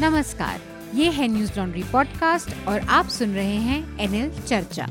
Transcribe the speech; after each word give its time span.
नमस्कार, 0.00 0.60
ये 0.94 1.10
है 1.10 1.26
न्यूज़ 1.28 1.50
लॉन्ड्री 1.58 1.82
पॉडकास्ट 1.82 2.66
और 2.68 2.80
आप 2.90 3.08
सुन 3.08 3.34
रहे 3.34 3.56
हैं 3.56 3.98
एनएल 4.00 4.30
चर्चा। 4.38 4.86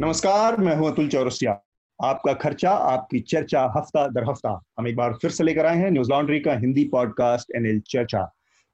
नमस्कार, 0.00 0.56
मैं 0.56 0.76
हूँ 0.76 0.90
अतुल 0.90 1.08
चौरसिया। 1.08 1.52
आपका 1.98 2.32
खर्चा, 2.32 2.70
आपकी 2.70 3.20
चर्चा, 3.20 3.64
हफ़्ता 3.76 4.06
दर 4.08 4.28
हफ़्ता। 4.30 4.60
हम 4.78 4.88
एक 4.88 4.96
बार 4.96 5.12
फिर 5.22 5.30
से 5.30 5.44
लेकर 5.44 5.66
आए 5.66 5.76
हैं 5.76 5.90
न्यूज़ 5.90 6.10
लॉन्ड्री 6.10 6.38
का 6.40 6.54
हिंदी 6.58 6.84
पॉडकास्ट 6.84 7.52
एनएल 7.56 7.80
चर्चा। 7.88 8.26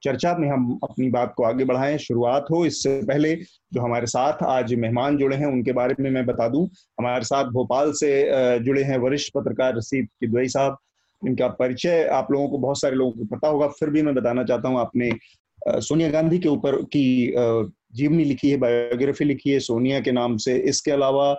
चर्चा 0.03 0.35
में 0.39 0.49
हम 0.49 0.79
अपनी 0.85 1.09
बात 1.11 1.33
को 1.37 1.45
आगे 1.45 1.65
बढ़ाएँ, 1.65 1.97
शुरुआत 1.99 2.47
हो 2.51 2.65
इससे 2.67 3.01
पहले 3.03 3.35
जो 3.73 3.81
हमारे 3.81 4.07
साथ 4.07 4.43
आज 4.43 4.75
मेहमान 4.75 5.17
जुड़े 5.19 5.37
हैं, 5.37 5.47
उनके 5.47 5.73
बारे 5.73 5.95
में 6.01 6.11
मैं 6.11 6.25
बता 6.27 6.49
दूँ। 6.49 6.65
हमारे 7.01 7.25
साथ 7.25 7.51
भोपाल 7.53 7.93
से 7.93 8.12
जुड़े 8.61 8.83
हैं 8.83 8.99
वरिष्ठ 8.99 9.33
पत्रकार 9.35 9.77
रसीद 9.77 10.09
किदवई 10.21 10.49
साहब 10.49 10.79
इनका 11.27 11.48
परिचय 11.48 12.05
आप 12.12 12.32
लोगों 12.32 12.48
को, 12.48 12.59
बहुत 12.59 12.80
सारे 12.80 12.96
लोगों 12.96 13.12
को 13.12 13.37
पता 13.37 13.48
होगा। 13.48 13.66
फिर 13.69 13.91
भी 13.91 14.02
मैं 14.02 14.14
बताना 14.14 14.45
चाहता 14.45 14.69
हूँ, 14.69 14.79
आपने 14.79 15.11
सोनिया 15.69 16.11
गांधी 16.11 16.38
के 16.38 16.48
ऊपर 16.48 16.77
की 16.83 17.34
जीवनी 17.95 18.24
लिखी 18.24 18.51
है, 18.51 18.56
बायोग्राफी 18.56 19.25
लिखी 19.25 19.51
है, 19.51 19.59
सोनिया 19.61 20.01
के 20.01 20.12
नाम 20.12 20.37
से। 20.37 20.56
इसके 20.59 20.91
अलावा 20.91 21.30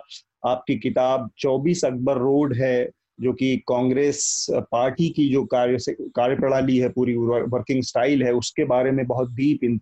आपकी 0.46 0.78
किताब 0.78 1.30
24 1.38 1.84
अकबर 1.84 2.18
रोड 2.18 2.54
है 2.54 2.90
जो 3.22 3.32
कि 3.32 3.56
कांग्रेस 3.68 4.46
पार्टी 4.72 5.08
की 5.08 5.28
जो 5.28 5.44
कार्य 5.46 5.78
से 5.78 5.92
कार्य 6.16 6.36
प्रणाली 6.36 6.76
है 6.78 6.88
पूरी 6.88 7.14
वर्किंग 7.16 7.82
स्टाइल 7.82 8.22
है 8.22 8.32
उसके 8.34 8.64
बारे 8.64 8.90
में 8.90 9.06
बहुत 9.06 9.32
डीप 9.32 9.80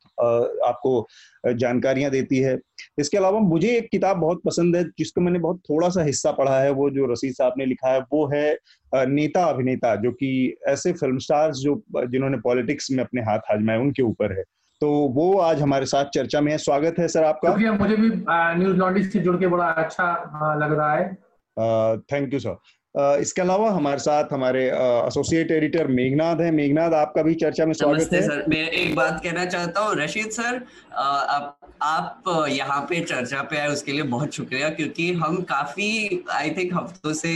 आपको 0.67 1.07
जानकारियाँ 1.55 2.11
देती 2.11 2.39
है। 2.39 2.59
इसके 2.99 3.17
अलावा 3.17 3.39
मुझे 3.41 3.69
एक 3.77 3.89
किताब 3.91 4.17
बहुत 4.17 4.41
पसंद 4.47 4.77
है 4.77 4.85
जिसको 4.99 5.21
मैंने 5.21 5.39
बहुत 5.39 5.61
थोड़ा 5.71 5.89
सा 5.89 6.03
हिस्सा 6.03 6.33
पढ़ा 6.33 6.59
है 6.61 6.71
वो 6.73 6.91
जो 6.91 7.07
रसीद 7.13 7.35
साहब 7.35 7.55
ने 7.59 7.67
लिखा 7.67 7.93
है 7.93 8.01
वो 8.13 8.27
है 8.27 9.07
नेता 9.09 9.45
अभिनेता 9.45 9.95
जो 9.97 10.11
कि 10.13 10.31
ऐसे 10.69 10.93
फ़िल्म 10.93 11.19
स्टार्स 11.19 11.59
जो 11.59 11.83
जिन्होंने 11.99 12.39
पॉलिटिक्स 12.41 12.91
में 12.91 13.05
अपने 13.05 13.23
हाथ 13.23 13.53
आजमाए 13.53 13.79
उनके 13.79 14.03
ऊपर 14.03 14.37
है। 14.39 14.45
तो 14.81 14.91
वो 15.15 15.33
आज 15.39 15.61
हमारे 15.63 15.87
साथ 15.87 16.05
चर्चा 16.05 16.41
में 16.41 16.51
है। 16.53 16.59
स्वागत 16.59 16.99
है 16.99 17.09
सर 17.09 17.25
आपका। 17.25 17.51
मुझे 17.73 17.97
भी 17.97 18.11
न्यूज़ 18.11 18.77
नॉलेज 18.77 19.13
से 19.13 19.19
जुड़ 19.19 19.37
के 19.37 19.47
बड़ा 19.47 19.65
अच्छा 19.65 20.55
लग 20.57 20.73
रहा 20.73 20.95
है। 20.95 21.99
थैंक 22.03 22.33
यू 22.35 22.39
सर 22.41 22.57
इसके 22.95 23.43
अलावा 23.43 23.71
हमारे 23.71 23.99
साथ 23.99 24.33
हमारे 24.33 24.65
एसोसिएट 24.67 25.51
एडिटर 25.51 25.87
मेघनाथ 25.89 26.41
है। 26.41 26.51
मेघनाथ 26.51 26.93
आपका 26.93 27.23
भी 27.23 27.35
चर्चा 27.35 27.67
में 27.67 27.73
स्वागत 27.73 28.13
है। 28.13 28.23
सर 28.23 28.45
मैं 28.49 28.69
एक 28.69 28.95
बात 28.95 29.21
कहना 29.25 29.45
चाहता 29.45 29.81
हूँ। 29.81 29.95
रशीद 29.97 30.31
सर 30.31 30.61
आप 30.95 31.57
आप 31.83 32.47
यहाँ 32.49 32.81
पे 32.89 33.01
चर्चा 33.01 33.43
पे 33.43 33.59
आए 33.59 33.69
उसके 33.69 33.93
लिए 33.93 34.03
बहुत 34.15 34.35
शुक्रिया 34.35 34.69
क्योंकि 34.71 35.13
हम 35.13 35.41
काफ़ी 35.43 36.25
आई 36.31 36.51
थिंक 36.51 36.75
हफ्तों 36.75 37.13
से 37.13 37.33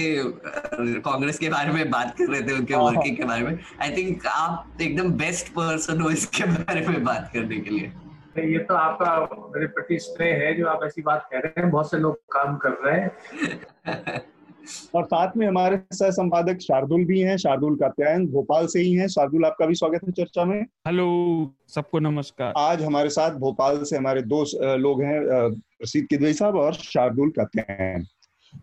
कांग्रेस 1.00 1.38
के 1.38 1.48
बारे 1.48 1.72
में 1.72 1.90
बात 1.90 2.14
कर 2.18 2.30
रहे 2.32 2.40
थे 2.42 2.52
उनके 2.52 2.74
वर्किंग 2.74 2.96
हाँ, 2.96 3.04
हाँ। 3.04 3.16
के 3.16 3.24
बारे 3.24 3.42
में। 3.42 3.58
आई 3.82 3.96
थिंक 3.96 4.26
आप 4.26 4.82
एकदम 4.82 5.12
बेस्ट 5.22 5.48
पर्सन 5.52 6.00
हो 6.00 6.10
इसके 6.10 6.44
बारे 6.44 6.86
में 6.86 7.02
बात 7.04 7.30
करने 7.34 7.60
के 7.60 7.70
लिए। 7.70 7.92
ये 8.52 8.58
तो 8.58 8.74
आपका 8.74 9.16
मेरे 9.54 9.66
प्रति 9.74 9.98
स्नेह 9.98 10.36
है 10.36 10.54
जो 10.58 10.66
आप 10.68 10.84
ऐसी 10.84 11.02
बात 11.02 11.28
कह 11.32 11.38
रहे 11.38 11.60
हैं। 11.60 11.70
बहुत 11.70 11.90
से 11.90 11.98
लोग 11.98 12.20
काम 12.32 12.56
कर 12.56 12.78
रहे 12.84 13.00
हैं। 13.00 14.22
और 14.94 15.04
साथ 15.04 15.36
में 15.36 15.46
हमारे 15.46 15.80
सह 15.92 16.10
संपादक 16.10 16.58
शार्दुल 16.58 17.04
भी 17.04 17.20
हैं 17.20 17.36
शार्दुल 17.36 17.76
कात्यायन 17.76 18.26
भोपाल 18.26 18.66
से 18.66 18.80
ही 18.80 18.92
हैं। 18.92 19.08
शार्दुल 19.08 19.44
आपका 19.44 19.66
भी 19.66 19.74
स्वागत 19.74 20.00
है 20.04 20.12
चर्चा 20.12 20.44
में। 20.44 20.62
हेलो 20.62 21.06
सबको 21.68 21.98
नमस्कार। 21.98 22.52
आज 22.56 22.82
हमारे 22.82 23.08
साथ 23.08 23.30
भोपाल 23.30 23.82
से 23.84 23.96
हमारे 23.96 24.22
दो 24.22 24.44
लोग 24.76 25.02
हैं 25.02 25.22
प्रसिद्ध 25.52 26.08
किदवई 26.08 26.32
साहब 26.32 26.56
और 26.56 26.74
शार्दुल 26.74 27.30
कात्यायन 27.30 28.06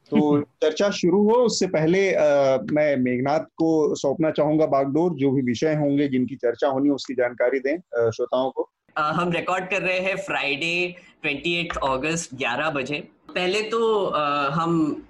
तो 0.10 0.42
चर्चा 0.64 0.90
शुरू 0.90 1.24
हो 1.24 1.36
उससे 1.36 1.68
पहले 1.68 2.14
आ, 2.14 2.58
मैं 2.72 2.98
मेघनाथ 2.98 3.40
को 3.40 3.96
सौंपना 3.96 4.32
चाहूँगा 4.32 4.66
बागडोर 4.66 5.14
जो 5.14 5.32
भी 5.32 5.42
विषय 5.42 5.76
होंगे 5.76 6.08
जिनकी 6.08 6.36
चर्चा 6.36 6.68
होनी 6.68 6.90
उसकी 6.90 7.14
जानकारी 7.14 7.60
दें 7.60 7.78
श्रोताओं 8.12 8.52
को। 8.52 8.70
आ, 8.98 9.12
हम 9.12 9.32
रिकॉर्ड 9.32 9.66
कर 9.66 9.82
रहे 9.82 10.00
हैं 10.00 10.16
फ्राइडे 10.16 10.96
28 11.26 11.78
अगस्त 11.78 12.36
11 12.36 12.70
बजे। 12.70 13.08
पहले 13.36 13.62
तो 13.62 14.06
आ, 14.06 14.50
हम 14.50 15.04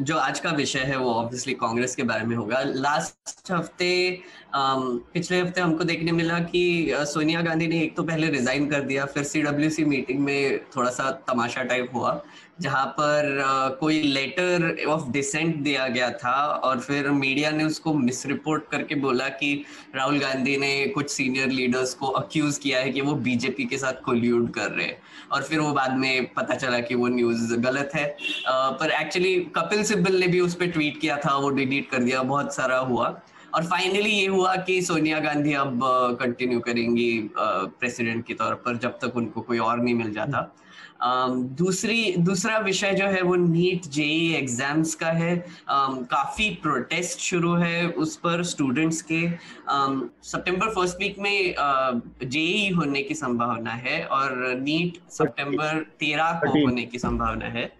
जो 0.00 0.16
आज 0.16 0.40
का 0.40 0.50
विषय 0.50 0.78
है 0.78 0.96
वो 0.96 1.12
ऑब्वियसली 1.12 1.54
कांग्रेस 1.54 1.94
के 1.96 2.02
बारे 2.02 2.24
में 2.24 2.36
होगा। 2.36 2.62
लास्ट 2.66 3.50
हफ़्ते 3.52 3.90
पिछले 4.54 5.40
हफ़्ते 5.40 5.60
हमको 5.60 5.84
देखने 5.84 6.12
मिला 6.12 6.38
कि 6.44 6.62
सोनिया 7.06 7.40
गांधी 7.42 7.66
ने 7.66 7.80
एक 7.82 7.96
तो 7.96 8.02
पहले 8.02 8.30
रिजाइन 8.30 8.68
कर 8.70 8.80
दिया 8.82 9.04
फिर 9.06 9.24
सी 9.70 9.84
मीटिंग 9.84 10.20
में 10.20 10.58
थोड़ा 10.76 10.90
सा 10.90 11.10
तमाशा 11.28 11.62
टाइप 11.62 11.90
हुआ। 11.94 12.12
जहाँ 12.60 12.86
पर 12.86 13.76
कोई 13.80 14.02
लेटर 14.02 14.84
ऑफ़ 14.88 15.08
डिसेंट 15.10 15.56
दिया 15.56 15.86
गया 15.88 16.10
था 16.14 16.32
और 16.64 16.80
फिर 16.80 17.08
मीडिया 17.10 17.50
ने 17.50 17.64
उसको 17.64 17.94
मिस 17.94 18.24
रिपोर्ट 18.26 18.64
करके 18.70 18.94
बोला 18.94 19.28
कि 19.28 19.52
राहुल 19.94 20.18
गांधी 20.18 20.56
ने 20.56 20.86
कुछ 20.86 21.10
सीनियर 21.10 21.48
लीडर्स 21.48 21.94
को 21.94 22.06
अक्यूज 22.06 22.58
किया 22.58 22.80
है 22.80 22.90
कि 22.90 23.00
वो 23.00 23.14
बीजेपी 23.28 23.64
के 23.64 23.78
साथ 23.78 24.02
कोल्यूड 24.04 24.50
कर 24.50 24.70
रहे 24.70 24.86
हैं। 24.86 24.98
और 25.32 25.42
फिर 25.42 25.60
वो 25.60 25.72
बाद 25.72 25.96
में 25.96 26.32
पता 26.34 26.54
चला 26.54 26.78
कि 26.80 26.94
वो 26.94 27.08
न्यूज़ 27.08 27.54
गलत 27.56 27.90
है। 27.94 28.16
पर 28.48 28.90
एक्चुअली 28.90 29.34
कपिल 29.56 29.82
सिब्बल 29.84 30.20
ने 30.20 30.26
भी 30.26 30.40
उस 30.40 30.54
पर 30.54 30.66
ट्वीट 30.66 31.00
किया 31.00 31.16
था, 31.16 31.36
वो 31.36 31.50
डिलीट 31.50 31.90
कर 31.90 32.02
दिया, 32.02 32.22
बहुत 32.22 32.54
सारा 32.54 32.78
हुआ। 32.78 33.20
और 33.54 33.64
फाइनली 33.64 34.10
ये 34.10 34.26
हुआ 34.26 34.54
कि 34.56 34.80
सोनिया 34.82 35.18
गांधी 35.18 35.52
अब 35.52 35.80
कंटिन्यू 36.20 36.60
करेंगी 36.60 37.30
प्रेसिडेंट 37.36 38.26
के 38.26 38.34
तौर 38.34 38.54
पर 38.54 38.76
जब 38.76 38.98
तक 39.02 39.16
उनको 39.16 39.40
कोई 39.40 39.58
और 39.58 39.78
नहीं 39.78 39.94
मिल 39.94 40.12
जाता। 40.12 40.50
दूसरी 41.02 42.14
दूसरा 42.18 42.58
विषय 42.58 42.92
जो 42.94 43.06
है 43.06 43.22
वो 43.22 43.34
नीट 43.36 43.86
जेई 43.88 44.32
एग्ज़ाम्स 44.34 44.94
का 44.94 45.10
है। 45.10 45.32
Um, 45.36 46.04
काफ़ी 46.06 46.48
प्रोटेस्ट 46.62 47.18
शुरू 47.20 47.54
है 47.56 47.88
उस 47.88 48.16
पर 48.16 48.42
स्टूडेंट्स 48.44 49.02
के। 49.02 49.20
सितंबर 50.30 50.70
फ़र्स्ट 50.70 51.00
वीक 51.00 51.18
में 51.18 51.54
जेई 52.24 52.70
uh, 52.70 52.76
होने 52.76 53.02
की 53.02 53.14
संभावना 53.14 53.72
है 53.84 54.04
और 54.06 54.58
नीट 54.60 54.98
सितंबर 55.12 55.84
तेरह 56.00 56.40
को 56.44 56.50
होने 56.58 56.84
की 56.84 56.98
संभावना 56.98 57.46
है। 57.48 57.70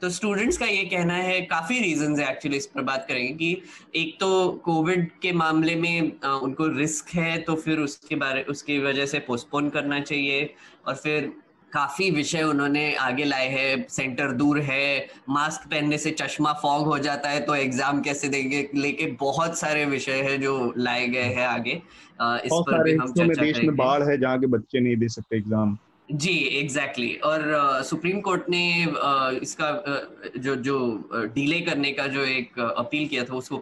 तो 0.00 0.08
स्टूडेंट्स 0.10 0.58
का 0.58 0.66
ये 0.66 0.84
कहना 0.84 1.14
है 1.14 1.40
काफ़ी 1.42 1.78
रीजन 1.80 2.18
है 2.18 2.28
एक्चुअली 2.30 2.56
इस 2.56 2.66
पर 2.66 2.82
बात 2.82 3.06
करेंगे 3.08 3.32
कि 3.34 3.62
एक 4.00 4.16
तो 4.20 4.48
कोविड 4.64 5.08
के 5.22 5.32
मामले 5.32 5.74
में 5.74 6.20
उनको 6.22 6.66
रिस्क 6.76 7.14
है 7.14 7.38
तो 7.38 7.54
फिर 7.56 7.78
उसके 7.80 8.16
बारे 8.16 8.42
उसकी 8.50 8.78
वजह 8.78 9.06
से 9.06 9.18
पोस्टपोन 9.28 9.68
करना 9.70 10.00
चाहिए 10.00 10.54
और 10.86 10.94
फिर 10.94 11.32
काफ़ी 11.76 12.10
विषय 12.10 12.42
उन्होंने 12.44 12.84
आगे 13.02 13.24
लाए 13.24 13.48
हैं। 13.50 13.86
सेंटर 13.90 14.32
दूर 14.34 14.60
है 14.62 14.86
मास्क 15.30 15.68
पहनने 15.70 15.98
से 15.98 16.10
चश्मा 16.20 16.52
फॉग 16.62 16.86
हो 16.86 16.98
जाता 17.00 17.30
है 17.30 17.40
तो 17.42 17.54
एग्ज़ाम 17.56 18.00
कैसे 18.02 18.28
देंगे? 18.28 18.68
लेके 18.74 19.06
बहुत 19.20 19.58
सारे 19.58 19.84
विषय 19.86 20.22
है 20.22 20.36
जो 20.38 20.52
लाए 20.78 21.06
गए 21.08 21.32
हैं 21.34 21.46
आगे। 21.46 21.72
इस 21.72 22.52
पर 22.52 22.82
भी 22.82 22.94
हम 22.94 23.12
चर्चा 23.12 23.42
देश 23.42 23.58
में 23.60 23.74
बाढ़ 23.76 24.02
है 24.02 24.18
जहाँ 24.20 24.38
के 24.40 24.46
बच्चे 24.48 24.80
नहीं 24.80 24.96
दे 24.96 25.08
सकते 25.10 25.36
एग्ज़ाम। 25.36 25.76
जी 26.08 26.32
एग्जैक्टली 26.58 27.06
exactly. 27.06 27.24
और 27.24 27.82
सुप्रीम 27.84 28.20
कोर्ट 28.20 28.48
ने 28.50 28.64
इसका 29.42 29.70
जो 30.38 30.54
जो 30.66 30.76
डीले 31.34 31.60
करने 31.60 31.90
का 31.92 32.06
जो 32.08 32.24
एक 32.26 32.58
अपील 32.58 33.08
किया 33.08 33.24
था 33.24 33.34
उसको 33.34 33.58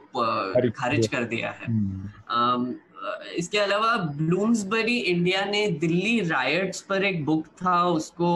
खारिज 0.73 1.07
कर 1.09 1.25
दिया। 1.27 1.51
है। 1.51 1.67
um, 1.67 2.67
इसके 3.37 3.59
अलावा 3.59 3.97
ब्लूम्सबरी 3.97 4.99
इंडिया 4.99 5.45
ने 5.45 5.67
दिल्ली 5.69 6.21
रायट्स 6.21 6.81
पर 6.81 7.05
एक 7.05 7.25
बुक 7.25 7.47
था 7.47 7.85
उसको 7.85 8.29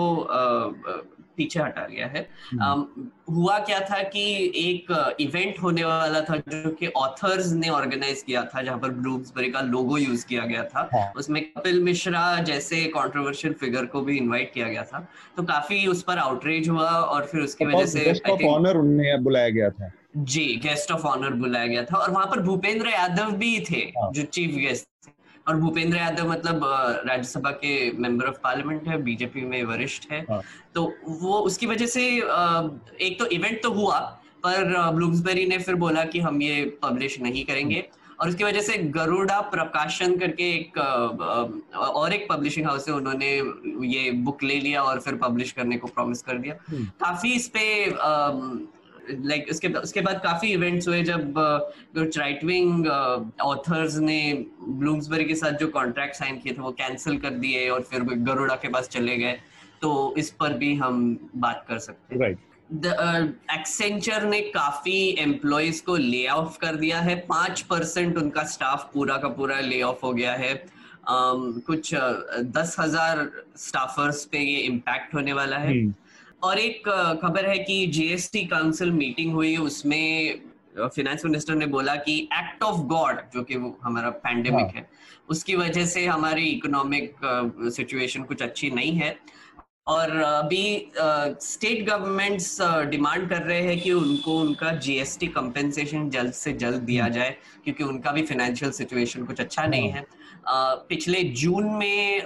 पीछे 1.36 1.60
हटा 1.60 1.86
लिया 1.86 2.06
है। 2.06 2.28
um, 2.54 2.84
हुआ 3.30 3.58
क्या 3.58 3.80
था 3.80 4.02
कि 4.02 4.22
एक 4.54 5.16
इवेंट 5.20 5.58
होने 5.62 5.84
वाला 5.84 6.20
था 6.20 6.36
जो 6.36 6.70
कि 6.70 6.86
ऑथर्स 6.86 7.52
ने 7.52 7.68
ऑर्गेनाइज 7.68 8.22
किया 8.22 8.42
था 8.44 8.62
जहाँ 8.62 8.78
पर 8.78 8.88
ब्लूम्सबरी 8.88 9.50
का 9.50 9.60
लोगो 9.60 9.98
यूज़ 9.98 10.26
किया 10.26 10.44
गया 10.44 10.64
था। 10.64 10.88
हाँ. 10.94 11.12
उसमें 11.16 11.42
कपिल 11.44 11.82
मिश्रा 11.82 12.42
जैसे 12.42 12.84
कंट्रोवर्शियल 12.84 13.54
फिगर 13.54 13.86
को 13.86 14.00
भी 14.00 14.16
इनवाइट 14.16 14.52
किया 14.54 14.68
गया 14.68 14.82
था। 14.82 15.06
तो 15.36 15.42
काफ़ी 15.42 15.86
उस 15.86 16.02
पर 16.02 16.18
आउटरीच 16.18 16.68
हुआ 16.68 16.90
और 16.90 17.26
फिर 17.26 17.40
उसकी 17.40 17.64
वजह 17.64 17.86
से 17.86 18.46
ऑनर 18.48 18.76
उन्हें 18.76 19.22
बुलाया 19.24 19.48
गया 19.48 19.70
था। 19.70 19.92
जी 20.14 20.44
गेस्ट 20.62 20.92
ऑफ़ 20.92 21.02
ऑनर 21.06 21.34
बुलाया 21.34 21.66
गया 21.66 21.82
था 21.84 21.96
और 21.96 22.10
वहाँ 22.10 22.26
पर 22.26 22.40
भूपेंद्र 22.42 22.88
यादव 22.88 23.30
भी 23.34 23.58
थे 23.60 23.80
हाँ। 23.96 24.10
जो 24.12 24.22
चीफ 24.24 24.54
गेस्ट 24.56 24.86
थे 25.06 25.12
और 25.46 25.56
भूपेंद्र 25.56 25.96
यादव 25.96 26.30
मतलब 26.30 26.60
राज्यसभा 27.06 27.50
के 27.54 27.90
मेंबर 27.98 28.26
ऑफ़ 28.26 28.36
पार्लियामेंट 28.44 28.88
है 28.88 29.02
बीजेपी 29.02 29.40
में 29.42 29.62
वरिष्ठ 29.64 30.10
है 30.12 30.24
हाँ। 30.30 30.40
तो 30.74 30.92
वो 31.20 31.38
उसकी 31.40 31.66
वजह 31.66 31.86
से 31.88 32.06
एक 33.00 33.16
तो 33.18 33.26
इवेंट 33.28 33.62
तो 33.62 33.72
हुआ 33.72 33.98
पर 34.44 34.90
ब्लूम्सबेरी 34.90 35.46
ने 35.46 35.58
फिर 35.58 35.74
बोला 35.76 36.04
कि 36.06 36.20
हम 36.20 36.42
ये 36.42 36.64
पब्लिश 36.82 37.20
नहीं 37.20 37.44
करेंगे 37.44 37.86
और 38.20 38.28
उसकी 38.28 38.44
वजह 38.44 38.60
से 38.60 38.76
गरुड़ा 38.92 39.40
प्रकाशन 39.50 40.16
करके 40.18 40.50
एक 40.52 40.78
और 40.78 42.12
एक 42.12 42.26
पब्लिशिंग 42.30 42.66
हाउस 42.66 42.88
है 42.88 42.94
उन्होंने 42.94 43.30
ये 43.88 44.10
बुक 44.22 44.42
ले 44.42 44.54
लिया 44.56 44.82
और 44.82 45.00
फिर 45.00 45.14
पब्लिश 45.18 45.52
करने 45.52 45.76
को 45.76 45.86
प्रॉमिस 45.88 46.22
कर 46.22 46.38
दिया 46.38 46.54
हम्म। 46.68 46.84
काफ़ी 47.00 47.32
इस 47.32 47.48
पे 47.48 47.64
लाइक 49.10 49.40
like, 49.40 49.50
उसके 49.50 49.68
उसके 49.68 50.00
बाद 50.00 50.20
काफ़ी 50.24 50.48
इवेंट्स 50.48 50.88
हुए 50.88 51.02
जब 51.02 51.34
कुछ 51.94 52.18
राइट 52.18 52.44
विंग 52.44 52.86
ऑथर्स 53.42 53.96
ने 53.98 54.46
ब्लूम्सबरी 54.62 55.24
के 55.24 55.34
साथ 55.34 55.52
जो 55.52 55.68
कॉन्ट्रैक्ट 55.68 56.16
साइन 56.16 56.38
किए 56.38 56.52
थे 56.52 56.62
वो 56.62 56.72
कैंसिल 56.72 57.18
कर 57.18 57.30
दिए 57.30 57.68
और 57.68 57.82
फिर 57.82 58.02
गरुड़ा 58.02 58.56
के 58.56 58.68
पास 58.68 58.88
चले 58.88 59.16
गए। 59.16 59.38
तो 59.82 60.14
इस 60.18 60.30
पर 60.30 60.52
भी 60.52 60.74
हम 60.74 61.30
बात 61.36 61.64
कर 61.68 61.78
सकते 61.78 62.14
हैं। 62.14 62.22
राइट 62.22 62.38
एक्सेंचर 63.52 64.24
uh, 64.24 64.30
ने 64.30 64.40
काफ़ी 64.40 65.16
एम्प्लॉयज़ 65.18 65.82
को 65.84 65.96
ले 65.96 66.26
ऑफ़ 66.28 66.58
कर 66.58 66.76
दिया 66.76 67.00
है। 67.00 67.14
पाँच 67.16 67.60
परसेंट 67.60 68.18
उनका 68.18 68.44
स्टाफ 68.44 68.90
पूरा 68.94 69.16
का 69.16 69.28
पूरा 69.28 69.60
ले 69.60 69.82
ऑफ़ 69.82 70.00
हो 70.02 70.12
गया 70.12 70.32
है। 70.34 70.52
Um, 71.10 71.60
कुछ 71.60 71.94
uh, 71.94 72.12
दस 72.56 72.76
हज़ार 72.78 73.30
स्टाफर्स 73.56 74.24
पे 74.24 74.38
ये 74.38 74.58
इम्पैक्ट 74.60 75.14
होने 75.14 75.32
वाला 75.32 75.56
है। 75.56 75.70
हम्म। 75.70 75.94
और 76.42 76.58
एक 76.58 76.88
खबर 77.22 77.46
है 77.46 77.58
कि 77.58 77.86
जीएसटी 77.86 78.44
काउंसिल 78.46 78.90
मीटिंग 78.92 79.32
हुई 79.32 79.56
उसमें 79.58 80.40
फाइनेंस 80.78 81.24
मिनिस्टर 81.24 81.54
ने 81.54 81.66
बोला 81.66 81.94
कि 81.98 82.18
एक्ट 82.34 82.62
ऑफ़ 82.62 82.80
गॉड 82.86 83.20
जो 83.34 83.42
कि 83.42 83.56
वो 83.56 83.76
हमारा 83.82 84.10
पैंडेमिक 84.18 84.60
हाँ. 84.60 84.72
है 84.74 84.88
उसकी 85.28 85.54
वजह 85.56 85.86
से 85.86 86.04
हमारी 86.06 86.44
इकोनॉमिक 86.46 87.16
सिचुएशन 87.70 88.22
कुछ 88.22 88.42
अच्छी 88.42 88.70
नहीं 88.70 88.92
है 88.92 89.16
और 89.86 90.10
अभी 90.16 90.64
स्टेट 91.42 91.84
गवर्नमेंट्स 91.86 92.56
डिमांड 92.90 93.28
कर 93.28 93.42
रहे 93.42 93.60
हैं 93.62 93.80
कि 93.80 93.92
उनको 93.92 94.38
उनका 94.40 94.72
जीएसटी 94.78 95.26
कंपेंसेशन 95.36 96.08
जल्द 96.10 96.32
से 96.34 96.52
जल्द 96.54 96.82
दिया 96.82 97.04
हम्म। 97.04 97.14
जाए 97.14 97.36
क्योंकि 97.64 97.84
उनका 97.84 98.12
भी 98.12 98.22
फाइनेंशियल 98.22 98.72
सिचुएशन 98.72 99.24
कुछ 99.24 99.40
अच्छा 99.40 99.66
नहीं 99.66 99.90
हाँ। 99.92 100.02
पिछले 100.88 101.22
जून 101.36 101.64
में 101.74 102.22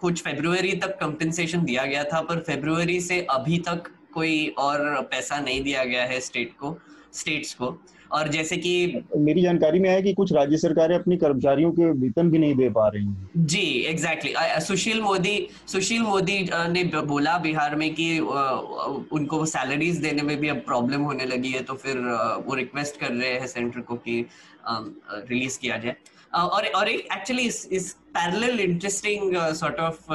कुछ 0.00 0.22
फेब्रुवरी 0.22 0.72
तक 0.76 0.96
कंपेंसेशन 1.00 1.64
दिया 1.64 1.84
गया 1.86 2.04
था 2.04 2.20
पर 2.22 2.42
फेब्रुवरी 2.46 3.00
से 3.00 3.20
अभी 3.30 3.58
तक 3.68 3.90
कोई 4.14 4.46
और 4.58 5.00
पैसा 5.10 5.40
नहीं 5.40 5.62
दिया 5.62 5.84
गया 5.84 6.04
है 6.04 6.20
स्टेट 6.20 6.52
को 6.60 6.76
स्टेट्स 7.14 7.54
को। 7.54 7.78
और 8.10 8.28
जैसे 8.28 8.56
कि 8.56 9.02
मेरी 9.16 9.42
जानकारी 9.42 9.80
में 9.80 9.88
है 9.90 10.00
कि 10.02 10.12
कुछ 10.14 10.32
राज्य 10.32 10.56
सरकारें 10.58 10.94
अपने 10.94 11.16
कर्मचारियों 11.16 11.70
के 11.72 11.90
वेतन 11.92 12.30
भी 12.30 12.38
नहीं 12.38 12.54
दे 12.54 12.68
पा 12.70 12.86
रही 12.88 13.04
हैं। 13.04 13.30
जी 13.36 13.60
एग्जैक्टली 13.82 14.32
exactly. 14.32 14.60
सुशील 14.60 15.00
मोदी 15.00 15.48
सुशील 15.66 16.02
मोदी 16.02 16.40
ने 16.52 16.84
बोला 16.84 17.36
बिहार 17.38 17.74
में 17.76 17.94
कि 17.94 18.18
उनको 18.18 19.44
सैलरीज 19.46 19.96
देने 19.96 20.22
में 20.22 20.36
भी 20.40 20.48
अब 20.48 20.62
प्रॉब्लम 20.66 21.02
होने 21.02 21.26
लगी 21.26 21.50
है 21.50 21.62
तो 21.62 21.74
फिर 21.74 21.98
वो 22.46 22.54
रिक्वेस्ट 22.54 23.00
कर 23.00 23.12
रहे 23.12 23.32
हैं 23.32 23.46
सेंटर 23.46 23.80
को 23.80 23.96
कि 23.96 24.24
रिलीज़ 24.68 25.58
किया 25.58 25.76
जाए। 25.76 25.96
और 26.32 26.66
और 26.68 26.88
एक 26.88 27.08
एक्चुअली 27.12 27.42
इस 27.42 27.66
इस 27.72 27.92
पैरेलल 28.14 28.60
इंटरेस्टिंग 28.60 29.36
सॉर्ट 29.54 29.80
ऑफ़ 29.80 30.12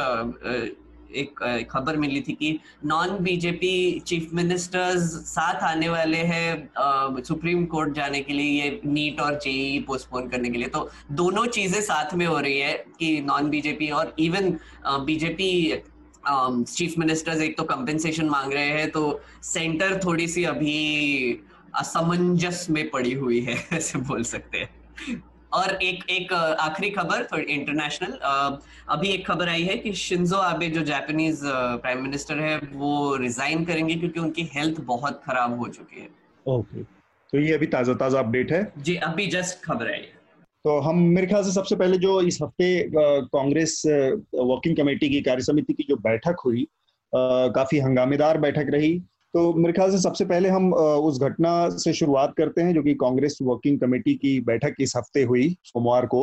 एक 1.13 1.67
खबर 1.71 1.97
मिली 1.97 2.21
थी 2.21 2.33
कि 2.33 2.59
नॉन 2.85 3.17
बीजेपी 3.23 4.00
चीफ 4.07 4.29
मिनिस्टर्स 4.33 5.01
साथ 5.25 5.62
आने 5.63 5.89
वाले 5.89 6.17
हैं 6.17 7.21
सुप्रीम 7.23 7.65
कोर्ट 7.65 7.94
जाने 7.95 8.21
के 8.21 8.33
लिए, 8.33 8.63
ये 8.63 8.79
नीट 8.85 9.19
और 9.21 9.35
जेई 9.44 9.79
पोस्टपोन 9.88 10.27
करने 10.29 10.50
के 10.50 10.57
लिए। 10.57 10.67
तो 10.67 10.89
दोनों 11.12 11.45
चीज़ें 11.47 11.81
साथ 11.81 12.13
में 12.13 12.25
हो 12.25 12.39
रही 12.39 12.59
है 12.59 12.73
कि 13.00 13.19
नॉन 13.21 13.50
बीजेपी 13.50 13.89
और 13.89 14.15
इवन 14.19 14.51
बीजेपी 15.06 15.51
चीफ 16.67 16.97
मिनिस्टर्स 16.97 17.41
एक 17.41 17.57
तो 17.57 17.63
कंपेंसेशन 17.63 18.29
मांग 18.29 18.53
रहे 18.53 18.69
हैं 18.69 18.89
तो 18.91 19.21
सेंटर 19.44 20.00
थोड़ी 20.06 20.27
सी 20.27 20.44
अभी 20.44 21.39
असमंजस 21.75 22.67
में 22.69 22.89
पड़ी 22.89 23.13
हुई 23.13 23.39
है, 23.41 23.56
ऐसे 23.73 24.00
बोल 24.00 24.23
सकते 24.23 24.57
हैं। 24.57 25.23
और 25.55 25.73
एक 25.83 26.09
एक 26.11 26.33
आखिरी 26.33 26.89
खबर 26.91 27.39
इंटरनेशनल 27.39 28.17
अभी 28.89 29.09
एक 29.09 29.25
खबर 29.27 29.49
आई 29.49 29.63
है 29.63 29.77
कि 29.77 29.93
शिंजो 29.95 30.37
आबे 30.37 30.69
जो 30.69 30.83
जापानीज 30.85 31.41
प्राइम 31.43 32.01
मिनिस्टर 32.03 32.39
है 32.39 32.57
वो 32.73 33.15
रिजाइन 33.17 33.65
करेंगे 33.65 33.95
क्योंकि 33.95 34.19
उनकी 34.19 34.49
हेल्थ 34.53 34.81
बहुत 34.85 35.21
खराब 35.25 35.57
हो 35.59 35.67
चुकी 35.69 36.01
है। 36.01 36.09
ओके 36.45 36.83
तो 36.83 37.39
ये 37.39 37.53
अभी 37.53 37.67
ताज़ा 37.67 37.93
ताज़ा 37.95 38.19
अपडेट 38.19 38.51
है। 38.51 38.61
जी 38.79 38.95
अभी 39.05 39.27
जस्ट 39.29 39.63
खबर 39.63 39.91
आई 39.91 40.01
तो 40.65 40.79
हम 40.81 40.99
मेरे 41.09 41.27
ख्याल 41.27 41.43
से 41.43 41.51
सबसे 41.51 41.75
पहले 41.75 41.97
जो 41.97 42.21
इस 42.23 42.39
हफ़्ते 42.41 42.67
कांग्रेस 42.95 43.81
वर्किंग 43.87 44.77
कमेटी 44.77 45.09
की 45.09 45.21
कार्य 45.21 45.43
समिति 45.43 45.73
की 45.73 45.83
जो 45.89 45.95
बैठक 46.03 46.41
हुई 46.45 46.67
काफ़ी 47.13 47.79
हंगामेदार 47.79 48.37
बैठक 48.39 48.69
रही। 48.71 48.93
तो 49.35 49.41
मेरे 49.53 49.73
ख्याल 49.73 49.91
से 49.91 49.97
सबसे 49.99 50.25
पहले 50.25 50.49
हम 50.49 50.73
उस 50.73 51.19
घटना 51.21 51.53
से 51.69 51.93
शुरुआत 51.93 52.33
करते 52.37 52.61
हैं 52.61 52.73
जो 52.73 52.81
कि 52.83 52.93
कांग्रेस 52.93 53.37
वर्किंग 53.41 53.79
कमेटी 53.79 54.13
की 54.15 54.39
बैठक 54.41 54.75
इस 54.81 54.93
हफ़्ते 54.97 55.23
हुई 55.23 55.49
सोमवार 55.63 56.05
को। 56.05 56.21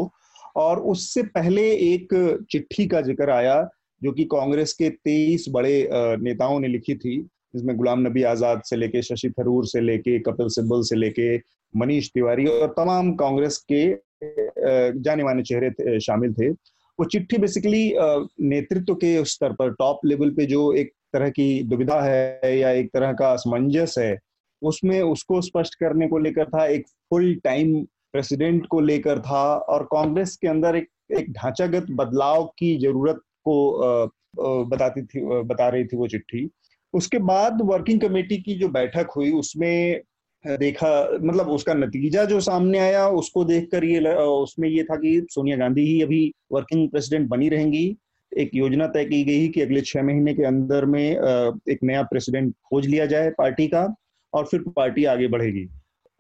और 0.57 0.79
उससे 0.93 1.23
पहले 1.35 1.63
एक 1.73 2.15
चिट्ठी 2.51 2.87
का 2.87 3.01
ज़िक्र 3.01 3.31
आया 3.31 3.57
जो 4.03 4.13
कि 4.13 4.25
कांग्रेस 4.33 4.73
के 4.73 4.89
तेईस 4.91 5.45
बड़े 5.51 5.89
नेताओं 5.93 6.59
ने 6.61 6.69
लिखी 6.69 6.95
थी, 6.95 7.21
जिसमें 7.55 7.77
गुलाम 7.77 8.07
नबी 8.07 8.23
आज़ाद 8.23 8.63
से 8.65 8.77
लेके 8.77 9.03
शशि 9.03 9.31
थरूर 9.31 9.67
से 9.67 9.81
लेके, 9.81 10.19
कपिल 10.21 10.49
सिब्बल 10.49 10.83
से 10.83 10.97
लेके 10.97 11.37
मनीष 11.75 12.09
तिवारी 12.15 12.47
और 12.47 12.75
तमाम 12.79 13.15
कांग्रेस 13.17 13.59
के 13.73 13.85
जाने 15.03 15.25
माने 15.25 15.43
चेहरे 15.43 16.01
शामिल 16.01 16.35
थे। 16.35 16.51
वो 16.51 17.05
चिट्ठी 17.07 17.39
बेसिकली 17.39 17.85
नेतृत्व 18.49 18.95
के 18.95 19.15
स्तर 19.27 19.53
पर 19.53 19.75
टॉप 19.75 20.01
लेवल 20.07 20.31
पे 20.31 20.47
जो 20.47 20.73
एक 20.75 20.93
तरह 21.13 21.31
की 21.31 21.63
दुविधा 21.65 22.01
है 22.03 22.59
या 22.59 22.71
एक 22.73 22.91
तरह 22.95 23.13
का 23.13 23.33
असमंजस 23.33 23.95
है, 23.99 24.19
उसमें 24.63 25.01
उसको 25.03 25.41
स्पष्ट 25.41 25.75
करने 25.75 26.09
को 26.09 26.19
लेकर 26.19 26.49
था, 26.49 26.67
एक 26.67 26.87
फुल 27.11 27.35
टाइम 27.45 27.83
प्रेसिडेंट 28.13 28.67
को 28.67 28.81
लेकर 28.83 29.21
था 29.21 29.45
और 29.57 29.83
कांग्रेस 29.93 30.37
के 30.37 30.49
अंदर 30.49 30.77
एक 30.77 30.89
एक 31.13 31.31
ढांचागत 31.33 31.87
बदलाव 31.93 32.45
की 32.59 32.77
ज़रूरत 32.79 33.21
को 33.47 34.07
बताती 34.67 35.03
थी 35.03 35.21
बता 35.45 35.69
रही 35.69 35.85
थी 35.85 35.97
वो 35.97 36.07
चिट्ठी। 36.09 36.49
उसके 36.95 37.19
बाद 37.21 37.61
वर्किंग 37.65 38.01
कमेटी 38.01 38.37
की 38.39 38.55
जो 38.55 38.69
बैठक 38.71 39.11
हुई, 39.17 39.31
उसमें 39.33 40.01
देखा 40.45 40.89
मतलब 41.23 41.49
उसका 41.51 41.75
नतीजा 41.75 42.25
जो 42.25 42.41
सामने 42.41 42.79
आया, 42.79 43.07
उसको 43.09 43.45
देखकर 43.45 43.85
ये 43.85 44.15
उसमें 44.17 44.69
ये 44.69 44.83
था 44.85 44.97
कि 44.97 45.27
सोनिया 45.31 45.57
गांधी 45.57 45.83
ही 45.87 46.01
अभी 46.03 46.33
वर्किंग 46.53 46.89
प्रेसिडेंट 46.91 47.29
बनी 47.29 47.49
रहेंगी। 47.49 47.97
एक 48.33 48.51
योजना 48.55 48.87
तय 48.87 49.05
की 49.05 49.23
गई 49.25 49.49
कि 49.49 49.61
अगले 49.61 49.81
छह 49.81 50.03
महीने 50.03 50.35
के 50.35 50.45
अंदर 50.45 50.85
में 50.85 51.03
एक 51.03 51.79
नया 51.83 52.03
प्रेसिडेंट 52.03 52.55
खोज 52.65 52.87
लिया 52.87 53.07
जाए 53.07 53.31
पार्टी 53.31 53.67
का 53.69 53.87
और 54.33 54.47
फिर 54.47 54.61
पार्टी 54.77 55.05
आगे 55.05 55.29
बढ़ेगी। 55.29 55.69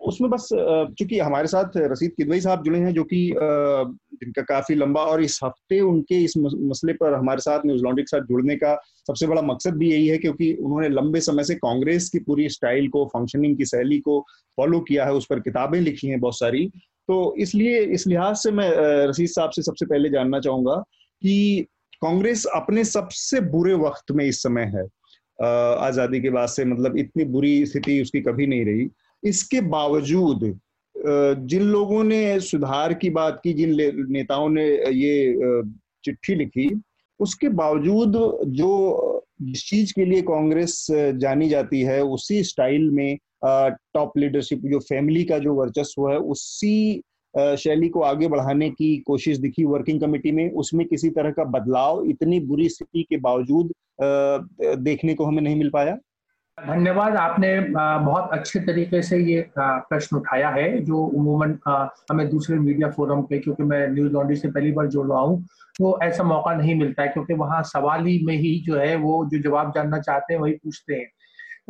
उसमें 0.00 0.30
बस 0.30 0.48
चूँकि 0.52 1.18
हमारे 1.18 1.46
साथ 1.46 1.76
रसीद 1.76 2.12
किदवई 2.16 2.40
साहब 2.40 2.62
जुड़े 2.64 2.78
हैं 2.78 2.92
जो 2.94 3.02
कि 3.04 3.18
जिनका 3.34 4.42
काफ़ी 4.42 4.74
लंबा 4.74 5.00
और 5.00 5.22
इस 5.22 5.38
हफ़्ते 5.44 5.80
उनके 5.80 6.14
इस 6.14 6.34
मसले 6.38 6.92
पर 6.92 7.14
हमारे 7.14 7.40
साथ 7.40 7.66
न्यूज़ 7.66 7.82
लॉन्ड्री 7.82 8.02
के 8.02 8.16
साथ 8.16 8.26
जुड़ने 8.26 8.56
का 8.56 8.74
सबसे 9.06 9.26
बड़ा 9.26 9.42
मकसद 9.42 9.76
भी 9.76 9.90
यही 9.92 10.06
है 10.06 10.18
क्योंकि 10.18 10.52
उन्होंने 10.54 10.88
लंबे 10.88 11.20
समय 11.20 11.44
से 11.44 11.54
कांग्रेस 11.54 12.08
की 12.10 12.18
पूरी 12.18 12.48
स्टाइल 12.48 12.88
को, 12.88 13.04
फंक्शनिंग 13.06 13.56
की 13.56 13.64
शैली 13.64 13.98
को 13.98 14.20
फॉलो 14.56 14.80
किया 14.80 15.04
है, 15.04 15.12
उस 15.12 15.26
पर 15.26 15.40
किताबें 15.40 15.80
लिखी 15.80 16.08
हैं 16.08 16.20
बहुत 16.20 16.38
सारी। 16.38 16.66
तो 17.08 17.34
इसलिए, 17.38 17.78
इस 17.78 18.06
लिहाज 18.06 18.36
से 18.36 18.50
मैं 18.50 18.70
रसीद 19.08 19.28
साहब 19.28 19.50
से 19.50 19.62
सबसे 19.62 19.86
पहले 19.86 20.08
जानना 20.10 20.40
चाहूँगा 20.40 20.74
कि 21.22 21.66
कांग्रेस 22.02 22.44
अपने 22.54 22.84
सबसे 22.84 23.40
बुरे 23.50 23.74
वक्त 23.76 24.12
में 24.12 24.24
इस 24.24 24.42
समय 24.42 24.70
है। 24.74 24.84
आज़ादी 25.38 26.20
के 26.20 26.30
बाद 26.30 26.48
से 26.48 26.64
मतलब 26.64 26.96
इतनी 26.98 27.24
बुरी 27.26 27.54
स्थिति 27.66 28.00
उसकी 28.02 28.20
कभी 28.20 28.46
नहीं 28.46 28.64
रही। 28.64 28.88
इसके 29.22 29.60
बावजूद 29.60 30.52
जिन 30.94 31.62
लोगों 31.62 32.02
ने 32.04 32.38
सुधार 32.40 32.94
की 32.94 33.10
बात 33.10 33.40
की, 33.44 33.52
जिन 33.52 33.76
नेताओं 34.12 34.48
ने 34.48 34.64
ये 34.92 35.62
चिट्ठी 36.04 36.34
लिखी, 36.34 36.70
उसके 37.20 37.48
बावजूद 37.50 38.12
जो 38.48 39.24
जिस 39.42 39.64
चीज़ 39.66 39.92
के 39.94 40.04
लिए 40.04 40.22
कांग्रेस 40.22 40.86
जानी 40.90 41.48
जाती 41.48 41.80
है, 41.82 42.02
उसी 42.04 42.42
स्टाइल 42.44 42.88
में 42.90 43.18
टॉप 43.44 44.18
लीडरशिप 44.18 44.60
जो 44.64 44.78
फैमिली 44.80 45.24
का 45.24 45.38
जो 45.38 45.54
वर्चस्व 45.54 46.08
है, 46.10 46.18
उसी 46.18 47.02
शैली 47.34 47.88
को 47.88 48.00
आगे 48.02 48.28
बढ़ाने 48.28 48.68
की 48.70 48.96
कोशिश 49.06 49.38
दिखी 49.38 49.64
वर्किंग 49.64 50.00
कमेटी 50.00 50.32
में, 50.32 50.50
उसमें 50.52 50.86
किसी 50.86 51.10
तरह 51.10 51.30
का 51.30 51.44
बदलाव 51.50 52.04
इतनी 52.06 52.40
बुरी 52.42 52.68
स्थिति 52.68 53.02
के 53.02 53.16
बावजूद 53.18 53.72
देखने 54.80 55.14
को 55.14 55.24
हमें 55.24 55.42
नहीं 55.42 55.56
मिल 55.56 55.70
पाया। 55.70 55.96
धन्यवाद, 56.58 57.16
आपने 57.16 57.60
बहुत 57.70 58.30
अच्छे 58.32 58.60
तरीके 58.60 59.00
से 59.02 59.18
ये 59.18 59.44
प्रश्न 59.58 60.16
उठाया 60.16 60.48
है, 60.50 60.78
जो 60.80 60.98
उमूमन 60.98 61.58
हमें 62.10 62.28
दूसरे 62.30 62.58
मीडिया 62.58 62.90
फोरम 62.90 63.22
पे, 63.22 63.38
क्योंकि 63.38 63.62
मैं 63.62 63.86
न्यूज़ 63.88 64.12
लॉन्ड्री 64.12 64.36
से 64.36 64.48
पहली 64.48 64.72
बार 64.72 64.86
जुड़ 64.88 65.06
रहा 65.08 65.20
हूँ 65.20 65.44
तो 65.78 65.98
ऐसा 66.02 66.24
मौका 66.24 66.54
नहीं 66.54 66.74
मिलता 66.74 67.02
है, 67.02 67.08
क्योंकि 67.08 67.34
वहाँ 67.34 67.62
सवाल 67.64 68.04
ही 68.06 68.18
में 68.24 68.36
ही 68.36 68.58
जो 68.66 68.76
है, 68.76 68.94
वो 68.96 69.24
जो 69.26 69.38
जवाब 69.42 69.72
जानना 69.74 69.98
चाहते 70.00 70.34
हैं, 70.34 70.40
वही 70.40 70.52
पूछते 70.54 70.94
हैं। 70.94 71.06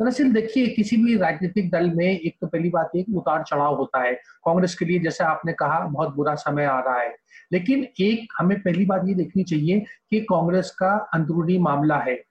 दरअसल 0.01 0.31
देखिए, 0.31 0.67
किसी 0.67 0.97
भी 0.97 1.17
राजनीतिक 1.17 1.71
दल 1.71 1.89
में 1.89 2.19
एक 2.19 2.37
तो 2.41 2.47
पहली 2.47 2.69
बात, 2.69 2.91
एक 2.95 3.05
उतार 3.15 3.43
चढ़ाव 3.43 3.75
होता 3.75 4.03
है। 4.03 4.13
कांग्रेस 4.13 4.75
के 4.75 4.85
लिए 4.85 4.99
जैसे 4.99 5.23
आपने 5.23 5.53
कहा, 5.53 5.79
बहुत 5.79 6.15
बुरा 6.15 6.35
समय 6.35 6.65
आ 6.65 6.79
रहा 6.79 6.99
है। 6.99 7.15
लेकिन 7.51 7.87
एक, 7.99 8.33
हमें 8.39 8.61
पहली 8.61 8.85
बात 8.85 9.01
ये 9.05 9.13
देखनी 9.13 9.43
चाहिए 9.43 9.79
कि 9.79 10.19
कांग्रेस 10.19 10.71
का 10.71 10.91
अंदरूनी 11.13 11.57
मामला 11.57 11.97
है। 11.97 12.23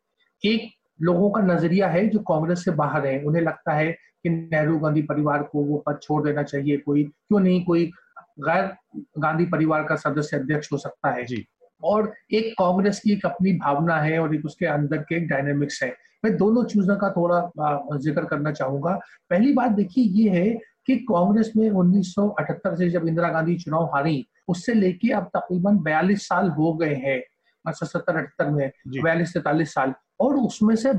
एक 0.44 0.72
लोगों 1.02 1.30
का 1.30 1.40
नज़रिया 1.40 1.88
है 1.88 2.06
जो 2.06 2.18
कांग्रेस 2.18 2.64
से 2.64 2.70
बाहर 2.70 3.06
है। 3.06 3.22
उन्हें 3.22 3.42
लगता 3.42 3.72
है 3.72 3.92
कि 3.92 4.28
नेहरू 4.28 4.78
गांधी 4.78 5.02
परिवार 5.02 5.42
को 5.42 5.64
वो 5.64 5.78
पद 5.78 5.98
छोड़ 6.02 6.24
देना 6.24 6.42
चाहिए, 6.42 6.76
कोई, 6.76 7.04
क्यों 7.04 7.40
नहीं, 7.40 7.64
कोई 7.64 7.90
गैर 8.40 8.76
गांधी 9.18 9.44
परिवार 9.44 9.84
का 9.84 9.96
सदस्य, 9.96 10.36
अध्यक्ष 10.36 10.72
हो 10.72 10.78
सकता 10.78 11.10
है। 11.10 11.24
जी। 11.24 11.46
और 11.84 12.12
एक 12.32 12.52
कांग्रेस 12.58 13.00
की 13.00 13.12
एक 13.12 13.26
अपनी 13.26 13.52
भावना 13.58 13.96
है 14.00 14.18
और 14.18 14.34
एक 14.34 14.44
उसके 14.46 14.66
अंदर 14.66 14.98
के 15.08 15.20
डायनेमिक्स 15.26 15.82
है। 15.82 15.88
मैं 16.24 16.36
दोनों 16.36 16.64
चीज़ों 16.64 16.96
का 16.96 17.10
थोड़ा 17.10 17.98
ज़िक्र 17.98 18.24
करना 18.24 18.52
चाहूँगा। 18.52 18.98
पहली 19.30 19.52
बात 19.52 19.72
देखिए 19.72 20.04
ये 20.22 20.30
है 20.30 20.50
कि 20.86 20.96
कांग्रेस 21.10 21.52
में 21.56 21.68
1978 21.70 22.76
से 22.76 22.88
जब 22.90 23.08
इंदिरा 23.08 23.28
गांधी 23.28 23.56
चुनाव 23.56 23.84
हारी 23.94 24.26
उससे 24.48 24.74
लेके 24.74 25.12
अब 25.12 25.30
तकरीबन 25.36 25.78
42 25.80 26.28
साल 26.28 26.48
हो 26.50 26.72
गए 26.74 26.94
हैं 26.96 27.20
सत्तर 27.64 28.16
अठहत्तर 28.16 28.50
में 28.50 28.70
बयालीस 28.88 29.32
तैतालीस 29.34 29.74
साल। 29.74 29.92
और 30.20 30.36
उसमें 30.36 30.74
से 30.76 30.90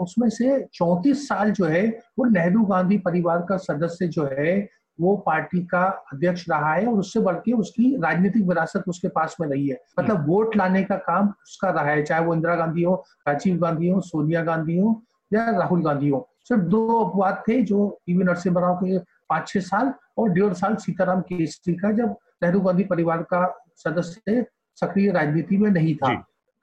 उसमें 0.00 0.28
से 0.30 0.60
चौंतीस 0.74 1.26
साल 1.28 1.50
जो 1.50 1.64
है 1.64 1.86
वो 2.18 2.24
नेहरू 2.24 2.62
गांधी 2.64 2.98
परिवार 2.98 3.38
का 3.48 3.56
सदस्य 3.58 4.06
जो 4.08 4.24
है 4.32 4.54
वो 5.00 5.16
पार्टी 5.16 5.62
का 5.64 5.82
अध्यक्ष 6.12 6.44
रहा 6.50 6.72
है 6.74 6.86
और 6.86 6.98
उससे 6.98 7.20
बढ़ 7.20 7.36
के 7.36 7.52
उसकी 7.52 7.94
राजनीतिक 8.02 8.46
विरासत 8.48 8.84
उसके 8.88 9.08
पास 9.08 9.36
में 9.40 9.48
रही 9.48 9.68
है। 9.68 9.78
मतलब 10.00 10.28
वोट 10.28 10.56
लाने 10.56 10.82
का 10.84 10.96
काम 10.96 11.28
उसका 11.28 11.70
रहा 11.70 11.84
है 11.84 12.02
चाहे 12.02 12.24
वो 12.24 12.34
इंदिरा 12.34 12.56
गांधी 12.56 12.82
हो 12.82 12.94
राजीव 13.28 13.58
गांधी 13.58 13.88
हो 13.88 14.00
सोनिया 14.00 14.42
गांधी 14.44 14.78
हो 14.78 15.00
या 15.32 15.50
राहुल 15.50 15.84
गांधी 15.84 16.08
हो। 16.08 16.26
सिर्फ़ 16.48 16.62
दो 16.62 16.86
अपवाद 16.98 17.42
थे 17.48 17.62
जो 17.62 17.86
पीवी 18.06 18.24
नरसिम्हा 18.24 18.62
राव 18.62 18.76
के 18.76 18.98
पाँच 18.98 19.48
छह 19.48 19.60
साल 19.60 19.92
और 20.18 20.30
डेढ़ 20.30 20.52
साल 20.52 20.74
सीताराम 20.76 21.20
केसरी 21.20 21.74
का 21.74 21.92
जब 21.92 22.16
नेहरू 22.42 22.60
गांधी 22.60 22.84
परिवार 22.84 23.22
का 23.22 23.46
सदस्य 23.76 24.44
सक्रिय 24.78 25.10
राजनीति 25.12 25.56
में 25.58 25.70
नहीं 25.70 25.94
था। 25.94 26.08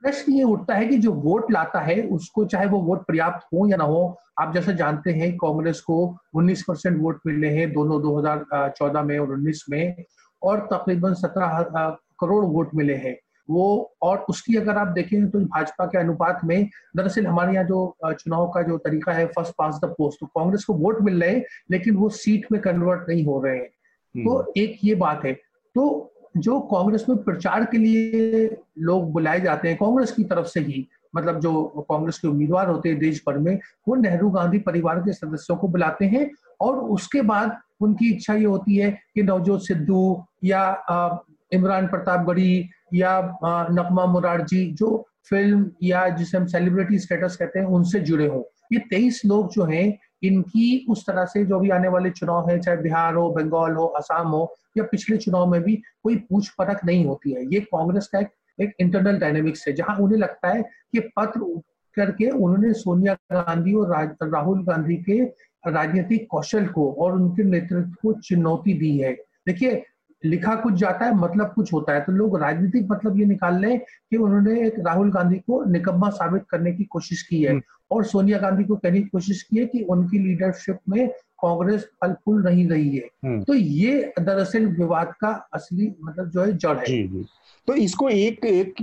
प्रश्न 0.02 0.32
ये 0.32 0.42
उठता 0.42 0.74
है 0.74 0.86
कि 0.86 0.96
जो 0.98 1.12
वोट 1.12 1.50
लाता 1.52 1.80
है 1.80 2.02
उसको 2.02 2.44
चाहे 2.44 2.66
वो 2.66 2.80
वोट 2.80 3.02
पर्याप्त 3.02 3.46
हो 3.54 3.66
या 3.68 3.76
ना 3.76 3.84
हो 3.84 4.18
आप 4.40 4.54
जैसे 4.54 4.74
जानते 4.74 5.10
हैं 5.10 5.36
कांग्रेस 5.36 5.80
को 5.80 6.18
19 6.36 6.62
परसेंट 6.62 7.00
वोट 7.02 7.20
मिले 7.26 7.48
हैं 7.48 7.72
दोनों 7.72 8.00
2014 8.02 9.04
में 9.04 9.18
और 9.18 9.38
19 9.38 9.62
में 9.70 10.04
और 10.42 10.60
तकरीबन 10.72 11.14
17 11.14 11.96
करोड़ 12.20 12.44
वोट 12.44 12.74
मिले 12.74 12.94
हैं। 12.94 13.16
वो 13.50 13.94
और 14.02 14.26
उसकी 14.28 14.56
अगर 14.56 14.76
आप 14.76 14.88
देखें 14.88 15.30
तो 15.30 15.40
भाजपा 15.40 15.86
के 15.86 15.98
अनुपात 15.98 16.40
में 16.44 16.68
दरअसल 16.96 17.26
हमारे 17.26 17.52
यहाँ 17.54 17.64
जो 17.64 17.96
चुनाव 18.04 18.48
का 18.48 18.62
जो 18.62 18.78
तरीका 18.78 19.12
है 19.12 19.26
फ़र्स्ट 19.26 19.52
पास 19.58 19.80
द 19.84 19.94
पोस्ट 19.98 20.20
तो 20.20 20.26
कांग्रेस 20.26 20.64
को 20.64 20.74
वोट 20.74 21.02
मिल 21.02 21.22
रहे 21.22 21.34
हैं 21.34 21.44
लेकिन 21.70 21.96
वो 21.96 22.08
सीट 22.08 22.46
में 22.52 22.60
कन्वर्ट 22.60 23.08
नहीं 23.08 23.24
हो 23.24 23.42
रहे 23.44 23.56
हैं। 23.56 23.68
तो 24.24 24.38
हम्म। 24.38 24.52
एक 24.56 24.78
ये 24.84 24.94
बात 24.94 25.24
है। 25.24 25.32
तो 25.74 26.12
जो 26.40 26.58
कांग्रेस 26.72 27.04
में 27.08 27.18
प्रचार 27.18 27.64
के 27.64 27.78
लिए 27.78 28.46
लोग 28.78 29.10
बुलाए 29.12 29.40
जाते 29.40 29.68
हैं, 29.68 29.76
कांग्रेस 29.76 30.12
की 30.12 30.24
तरफ़ 30.24 30.46
से 30.46 30.60
ही 30.60 30.86
मतलब 31.16 31.38
जो 31.40 31.64
कांग्रेस 31.90 32.18
के 32.18 32.28
उम्मीदवार 32.28 32.68
होते 32.68 32.88
हैं 32.88 32.98
देश 32.98 33.22
भर 33.26 33.38
में, 33.38 33.58
वो 33.88 33.94
नेहरू 33.94 34.30
गांधी 34.30 34.58
परिवार 34.58 34.98
के 35.00 35.12
सदस्यों 35.12 35.56
को 35.56 35.68
बुलाते 35.68 36.04
हैं 36.06 36.30
और 36.60 36.78
उसके 36.96 37.22
बाद 37.22 37.56
उनकी 37.80 38.10
इच्छा 38.12 38.34
ये 38.34 38.44
होती 38.44 38.76
है 38.76 38.90
कि 39.14 39.22
नवजोत 39.22 39.66
सिद्धू 39.66 40.24
या 40.44 41.24
इमरान 41.52 41.86
प्रताप 41.86 42.26
गढ़ी 42.26 42.68
या 42.94 43.20
नकमा 43.70 44.06
मुरारजी 44.06 44.64
जो 44.72 45.04
फ़िल्म 45.30 45.70
या 45.82 46.08
जिसे 46.08 46.36
हम 46.38 46.46
सेलिब्रिटी 46.46 46.98
स्टेटस 46.98 47.36
कहते 47.36 47.58
हैं, 47.58 47.66
उनसे 47.66 48.00
जुड़े 48.00 48.26
हों। 48.26 48.42
ये 48.72 48.78
तेईस 48.90 49.22
लोग 49.26 49.50
जो 49.52 49.64
हैं 49.64 49.98
इनकी 50.22 50.86
उस 50.90 51.06
तरह 51.06 51.24
से 51.24 51.44
जो 51.44 51.60
भी 51.60 51.70
आने 51.70 51.88
वाले 51.88 52.10
चुनाव 52.10 52.50
है 52.50 52.58
चाहे 52.58 52.76
बिहार 52.76 53.14
हो 53.14 53.30
बंगाल 53.30 53.72
हो 53.72 53.86
असम 53.86 54.28
हो 54.28 54.56
या 54.78 54.84
पिछले 54.84 55.16
चुनाव 55.16 55.50
में 55.50 55.62
भी 55.62 55.76
कोई 56.02 56.16
पूछ 56.16 56.48
परख 56.48 56.84
नहीं 56.84 57.04
होती 57.06 57.32
है। 57.32 57.44
ये 57.44 57.60
कांग्रेस 57.60 58.06
का 58.06 58.18
एक, 58.18 58.28
एक 58.60 58.72
इंटरनल 58.80 59.18
डायनेमिक्स 59.18 59.68
है 59.68 59.74
जहाँ 59.74 59.96
उन्हें 59.96 60.18
लगता 60.18 60.48
है 60.48 60.62
कि 60.62 61.00
पत्र 61.00 61.60
करके 61.94 62.30
उन्होंने 62.30 62.72
सोनिया 62.72 63.14
गांधी 63.32 63.74
और 63.74 64.16
राहुल 64.22 64.64
गांधी 64.64 64.96
के 64.96 65.24
राजनीतिक 65.68 66.26
कौशल 66.30 66.66
को 66.66 66.92
और 66.92 67.12
उनके 67.12 67.42
नेतृत्व 67.42 67.94
को 68.02 68.12
चुनौती 68.12 68.74
दी 68.74 68.98
है। 68.98 69.12
देखिए 69.46 69.82
लिखा 70.24 70.54
कुछ 70.54 70.74
जाता 70.74 71.04
है 71.04 71.14
मतलब 71.14 71.52
कुछ 71.52 71.72
होता 71.72 71.92
है। 71.92 72.00
तो 72.00 72.12
लोग 72.12 72.40
राजनीतिक 72.40 72.88
मतलब 72.90 73.18
ये 73.18 73.24
निकाल 73.24 73.60
लें 73.60 73.78
कि 73.78 74.16
उन्होंने 74.16 74.66
एक 74.66 74.74
राहुल 74.78 75.12
गांधी 75.12 75.36
को 75.36 75.64
निकम्मा 75.64 76.10
साबित 76.10 76.42
करने 76.50 76.72
की 76.72 76.84
कोशिश 76.84 77.22
की 77.22 77.42
है। 77.42 77.50
हम्म। 77.50 77.62
और 77.90 78.04
सोनिया 78.04 78.38
गांधी 78.38 78.64
को 78.64 78.76
कहने 78.76 79.00
की 79.00 79.08
कोशिश 79.08 79.42
की 79.42 79.58
है 79.58 79.66
कि 79.66 79.82
उनकी 79.82 80.18
लीडरशिप 80.18 80.78
में 80.88 81.08
कांग्रेस 81.42 81.84
फल 82.00 82.12
फूल 82.24 82.42
नहीं 82.44 82.66
रही 82.68 82.96
है। 82.96 83.08
हम्म। 83.24 83.42
तो 83.42 83.54
ये 83.54 84.12
दरअसल 84.20 84.66
विवाद 84.66 85.12
का 85.20 85.28
असली 85.54 85.92
मतलब 86.02 86.30
जो 86.30 86.42
है 86.42 86.56
जड़ 86.56 86.76
है। 86.78 86.84
जी 86.84 87.02
जी। 87.02 87.24
तो 87.68 87.74
इसको 87.74 88.08
एक 88.08 88.44
एक 88.44 88.82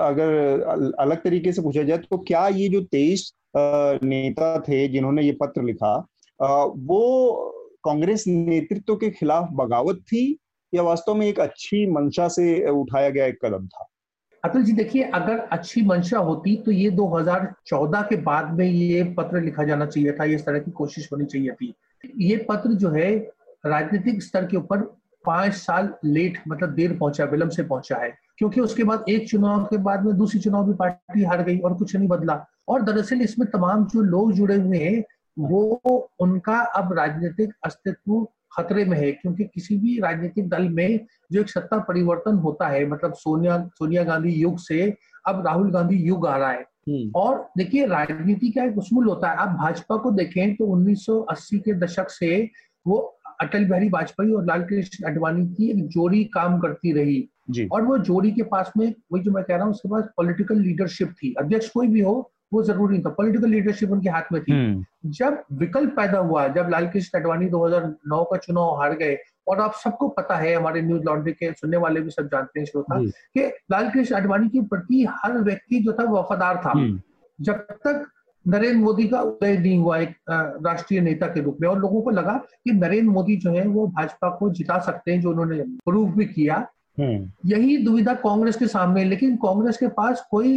अगर 0.00 0.92
अलग 0.98 1.22
तरीके 1.22 1.52
से 1.52 1.62
पूछा 1.62 1.82
जाए 1.82 1.98
तो 1.98 2.18
क्या 2.18 2.46
ये 2.48 2.68
जो 2.68 2.80
तेईस 2.82 3.32
नेता 3.56 4.58
थे 4.60 4.86
जिन्होंने 4.88 5.22
ये 5.22 5.32
पत्र 5.32 5.62
लिखा 5.62 5.96
वो 6.40 7.54
कांग्रेस 7.84 8.24
नेतृत्व 8.28 8.94
के 8.96 9.10
खिलाफ 9.10 9.48
बगावत 9.52 9.96
थी 9.96 10.38
या 10.74 10.82
वास्तव 10.82 11.14
में 11.14 11.26
एक 11.26 11.40
अच्छी 11.40 11.86
मंशा 11.86 12.28
से 12.28 12.70
उठाया 12.70 13.10
गया 13.10 13.26
एक 13.26 13.38
कदम 13.44 13.66
था? 13.66 13.86
अतुल 14.44 14.62
जी, 14.62 14.72
देखिए, 14.72 15.02
अगर 15.02 15.38
अच्छी 15.38 15.82
मंशा 15.82 16.18
होती 16.18 16.56
तो 16.56 16.70
ये 16.70 16.90
2014 16.90 18.02
के 18.02 18.16
बाद 18.16 18.50
में 18.50 18.66
ये 18.66 19.04
पत्र 19.04 19.40
लिखा 19.40 19.64
जाना 19.64 19.86
चाहिए 19.86 20.12
था 20.12 20.24
इस 20.24 20.46
तरह 20.46 20.58
की 20.58 20.70
कोशिश 20.70 21.08
होनी 21.12 21.24
चाहिए 21.24 21.50
थी। 21.50 21.74
ये 22.16 22.46
पत्र 22.48 22.70
जो 22.70 22.90
है, 22.90 23.18
राजनीतिक 23.66 24.22
स्तर 24.22 24.46
के 24.46 24.56
ऊपर 24.56 24.78
पाँच 25.24 25.52
साल 25.52 25.94
लेट 26.04 26.38
मतलब 26.48 26.68
देर 26.68 26.96
पहुँचा, 26.96 27.24
विलंब 27.24 27.50
से 27.50 27.62
पहुँचा 27.62 27.96
है। 27.96 28.18
क्योंकि 28.38 28.60
उसके 28.60 28.84
बाद 28.84 29.04
एक 29.08 29.28
चुनाव 29.28 29.64
के 29.64 29.76
बाद 29.76 30.04
में 30.04 30.16
दूसरी 30.16 30.40
चुनाव 30.40 30.66
भी 30.66 30.74
पार्टी 30.74 31.24
हार 31.24 31.42
गई 31.42 31.58
और 31.58 31.74
कुछ 31.74 31.96
नहीं 31.96 32.08
बदला। 32.08 32.46
और 32.68 32.82
दरअसल 32.82 33.22
इसमें 33.22 33.50
तमाम 33.50 33.84
जो 33.84 34.02
लोग 34.02 34.32
जुड़े 34.32 34.56
हुए 34.56 34.78
हैं, 34.78 35.04
वो, 35.38 36.10
उनका 36.20 36.60
अब 36.60 36.92
राजनीतिक 36.92 37.50
अस्तित्व 37.64 38.28
खतरे 38.52 38.84
में 38.84 38.96
है 38.98 39.10
क्योंकि 39.12 39.44
किसी 39.44 39.76
भी 39.78 39.98
राजनीतिक 40.00 40.48
दल 40.48 40.68
में 40.68 41.06
जो 41.32 41.40
एक 41.40 41.50
सत्ता 41.50 41.78
परिवर्तन 41.78 42.36
होता 42.36 42.68
है 42.68 42.86
मतलब 42.88 43.14
सोनिया 43.14 43.58
सोनिया 43.74 44.04
गांधी 44.04 44.32
युग 44.32 44.58
से 44.58 44.82
अब 45.28 45.46
राहुल 45.46 45.70
गांधी 45.70 45.96
युग 45.96 46.26
आ 46.26 46.36
रहा 46.36 46.50
है 46.50 46.64
हम्म। 46.88 47.10
और 47.16 47.48
देखिए 47.58 47.86
राजनीति 47.86 48.50
का 48.50 48.64
एक 48.64 48.78
उसूल 48.78 49.08
होता 49.08 49.30
है 49.30 49.36
आप 49.36 49.48
भाजपा 49.48 49.96
को 49.96 50.10
देखें 50.10 50.54
तो 50.54 50.66
1980 50.76 51.58
के 51.58 51.74
दशक 51.74 52.10
से 52.10 52.50
वो 52.86 52.98
अटल 53.40 53.64
बिहारी 53.64 53.88
वाजपेयी 53.88 54.32
और 54.32 54.44
लाल 54.44 54.62
कृष्ण 54.62 55.06
अडवाणी 55.06 55.46
की 55.46 55.70
एक 55.70 55.86
जोड़ी 55.88 56.24
काम 56.24 56.58
करती 56.58 56.92
रही। 56.92 57.28
और 57.72 57.82
वो 57.82 57.98
जोड़ी 57.98 58.30
के 58.32 58.42
पास 58.42 58.72
में 58.76 58.86
वही 59.12 59.22
जो 59.22 59.32
मैं 59.32 59.44
कह 59.44 59.56
रहा 59.56 59.64
हूँ 59.64 59.72
उसके 59.72 59.88
पास 59.88 60.04
पॉलिटिकल 60.16 60.60
लीडरशिप 60.60 61.12
थी 61.12 61.34
अध्यक्ष 61.38 61.68
कोई 61.68 61.86
भी 61.86 62.00
हो 62.00 62.32
वो 62.52 62.62
ज़रूरी 62.62 62.92
नहीं 62.92 63.04
था 63.04 63.10
पॉलिटिकल 63.12 63.50
लीडरशिप 63.50 63.90
उनके 63.92 64.10
हाथ 64.10 64.32
में 64.32 64.42
थी 64.42 64.52
हम्म। 64.52 65.10
जब 65.12 65.42
विकल्प 65.54 65.90
पैदा 65.96 66.18
हुआ 66.20 66.46
जब 66.50 66.68
लाल 66.70 66.86
कृष्ण 66.88 67.18
अडवाणी 67.18 67.48
2009 67.48 68.24
का 68.24 68.36
चुनाव 68.36 68.76
हार 68.76 68.94
गए 68.96 69.16
और 69.48 69.60
आप 69.60 69.74
सबको 69.74 70.08
पता 70.10 70.36
है 70.36 70.54
हमारे 70.54 70.82
न्यूज़ 70.82 71.02
लॉन्ड्री 71.04 71.32
के 71.32 71.52
सुनने 71.52 71.76
वाले 71.76 72.00
भी 72.00 72.10
सब 72.10 72.28
जानते 72.28 72.60
हैं 72.60 72.66
श्रोता 72.66 73.00
कि 73.02 73.46
लाल 73.72 73.90
कृष्ण 73.90 74.16
अडवाणी 74.16 74.48
के 74.48 74.60
प्रति 74.66 75.04
हर 75.14 75.38
व्यक्ति 75.40 75.80
जो 75.80 75.92
था 75.92 76.10
वफादार 76.10 76.62
था 76.64 76.70
हम्म। 76.70 77.00
जब 77.38 77.66
तक 77.78 78.06
नरेंद्र 78.46 78.78
मोदी 78.78 79.06
का 79.08 79.20
उदय 79.22 79.56
नहीं 79.56 79.78
हुआ 79.78 79.96
एक 79.98 80.14
राष्ट्रीय 80.30 81.00
नेता 81.00 81.26
के 81.26 81.40
रूप 81.40 81.56
में 81.60 81.68
और 81.68 81.78
लोगों 81.78 82.02
को 82.02 82.10
लगा 82.10 82.36
कि 82.64 82.72
नरेंद्र 82.72 83.10
मोदी 83.10 83.36
जो 83.36 83.50
है 83.52 83.66
वो 83.68 83.86
भाजपा 83.88 84.28
को 84.36 84.50
जिता 84.50 84.78
सकते 84.80 85.12
हैं 85.12 85.20
जो 85.20 85.30
उन्होंने 85.30 85.62
प्रूव 85.84 86.12
भी 86.12 86.24
किया 86.26 86.66
हम्म। 86.98 87.48
यही 87.48 87.76
दुविधा 87.76 88.14
कांग्रेस 88.20 88.56
के 88.56 88.66
सामने 88.68 89.04
लेकिन 89.04 89.36
कांग्रेस 89.36 89.76
के 89.76 89.88
पास 89.96 90.26
कोई 90.30 90.52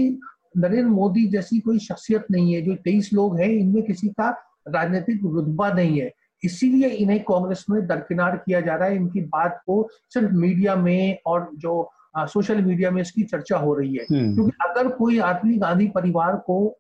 नरेंद्र 0.58 0.90
मोदी 0.90 1.28
जैसी 1.28 1.60
कोई 1.60 1.80
शख्सियत 1.80 2.26
नहीं 2.32 2.54
है 2.54 2.62
जो 2.62 2.76
तेईस 2.76 3.10
लोग 3.14 3.40
हैं 3.40 3.50
इनमें 3.50 3.84
किसी 3.84 4.08
का 4.08 4.30
राजनीतिक 4.68 5.20
रुतबा 5.24 5.72
नहीं 5.72 6.02
है। 6.02 6.14
इसीलिए 6.44 6.90
इन्हें 6.90 7.20
कांग्रेस 7.20 7.66
में 7.70 7.88
दरकिनार 7.88 8.38
किया 8.38 8.62
जा 8.62 8.76
रहा 8.76 8.88
है। 8.88 8.96
इनकी 8.96 9.22
बात 9.22 9.62
को 9.66 9.90
सिर्फ़ 10.10 10.32
मीडिया 10.32 10.76
में 10.76 11.18
और 11.26 11.50
जो 11.56 11.92
आ, 12.16 12.26
सोशल 12.26 12.62
मीडिया 12.62 12.92
में 12.92 13.02
इसकी 13.02 13.24
चर्चा 13.24 13.58
हो 13.58 13.74
रही 13.74 13.96
है। 13.96 14.04
हम्म। 14.04 14.34
क्योंकि 14.34 14.52
अगर 14.70 14.88
कोई 14.88 15.20
आदमी 15.20 15.58
गांधी 15.58 15.88
परिवार 15.88 16.36
को 16.36 16.80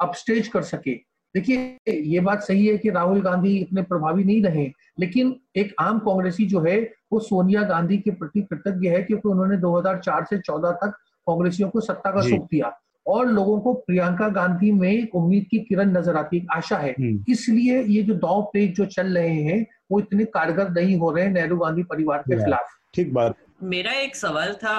अपस्टेज 0.00 0.48
कर 0.48 0.62
सके 0.62 1.14
देखिए 1.34 1.78
ये 1.90 2.20
बात 2.20 2.42
सही 2.42 2.66
है 2.66 2.78
कि 2.78 2.90
राहुल 2.90 3.22
गांधी 3.22 3.56
इतने 3.56 3.82
प्रभावी 3.82 4.24
नहीं 4.24 4.42
रहे 4.42 4.72
लेकिन 5.00 5.40
एक 5.56 5.74
आम 5.80 5.98
कांग्रेसी 5.98 6.46
जो 6.46 6.60
है 6.60 6.92
वो 7.12 7.18
सोनिया 7.20 7.62
गांधी 7.62 7.98
के 7.98 8.10
प्रति 8.10 8.40
कृतज्ञ 8.40 8.88
है 8.88 9.02
क्योंकि 9.02 9.28
उन्होंने 9.28 9.56
2004 9.56 10.24
से 10.24 10.38
14 10.38 10.70
तक 10.70 10.90
कांग्रेसियों 11.26 11.68
को 11.68 11.80
सत्ता 11.80 12.10
का 12.10 12.20
सुख 12.20 12.44
दिया। 12.50 12.80
और 13.06 13.28
लोगों 13.28 13.58
को 13.60 13.72
प्रियंका 13.86 14.28
गांधी 14.30 14.70
में 14.72 15.08
उम्मीद 15.14 15.46
की 15.50 15.58
किरण 15.60 15.96
नज़र 15.96 16.16
आती 16.16 16.38
है 16.38 16.46
आशा 16.52 16.76
है। 16.76 16.90
हम्म। 16.90 17.24
इसलिए 17.28 17.82
ये 17.84 18.02
जो 18.02 18.14
दाव 18.16 18.42
पेज 18.52 18.74
जो 18.76 18.84
चल 18.88 19.16
रहे 19.18 19.42
हैं 19.42 19.64
वो 19.90 20.00
इतने 20.00 20.24
कारगर 20.34 20.70
नहीं 20.72 20.96
हो 20.98 21.10
रहे 21.10 21.24
हैं 21.24 21.32
नेहरू 21.32 21.56
गांधी 21.56 21.82
परिवार 21.84 22.18
के 22.20 22.44
खिलाफ। 22.44 22.78
ठीक 22.94 23.12
बात। 23.14 23.36
मेरा 23.64 23.92
एक 23.92 24.16
सवाल 24.16 24.52
था 24.54 24.76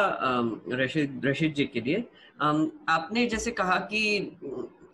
रशीद 0.73 1.21
रशीद 1.25 1.53
जी 1.53 1.65
के 1.65 1.81
लिए। 1.81 2.03
आपने 2.39 3.25
जैसे 3.27 3.51
कहा 3.51 3.75
कि 3.91 4.01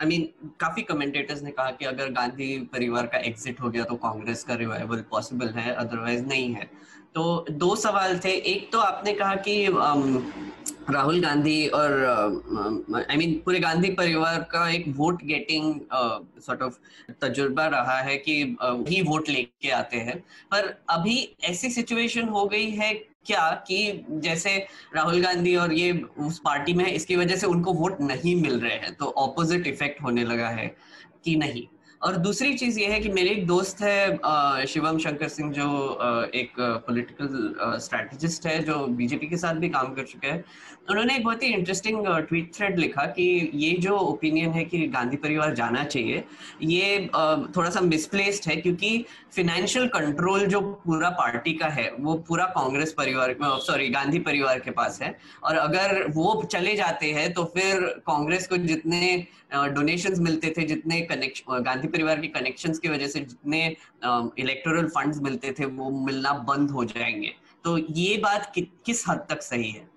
आई 0.02 0.08
मीन 0.08 0.28
काफ़ी 0.60 0.82
कमेंटेटर्स 0.82 1.42
ने 1.44 1.52
कहा 1.52 1.72
कि 1.72 1.86
अगर 1.86 2.10
गांधी 2.12 2.58
परिवार 2.74 3.06
का 3.06 3.18
एग्जिट 3.20 3.60
हो 3.62 3.70
गया 3.70 3.84
तो 3.84 3.96
कांग्रेस 3.98 4.44
का 4.44 4.56
रिवाइवल 4.56 5.04
पॉसिबल 5.12 5.50
है 5.58 5.74
अदरवाइज़ 5.74 6.26
नहीं 6.26 6.54
है। 6.54 6.70
तो 7.16 7.46
दो 7.52 7.76
सवाल 7.76 8.18
थे। 8.26 8.32
एक 8.54 8.72
तो 8.72 8.80
आपने 8.80 9.14
कहा 9.14 9.36
कि 9.48 9.56
राहुल 10.90 11.20
गांधी 11.22 11.68
और 11.68 11.92
आई 13.10 13.18
मीन 13.18 13.34
पूरे 13.46 13.60
गांधी 13.60 13.90
परिवार 13.94 14.42
का 14.52 14.68
एक 14.70 14.84
वोट 14.98 15.24
गेटिंग 15.24 15.74
सॉर्ट 16.42 16.62
ऑफ़ 16.62 16.78
तजुर्बा 17.22 17.68
रहा 17.68 17.98
है 18.00 18.18
कि 18.18 18.34
ही 18.90 19.02
वोट 19.02 19.30
लेके 19.30 19.70
आते 19.72 19.98
हैं। 19.98 20.18
पर 20.52 20.74
अभी 20.90 21.18
ऐसी 21.44 21.70
सिचुएशन 21.70 22.28
हो 22.30 22.46
गई 22.46 22.70
है 22.72 22.94
क्या 23.26 23.50
कि 23.68 24.06
जैसे 24.12 24.58
राहुल 24.96 25.22
गांधी 25.22 25.56
और 25.56 25.74
ये 25.74 25.92
उस 26.20 26.40
पार्टी 26.46 26.74
में 26.74 26.84
है, 26.86 26.92
इसकी 26.92 27.16
वजह 27.16 27.36
से 27.36 27.48
उनको 27.48 27.74
वोट 27.74 28.02
नहीं 28.02 28.36
मिल 28.42 28.60
रहे 28.60 28.76
हैं 28.76 28.94
तो 28.96 29.14
ऑपोजिट 29.18 29.68
इफ़ेक्ट 29.68 30.02
होने 30.04 30.24
लगा 30.24 30.50
है 30.50 30.68
कि 31.26 31.36
नहीं? 31.36 31.66
और 32.04 32.16
दूसरी 32.18 32.54
चीज़ 32.58 32.80
ये 32.80 32.86
है 32.88 33.00
कि 33.00 33.10
मेरे 33.10 33.30
एक 33.30 33.46
दोस्त 33.48 33.82
है 33.82 34.66
शिवम 34.68 34.98
शंकर 34.98 35.28
सिंह, 35.28 35.52
जो 35.54 35.68
एक 36.36 36.54
पॉलिटिकल 36.60 37.78
स्ट्रेटजिस्ट 37.80 38.46
है, 38.48 38.62
जो 38.64 38.86
बीजेपी 39.00 39.28
के 39.28 39.38
साथ 39.38 39.56
भी 39.56 39.70
काम 39.70 39.94
कर 39.96 40.06
चुके 40.06 40.28
हैं। 40.28 40.44
उन्होंने 40.90 41.16
एक 41.16 41.24
बहुत 41.24 41.44
ही 41.44 41.48
इंटरेस्टिंग 41.48 42.06
ट्वीट 42.28 42.54
थ्रेड 42.56 42.80
लिखा 42.80 43.06
कि 43.06 43.52
ये 43.54 43.72
जो 43.80 43.98
ओपिनियन 43.98 44.52
है 44.52 44.64
कि 44.66 44.88
गांधी 44.88 45.18
परिवार 45.18 45.54
जाना 45.56 45.84
चाहिए 45.84 46.24
ये 46.62 47.10
थोड़ा 47.56 47.70
सा 47.70 47.82
मिसप्लेस्ड 47.82 48.50
है 48.50 48.56
क्योंकि 48.56 49.06
फिनेंशियल 49.34 49.88
कंट्रोल 49.88 50.46
जो 50.46 50.62
पूरा 50.86 51.10
पार्टी 51.10 51.54
का 51.54 51.68
है 51.68 51.90
वो 52.00 52.14
पूरा 52.28 52.46
कांग्रेस 52.46 52.94
परिवार 52.94 53.36
सॉरी 53.44 53.90
गांधी 53.90 54.20
परिवार 54.20 54.60
के 54.60 54.72
पास 54.72 55.02
है। 55.02 55.18
और 55.44 55.56
अगर 55.56 56.04
वो 56.12 56.44
चले 56.44 56.76
जाते 56.76 57.12
हैं 57.12 57.32
तो 57.34 57.44
फिर 57.44 57.82
कांग्रेस 58.08 58.48
को 58.48 58.58
जितने 58.58 59.28
डोनेशंस 59.54 60.20
मिलते 60.20 60.54
थे 60.58 60.64
जितने 60.64 61.02
कनेक्शन 61.02 61.64
गांधी 61.64 61.88
परिवार 61.88 62.20
के 62.22 62.28
कनेक्शंस 62.28 62.80
की 62.80 62.90
वजह 62.90 63.08
से 63.08 63.20
जितने 63.20 63.66
इलेक्टोरल 64.40 64.88
फंड्स 64.88 65.22
मिलते 65.22 65.56
थे 65.60 65.66
वो 65.66 65.90
मिलना 66.06 66.34
बंद 66.50 66.72
हो 66.72 66.86
जाएँगे। 66.86 67.34
तो 67.64 67.78
ये 67.78 68.18
बात 68.18 68.52
कि, 68.56 68.62
किस 68.86 69.04
हद 69.10 69.26
तक 69.30 69.42
सही 69.42 69.72
है? 69.72 69.91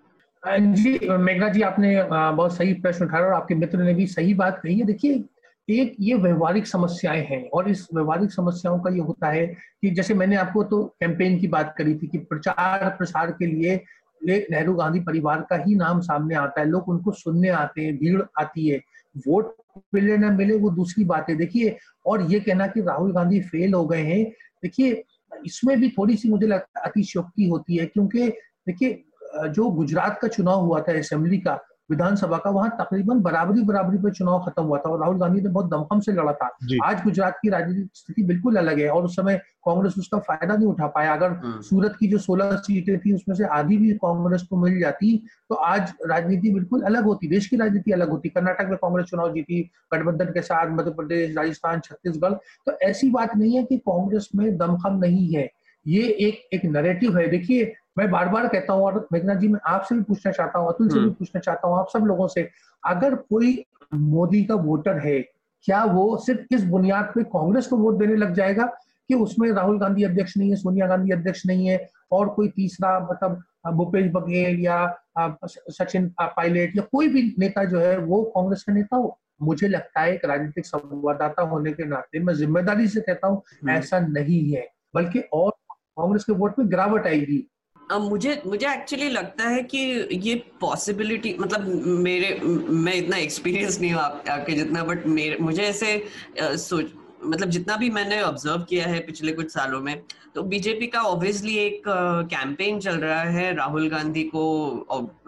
जी 0.44 0.98
मेघना 1.08 1.48
जी, 1.48 1.60
आपने 1.62 2.02
बहुत 2.04 2.56
सही 2.56 2.72
प्रश्न 2.74 3.04
उठाया 3.04 3.24
और 3.24 3.32
आपके 3.32 3.54
मित्र 3.54 3.78
ने 3.78 3.94
भी 3.94 4.06
सही 4.06 4.34
बात 4.34 4.60
कही 4.62 4.78
है। 4.78 4.86
देखिए, 4.86 5.22
एक 5.68 5.94
ये 6.00 6.14
व्यवहारिक 6.14 6.66
समस्याएँ 6.66 7.22
हैं 7.26 7.48
और 7.48 7.68
इस 7.70 7.86
व्यवहारिक 7.94 8.32
समस्याओं 8.32 8.78
का 8.80 8.90
ये 8.90 9.00
होता 9.00 9.28
है 9.28 9.46
कि 9.46 9.90
जैसे 9.90 10.14
मैंने 10.14 10.36
आपको 10.36 10.64
तो 10.64 10.82
कैंपेन 11.00 11.38
की 11.38 11.48
बात 11.48 11.74
करी 11.78 11.94
थी 11.94 12.06
कि 12.06 12.18
प्रचार 12.18 12.88
प्रसार 12.98 13.30
के 13.30 13.46
लिए 13.46 13.80
नेहरू 14.20 14.74
गांधी 14.74 15.00
परिवार 15.00 15.40
का 15.50 15.56
ही 15.56 15.74
नाम 15.74 16.00
सामने 16.00 16.34
आता 16.34 16.60
है, 16.60 16.68
लोग 16.68 16.88
उनको 16.88 17.12
सुनने 17.12 17.48
आते 17.48 17.82
हैं, 17.82 17.96
भीड़ 17.98 18.22
आती 18.40 18.68
है, 18.68 18.78
वोट 19.26 19.54
मिले 19.94 20.16
ना 20.16 20.30
मिले 20.30 20.56
वो 20.56 20.70
दूसरी 20.70 21.04
बात। 21.04 21.30
है 21.30 21.36
देखिए, 21.36 21.76
और 22.06 22.22
ये 22.32 22.40
कहना 22.40 22.66
कि 22.66 22.80
राहुल 22.80 23.12
गांधी 23.12 23.40
फेल 23.42 23.74
हो 23.74 23.84
गए 23.86 24.02
हैं, 24.02 24.24
देखिए, 24.62 25.02
इसमें 25.46 25.78
भी 25.80 25.88
थोड़ी 25.88 26.16
सी 26.16 26.28
मुझे 26.28 26.46
है 26.46 26.58
अतिशयोक्ति 26.84 27.48
होती 27.48 27.76
है 27.76 27.86
क्योंकि 27.86 28.28
देखिए 28.68 29.02
जो 29.36 29.68
गुजरात 29.72 30.18
का 30.22 30.28
चुनाव 30.28 30.60
हुआ 30.60 30.80
था 30.80 30.98
असेंबली 30.98 31.38
का 31.38 31.60
विधानसभा 31.90 32.36
का 32.38 32.50
वहाँ 32.50 32.68
तकरीबन 32.80 33.18
बराबरी 33.20 33.62
बराबरी 33.62 33.98
पर 33.98 34.10
चुनाव 34.10 34.44
खत्म 34.44 34.62
हुआ 34.62 34.78
था 34.78 34.90
और 34.90 35.00
राहुल 35.00 35.18
गांधी 35.20 35.40
ने 35.40 35.48
बहुत 35.48 35.66
दमखम 35.70 36.00
से 36.00 36.12
लड़ा 36.12 36.32
था। 36.32 36.46
आज 36.84 37.02
गुजरात 37.04 37.38
की 37.42 37.48
राजनीतिक 37.48 37.88
स्थिति 37.94 38.22
बिल्कुल 38.22 38.56
अलग 38.56 38.78
है 38.80 38.88
और 38.90 39.04
उस 39.04 39.16
समय 39.16 39.36
कांग्रेस 39.66 39.94
उसका 39.98 40.18
फ़ायदा 40.18 40.54
नहीं 40.54 40.68
उठा 40.68 40.86
पाया। 40.86 41.12
अगर 41.12 41.30
हम्म। 41.32 41.60
सूरत 41.60 41.96
की 42.00 42.08
जो 42.08 42.18
सोलह 42.18 42.56
सीटें 42.58 42.98
थी 42.98 43.14
उसमें 43.14 43.34
से 43.36 43.44
आधी 43.56 43.76
भी 43.78 43.92
कांग्रेस 43.98 44.42
को 44.50 44.56
मिल 44.56 44.78
जाती 44.80 45.16
तो 45.50 45.54
आज 45.54 45.92
राजनीति 46.06 46.52
बिल्कुल 46.54 46.82
अलग 46.82 47.04
होती 47.04 47.28
देश 47.28 47.46
की 47.46 47.56
राजनीति 47.56 47.92
अलग 47.92 48.10
होती। 48.10 48.28
कर्नाटक 48.28 48.70
में 48.70 48.76
कांग्रेस 48.76 49.06
चुनाव 49.06 49.32
जीती 49.34 49.62
गठबंधन 49.94 50.32
के 50.34 50.42
साथ 50.42 50.70
मध्य 50.70 50.90
प्रदेश 50.92 51.36
राजस्थान 51.36 51.80
छत्तीसगढ़। 51.80 52.32
तो 52.66 52.78
ऐसी 52.82 53.10
बात 53.10 53.36
नहीं 53.36 53.56
है 53.56 53.64
कि 53.64 53.78
कांग्रेस 53.88 54.28
में 54.36 54.56
दमखम 54.56 54.98
नहीं 54.98 55.32
है। 55.34 55.48
ये 55.86 56.02
एक 56.20 56.54
एक 56.54 56.64
नरेटिव 56.66 57.18
है। 57.18 57.28
देखिए 57.28 57.72
मैं 57.96 58.10
बार 58.10 58.28
बार 58.28 58.46
कहता 58.48 58.72
हूँ 58.72 58.84
और 58.84 59.06
मेघना 59.12 59.34
जी 59.34 59.48
मैं 59.48 59.60
आपसे 59.66 59.94
भी 59.94 60.02
पूछना 60.02 60.32
चाहता 60.32 60.58
हूँ 60.58 60.68
अतुल 60.68 60.88
से 60.88 60.94
भी 60.94 61.00
हम्म। 61.00 61.12
पूछना 61.12 61.40
चाहता 61.40 61.68
हूँ 61.68 61.78
आप 61.78 61.88
सब 61.92 62.04
लोगों 62.04 62.26
से 62.28 62.48
अगर 62.82 63.14
कोई 63.14 63.64
मोदी 63.94 64.44
का 64.44 64.54
वोटर 64.62 64.98
है 64.98 65.20
क्या 65.64 65.84
वो 65.84 66.16
सिर्फ़ 66.16 66.54
इस 66.54 66.64
बुनियाद 66.64 67.12
पे 67.14 67.22
कांग्रेस 67.26 67.66
को 67.66 67.76
वोट 67.76 67.98
देने 67.98 68.16
लग 68.16 68.34
जाएगा 68.34 68.64
कि 69.10 69.14
उसमें 69.16 69.50
राहुल 69.50 69.78
गांधी 69.78 70.04
अध्यक्ष 70.04 70.36
नहीं 70.36 70.50
है 70.50 70.56
सोनिया 70.56 70.86
गांधी 70.86 71.12
अध्यक्ष 71.12 71.46
नहीं 71.46 71.66
है 71.68 71.78
और 72.12 72.28
कोई 72.28 72.48
तीसरा 72.48 72.98
मतलब 73.02 73.42
भूपेश 73.74 74.10
बघेल 74.12 74.60
या 74.60 74.78
सचिन 75.18 76.08
पायलट 76.20 76.76
या 76.76 76.82
कोई 76.92 77.08
भी 77.08 77.22
नेता 77.38 77.64
जो 77.64 77.80
है 77.80 77.96
वो 77.98 78.22
कांग्रेस 78.34 78.62
का 78.62 78.72
नेता 78.72 78.96
हो 78.96 79.18
मुझे 79.42 79.68
लगता 79.68 80.00
है 80.00 80.14
एक 80.14 80.24
राजनीतिक 80.24 80.66
संवाददाता 80.66 81.42
होने 81.42 81.72
के 81.72 81.84
नाते 81.84 82.18
मैं 82.18 82.34
ज़िम्मेदारी 82.34 82.88
से 82.88 83.00
कहता 83.00 83.26
हूँ 83.26 83.42
हम्म। 83.52 83.70
ऐसा 83.70 83.98
नहीं 84.00 84.42
है 84.52 84.68
बल्कि 84.94 85.20
और 85.32 85.50
कांग्रेस 85.70 86.24
के 86.24 86.32
वोट 86.32 86.58
में 86.58 86.68
गिरावट 86.68 87.06
आएगी 87.06 87.46
मुझे 87.92 88.42
मुझे 88.46 88.72
एक्चुअली 88.72 89.08
लगता 89.08 89.48
है 89.48 89.62
कि 89.62 89.78
ये 90.12 90.34
पॉसिबिलिटी 90.60 91.36
मतलब 91.40 91.66
मेरे 91.84 92.40
मैं 92.70 92.94
इतना 92.94 93.16
एक्सपीरियंस 93.16 93.80
नहीं 93.80 93.92
हूँ 93.92 94.00
आप, 94.00 94.24
आपके 94.28 94.52
जितना 94.52 94.84
बट 94.84 95.06
मेरे 95.06 95.36
मुझे 95.40 95.62
ऐसे 95.62 96.06
सोच 96.40 96.86
मतलब 97.24 97.48
जितना 97.48 97.76
भी 97.76 97.90
मैंने 97.90 98.22
ऑब्ज़र्व 98.22 98.62
किया 98.62 98.86
है 98.86 99.00
पिछले 99.00 99.32
कुछ 99.32 99.52
सालों 99.52 99.80
में 99.80 100.02
तो 100.34 100.42
बीजेपी 100.42 100.86
का 100.86 101.00
ऑब्वियसली 101.00 101.56
एक 101.56 101.82
कैंपेन 102.30 102.80
चल 102.80 102.96
रहा 102.96 103.22
है 103.22 103.54
राहुल 103.54 103.88
गांधी 103.88 104.22
को 104.22 104.70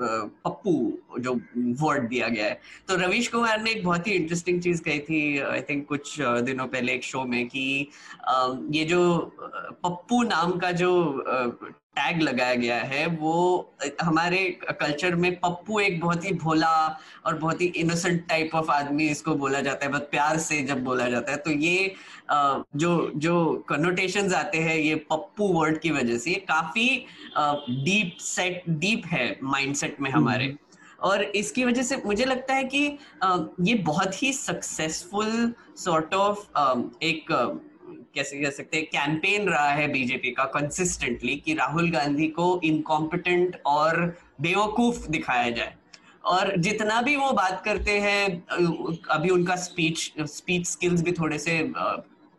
पप्पू 0.01 0.99
जो 1.19 1.35
वर्ड 1.57 2.09
दिया 2.09 2.29
गया 2.29 2.45
है। 2.45 2.61
तो 2.89 2.97
रवीश 2.97 3.29
कुमार 3.29 3.63
ने 3.63 3.71
एक 3.71 3.85
बहुत 3.85 4.07
ही 4.07 4.13
इंटरेस्टिंग 4.13 4.63
चीज़ 4.63 4.83
कही 4.83 4.99
थी 4.99 5.39
आई 5.39 5.61
थिंक 5.61 5.87
कुछ 5.89 6.21
दिनों 6.21 6.67
पहले 6.67 6.93
एक 6.93 7.05
शो 7.05 7.25
में 7.25 7.47
कि 7.49 7.89
ये 8.71 8.85
जो 8.85 9.33
पप्पू 9.85 10.23
नाम 10.23 10.53
का 10.53 10.73
जो 10.73 11.25
टैग 11.97 12.21
लगाया 12.23 12.55
गया 12.55 12.77
है 12.85 13.07
वो 13.09 13.35
हमारे 14.03 14.39
कल्चर 14.73 15.15
में 15.17 15.35
पप्पू 15.37 15.79
एक 15.81 16.01
बहुत 16.01 16.25
ही 16.25 16.33
भोला 16.37 16.75
और 17.27 17.39
बहुत 17.39 17.61
ही 17.61 17.67
इनोसेंट 17.77 18.27
टाइप 18.29 18.55
ऑफ़ 18.55 18.71
आदमी 18.71 19.07
इसको 19.09 19.35
बोला 19.37 19.61
जाता 19.61 19.87
है 19.87 19.91
बहुत 19.93 20.11
प्यार 20.11 20.39
से 20.41 20.63
जब 20.65 20.83
बोला 20.85 21.09
जाता 21.09 21.33
है 21.33 21.39
तो 21.39 21.51
ये 21.53 21.95
जो 22.77 22.93
जो 23.19 23.65
कनोटेशंस 23.69 24.35
आते 24.35 24.59
हैं 24.59 24.77
ये 24.77 24.95
पप्पू 25.11 25.49
वर्ड 25.51 25.79
की 25.79 25.91
वजह 25.93 26.19
से 26.19 26.31
ये 26.31 26.45
काफ़ी 26.49 26.89
डीप 27.85 28.17
सेट 28.23 28.63
डीप 28.71 29.07
है 29.07 29.27
माइंडसेट 29.45 30.01
में 30.01 30.11
हमारे 30.11 30.45
हम्म। 30.45 30.59
और 31.01 31.23
इसकी 31.37 31.65
वजह 31.65 31.83
से 31.83 31.97
मुझे 32.05 32.25
लगता 32.25 32.55
है 32.55 32.65
कि 32.67 32.87
ये 33.63 33.75
बहुत 33.85 34.23
ही 34.23 34.33
सक्सेसफुल 34.35 35.53
सॉर्ट 35.79 36.15
ऑफ़ 36.15 36.47
एक 37.03 37.33
कैसे 38.17 38.41
कह 38.41 38.51
सकते 38.51 38.77
हैं 38.77 38.87
कैंपेन 38.87 39.49
रहा 39.49 39.71
है 39.71 39.89
बीजेपी 39.93 40.31
का 40.31 40.45
कंसिस्टेंटली 40.55 41.37
कि 41.37 41.55
राहुल 41.55 41.91
गांधी 41.91 42.29
को 42.29 42.61
इनकॉम्पिटेंट 42.65 43.61
और 43.67 44.05
बेवकूफ़ 44.41 45.07
दिखाया 45.09 45.51
जाए। 45.51 45.75
और 46.25 46.57
जितना 46.57 47.01
भी 47.03 47.17
वो 47.17 47.31
बात 47.33 47.63
करते 47.65 47.99
हैं 48.01 48.23
अभी 49.11 49.31
उनका 49.31 49.57
स्पीच 49.57 50.13
स्पीच 50.21 50.67
स्किल्स 50.67 51.03
भी 51.03 51.13
थोड़े 51.13 51.39
से 51.39 51.59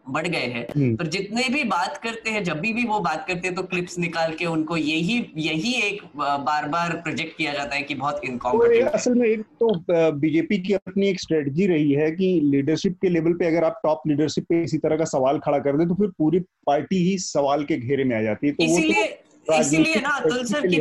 बढ़ 0.09 0.27
गए 0.27 0.47
हैं। 0.47 0.95
पर 0.95 1.07
जितने 1.07 1.47
भी 1.49 1.63
बात 1.65 1.97
करते 2.03 2.29
हैं 2.29 2.43
जब 2.43 2.59
भी 2.59 2.73
भी 2.73 2.83
वो 2.85 2.99
बात 2.99 3.25
करते 3.27 3.47
हैं 3.47 3.55
तो 3.55 3.63
क्लिप्स 3.63 3.97
निकाल 3.99 4.33
के 4.33 4.45
उनको 4.45 4.77
यही 4.77 5.15
यही 5.37 5.73
एक 5.81 6.01
बार 6.17 6.67
बार 6.67 6.95
प्रोजेक्ट 7.03 7.37
किया 7.37 7.53
जाता 7.53 7.75
है 7.75 7.81
कि 7.81 7.95
बहुत 7.95 8.21
इनकॉम्पिटेंट 8.25 8.83
तो 8.83 8.91
असल 8.91 9.15
में 9.15 9.27
एक 9.27 9.41
तो 9.63 10.11
बीजेपी 10.19 10.57
की 10.57 10.73
अपनी 10.73 11.07
एक 11.07 11.19
स्ट्रेटजी 11.19 11.67
रही 11.67 11.91
है 11.91 12.11
कि 12.11 12.39
लीडरशिप 12.43 12.97
के 13.01 13.09
लेवल 13.09 13.33
पे 13.33 13.45
अगर 13.45 13.63
आप 13.63 13.79
टॉप 13.83 14.07
लीडरशिप 14.07 14.45
पे 14.49 14.61
इसी 14.63 14.77
तरह 14.77 14.97
का 14.97 15.05
सवाल 15.05 15.39
खड़ा 15.39 15.59
कर 15.59 15.77
दे 15.77 15.85
तो 15.85 15.95
फिर 15.95 16.07
पूरी 16.17 16.39
पार्टी 16.65 17.03
ही 17.03 17.17
सवाल 17.17 17.63
के 17.63 17.77
घेरे 17.77 18.03
में 18.03 18.15
आ 18.17 18.21
जाती 18.21 18.47
है। 18.47 18.53
तो 18.53 18.63
इसीलिए 18.63 19.05
तो 19.47 19.59
इसीलिए 19.59 19.95
ना 19.95 20.09
अतुल 20.09 20.43
सर 20.45 20.67
की 20.67 20.79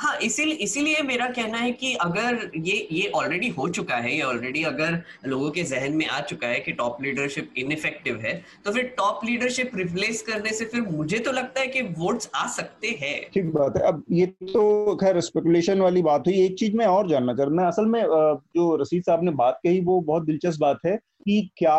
हाँ 0.00 0.14
इसीलिए 0.18 0.54
इसीलिए 0.56 1.00
मेरा 1.02 1.26
कहना 1.28 1.58
है 1.58 1.70
कि 1.72 1.92
अगर 1.94 2.50
ये 2.58 2.76
ये 2.92 3.08
ऑलरेडी 3.14 3.48
हो 3.48 3.68
चुका 3.68 3.96
है, 3.96 4.14
ये 4.14 4.22
ऑलरेडी 4.22 4.62
अगर 4.64 4.98
लोगों 5.26 5.50
के 5.50 5.62
जहन 5.62 5.96
में 5.96 6.06
आ 6.06 6.20
चुका 6.20 6.48
है 6.48 6.60
कि 6.60 6.72
टॉप 6.72 7.02
लीडरशिप 7.02 7.50
इनफेक्टिव 7.58 8.20
है 8.22 8.32
तो 8.64 8.72
फिर 8.72 8.84
टॉप 8.98 9.24
लीडरशिप 9.24 9.76
रिप्लेस 9.76 10.22
करने 10.22 10.52
से 10.52 10.64
फिर 10.64 10.82
मुझे 10.82 11.18
तो 11.18 11.32
लगता 11.32 11.60
है 11.60 11.66
कि 11.66 11.82
वोट्स 11.98 12.30
आ 12.34 12.46
सकते 12.48 12.96
हैं। 13.00 13.20
ठीक 13.34 13.52
बात 13.54 13.76
है। 13.76 13.82
अब 13.82 14.02
ये 14.12 14.26
तो 14.26 14.96
खैर 14.96 15.20
स्पेकुलेशन 15.20 15.80
वाली 15.80 16.02
बात 16.02 16.26
हुई। 16.26 16.44
एक 16.44 16.58
चीज़ 16.58 16.76
मैं 16.76 16.86
और 16.86 17.08
जानना 17.10 17.34
चाह 17.34 17.46
रहा 17.46 17.68
असल 17.68 17.86
में 17.86 18.02
जो 18.02 18.74
रसीद 18.76 19.02
साहब 19.02 19.24
ने 19.24 19.30
बात 19.34 19.60
कही, 19.64 19.80
वो 19.80 20.00
बहुत 20.00 20.24
दिलचस्प 20.26 20.60
बात 20.60 20.78
है 20.86 20.96
कि 20.96 21.50
क्या 21.56 21.78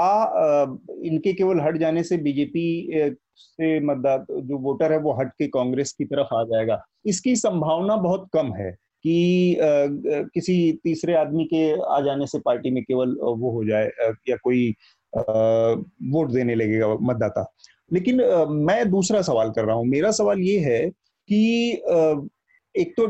इनके 1.06 1.34
केवल 1.34 1.62
हट 1.62 1.78
जाने 1.78 2.04
से 2.04 2.18
बीजेपी 2.20 2.66
से 3.42 3.80
मतदाता, 3.80 4.40
जो 4.40 4.58
वोटर 4.60 4.92
है, 4.92 4.98
वो 5.00 5.14
हट 5.14 5.32
के 5.32 5.48
कांग्रेस 5.48 5.92
की 5.92 6.06
तरफ़ 6.06 6.34
आ 6.36 6.44
जाएगा। 6.44 6.82
इसकी 7.06 7.36
संभावना 7.36 7.96
बहुत 7.98 8.28
कम 8.34 8.54
है 8.54 8.72
कि 9.06 9.58
किसी 10.34 10.56
तीसरे 10.84 11.14
आदमी 11.16 11.46
के 11.46 11.72
आ 11.86 12.00
जाने 12.02 12.28
से 12.28 12.40
पार्टी 12.40 12.72
में 12.72 12.84
केवल 12.84 13.18
वो 13.22 13.52
हो 13.52 13.64
जाए 13.66 13.90
या 14.30 14.36
कोई 14.44 14.70
वोट 15.14 16.32
देने 16.32 16.56
लगेगा 16.56 16.94
मतदाता। 17.02 17.46
लेकिन 17.92 18.22
मैं 18.66 18.90
दूसरा 18.90 19.22
सवाल 19.22 19.50
कर 19.52 19.66
रहा 19.66 19.76
हूँ। 19.76 19.86
मेरा 19.86 20.12
सवाल 20.12 20.40
ये 20.40 20.60
है 20.60 20.80
कि 21.30 21.72
एक 22.76 22.94
तो 22.98 23.06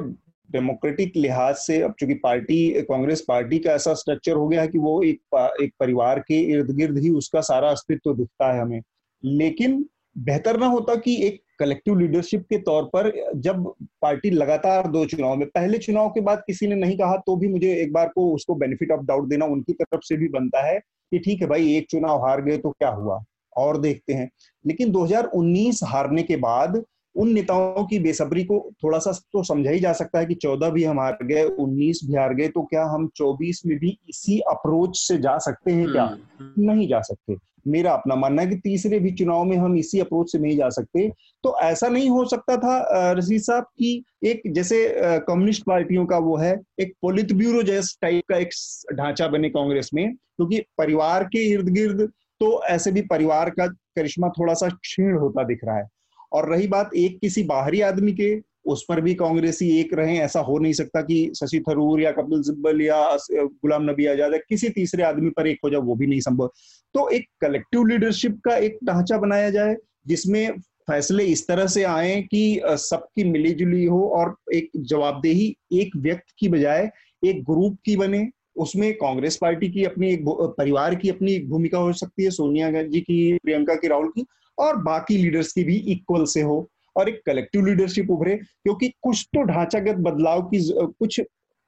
डेमोक्रेटिक 0.49 1.15
लिहाज 1.15 1.55
से 1.55 1.81
अब 1.81 1.93
चूँकि 1.99 2.13
पार्टी, 2.13 2.71
कांग्रेस 2.81 3.23
पार्टी 3.27 3.59
का 3.59 3.71
ऐसा 3.71 3.93
स्ट्रक्चर 3.93 4.33
हो 4.33 4.47
गया 4.47 4.61
है 4.61 4.67
कि 4.67 4.77
वो 4.77 5.01
एक 5.03 5.55
एक 5.61 5.73
परिवार 5.79 6.19
के 6.19 6.39
इर्द 6.51 6.71
गिर्द 6.77 6.97
ही 6.97 7.09
उसका 7.09 7.41
सारा 7.41 7.69
अस्तित्व 7.69 8.13
दिखता 8.13 8.51
है 8.53 8.61
हमें। 8.61 8.81
लेकिन 9.23 9.85
बेहतर 10.17 10.59
ना 10.59 10.65
होता 10.65 10.95
कि 10.95 11.27
एक 11.27 11.43
कलेक्टिव 11.59 11.99
लीडरशिप 11.99 12.41
के 12.49 12.57
तौर 12.57 12.83
पर 12.83 13.31
जब 13.35 13.73
पार्टी 14.01 14.29
लगातार 14.29 14.87
दो 14.87 15.05
चुनाव 15.05 15.35
में 15.35 15.47
पहले 15.47 15.77
चुनाव 15.77 16.09
के 16.09 16.21
बाद 16.21 16.43
किसी 16.47 16.67
ने 16.67 16.75
नहीं 16.75 16.97
कहा 16.97 17.15
तो 17.15 17.35
भी 17.35 17.47
मुझे 17.47 17.75
एक 17.75 17.93
बार 17.93 18.09
को 18.15 18.35
उसको 18.35 18.55
बेनिफिट 18.55 18.91
ऑफ़ 18.91 19.01
डाउट 19.01 19.27
देना 19.27 19.45
उनकी 19.45 19.73
तरफ़ 19.73 20.01
से 20.03 20.17
भी 20.17 20.27
बनता 20.29 20.67
है 20.67 20.79
कि 21.11 21.19
ठीक 21.19 21.41
है 21.41 21.47
भाई 21.47 21.75
एक 21.75 21.87
चुनाव 21.89 22.25
हार 22.25 22.41
गए 22.41 22.57
तो 22.57 22.69
क्या 22.71 22.89
हुआ? 22.89 23.23
और 23.57 23.77
देखते 23.77 24.13
हैं। 24.13 24.31
लेकिन 24.67 24.91
2019 24.91 25.79
हारने 25.83 26.23
के 26.23 26.35
बाद 26.35 26.83
उन 27.15 27.33
नेताओं 27.33 27.85
की 27.85 27.99
बेसब्री 27.99 28.43
को 28.43 28.71
थोड़ा 28.83 28.99
सा 28.99 29.11
तो 29.11 29.43
समझा 29.43 29.71
ही 29.71 29.79
जा 29.79 29.93
सकता 29.93 30.19
है 30.19 30.25
कि 30.25 30.33
चौदह 30.33 30.69
भी 30.69 30.83
हम 30.83 30.99
हार 30.99 31.17
गए 31.23 31.43
उन्नीस 31.43 31.99
भी 32.05 32.15
हार 32.15 32.33
गए 32.33 32.47
तो 32.47 32.61
क्या 32.61 32.85
हम 32.85 33.09
चौबीस 33.15 33.61
में 33.65 33.77
भी 33.77 33.99
इसी 34.09 34.39
अप्रोच 34.39 34.97
से 34.97 35.17
जा 35.17 35.37
सकते 35.37 35.71
हैं 35.71 35.91
क्या? 35.91 36.03
हम्म, 36.03 36.45
हम्म। 36.45 36.71
नहीं 36.71 36.87
जा 36.87 37.01
सकते। 37.01 37.35
मेरा 37.67 37.91
अपना 37.93 38.15
मानना 38.15 38.41
है 38.41 38.47
कि 38.47 38.55
तीसरे 38.55 38.99
भी 38.99 39.11
चुनाव 39.11 39.43
में 39.43 39.55
हम 39.57 39.75
इसी 39.77 39.99
अप्रोच 39.99 40.31
से 40.31 40.39
नहीं 40.39 40.57
जा 40.57 40.69
सकते। 40.69 41.07
तो 41.43 41.55
ऐसा 41.61 41.87
नहीं 41.87 42.09
हो 42.09 42.25
सकता 42.25 42.57
था 42.57 43.11
रशीद 43.11 43.41
साहब, 43.41 43.63
की 43.63 44.03
एक 44.23 44.41
जैसे 44.47 44.87
कम्युनिस्ट 45.27 45.63
पार्टियों 45.63 46.05
का 46.05 46.17
वो 46.17 46.37
है, 46.37 46.55
एक 46.79 46.93
पोलित 47.01 47.33
ब्यूरो 47.33 47.63
जैस 47.63 47.97
टाइप 48.01 48.23
का 48.29 48.37
एक 48.37 48.49
ढांचा 48.93 49.27
बने 49.27 49.49
कांग्रेस 49.49 49.89
में, 49.93 50.13
क्योंकि 50.13 50.59
तो 50.59 50.65
परिवार 50.77 51.23
के 51.23 51.47
इर्द 51.49 51.69
गिर्द 51.69 52.01
तो 52.41 52.63
ऐसे 52.65 52.91
भी 52.91 53.01
परिवार 53.01 53.49
का 53.49 53.67
करिश्मा 53.67 54.29
थोड़ा 54.29 54.53
सा 54.53 54.69
क्षीण 54.69 55.17
होता 55.17 55.43
दिख 55.43 55.59
रहा 55.65 55.77
है। 55.77 55.87
और 56.33 56.49
रही 56.51 56.67
बात 56.67 56.93
एक 56.95 57.19
किसी 57.19 57.43
बाहरी 57.43 57.81
आदमी 57.81 58.11
के 58.11 58.35
उस 58.65 58.83
पर 58.89 59.01
भी 59.01 59.13
कांग्रेसी 59.15 59.69
एक 59.79 59.93
रहे, 59.93 60.17
ऐसा 60.17 60.39
हो 60.39 60.57
नहीं 60.59 60.73
सकता 60.73 61.01
कि 61.01 61.31
शशि 61.35 61.59
थरूर 61.59 62.01
या 62.01 62.11
कपिल 62.11 62.41
सिब्बल 62.41 62.81
या 62.81 63.17
गुलाम 63.31 63.89
नबी 63.89 64.05
आज़ाद 64.05 64.33
या 64.33 64.39
किसी 64.49 64.69
तीसरे 64.69 65.03
आदमी 65.03 65.29
पर 65.29 65.47
एक 65.47 65.59
हो 65.63 65.69
जाए, 65.69 65.81
वो 65.81 65.95
भी 65.95 66.07
नहीं 66.07 66.19
संभव। 66.19 66.51
तो 66.95 67.07
एक 67.09 67.25
कलेक्टिव 67.41 67.85
लीडरशिप 67.85 68.39
का 68.45 68.55
एक 68.57 68.77
ढांचा 68.83 69.17
बनाया 69.17 69.49
जाए, 69.49 69.75
जिसमें 70.07 70.51
फैसले 70.87 71.23
इस 71.23 71.47
तरह 71.47 71.67
से 71.67 71.83
आए 71.83 72.21
कि 72.21 72.61
सबकी 72.65 73.23
मिलीजुली 73.23 73.85
हो 73.85 74.01
और 74.09 74.35
एक 74.53 74.69
जवाबदेही 74.77 75.55
एक 75.73 75.95
व्यक्ति 75.97 76.33
की 76.39 76.47
बजाय 76.49 76.89
एक 77.23 77.43
ग्रुप 77.43 77.77
की 77.85 77.95
बने। 77.97 78.27
उसमें 78.55 78.93
कांग्रेस 78.93 79.37
पार्टी 79.37 79.69
की 79.69 79.83
अपनी 79.83 80.11
एक 80.13 80.23
परिवार 80.57 80.95
की 80.95 81.09
अपनी 81.09 81.33
एक 81.33 81.49
भूमिका 81.49 81.77
हो 81.77 81.93
सकती 81.93 82.23
है, 82.23 82.29
सोनिया 82.29 82.71
गांधी 82.71 82.99
की, 83.01 83.37
प्रियंका 83.37 83.75
की, 83.75 83.87
राहुल 83.87 84.07
की, 84.07 84.25
और 84.57 84.77
बाकी 84.83 85.17
लीडर्स 85.17 85.51
की 85.53 85.63
भी 85.63 85.75
इक्वल 85.87 86.25
से 86.25 86.41
हो। 86.41 86.70
और 86.95 87.09
एक 87.09 87.21
कलेक्टिव 87.25 87.65
लीडरशिप 87.65 88.09
उभरे, 88.11 88.35
क्योंकि 88.35 88.91
कुछ 89.01 89.27
तो 89.35 89.43
ढांचागत 89.43 89.95
बदलाव 90.01 90.41
की 90.53 90.59
कुछ 90.71 91.21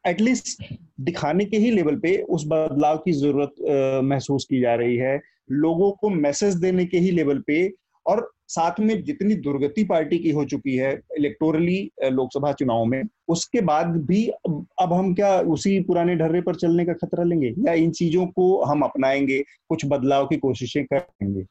एटलीस्ट 0.05 0.63
दिखाने 1.01 1.45
के 1.45 1.57
ही 1.57 1.71
लेवल 1.71 1.95
पे 1.95 2.17
उस 2.29 2.43
बदलाव 2.47 2.97
की 2.97 3.11
ज़रूरत 3.11 4.01
महसूस 4.03 4.45
की 4.49 4.59
जा 4.61 4.73
रही 4.75 4.97
है। 4.97 5.19
लोगों 5.51 5.91
को 5.91 6.09
मैसेज 6.09 6.55
देने 6.55 6.85
के 6.85 6.97
ही 6.97 7.11
लेवल 7.11 7.39
पे 7.47 7.67
और 8.05 8.29
साथ 8.47 8.79
में 8.79 9.03
जितनी 9.03 9.35
दुर्गति 9.35 9.83
पार्टी 9.83 10.17
की 10.19 10.31
हो 10.31 10.43
चुकी 10.45 10.75
है 10.75 10.91
इलेक्टोरली 11.17 11.77
लोकसभा 12.03 12.51
चुनाव 12.51 12.83
में, 12.85 13.01
उसके 13.27 13.61
बाद 13.61 13.95
भी 14.05 14.25
अब 14.27 14.93
हम 14.93 15.13
क्या 15.13 15.39
उसी 15.53 15.79
पुराने 15.83 16.15
ढर्रे 16.15 16.41
पर 16.41 16.55
चलने 16.55 16.85
का 16.85 16.93
खतरा 16.93 17.23
लेंगे? 17.23 17.53
या 17.67 17.73
इन 17.73 17.91
चीज़ों 17.91 18.25
को 18.27 18.63
हम 18.63 18.81
अपनाएँगे, 18.81 19.41
कुछ 19.69 19.85
बदलाव 19.85 20.27
की 20.27 20.37
कोशिशें 20.37 20.83
करेंगे? 20.85 21.45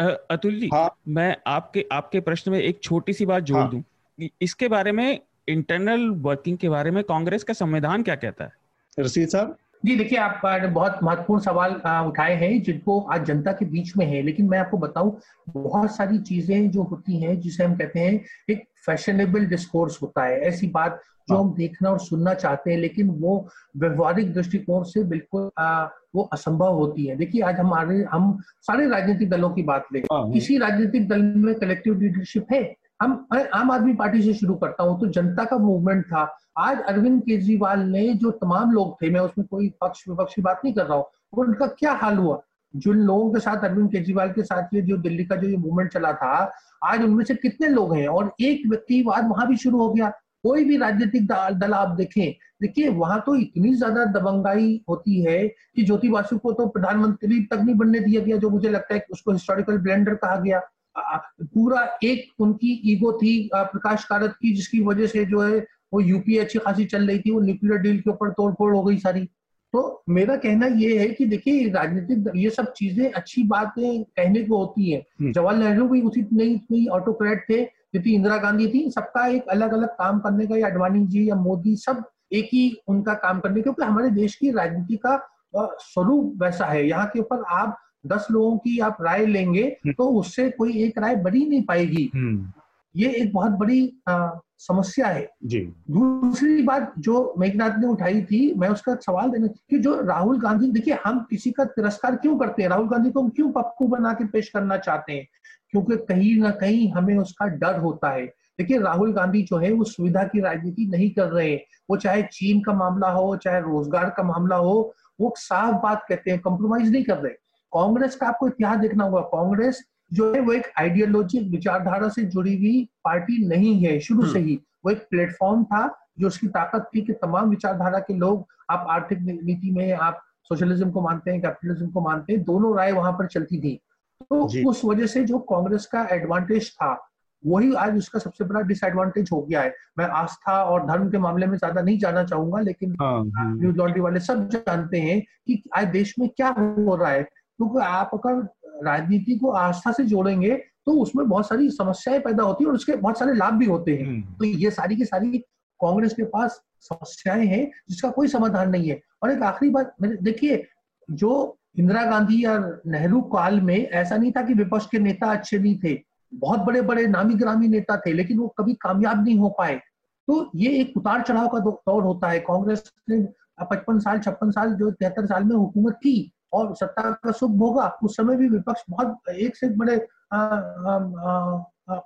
अतुल 0.00 0.60
जी 0.60 0.70
हाँ। 0.72 0.98
मैं 1.08 1.36
आपके 1.46 1.86
आपके 1.92 2.20
प्रश्न 2.20 2.50
में 2.50 2.58
एक 2.58 2.80
छोटी 2.82 3.12
सी 3.12 3.26
बात 3.26 3.42
जोड़ 3.42 3.58
हाँ, 3.58 3.70
दूँ। 3.70 4.28
इसके 4.42 4.68
बारे 4.68 4.92
में 4.92 5.20
इंटरनल 5.48 6.08
वर्किंग 6.10 6.58
के 6.58 6.68
बारे 6.68 6.90
में 6.90 7.04
कांग्रेस 7.04 7.44
का 7.44 7.54
संविधान 7.54 8.02
क्या 8.02 8.14
कहता 8.14 8.44
है? 8.44 8.52
रशीद 9.00 9.28
साहब? 9.28 9.56
जी 9.84 9.96
देखिए 9.96 10.18
आप 10.18 10.40
बहुत 10.74 10.98
महत्वपूर्ण 11.02 11.40
सवाल 11.42 11.72
उठाए 12.06 12.34
हैं 12.34 12.62
जिनको 12.62 13.00
आज 13.00 13.24
जनता 13.24 13.52
के 13.52 13.64
बीच 13.64 13.96
में 13.96 14.04
है। 14.06 14.22
लेकिन 14.22 14.46
मैं 14.48 14.58
आपको 14.58 14.76
बताऊँ 14.76 15.16
बहुत 15.48 15.96
सारी 15.96 16.18
चीज़ें 16.18 16.70
जो 16.70 16.82
होती 16.82 17.20
हैं 17.20 17.38
जिसे 17.40 17.64
हम 17.64 17.74
कहते 17.74 18.00
हैं 18.00 18.20
एक 18.50 18.64
फैशनेबल 18.86 19.44
डिस्कोर्स 19.46 19.98
होता 20.02 20.24
है। 20.24 20.40
ऐसी 20.40 20.66
बात 20.66 21.00
जो 21.28 21.36
हम 21.36 21.52
देखना 21.54 21.90
और 21.90 21.98
सुनना 21.98 22.34
चाहते 22.34 22.70
हैं 22.70 22.78
लेकिन 22.78 23.10
वो 23.10 23.36
व्यवहारिक 23.76 24.32
दृष्टिकोण 24.34 24.82
से 24.84 25.02
बिल्कुल 25.04 25.50
आ, 25.58 25.84
वो 26.14 26.22
असंभव 26.32 26.74
होती 26.74 27.06
है। 27.06 27.16
देखिए 27.16 27.42
आज 27.42 27.58
हमारे 27.60 28.02
हम 28.04 28.38
सारे 28.62 28.88
राजनीतिक 28.88 29.30
दलों 29.30 29.50
की 29.50 29.62
बात 29.62 29.86
लें। 29.92 30.00
हाँ, 30.02 30.20
हाँ। 30.22 30.32
किसी 30.32 30.58
राजनीतिक 30.58 31.08
दल 31.08 31.22
में 31.22 31.54
कलेक्टिव 31.54 32.00
लीडरशिप 32.00 32.52
है? 32.52 32.62
हम 33.00 33.26
आम 33.54 33.70
आदमी 33.70 33.92
पार्टी 33.94 34.22
से 34.22 34.34
शुरू 34.34 34.54
करता 34.54 34.82
हूँ 34.82 34.98
तो 35.00 35.06
जनता 35.08 35.44
का 35.44 35.56
मूवमेंट 35.58 36.04
था। 36.06 36.22
आज 36.58 36.80
अरविंद 36.88 37.20
केजरीवाल 37.22 37.80
ने 37.80 38.12
जो 38.14 38.30
तमाम 38.32 38.72
लोग 38.72 38.94
थे, 39.02 39.10
मैं 39.10 39.20
उसमें 39.20 39.46
कोई 39.46 39.68
पक्ष 39.80 40.02
विपक्ष 40.08 40.34
की 40.34 40.42
बात 40.42 40.60
नहीं 40.64 40.74
कर 40.74 40.86
रहा 40.86 40.96
हूँ 40.96 41.04
उनका 41.38 41.66
क्या 41.68 41.92
हाल 41.92 42.16
हुआ? 42.18 42.40
जिन 42.74 42.94
लोगों 42.96 43.32
के 43.32 43.40
साथ, 43.40 43.64
अरविंद 43.64 43.90
केजरीवाल 43.90 44.28
के 44.32 44.42
साथ 44.42 44.74
ये 44.74 44.80
जो 44.82 44.96
दिल्ली 44.98 45.24
का 45.24 45.36
जो 45.36 45.48
ये 45.48 45.56
मूवमेंट 45.56 45.92
चला 45.92 46.12
था, 46.12 46.50
आज 46.84 47.02
उनमें 47.02 47.24
से 47.24 47.34
कितने 47.34 47.68
लोग 47.68 47.94
हैं? 47.94 48.06
और 48.08 48.32
एक 48.40 48.62
व्यक्तिवाद 48.68 49.28
वहाँ 49.28 49.46
भी 49.48 49.56
शुरू 49.56 49.78
हो 49.78 49.88
गया। 49.90 50.12
कोई 50.44 50.64
भी 50.64 50.76
राजनीतिक 50.76 51.26
दल 51.26 51.72
आप 51.74 51.94
देखें, 51.96 52.34
देखिए 52.62 52.88
वहाँ 52.90 53.20
तो 53.26 53.34
इतनी 53.36 53.74
ज़्यादा 53.74 54.04
दबंगाई 54.12 54.80
होती 54.88 55.20
है 55.22 55.46
कि 55.48 55.84
ज्योति 55.84 56.08
बासु 56.08 56.38
को 56.38 56.52
तो 56.52 56.66
प्रधानमंत्री 56.68 57.40
तक 57.42 57.56
नहीं 57.56 57.74
बनने 57.74 58.00
दिया 58.00 58.22
गया, 58.22 58.36
जो 58.36 58.50
मुझे 58.50 58.68
लगता 58.68 58.94
है 58.94 59.00
कि 59.00 59.12
उसको 59.12 59.32
हिस्टोरिकल 59.32 59.78
ब्लेंडर 59.78 60.14
कहा 60.14 60.36
गया। 60.36 60.60
पूरा 60.96 61.86
एक 62.04 62.40
उनकी 62.40 62.80
ईगो 62.92 63.12
थी 63.12 63.38
प्रकाश 63.54 64.04
कारत 64.04 64.34
की 64.42 64.52
जिसकी 64.52 64.80
वजह 64.80 65.06
से 65.06 65.24
जो 65.24 65.40
है 65.40 65.58
वो 65.94 66.00
यूपीए 66.00 66.38
अच्छी 66.38 66.58
खासी 66.58 66.84
चल 66.84 67.06
रही 67.06 67.18
थी 67.18 67.30
वो 67.30 67.40
न्यूक्लियर 67.40 67.78
डील 67.78 67.98
के 68.00 68.10
ऊपर 68.10 68.30
तोड़फोड़ 68.30 68.74
हो 68.74 68.82
गई 68.82 68.98
सारी। 68.98 69.28
तो 69.74 70.02
मेरा 70.08 70.36
कहना 70.36 70.66
ये 70.78 70.98
है 70.98 71.08
कि 71.08 71.24
देखिए 71.26 71.68
राजनीतिक 71.70 72.32
ये 72.36 72.50
सब 72.50 72.72
चीज़ें 72.72 73.10
अच्छी 73.12 73.42
बातें 73.42 74.02
कहने 74.04 74.42
को 74.42 74.56
होती 74.56 74.90
है। 74.90 74.98
हम्म। 75.20 75.32
जवाहरलाल 75.32 75.68
नेहरू 75.68 75.88
भी 75.88 76.00
उसी 76.02 76.26
नहीं 76.32 76.86
ऑटोक्रेट 76.88 77.44
थे 77.50 77.62
क्योंकि 77.64 78.14
इंदिरा 78.14 78.36
गांधी 78.36 78.66
थी। 78.68 78.90
सबका 78.90 79.26
एक 79.26 79.48
अलग 79.50 79.72
अलग 79.74 79.88
काम 79.98 80.18
करने 80.20 80.46
का 80.46 80.56
या 80.56 80.66
अडवाणी 80.66 81.06
जी 81.06 81.28
या 81.28 81.34
मोदी 81.36 81.76
सब 81.76 82.02
एक 82.32 82.48
ही 82.52 82.70
उनका 82.88 83.14
काम 83.14 83.40
करने 83.40 83.62
क्योंकि 83.62 83.84
हमारे 83.84 84.10
देश 84.10 84.34
की 84.34 84.50
राजनीति 84.50 84.96
का 85.06 85.20
स्वरूप 85.56 86.42
वैसा 86.42 86.66
है। 86.66 86.86
यहाँ 86.88 87.06
के 87.06 87.20
ऊपर 87.20 87.42
आप 87.52 87.76
दस 88.06 88.26
लोगों 88.30 88.58
की 88.58 88.78
आप 88.78 88.96
राय 89.00 89.26
लेंगे 89.26 89.62
हम्म। 89.62 89.92
तो 89.92 90.04
उससे 90.08 90.50
कोई 90.50 90.72
एक 90.72 90.98
राय 90.98 91.16
बनी 91.16 91.46
नहीं 91.46 91.62
पाएगी। 91.62 92.10
हम्म। 92.14 92.52
ये 92.96 93.10
एक 93.10 93.32
बहुत 93.32 93.52
बड़ी 93.52 93.92
आ, 94.08 94.30
समस्या 94.58 95.06
है। 95.06 95.30
जी। 95.44 95.60
दूसरी 95.90 96.62
बात 96.62 96.94
जो 96.98 97.34
मेघनाथ 97.38 97.78
ने 97.78 97.86
उठाई 97.86 98.22
थी 98.22 98.54
मैं 98.54 98.68
उसका 98.68 98.94
सवाल 98.94 99.30
देना 99.30 99.46
कि 99.46 99.78
जो 99.78 100.00
राहुल 100.00 100.40
गांधी 100.40 100.70
देखिए 100.70 100.98
हम 101.04 101.26
किसी 101.30 101.50
का 101.50 101.64
तिरस्कार 101.64 102.16
क्यों 102.16 102.38
करते 102.38 102.62
हैं? 102.62 102.68
राहुल 102.70 102.88
गांधी 102.88 103.10
को 103.10 103.22
हम 103.22 103.28
क्यों 103.28 103.52
पप्पू 103.52 103.86
बना 103.86 104.12
के 104.12 104.24
पेश 104.24 104.48
करना 104.48 104.76
चाहते 104.76 105.12
हैं? 105.12 105.26
क्योंकि 105.70 105.96
कहीं 105.96 106.36
ना 106.36 106.50
कहीं 106.50 106.92
हमें 106.92 107.16
उसका 107.18 107.46
डर 107.46 107.78
होता 107.78 108.10
है। 108.10 108.26
देखिए 108.58 108.78
राहुल 108.78 109.12
गांधी 109.12 109.42
जो 109.42 109.56
है 109.56 109.72
वो 109.72 109.84
सुविधा 109.84 110.22
की 110.22 110.40
राजनीति 110.40 110.86
नहीं 110.86 111.10
कर 111.10 111.28
रहे 111.28 111.54
वो 111.90 111.96
चाहे 111.96 112.22
चीन 112.22 112.60
का 112.60 112.72
मामला 112.72 113.08
हो 113.10 113.36
चाहे 113.36 113.60
रोज़गार 113.60 114.10
का 114.10 114.22
मामला 114.22 114.56
हो 114.56 114.94
वो 115.20 115.34
साफ़ 115.36 115.74
बात 115.74 116.06
कहते 116.08 116.30
हैं 116.30 116.40
कॉम्प्रोमाइज 116.40 116.92
नहीं 116.92 117.04
कर 117.04 117.16
रहे। 117.16 117.32
कांग्रेस 117.74 118.16
का 118.16 118.26
आपको 118.26 118.46
इतिहास 118.48 118.78
देखना 118.78 119.04
होगा। 119.04 119.20
कांग्रेस 119.30 119.82
जो 120.12 120.32
है 120.34 120.40
वो 120.40 120.52
एक 120.52 120.66
आइडियोलॉजी 120.78 121.38
विचारधारा 121.50 122.08
से 122.08 122.22
जुड़ी 122.24 122.56
हुई 122.56 122.88
पार्टी 123.04 123.46
नहीं 123.48 123.74
है 123.84 123.98
शुरू 124.00 124.26
से 124.26 124.38
हम्म। 124.38 124.48
ही। 124.48 124.58
वो 124.84 124.90
एक 124.90 125.06
प्लेटफॉर्म 125.10 125.64
था 125.64 125.86
जो 126.18 126.26
उसकी 126.26 126.46
ताकत 126.48 126.88
थी 126.94 127.00
कि 127.02 127.12
तमाम 127.22 127.50
विचारधारा 127.50 127.98
के 127.98 128.14
लोग 128.14 128.46
आप 128.70 128.86
आर्थिक 128.90 129.18
नीति 129.20 129.70
में 129.70 129.92
आप 129.92 130.20
सोशलिज्म 130.48 130.90
को 130.90 131.00
मानते 131.00 131.30
हैं 131.30 131.40
कैपिटलिज्म 131.42 131.90
को 131.90 132.00
मानते 132.00 132.32
हैं 132.32 132.42
दोनों 132.44 132.76
राय 132.76 132.92
वहाँ 132.92 133.12
पर 133.12 133.26
चलती 133.26 133.60
थी। 133.60 133.80
तो 134.20 134.68
उस 134.70 134.84
वजह 134.84 135.06
से 135.06 135.24
जो 135.24 135.38
कांग्रेस 135.50 135.86
का 135.86 136.06
एडवांटेज 136.12 136.70
था 136.72 136.96
वही 137.44 137.72
आज 137.74 137.96
उसका 137.98 138.18
सबसे 138.18 138.44
बड़ा 138.44 138.60
डिसएडवांटेज 138.60 139.28
हो 139.32 139.40
गया 139.40 139.62
है। 139.62 139.72
मैं 139.98 140.04
आस्था 140.18 140.62
और 140.64 140.86
धर्म 140.86 141.10
के 141.10 141.18
मामले 141.18 141.46
में 141.46 141.56
ज़्यादा 141.58 141.80
नहीं 141.80 141.98
जाना 141.98 142.22
चाहूँगा 142.24 142.60
लेकिन 142.60 142.94
न्यूज़ 143.00 143.76
लॉन्ड्री 143.76 144.00
वाले 144.00 144.20
सब 144.20 144.48
जानते 144.48 145.00
हैं 145.00 145.20
कि 145.20 145.62
आज 145.76 145.86
देश 145.88 146.14
में 146.18 146.28
क्या 146.28 146.48
हो 146.58 146.94
रहा 146.96 147.10
है। 147.10 147.26
क्योंकि 147.58 147.74
तो 147.74 147.80
आप 147.80 148.10
अगर 148.14 148.42
राजनीति 148.86 149.38
को 149.38 149.50
आस्था 149.50 149.92
से 149.92 150.04
जोड़ेंगे 150.04 150.54
तो 150.86 150.92
उसमें 150.92 151.28
बहुत 151.28 151.48
सारी 151.48 151.70
समस्याएँ 151.70 152.20
पैदा 152.20 152.42
होती 152.42 152.64
है 152.64 152.68
और 152.68 152.74
उसके 152.74 152.96
बहुत 152.96 153.18
सारे 153.18 153.34
लाभ 153.34 153.54
भी 153.54 153.66
होते 153.66 153.94
हैं। 153.96 154.06
हम्म। 154.06 154.22
तो 154.22 154.44
ये 154.44 154.70
सारी 154.70 154.96
की 154.96 155.04
सारी 155.04 155.38
कांग्रेस 155.80 156.14
के 156.14 156.24
पास 156.24 156.60
समस्याएँ 156.80 157.46
हैं 157.46 157.70
जिसका 157.88 158.10
कोई 158.10 158.28
समाधान 158.28 158.70
नहीं 158.70 158.88
है। 158.88 159.00
और 159.22 159.30
एक 159.30 159.42
आखिरी 159.42 159.70
बात 159.70 159.94
देखिए 160.02 160.66
जो 161.10 161.58
इंदिरा 161.78 162.04
गांधी 162.04 162.44
या 162.44 162.58
नेहरू 162.86 163.20
काल 163.20 163.60
में 163.60 163.76
ऐसा 163.76 164.16
नहीं 164.16 164.32
था 164.32 164.42
कि 164.42 164.54
विपक्ष 164.54 164.86
के 164.86 164.98
नेता 164.98 165.30
अच्छे 165.32 165.58
नहीं 165.58 165.78
थे 165.84 165.98
बहुत 166.34 166.60
बड़े 166.60 166.80
बड़े 166.80 167.06
नामी 167.06 167.34
ग्रामी 167.34 167.68
नेता 167.68 167.96
थे 167.96 168.12
लेकिन 168.12 168.38
वो 168.38 168.48
कभी 168.48 168.74
कामयाब 168.74 169.24
नहीं 169.24 169.38
हो 169.38 169.48
पाए। 169.48 169.80
तो 170.28 170.50
ये 170.56 170.70
एक 170.70 170.96
उतार 170.96 171.22
चढ़ाव 171.22 171.48
का 171.48 171.58
दौर 171.58 172.02
होता 172.02 172.28
है। 172.28 172.38
कांग्रेस 172.40 172.92
ने 173.10 173.20
पचपन 173.60 173.98
साल 173.98 174.18
छप्पन 174.18 174.50
साल 174.50 174.74
जो 174.74 174.90
तिहत्तर 174.90 175.26
साल 175.26 175.44
में 175.44 175.56
हुकूमत 175.56 175.94
की 175.94 176.32
और 176.54 176.74
सत्ता 176.76 177.10
का 177.24 177.32
सुख 177.32 177.50
भोगा 177.50 177.86
उस 178.02 178.16
समय 178.16 178.36
भी 178.36 178.48
विपक्ष 178.48 178.82
बहुत 178.90 179.28
एक 179.30 179.56
से 179.56 179.68
बड़े 179.76 179.96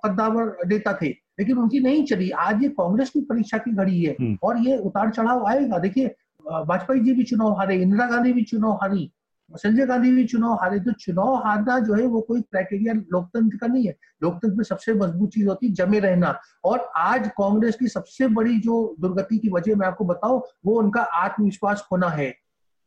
कद्दावर 0.05 0.57
नेता 0.67 0.93
थे। 1.03 1.09
लेकिन 1.39 1.59
उनकी 1.59 1.81
नहीं 1.81 2.05
चली। 2.07 2.31
आज 2.31 2.63
ये 2.63 2.69
कांग्रेस 2.71 3.11
की 3.11 3.21
परीक्षा 3.21 3.59
की 3.59 3.75
घड़ी 3.75 4.03
है 4.05 4.13
हम्म। 4.13 4.39
और 4.43 4.59
ये 4.59 4.77
उतार 4.79 5.11
चढ़ाव 5.11 5.47
आएगा। 5.47 5.79
देखिए 5.79 6.15
वाजपेयी 6.47 7.01
जी 7.01 7.13
भी 7.13 7.23
चुनाव 7.25 7.53
हारे 7.59 7.77
इंदिरा 7.83 8.07
गांधी 8.07 8.33
भी 8.33 8.43
चुनाव 8.43 8.73
हारी 8.83 9.11
संजय 9.51 9.87
गांधी 9.87 10.11
भी 10.13 10.25
चुनाव 10.25 10.53
हारे 10.53 10.79
तो 10.81 10.93
चुनाव 10.93 11.35
हारना 11.35 11.79
जो 11.79 11.95
है 11.95 12.07
वो 12.07 12.21
कोई 12.21 12.41
क्राइटेरिया 12.41 12.93
लोकतंत्र 12.95 13.57
का 13.57 13.67
नहीं 13.67 13.87
है। 13.87 13.95
लोकतंत्र 14.23 14.55
में 14.57 14.65
सबसे 14.65 14.95
मज़बूत 14.95 15.31
चीज़ 15.31 15.49
होती 15.49 15.67
है 15.67 15.73
जमे 15.75 15.99
रहना। 15.99 16.35
और 16.65 16.91
आज 16.97 17.29
कांग्रेस 17.29 17.77
की 17.77 17.89
सबसे 17.89 18.27
बड़ी 18.29 18.59
जो 18.61 18.95
दुर्गति 19.01 19.39
की 19.39 19.49
वजह 19.49 19.77
मैं 19.77 19.87
आपको 19.87 20.05
बताऊँ 20.05 20.43
वो 20.67 20.79
उनका 20.79 21.03
आत्मविश्वास 21.03 21.87
होना 21.93 22.09
है। 22.09 22.35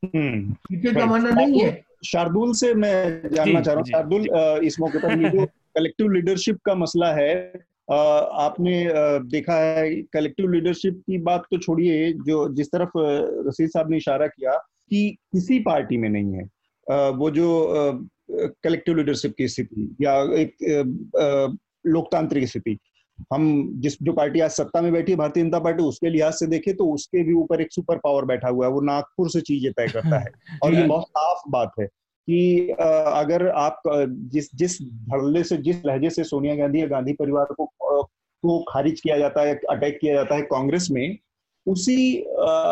हम्म। 0.03 0.93
का 0.93 1.05
मानना 1.05 1.29
नहीं 1.31 1.61
है। 1.61 1.71
शार्दुल 2.05 2.53
से 2.53 2.73
मैं 2.73 3.29
जानना 3.33 3.61
चाह 3.61 3.73
रहा 3.73 3.81
हूँ। 3.81 3.85
शार्दुल 3.85 4.65
इस 4.65 4.79
मौके 4.79 4.99
पर 4.99 5.45
कलेक्टिव 5.45 6.09
लीडरशिप 6.11 6.59
का 6.65 6.75
मसला 6.75 7.11
है 7.13 7.33
आपने 7.91 8.73
देखा 9.29 9.55
है 9.55 9.89
कलेक्टिव 10.13 10.51
लीडरशिप 10.51 11.01
की 11.07 11.17
बात 11.17 11.43
तो 11.51 11.57
छोड़िए 11.57 12.11
जो 12.25 12.47
जिस 12.53 12.67
तरफ़ 12.67 12.91
रशीद 13.47 13.69
साहब 13.69 13.89
ने 13.91 13.97
इशारा 13.97 14.27
किया 14.27 14.51
कि 14.91 15.17
किसी 15.31 15.59
पार्टी 15.59 15.97
में 15.97 16.09
नहीं 16.09 16.33
है। 16.33 16.43
वो 17.11 17.29
जो 17.31 17.47
कलेक्टिव 18.63 18.97
लीडरशिप 18.97 19.33
की 19.37 19.47
स्थिति 19.47 19.95
या 20.01 20.13
एक 20.39 20.55
लोकतांत्रिक 21.87 22.47
स्थिति 22.47 22.77
हम 23.33 23.71
जिस 23.75 23.97
जो 24.01 24.13
पार्टी 24.13 24.39
आज 24.39 24.51
सत्ता 24.51 24.81
में 24.81 24.91
बैठी 24.93 25.11
है 25.11 25.17
भारतीय 25.17 25.43
जनता 25.43 25.59
पार्टी 25.59 25.83
उसके 25.83 26.09
लिहाज 26.09 26.33
से 26.33 26.47
देखें 26.47 26.75
तो 26.75 26.85
उसके 26.85 27.23
भी 27.23 27.33
ऊपर 27.33 27.61
एक 27.61 27.73
सुपर 27.73 27.97
पावर 27.97 28.25
बैठा 28.25 28.49
हुआ 28.49 28.65
है 28.65 28.71
वो 28.71 28.81
नागपुर 28.81 29.29
से 29.29 29.41
चीज़ें 29.41 29.71
तय 29.73 29.87
करता 29.87 30.19
है। 30.19 30.31
और 30.63 30.73
ये 30.73 30.83
बहुत 30.83 31.03
साफ़ 31.03 31.49
बात 31.49 31.71
है 31.79 31.85
कि 32.27 32.69
अगर 33.07 33.47
आप 33.47 33.81
जिस 34.07 34.55
जिस 34.55 34.81
धड़ल्ले 34.81 35.43
से 35.43 35.57
जिस 35.57 35.85
लहजे 35.85 36.09
से 36.09 36.23
सोनिया 36.23 36.55
गांधी 36.55 36.81
या 36.81 36.87
गांधी 36.87 37.13
परिवार 37.13 37.45
को 37.45 37.65
को 38.43 38.65
खारिज 38.69 39.01
किया 39.01 39.17
जाता 39.17 39.41
है 39.41 39.59
अटैक 39.69 39.97
किया 40.01 40.13
जाता 40.13 40.35
है 40.35 40.41
कांग्रेस 40.41 40.87
में 40.91 41.17
उसी 41.67 42.21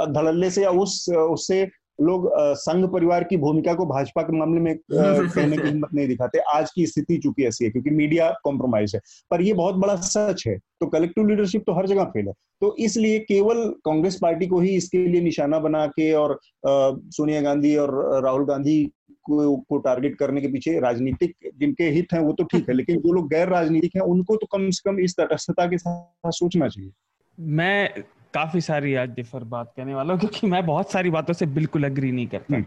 धड़ल्ले 0.09 0.49
से 0.51 0.63
या 0.63 0.69
उस 0.69 1.09
उससे 1.09 1.69
लोग 2.01 2.29
संघ 2.57 2.85
परिवार 2.85 3.23
की 3.23 3.37
भूमिका 3.37 3.73
को 3.73 3.85
भाजपा 3.85 4.21
के 4.21 4.37
मामले 4.37 4.59
में 4.61 4.75
कहने 4.91 5.57
की 5.57 5.67
हिम्मत 5.67 5.93
नहीं 5.93 6.07
दिखाते। 6.07 6.39
आज 6.53 6.71
की 6.75 6.85
स्थिति 6.87 7.17
चूँकि 7.17 7.45
ऐसी 7.45 7.65
है 7.65 7.71
क्योंकि 7.71 7.89
मीडिया 7.89 8.29
कॉम्प्रोमाइज 8.43 8.95
है। 8.95 9.01
पर 9.31 9.41
ये 9.41 9.53
बहुत 9.53 9.75
बड़ा 9.75 9.95
सच 9.95 10.43
है। 10.47 10.57
तो 10.57 10.85
कलेक्टिव 10.85 11.27
लीडरशिप 11.27 11.63
तो 11.67 11.73
हर 11.73 11.87
जगह 11.87 12.03
फेल 12.03 12.27
है। 12.27 12.33
तो 12.61 12.75
इसलिए 12.79 13.19
केवल 13.19 13.63
कांग्रेस 13.85 14.19
पार्टी 14.21 14.47
को 14.47 14.59
ही 14.59 14.69
इसके 14.69 14.97
लिए 15.07 15.21
निशाना 15.21 15.59
बना 15.59 15.85
के 15.87 16.11
और 16.13 16.39
सोनिया 16.65 17.41
गांधी 17.41 17.75
और 17.75 18.23
राहुल 18.23 18.45
गांधी 18.45 18.83
को, 19.23 19.55
को 19.57 19.77
टारगेट 19.77 20.15
करने 20.15 20.41
के 20.41 20.47
पीछे 20.47 20.79
राजनीतिक 20.79 21.35
जिनके 21.57 21.89
हित 21.89 22.13
हैं 22.13 22.19
वो 22.19 22.33
तो 22.33 22.43
ठीक 22.43 22.69
है 22.69 22.75
लेकिन 22.75 22.97
जो 22.97 23.13
लोग 23.13 23.29
गैर 23.29 23.49
राजनीतिक 23.49 23.95
हैं 23.95 24.03
उनको 24.03 24.35
तो 24.35 24.47
कम 24.51 24.69
से 24.69 24.89
कम 24.89 24.99
इस 24.99 25.15
तटस्थता 25.19 25.65
के 25.65 25.77
साथ 25.77 26.31
सोचना 26.31 26.67
चाहिए। 26.67 26.91
मैं 27.37 28.03
काफ़ी 28.33 28.61
सारी 28.61 28.93
आज 28.95 29.09
डिफर 29.09 29.43
बात 29.45 29.71
करने 29.77 29.95
वाला 29.95 30.13
हूँ 30.13 30.19
क्योंकि 30.19 30.47
मैं 30.47 30.65
बहुत 30.65 30.91
सारी 30.91 31.09
बातों 31.09 31.33
से 31.33 31.45
बिल्कुल 31.45 31.83
अग्री 31.83 32.11
नहीं 32.11 32.27
करता। 32.27 32.55
हम्म। 32.55 32.65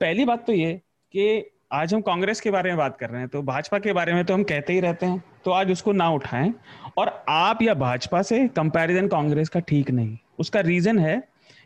पहली 0.00 0.24
बात 0.24 0.46
तो 0.46 0.52
ये 0.52 0.72
कि 1.14 1.50
आज 1.72 1.94
हम 1.94 2.00
कांग्रेस 2.00 2.40
के 2.40 2.50
बारे 2.50 2.70
में 2.70 2.78
बात 2.78 2.96
कर 2.98 3.10
रहे 3.10 3.20
हैं 3.20 3.28
तो 3.28 3.42
भाजपा 3.42 3.78
के 3.78 3.92
बारे 3.92 4.14
में 4.14 4.24
तो 4.24 4.34
हम 4.34 4.42
कहते 4.42 4.72
ही 4.72 4.80
रहते 4.80 5.06
हैं 5.06 5.22
तो 5.44 5.50
आज 5.50 5.70
उसको 5.72 5.92
ना 5.92 6.08
उठाएँ। 6.10 6.52
और 6.98 7.24
आप 7.28 7.62
या 7.62 7.74
भाजपा 7.74 8.22
से 8.22 8.46
कंपैरिजन 8.48 9.08
कांग्रेस 9.08 9.48
का 9.48 9.60
ठीक 9.60 9.90
नहीं। 9.90 10.16
उसका 10.38 10.60
रीजन 10.60 10.98
है 10.98 11.16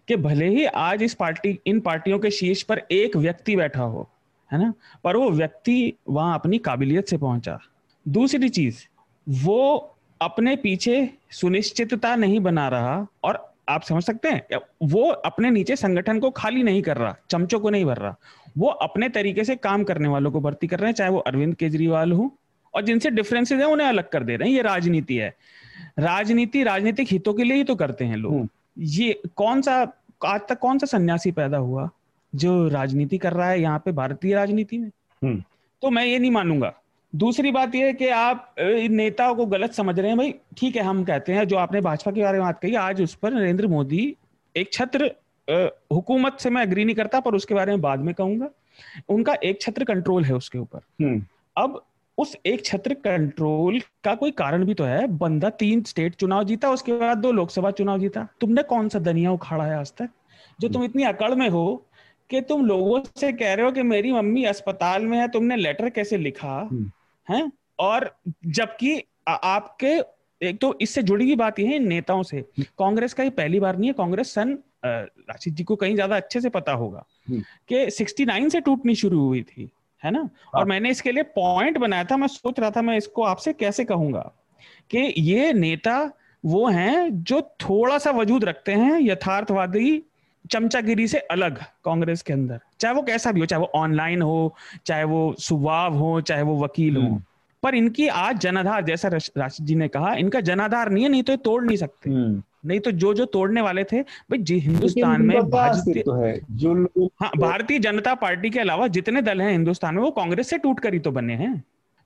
कि 0.09 0.17
भले 0.17 0.49
ही 0.49 0.65
आज 0.65 1.03
इस 1.03 1.15
पार्टी 1.15 1.59
इन 1.67 1.81
पार्टियों 1.81 2.19
के 2.19 2.31
शीर्ष 2.31 2.63
पर 2.63 2.83
एक 2.91 3.17
व्यक्ति 3.17 3.57
बैठा 3.57 3.83
हो 3.83 4.09
है 4.51 4.59
ना? 4.59 4.73
पर 5.05 5.17
वो 5.17 5.31
व्यक्ति 5.31 5.93
वहाँ 6.09 6.35
अपनी 6.35 6.59
काबिलियत 6.59 7.09
से 7.09 7.17
पहुँचा। 7.19 7.59
दूसरी 8.07 8.49
चीज़ 8.49 8.85
वो 9.27 9.97
अपने 10.21 10.55
पीछे 10.57 11.09
सुनिश्चितता 11.33 12.15
नहीं 12.17 12.41
बना 12.41 12.69
रहा 12.69 13.07
और 13.25 13.47
आप 13.69 13.83
समझ 13.83 14.03
सकते 14.03 14.29
हैं 14.29 14.59
वो 14.85 15.09
अपने 15.25 15.51
नीचे 15.51 15.77
संगठन 15.77 16.19
को 16.21 16.31
खाली 16.33 16.63
नहीं 16.63 16.83
कर 16.83 16.97
रहा 16.97 17.15
चमचों 17.31 17.61
को 17.61 17.71
नहीं 17.71 17.85
भर 17.85 17.97
रहा 17.97 18.17
वो 18.59 18.69
अपने 18.83 19.09
तरीके 19.09 19.45
से 19.45 19.57
काम 19.59 19.85
करने 19.85 20.09
वालों 20.09 20.31
को 20.31 20.41
भर्ती 20.41 20.67
कर 20.67 20.79
रहे 20.79 20.89
हैं 20.89 20.95
चाहे 20.95 21.11
वो 21.11 21.19
अरविंद 21.21 21.55
केजरीवाल 21.55 22.13
हो 22.13 22.31
और 22.75 22.85
जिनसे 22.85 23.11
डिफरेंसेस 23.11 23.61
है 23.61 23.67
उन्हें 23.67 23.87
अलग 23.89 24.09
कर 24.09 24.25
दे 24.25 24.37
रहे 24.37 24.49
हैं 24.49 24.57
ये 24.57 24.63
राजनीति 24.63 25.17
है 25.17 25.35
राजनीति 25.99 26.63
राजनीतिक 26.63 27.09
हितों 27.11 27.35
के 27.35 27.45
लिए 27.45 27.57
ही 27.57 27.65
तो 27.65 27.75
करते 27.77 28.05
हैं 28.05 28.17
लोग 28.17 28.33
हम्म। 28.33 28.49
ये 28.89 29.21
कौन 29.37 29.63
सा 29.63 29.81
आज 30.27 30.41
तक 30.49 30.59
कौन 30.59 30.79
सा 30.79 30.87
सन्यासी 30.89 31.31
पैदा 31.33 31.59
हुआ 31.59 31.89
जो 32.33 32.53
राजनीति 32.69 33.19
कर 33.19 33.33
रहा 33.33 33.49
है 33.49 33.61
यहाँ 33.61 33.79
पे 33.85 33.93
भारतीय 33.93 34.35
राजनीति 34.35 34.79
में 34.79 34.91
हम्म। 35.23 35.43
तो 35.83 35.91
मैं 35.91 36.05
ये 36.05 36.19
नहीं 36.19 36.31
मानूँगा 36.31 36.73
दूसरी 37.15 37.51
बात 37.51 37.75
यह 37.75 37.87
है 37.87 37.93
कि 37.93 38.09
आप 38.09 38.55
इन 38.59 38.95
नेताओं 38.95 39.35
को 39.35 39.47
गलत 39.47 39.73
समझ 39.73 39.99
रहे 39.99 40.09
हैं 40.09 40.19
भाई। 40.19 40.35
ठीक 40.57 40.77
है 40.77 40.83
हम 40.83 41.05
कहते 41.05 41.33
हैं 41.33 41.45
जो 41.45 41.57
आपने 41.57 41.81
भाजपा 41.81 42.11
के 42.11 42.23
बारे 42.23 42.39
में 42.39 42.47
बात 42.47 42.61
कही 42.61 42.75
आज 42.75 43.03
उस 43.03 43.15
पर 43.15 43.33
नरेंद्र 43.35 43.67
मोदी 43.67 44.17
एक 44.57 44.73
छत्र 44.73 45.11
हुकूमत 45.93 46.37
से 46.41 46.51
मैं 46.51 46.63
अग्री 46.63 46.85
नहीं 46.85 46.97
करता 46.97 47.21
पर 47.21 47.35
उसके 47.35 47.55
बारे 47.55 47.73
में 47.73 47.81
बाद 47.81 48.01
में 48.01 48.15
कहूँगा। 48.15 48.49
उनका 49.09 49.35
एक 49.45 49.61
छत्र 49.61 49.85
कंट्रोल 49.85 50.25
है 50.25 50.35
उसके 50.35 50.59
ऊपर। 50.59 51.05
हम्म। 51.05 51.23
अब 51.57 51.85
उस 52.19 52.37
एक 52.47 52.65
छत्र 52.65 52.95
कंट्रोल 52.95 53.81
का 54.05 54.15
कोई 54.15 54.31
कारण 54.31 54.65
भी 54.65 54.75
तो 54.75 54.85
है। 54.85 55.07
बंदा 55.07 55.51
तीन 55.51 55.83
स्टेट 55.83 56.15
चुनाव 56.15 56.45
जीता 56.45 56.71
उसके 56.71 56.93
बाद 56.93 57.19
दो 57.19 57.33
लोकसभा 57.33 57.71
चुनाव 57.71 57.99
जीता। 57.99 58.27
तुमने 58.41 58.63
कौन 58.63 58.89
सा 58.89 58.99
दनिया 58.99 59.33
उखाड़ा 59.33 59.65
है 59.65 59.77
आज 59.77 59.93
तक? 59.93 60.09
जो 60.61 60.69
तुम 60.69 60.85
इतनी 60.85 61.03
अकड़ 61.03 61.35
में 61.35 61.49
हो 61.49 61.87
कि 62.31 62.41
तुम 62.41 62.67
लोगों 62.67 63.01
से 63.17 63.33
कह 63.33 63.55
रहे 63.55 63.67
हो 63.67 63.73
कि 63.73 63.83
मेरी 63.83 64.13
मम्मी 64.13 64.45
अस्पताल 64.45 65.03
में 65.03 65.19
है 65.19 65.29
तुमने 65.29 65.57
लेटर 65.57 65.91
कैसे 65.91 66.17
लिखा? 66.17 66.69
हम्म। 66.73 66.91
है? 67.31 67.51
और 67.79 68.11
जबकि 68.47 69.03
आपके 69.29 69.99
एक 70.41 70.61
तो 70.61 70.77
इससे 70.83 71.03
जुड़ी 71.03 71.25
हुई 71.25 71.35
बात 71.37 71.59
यह 71.59 71.69
है 71.71 71.79
नेताओं 71.79 72.23
से। 72.23 72.41
कांग्रेस 72.79 73.15
का 73.15 73.23
ये 73.25 73.31
पहली 73.31 73.61
बार 73.61 73.77
नहीं 73.79 73.89
है। 73.89 73.95
कांग्रेस 73.95 74.35
सन 74.35 74.59
राशिद 74.85 75.55
जी 75.55 75.65
को 75.65 75.77
कहीं 75.77 75.95
ज़्यादा 75.95 76.17
अच्छे 76.17 76.41
से 76.41 76.49
पता 76.51 76.73
होगा 76.73 77.05
हम्म। 77.29 77.43
कि 77.69 77.91
69 77.91 78.49
से 78.51 78.61
टूटनी 78.61 78.95
शुरू 78.95 79.21
हुई 79.21 79.43
थी 79.43 79.71
है 80.03 80.11
ना? 80.11 80.21
और 80.21 80.61
हाँ। 80.61 80.65
मैंने 80.65 80.91
इसके 80.91 81.13
लिए 81.13 81.23
पॉइंट 81.35 81.79
बनाया 81.79 82.05
था। 82.05 82.17
मैं 82.17 82.29
सोच 82.29 82.61
रहा 82.61 82.71
था 82.71 82.83
मैं 82.83 82.97
इसको 82.97 83.23
आपसे 83.23 83.53
कैसे 83.53 83.85
कहूँगा 83.85 84.31
कि 84.91 85.13
ये 85.19 85.53
नेता 85.53 85.99
वो 86.45 86.67
हैं 86.69 87.23
जो 87.25 87.41
थोड़ा 87.61 87.99
सा 87.99 88.11
वजूद 88.11 88.45
रखते 88.45 88.73
हैं 88.73 89.01
यथार्थवादी 89.01 90.03
चमचागिरी 90.45 91.07
से 91.09 91.19
अलग 91.31 91.59
कांग्रेस 91.85 92.23
के 92.23 92.33
अंदर 92.33 92.61
चाहे 92.81 92.95
वो 92.95 93.03
कैसा 93.03 93.33
भी 93.33 93.41
हो 93.41 93.47
चाहे 93.47 93.61
वो 93.61 93.71
ऑनलाइन 93.75 94.23
हो 94.23 94.55
चाहे 94.87 95.05
वो 95.05 95.35
सुवाव 95.39 95.97
हो 95.97 96.21
चाहे 96.21 96.43
वो 96.43 96.57
वकील 96.59 96.97
हो 96.97 97.03
हम्म। 97.03 97.23
पर 97.63 97.75
इनकी 97.75 98.07
आज 98.09 98.39
जनाधार 98.39 98.85
जैसा 98.85 99.09
राशिद 99.09 99.67
जी 99.67 99.75
ने 99.75 99.89
कहा 99.89 100.15
इनका 100.17 100.41
जनाधार 100.43 100.91
नहीं 100.91 101.05
है 101.05 101.11
नहीं 101.11 101.23
तो 101.23 101.33
ये 101.33 101.37
तोड़ 101.39 101.63
नहीं 101.65 101.77
सकते 101.77 102.11
हम्म। 102.11 102.43
नहीं 102.67 102.81
तो 102.81 102.91
जो 102.93 103.13
जो 103.15 103.25
तोड़ने 103.27 103.61
वाले 103.61 103.85
थे 103.85 104.01
भाई 104.03 104.39
जी 104.41 104.59
हिंदुस्तान 104.59 105.23
में 105.23 105.37
तो 105.43 106.13
है 106.15 106.39
जो 106.55 106.75
हाँ 107.21 107.31
भारतीय 107.39 107.79
जनता 107.79 108.15
पार्टी 108.17 108.51
के 108.51 108.61
अलावा 108.61 108.87
जितने 108.89 109.23
दल 109.23 109.41
हैं 109.41 109.51
हिंदुस्तान 109.53 109.95
में 109.95 110.03
वो 110.03 110.11
कांग्रेस 110.13 110.51
से 110.51 110.59
टूट 110.59 110.81
कर 110.81 110.95
ही 110.95 110.99
तो 110.99 111.11
बने 111.11 111.35
हैं 111.35 111.53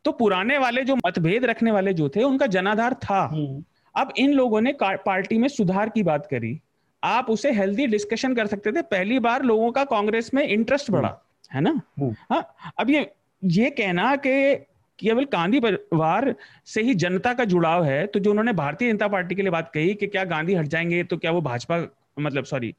तो 0.05 0.13
पुराने 0.13 0.59
वाले 0.59 0.83
जो 0.85 0.97
मतभेद 0.97 1.45
रखने 1.45 1.71
वाले 1.71 1.93
जो 1.93 2.09
थे 2.09 2.23
उनका 2.23 2.47
जनाधार 2.49 2.95
था 3.03 3.23
हम्म। 3.25 3.63
अब 3.95 4.13
इन 4.19 4.33
लोगों 4.33 4.61
ने 4.61 4.75
पार्टी 4.83 5.39
में 5.39 5.49
सुधार 5.49 5.89
की 5.89 6.03
बात 6.03 6.27
करी 6.27 6.59
आप 7.05 7.31
उसे 7.31 7.53
हेल्दी 7.53 7.87
डिस्कशन 7.87 8.35
कर 8.35 8.47
सकते 8.47 8.73
थे 8.73 8.83
पहली 8.83 9.19
बार 9.19 9.43
लोगों 9.43 9.71
का 9.73 9.85
कांग्रेस 9.85 10.31
में 10.35 10.43
इंटरेस्ट 10.49 10.91
बढ़ा। 10.91 11.21
है 11.55 11.61
ना 11.61 11.71
हम्म। 11.71 12.15
हाँ 12.31 12.73
अब 12.79 12.91
ये 12.91 13.11
ये 13.45 13.71
कहना 13.71 14.17
कि 14.17 14.55
केवल 14.99 15.25
गांधी 15.25 15.61
परिवार 15.61 16.35
से 16.65 16.83
ही 16.83 16.95
जनता 16.95 17.33
का 17.35 17.45
जुड़ाव 17.45 17.85
है 17.85 18.07
तो 18.07 18.21
जो 18.21 18.31
उन्होंने 18.31 18.53
भारतीय 18.53 18.93
जनता 18.93 19.09
पार्टी 19.09 19.35
के 19.35 19.43
लिए 19.43 19.51
बात 19.51 19.71
कही 19.75 19.95
कि 19.95 20.07
क्या 20.07 20.25
गांधी 20.25 20.55
हट 20.55 20.67
जाएँगे 20.67 21.05
तो 21.05 21.17
क्या 21.17 21.31
वो 21.31 21.41
भाजपा 21.41 21.79
मतलब 22.19 22.45
सॉरी 22.45 22.75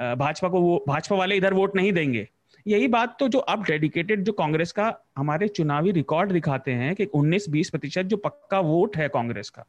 भाजपा 0.00 0.48
को 0.48 0.60
वो 0.60 0.84
भाजपा 0.88 1.16
वाले 1.16 1.36
इधर 1.36 1.54
वोट 1.54 1.76
नहीं 1.76 1.92
देंगे 1.92 2.28
यही 2.66 2.88
बात 2.88 3.16
तो 3.20 3.28
जो 3.28 3.38
अब 3.38 3.64
डेडिकेटेड 3.64 4.24
जो 4.24 4.32
कांग्रेस 4.32 4.72
का 4.72 4.94
हमारे 5.16 5.48
चुनावी 5.48 5.90
रिकॉर्ड 5.90 6.32
दिखाते 6.32 6.72
हैं 6.72 6.94
कि 6.94 7.06
19-20 7.16 7.70
प्रतिशत 7.70 8.02
जो 8.02 8.16
पक्का 8.16 8.60
वोट 8.60 8.96
है 8.96 9.08
कांग्रेस 9.08 9.50
का 9.50 9.64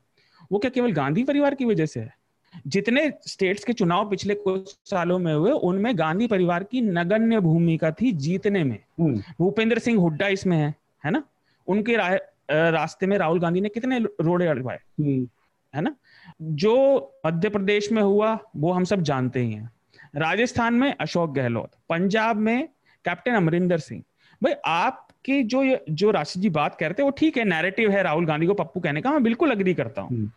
वो 0.51 0.59
क्या 0.59 0.71
केवल 0.71 0.91
गांधी 0.91 1.23
परिवार 1.23 1.55
की 1.55 1.65
वजह 1.65 1.85
से 1.85 1.99
है 1.99 2.18
जितने 2.67 3.11
स्टेट्स 3.27 3.63
के 3.63 3.73
चुनाव 3.73 4.09
पिछले 4.09 4.35
कुछ 4.35 4.75
सालों 4.85 5.17
में 5.19 5.33
हुए 5.33 5.51
उनमें 5.51 5.97
गांधी 5.97 6.27
परिवार 6.27 6.63
की 6.63 6.81
नगण्य 6.81 7.39
भूमिका 7.39 7.91
थी 7.91 8.11
जीतने 8.17 8.63
में 8.63 8.77
हम्म। 8.99 9.21
भूपेंद्र 9.39 9.79
सिंह 9.79 9.99
हुड्डा 9.99 10.27
इसमें 10.27 10.57
है 10.57 10.73
है 11.03 11.11
ना 11.11 11.23
उनके 11.67 11.95
रा, 11.97 12.09
रास्ते 12.49 13.07
में 13.07 13.17
राहुल 13.17 13.39
गांधी 13.39 13.61
ने 13.61 13.69
कितने 13.69 13.99
रोड़े 13.99 14.47
अड़वाए 14.47 14.79
हम्म। 14.99 15.27
है 15.73 15.81
ना 15.81 15.95
जो 16.41 16.75
मध्य 17.25 17.49
प्रदेश 17.49 17.91
में 17.91 18.01
हुआ 18.01 18.37
वो 18.57 18.71
हम 18.71 18.83
सब 18.83 19.01
जानते 19.01 19.39
ही 19.39 19.51
हैं 19.51 19.71
राजस्थान 20.15 20.73
में 20.73 20.93
अशोक 20.93 21.33
गहलोत 21.33 21.71
पंजाब 21.89 22.37
में 22.37 22.67
कैप्टन 23.05 23.35
अमरिंदर 23.35 23.79
सिंह 23.79 24.01
भाई 24.41 24.53
आपकी 24.65 25.41
जो 25.43 25.63
जो 25.91 26.11
राशि 26.11 26.39
जी 26.39 26.49
बात 26.51 26.75
करते 26.75 27.01
हैं 27.01 27.09
वो 27.09 27.15
ठीक 27.17 27.37
है 27.37 27.43
नैरेटिव 27.45 27.91
है 27.91 28.03
राहुल 28.03 28.25
गांधी 28.25 28.47
को 28.47 28.53
पप्पू 28.53 28.79
कहने 28.79 29.01
का 29.01 29.11
मैं 29.11 29.23
बिल्कुल 29.23 29.51
अग्री 29.51 29.73
करता 29.73 30.01
हूँ 30.01 30.09
हम्म। 30.09 30.31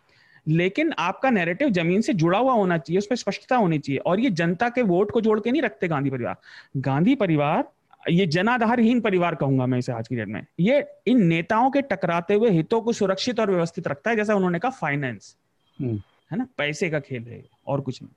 लेकिन 0.48 0.92
आपका 0.98 1.30
नैरेटिव 1.30 1.70
ज़मीन 1.70 2.00
से 2.00 2.12
जुड़ा 2.12 2.38
हुआ 2.38 2.52
होना 2.52 2.78
चाहिए 2.78 2.98
उसमें 2.98 3.16
स्पष्टता 3.16 3.56
होनी 3.56 3.78
चाहिए। 3.78 3.98
और 3.98 4.20
ये 4.20 4.30
जनता 4.30 4.68
के 4.68 4.82
वोट 4.82 5.10
को 5.10 5.20
जोड़ 5.20 5.40
के 5.40 5.50
नहीं 5.50 5.62
रखते 5.62 5.88
गांधी 5.88 6.10
परिवार। 6.10 6.36
गांधी 6.76 7.14
परिवार 7.14 7.64
ये 8.10 8.26
जनाधारहीन 8.26 9.00
परिवार 9.00 9.34
कहूँगा 9.34 9.66
मैं 9.66 9.78
इसे 9.78 9.92
आज 9.92 10.08
की 10.08 10.16
डेट 10.16 10.28
में। 10.28 10.46
ये 10.60 10.86
इन 11.06 11.26
नेताओं 11.26 11.70
के 11.70 11.82
टकराते 11.82 12.34
हुए 12.34 12.50
हितों 12.50 12.80
को 12.80 12.92
सुरक्षित 12.92 13.40
और 13.40 13.50
व्यवस्थित 13.50 13.88
रखता 13.88 14.10
है 14.10 14.16
जैसा 14.16 14.34
उन्होंने 14.34 14.58
कहा 14.58 14.70
फाइनेंस 14.70 15.36
हम्म। 15.80 16.00
है 16.32 16.38
ना? 16.38 16.46
पैसे 16.58 16.90
का 16.90 17.00
खेल 17.00 17.22
है 17.22 17.44
और 17.66 17.80
कुछ 17.80 18.02
नहीं। 18.02 18.12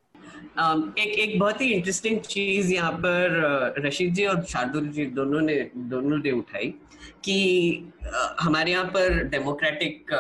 एक 0.58 1.20
एक 1.20 1.38
बहुत 1.40 1.62
ही 1.62 1.68
इंटरेस्टिंग 1.68 2.20
चीज़ 2.22 2.74
यहाँ 2.74 2.92
पर 3.00 3.84
रशीद 3.86 4.14
जी 4.14 4.26
और 4.26 4.44
शार्दुल 4.46 4.88
जी 4.90 5.06
दोनों 5.16 5.42
ने 5.42 5.56
दोनों 5.90 6.18
ने 6.18 6.32
उठाई 6.32 6.74
कि 7.24 7.94
हमारे 8.40 8.72
यहाँ 8.72 8.86
पर 8.88 9.24
डेमोक्रेटिक 9.30 10.14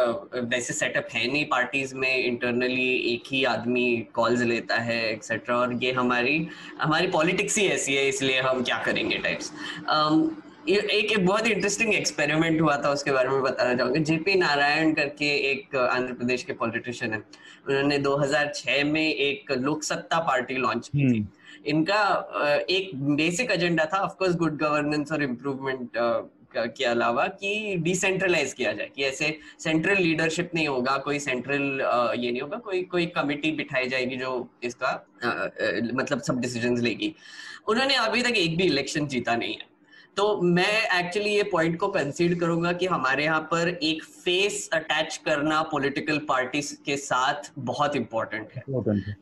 वैसे 0.45 0.73
सेटअप 0.73 1.07
है 1.11 1.27
नहीं 1.27 1.45
पार्टीज़ 1.45 1.93
में 1.95 2.15
इंटरनली 2.15 2.89
एक 3.13 3.31
ही 3.31 3.43
आदमी 3.45 3.85
कॉल्स 4.13 4.41
लेता 4.43 4.77
है 4.81 5.01
एक्सेट्रा 5.11 5.57
और 5.57 5.73
ये 5.83 5.91
हमारी 5.93 6.37
हमारी 6.81 7.07
पॉलिटिक्स 7.09 7.57
ही 7.57 7.67
ऐसी 7.67 7.95
है 7.95 8.07
इसलिए 8.07 8.41
हम 8.41 8.63
क्या 8.63 8.77
करेंगे 8.85 9.17
टाइप्स 9.17 9.51
um, 9.89 10.29
एक 10.67 11.11
एक 11.11 11.25
बहुत 11.25 11.47
इंटरेस्टिंग 11.47 11.93
एक्सपेरिमेंट 11.95 12.61
हुआ 12.61 12.75
था 12.83 12.89
उसके 12.89 13.11
बारे 13.11 13.29
में 13.29 13.41
बताना 13.41 13.73
चाहूँगा। 13.75 13.99
जेपी 14.01 14.35
नारायण 14.35 14.93
करके 14.93 15.25
एक 15.51 15.75
आंध्र 15.75 16.13
प्रदेश 16.13 16.43
के 16.43 16.53
पॉलिटिशियन 16.53 17.13
है। 17.13 17.19
उन्होंने 17.67 17.97
2006 17.99 18.83
में 18.83 19.07
एक 19.07 19.51
लोक 19.51 19.83
सत्ता 19.83 20.19
पार्टी 20.19 20.55
लॉन्च 20.55 20.87
की 20.87 20.97
थी। 20.99 21.17
हम्म। 21.17 21.27
इनका 21.65 22.65
एक 22.69 22.89
बेसिक 23.15 23.51
एजेंडा 23.51 23.85
था 23.85 23.99
ऑफ़ 23.99 24.15
कोर्स 24.19 24.35
गुड 24.35 24.57
गवर्नेंस 24.57 25.11
और 25.11 25.23
इम्प्रूवमेंट 25.23 25.89
के 26.57 26.83
अलावा 26.85 27.27
कि 27.27 27.75
डिसेंट्रलाइज 27.77 28.53
किया 28.53 28.71
जाए 28.73 28.89
कि 28.95 29.03
ऐसे 29.03 29.37
सेंट्रल 29.59 29.97
लीडरशिप 29.97 30.51
नहीं 30.55 30.67
होगा 30.67 30.97
कोई 30.97 31.19
सेंट्रल 31.19 31.63
ये 32.19 32.31
नहीं 32.31 32.41
होगा 32.41 32.57
कोई 32.65 32.81
कोई 32.91 33.05
कमिटी 33.15 33.51
बिठाई 33.51 33.87
जाएगी 33.89 34.15
जो 34.15 34.31
इसका 34.63 34.93
मतलब 35.93 36.21
सब 36.21 36.39
डिसीजंस 36.41 36.81
लेगी। 36.81 37.13
उन्होंने 37.67 37.95
अभी 37.97 38.21
तक 38.21 38.37
एक 38.37 38.57
भी 38.57 38.63
इलेक्शन 38.63 39.07
जीता 39.07 39.35
नहीं 39.35 39.53
है। 39.53 39.73
तो 40.17 40.41
मैं 40.41 40.99
एक्चुअली 40.99 41.29
ये 41.29 41.43
पॉइंट 41.43 41.77
को 41.79 41.87
कंसीड 41.87 42.39
करूँगा 42.39 42.71
कि 42.73 42.85
हमारे 42.85 43.23
यहाँ 43.23 43.39
पर 43.51 43.67
एक 43.69 44.03
फेस 44.03 44.69
अटैच 44.73 45.17
करना 45.25 45.61
पॉलिटिकल 45.61 46.17
पार्टी 46.29 46.61
के 46.85 46.97
साथ 46.97 47.51
बहुत 47.59 47.95
इंपॉर्टेंट 47.95 48.49
है। 48.55 48.63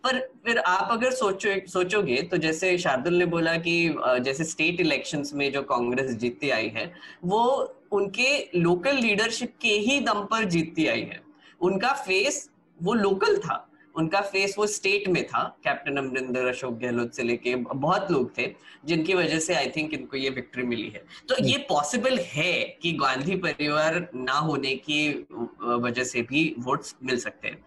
पर 0.03 0.19
फिर 0.45 0.57
आप 0.57 0.91
अगर 0.91 1.11
सोचो 1.11 1.55
सोचोगे 1.67 2.21
तो 2.21 2.37
जैसे 2.37 2.77
शार्दुल 2.77 3.13
ने 3.13 3.25
बोला 3.25 3.55
कि 3.57 3.95
जैसे 4.21 4.43
स्टेट 4.43 4.81
इलेक्शंस 4.81 5.33
में 5.33 5.51
जो 5.51 5.61
कांग्रेस 5.63 6.11
जीतती 6.15 6.49
आई 6.49 6.71
है 6.75 6.91
वो 7.25 7.43
उनके 7.91 8.59
लोकल 8.59 8.97
लीडरशिप 8.97 9.53
के 9.61 9.73
ही 9.79 9.99
दम 9.99 10.23
पर 10.23 10.43
जीतती 10.45 10.87
आई 10.87 11.01
है। 11.01 11.21
उनका 11.61 11.93
फेस 11.97 12.49
वो 12.79 12.93
लोकल 12.93 13.37
था। 13.37 13.65
उनका 13.97 14.21
फेस 14.21 14.55
वो 14.57 14.67
स्टेट 14.67 15.07
में 15.07 15.27
था 15.27 15.57
कैप्टन 15.63 15.97
अमरिंदर 15.97 16.47
अशोक 16.47 16.73
गहलोत 16.73 17.13
से 17.13 17.23
लेके 17.23 17.55
बहुत 17.55 18.11
लोग 18.11 18.37
थे 18.37 18.55
जिनकी 18.85 19.13
वजह 19.13 19.39
से 19.39 19.53
आई 19.53 19.67
थिंक 19.67 19.93
इनको 19.93 20.17
ये 20.17 20.29
विक्ट्री 20.29 20.63
मिली 20.63 20.89
है। 20.89 21.05
तो 21.29 21.35
ये 21.43 21.57
पॉसिबल 21.57 22.19
है 22.19 22.77
कि 22.81 22.91
गांधी 22.91 23.35
परिवार 23.35 24.09
ना 24.15 24.33
होने 24.33 24.75
की 24.75 25.27
वजह 25.61 26.03
से 26.03 26.21
भी 26.21 26.55
वोट्स 26.59 26.95
मिल 27.03 27.17
सकते 27.17 27.47
हैं। 27.47 27.65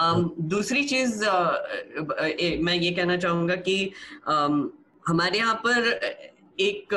um, 0.00 0.30
दूसरी 0.40 0.84
चीज़ 0.84 1.24
uh, 1.24 2.62
मैं 2.62 2.74
ये 2.74 2.90
कहना 2.90 3.16
चाहूँगा 3.16 3.56
कि 3.56 3.92
um, 4.30 4.68
हमारे 5.06 5.38
यहाँ 5.38 5.54
पर 5.66 6.00
एक 6.60 6.88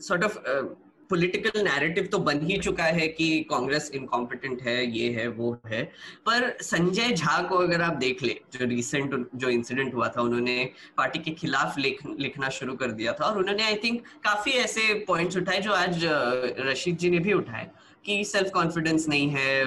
sort 0.00 0.22
uh, 0.22 0.26
of 0.26 0.34
sort 0.34 0.48
of, 0.48 0.64
uh, 0.64 0.85
political 1.10 1.62
narrative 1.64 2.06
तो 2.06 2.18
बन 2.18 2.40
ही 2.46 2.56
चुका 2.58 2.84
है 2.84 3.06
कि 3.08 3.28
कांग्रेस 3.50 3.90
इनकॉम्पिटेंट 3.94 4.62
है 4.62 4.76
ये 4.88 5.08
है 5.10 5.26
वो 5.28 5.56
है 5.66 5.82
पर 6.26 6.50
संजय 6.62 7.14
झा 7.14 7.40
को 7.42 7.56
अगर 7.56 7.82
आप 7.82 7.96
देख 7.96 8.22
ले 8.22 8.36
जो 8.52 8.66
रिसेंट 8.66 9.14
जो 9.34 9.48
इंसिडेंट 9.48 9.94
हुआ 9.94 10.08
था 10.08 10.22
उन्होंने 10.22 10.58
पार्टी 10.96 11.18
के 11.18 11.30
खिलाफ 11.32 11.78
लिख, 11.78 12.06
लिखना 12.18 12.48
शुरू 12.50 12.74
कर 12.74 12.92
दिया 12.92 13.12
था 13.12 13.24
और 13.24 13.38
उन्होंने 13.38 13.62
आई 13.62 13.76
थिंक 13.84 14.02
काफ़ी 14.24 14.52
ऐसे 14.58 14.92
पॉइंट्स 15.08 15.36
उठाए 15.36 15.60
जो 15.60 15.72
आज 15.72 16.00
रशीद 16.68 16.96
जी 16.96 17.10
ने 17.10 17.18
भी 17.18 17.32
उठाए 17.32 17.70
कि 18.04 18.24
सेल्फ 18.24 18.50
कॉन्फिडेंस 18.50 19.08
नहीं 19.08 19.28
है 19.28 19.64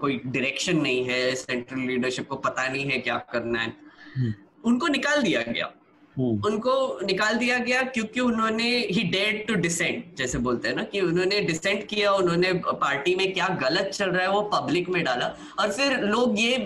कोई 0.00 0.20
डायरेक्शन 0.26 0.76
नहीं 0.76 1.04
है 1.04 1.34
सेंट्रल 1.34 1.80
लीडरशिप 1.80 2.28
को 2.28 2.36
पता 2.44 2.66
नहीं 2.68 2.84
है 2.90 2.98
क्या 2.98 3.16
करना 3.32 3.60
है 3.60 3.74
हम्म। 4.16 4.32
उनको 4.64 4.88
निकाल 4.88 5.22
दिया 5.22 5.42
गया। 5.42 5.72
उनको 6.18 6.72
निकाल 7.06 7.36
दिया 7.36 7.58
गया 7.58 7.82
क्योंकि 7.82 8.20
उन्होंने 8.20 8.68
ही 8.86 9.02
डेड 9.10 9.46
टू 9.46 9.54
डिसेंट 9.54 10.16
जैसे 10.18 10.38
बोलते 10.38 10.68
हैं 10.68 10.74
ना 10.76 10.82
कि 10.84 11.00
उन्होंने 11.00 11.40
डिसेंट 11.40 11.86
किया 11.88 12.12
उन्होंने 12.12 12.52
पार्टी 12.54 13.14
में 13.16 13.32
क्या 13.32 13.48
गलत 13.62 13.90
चल 13.94 14.10
रहा 14.10 14.22
है 14.22 14.30
वो 14.30 14.42
पब्लिक 14.54 14.88
में 14.88 15.02
डाला। 15.04 15.26
और 15.58 15.72
फिर 15.72 15.98
लोग 16.00 16.40
ये 16.40 16.56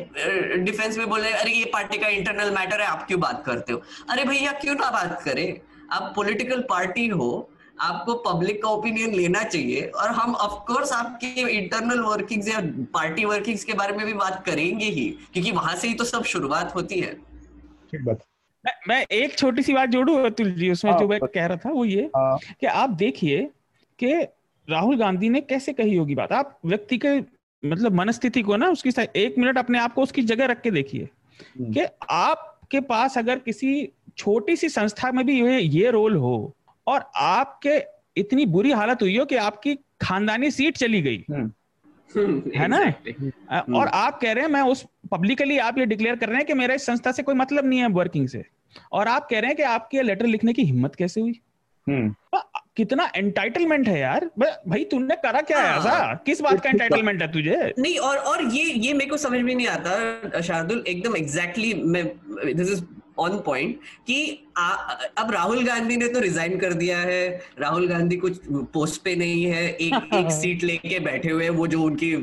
डिफेंस 0.58 0.98
में 0.98 1.08
बोले 1.08 1.30
अरे 1.32 1.52
ये 1.52 1.64
पार्टी 1.64 1.98
का 1.98 2.08
इंटरनल 2.08 2.50
मैटर 2.50 2.80
है 2.80 2.86
आप 2.86 3.06
क्यों 3.06 3.20
बात 3.20 3.42
करते 3.46 3.72
हो? 3.72 3.82
अरे 4.10 4.24
भैया 4.24 4.52
क्यों 4.52 4.74
ना 4.74 4.90
बात 4.90 5.20
करें? 5.24 5.60
आप 5.92 6.12
पॉलिटिकल 6.16 6.60
पार्टी 6.68 7.06
हो 7.08 7.50
आपको 7.80 8.14
पब्लिक 8.22 8.62
का 8.62 8.68
ओपिनियन 8.68 9.14
लेना 9.14 9.42
चाहिए 9.44 9.80
और 9.80 10.10
हम 10.10 10.34
ऑफ़ 10.34 10.60
कोर्स 10.66 10.92
आपके 10.92 11.50
इंटरनल 11.50 12.00
वर्किंग्स 12.02 12.48
या 12.48 12.60
पार्टी 12.94 13.24
वर्किंग्स 13.24 13.64
के 13.64 13.72
बारे 13.74 13.96
में 13.96 14.06
भी 14.06 14.12
बात 14.14 14.44
करेंगे 14.46 14.86
ही 14.86 15.08
क्योंकि 15.32 15.52
वहाँ 15.52 15.76
से 15.76 15.88
ही 15.88 15.94
तो 15.94 16.04
सब 16.04 16.24
शुरुआत 16.26 16.74
होती 16.74 17.00
है। 17.00 17.12
ठीक 17.92 18.04
बात 18.04 18.22
मैं 18.88 19.06
एक 19.12 19.38
छोटी 19.38 19.62
सी 19.62 19.72
बात 19.72 19.88
जोड़ू 19.88 20.14
अतुल 20.14 20.50
जी 20.50 20.70
उसमें 20.70 20.92
जो 20.92 21.08
मैं 21.08 21.20
कह 21.20 21.46
रहा 21.46 21.56
था 21.56 21.70
वो 21.70 21.84
ये 21.84 22.10
कि 22.16 22.66
आप 22.66 22.90
देखिए 22.90 23.50
कि 23.98 24.14
राहुल 24.70 24.96
गांधी 24.96 25.28
ने 25.28 25.40
कैसे 25.40 25.72
कही 25.72 25.96
होगी 25.96 26.14
बात। 26.14 26.32
आप 26.32 26.58
व्यक्ति 26.66 26.98
के 26.98 27.36
मतलब 27.68 27.92
मनस्थिति 27.92 28.42
को 28.42 28.56
ना 28.56 28.68
उसकी 28.68 28.90
एक 29.16 29.34
मिनट 29.38 29.58
अपने 29.58 29.78
आप 29.78 29.94
को 29.94 30.02
उसकी 30.02 30.22
जगह 30.22 30.44
रख 30.44 30.60
के 30.60 30.70
देखिए 30.70 31.08
हम्म। 31.60 31.72
कि 31.72 31.80
आपके 32.10 32.80
पास 32.80 33.18
अगर 33.18 33.38
किसी 33.38 33.92
छोटी 34.16 34.56
सी 34.56 34.68
संस्था 34.68 35.12
में 35.12 35.26
भी 35.26 35.42
ये 35.42 35.60
ये 35.60 35.90
रोल 35.90 36.16
हो 36.16 36.54
और 36.86 37.10
आपके 37.16 37.84
इतनी 38.20 38.46
बुरी 38.46 38.70
हालत 38.70 39.02
हुई 39.02 39.18
हो 39.18 39.24
कि 39.24 39.36
आपकी 39.36 39.74
खानदानी 40.00 40.50
सीट 40.50 40.76
चली 40.76 41.02
गई। 41.02 41.24
हम्म। 41.30 41.52
है 42.56 42.68
ना? 42.68 42.78
हम्म। 42.78 43.76
और 43.76 43.86
आप 43.86 44.20
कह 44.20 44.32
रहे 44.32 44.44
हैं 44.44 44.50
मैं 44.50 44.62
उस 44.62 44.86
पब्लिकली 45.12 45.58
आप 45.58 45.78
ये 45.78 45.86
डिक्लेयर 45.86 46.16
कर 46.16 46.28
रहे 46.28 46.36
हैं 46.36 46.46
कि 46.46 46.54
मेरा 46.54 46.74
इस 46.74 46.86
संस्था 46.86 47.12
से 47.12 47.22
कोई 47.22 47.34
मतलब 47.34 47.64
नहीं 47.64 47.78
है 47.78 47.88
वर्किंग 47.88 48.28
से। 48.28 48.44
और 48.92 49.08
आप 49.08 49.28
कह 49.30 49.38
रहे 49.38 49.48
हैं 49.48 49.56
कि 49.56 49.62
आपकी 49.62 50.02
लेटर 50.02 50.26
लिखने 50.26 50.52
की 50.52 50.62
हिम्मत 50.62 50.94
कैसे 50.94 51.20
हुई? 51.20 51.40
हम्म। 51.88 52.14
कितना 52.76 53.10
एंटाइटलमेंट 53.16 53.88
है 53.88 54.00
यार। 54.00 54.30
भाई 54.68 54.84
तूने 54.84 55.14
करा 55.14 55.40
क्या 55.40 55.60
है 55.60 55.78
ऐसा? 55.78 55.90
हाँ। 55.90 56.22
किस 56.26 56.40
बात 56.40 56.60
का 56.60 56.70
एंटाइटलमेंट 56.70 57.22
है 57.22 57.32
तुझे? 57.32 57.74
नहीं 57.78 57.98
और 57.98 58.16
और 58.16 58.44
ये 58.44 58.64
ये 58.64 58.92
मेरे 58.92 59.10
को 59.10 59.16
समझ 59.16 59.40
में 59.40 59.54
नहीं 59.54 59.66
आता 59.66 60.40
शार्दुल 60.40 60.84
एकदम 60.88 61.16
एग्जैक्टली 61.16 61.72
exactly, 61.72 61.88
मैं 61.88 62.56
दिस 62.56 62.72
इज़ 62.72 62.84
ऑन 63.18 63.38
पॉइंट 63.38 63.76
कि 64.06 64.46
आ, 64.58 64.70
अब 65.18 65.30
राहुल 65.30 65.64
गांधी 65.64 65.96
ने 65.96 66.08
तो 66.08 66.20
रिजाइन 66.20 66.58
कर 66.58 66.72
दिया 66.72 66.98
है। 66.98 67.40
राहुल 67.58 67.88
गांधी 67.88 68.16
कुछ 68.16 68.40
पोस्ट 68.52 69.02
पे 69.02 69.16
नहीं 69.16 69.44
है। 69.44 69.68
एक 69.68 70.10
एक 70.14 70.30
सीट 70.42 70.64
लेके 70.64 71.00
बैठे 71.00 71.30
हुए 71.30 71.48
वो 71.48 71.66
जो 71.66 71.82
उनकी 71.82 72.16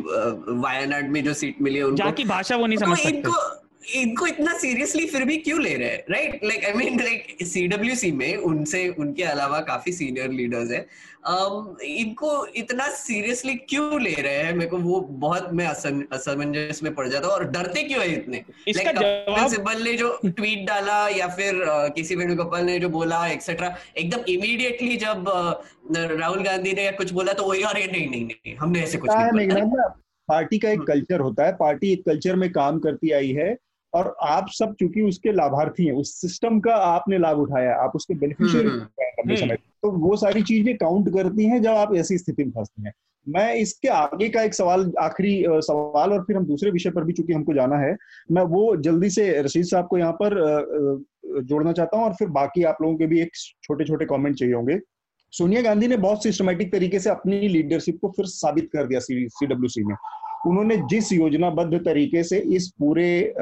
वायनाड 0.50 1.10
में 1.10 1.24
जो 1.24 1.34
सीट 1.34 1.62
मिली 1.62 1.78
है 1.78 1.84
उनको 1.84 2.24
भाषा 2.24 2.56
वो 2.56 2.68
नहीं 2.68 2.78
समझ 2.78 2.90
तो 2.90 2.96
समझ 2.96 3.06
सकते। 3.06 3.18
इनको 3.18 3.63
इनको 3.96 4.28
इतना 4.28 4.58
सीरियसली 4.58 5.08
फिर 5.08 5.24
भी 5.26 5.38
क्यों 5.38 5.62
ले 5.62 5.74
रहे 5.74 5.88
हैं? 5.88 6.04
Right 6.10 6.40
like 6.44 6.66
I 6.66 6.74
mean 6.74 7.00
like 7.00 7.38
CWC 7.44 8.12
में 8.12 8.36
उनसे 8.36 8.88
उनके 8.90 9.24
अलावा 9.24 9.60
काफ़ी 9.60 9.92
सीनियर 9.92 10.30
लीडर्स 10.30 10.72
हैं। 10.72 10.86
Um, 11.30 11.82
इनको 11.82 12.48
इतना 12.48 12.88
सीरियसली 12.88 13.54
क्यों 13.56 14.02
ले 14.02 14.14
रहे 14.14 14.38
हैं? 14.38 14.54
मेरे 14.54 14.70
को 14.70 14.78
वो 14.78 15.00
बहुत 15.00 15.50
मैं 15.54 15.66
असमंजस 15.66 16.84
में 16.84 16.96
पड़ 16.96 17.08
जाता 17.08 17.28
हूँ 17.28 17.36
और 17.36 17.44
डरते 17.44 17.84
क्यों 17.84 18.02
है 18.02 18.14
इतने? 18.14 18.44
इसका 18.68 18.92
like, 18.92 19.02
जवाब 19.02 19.50
सिब्बल 19.50 19.84
ने 19.84 19.94
जो 19.94 20.20
ट्वीट 20.26 20.68
डाला 20.68 21.08
या 21.08 21.28
फिर 21.28 21.54
uh, 21.54 21.96
किसी 21.96 22.16
वेणुगोपाल 22.16 22.66
ने 22.66 22.80
जो 22.80 22.90
बोला 22.90 23.28
एक्सेट्रा 23.28 23.76
एकदम 23.98 24.20
इमीडिएटली 24.30 24.98
जब 24.98 25.26
uh, 25.26 26.20
राहुल 26.20 26.44
गांधी 26.44 26.74
ने 26.74 26.92
कुछ 26.92 27.12
बोला 27.12 27.34
तो 27.34 27.44
वही 27.44 27.62
अरे 27.64 27.88
नहीं 27.88 28.10
नहीं 28.10 28.26
नहीं 28.26 28.56
हमने 28.56 28.82
ऐसे 28.82 28.98
कुछ 28.98 29.12
नहीं, 29.12 29.48
नहीं 29.48 29.90
पार्टी 30.30 30.60
का 30.60 30.70
एक 30.70 30.82
कल्चर 30.82 31.16
हम्म। 31.16 31.24
होता 31.24 31.46
है। 31.46 31.52
पार्टी 31.52 31.94
एक 31.94 32.06
कल्चर 32.06 32.36
में 32.36 32.52
काम 32.52 32.80
करती 32.80 33.12
आई 33.12 33.32
है। 33.32 33.58
और 33.94 34.16
आप 34.22 34.46
सब 34.50 34.74
चूँकि 34.76 35.02
उसके 35.02 35.32
लाभार्थी 35.32 35.86
हैं 35.86 35.94
उस 35.94 36.22
सिस्टम 36.22 36.60
का 36.60 36.76
आपने 36.76 37.18
लाभ 37.18 37.38
उठाया 37.38 37.76
आप 37.76 37.92
उसके 37.96 38.14
बेनिफिशियरी 38.14 38.70
हम्म, 38.70 38.80
हम्म। 38.80 39.36
समय 39.36 39.56
तो 39.56 39.92
वो 39.92 40.16
सारी 40.16 40.42
चीज़ें 40.42 40.76
काउंट 40.78 41.10
करती 41.10 41.46
हैं 41.46 41.62
जब 41.62 41.72
आप 41.72 41.96
ऐसी 41.96 42.18
स्थिति 42.18 42.44
में 42.44 42.52
फंसते 42.52 42.82
हैं। 42.82 42.94
मैं 43.28 43.54
इसके 43.56 43.88
आगे 43.88 44.30
का 44.30 44.42
एक 44.42 44.54
सवाल 44.54 44.92
आखिरी 45.00 45.44
सवाल 45.48 46.14
और 46.14 46.24
फिर 46.24 46.38
हम 46.38 46.46
दूसरे 46.46 46.72
विषय 46.72 46.90
पर 46.90 47.04
भी 47.04 47.14
चूँकि 47.14 47.34
हमको 47.34 47.54
जाना 47.54 47.78
है 47.78 47.96
मैं 48.32 48.42
वो 48.42 48.76
जल्दी 48.76 49.10
से 49.10 49.42
रशीद 49.42 49.66
साहब 49.66 49.88
को 49.88 49.98
यहाँ 49.98 50.18
पर 50.22 50.36
जोड़ना 51.44 51.72
चाहता 51.72 51.98
हूँ 51.98 52.06
और 52.06 52.14
फिर 52.14 52.28
बाकी 52.30 52.64
आप 52.64 52.78
लोगों 52.82 52.96
के 52.98 53.06
भी 53.06 53.22
एक 53.22 53.32
छोटे 53.64 53.86
छोटे 53.86 54.06
कॉमेंट 54.06 54.36
चाहिए 54.36 54.54
होंगे। 54.54 54.80
सोनिया 55.32 55.62
गांधी 55.62 55.88
ने 55.88 55.98
बहुत 55.98 56.24
सिस्टमेटिक 56.24 56.72
तरीके 56.72 57.00
से 57.00 57.10
अपनी 57.10 57.48
लीडरशिप 57.48 58.00
को 58.02 58.10
फिर 58.10 58.26
साबित 58.26 58.70
कर 58.74 58.88
दिया 58.88 59.00
सी 59.00 59.84
में। 59.84 59.96
उन्होंने 60.48 60.78
जिस 60.78 61.12
योजनाबद्ध 61.14 61.78
तरीके 61.86 62.24
से 62.24 62.38
इस 62.56 62.68
पूरे 62.80 63.34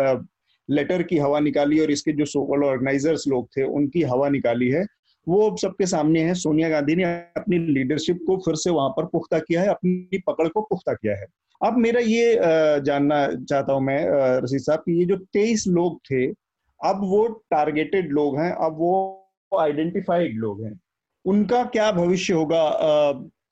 लेटर 0.69 1.03
की 1.03 1.17
हवा 1.17 1.39
निकाली 1.39 1.79
और 1.79 1.91
इसके 1.91 2.11
जो 2.11 2.25
सोकल 2.25 2.63
ऑर्गेनाइजर्स 2.63 3.27
लोग 3.27 3.47
थे, 3.47 3.63
उनकी 3.63 4.01
हवा 4.03 4.29
निकाली 4.29 4.69
है। 4.69 4.85
वो 5.27 5.49
अब 5.49 5.57
सबके 5.57 5.85
सामने 5.85 6.21
है। 6.23 6.33
सोनिया 6.33 6.69
गांधी 6.69 6.95
ने 6.95 7.03
अपनी 7.37 7.57
लीडरशिप 7.67 8.19
को 8.27 8.37
फिर 8.37 8.55
से 8.55 8.69
वहाँ 8.69 8.89
पर 8.89 9.05
पुख्ता 9.05 9.39
किया 9.39 9.61
है, 9.61 9.67
अपनी 9.67 10.21
पकड़ 10.27 10.47
को 10.47 10.61
पुख्ता 10.61 10.93
किया 10.93 11.15
है। 11.15 11.25
अब 11.61 11.77
मेरा 11.77 11.99
ये 12.01 12.39
जानना 12.85 13.25
चाहता 13.33 13.73
हूँ 13.73 13.81
मैं 13.81 14.05
रशीद 14.43 14.59
साहब, 14.59 14.79
कि 14.79 14.99
ये 14.99 15.05
जो 15.05 15.15
तेईस 15.33 15.65
लोग 15.67 15.99
थे, 16.01 16.25
अब 16.79 17.01
वो 17.01 17.27
टारगेटेड 17.51 18.11
लोग 18.11 18.39
हैं, 18.39 18.51
अब 18.51 18.77
वो 18.77 19.17
आइडेंटिफाइड 19.51 20.37
लोग 20.37 20.63
हैं। 20.63 20.79
उनका 21.25 21.63
क्या 21.65 21.91
भविष्य 21.91 22.33
होगा 22.33 22.63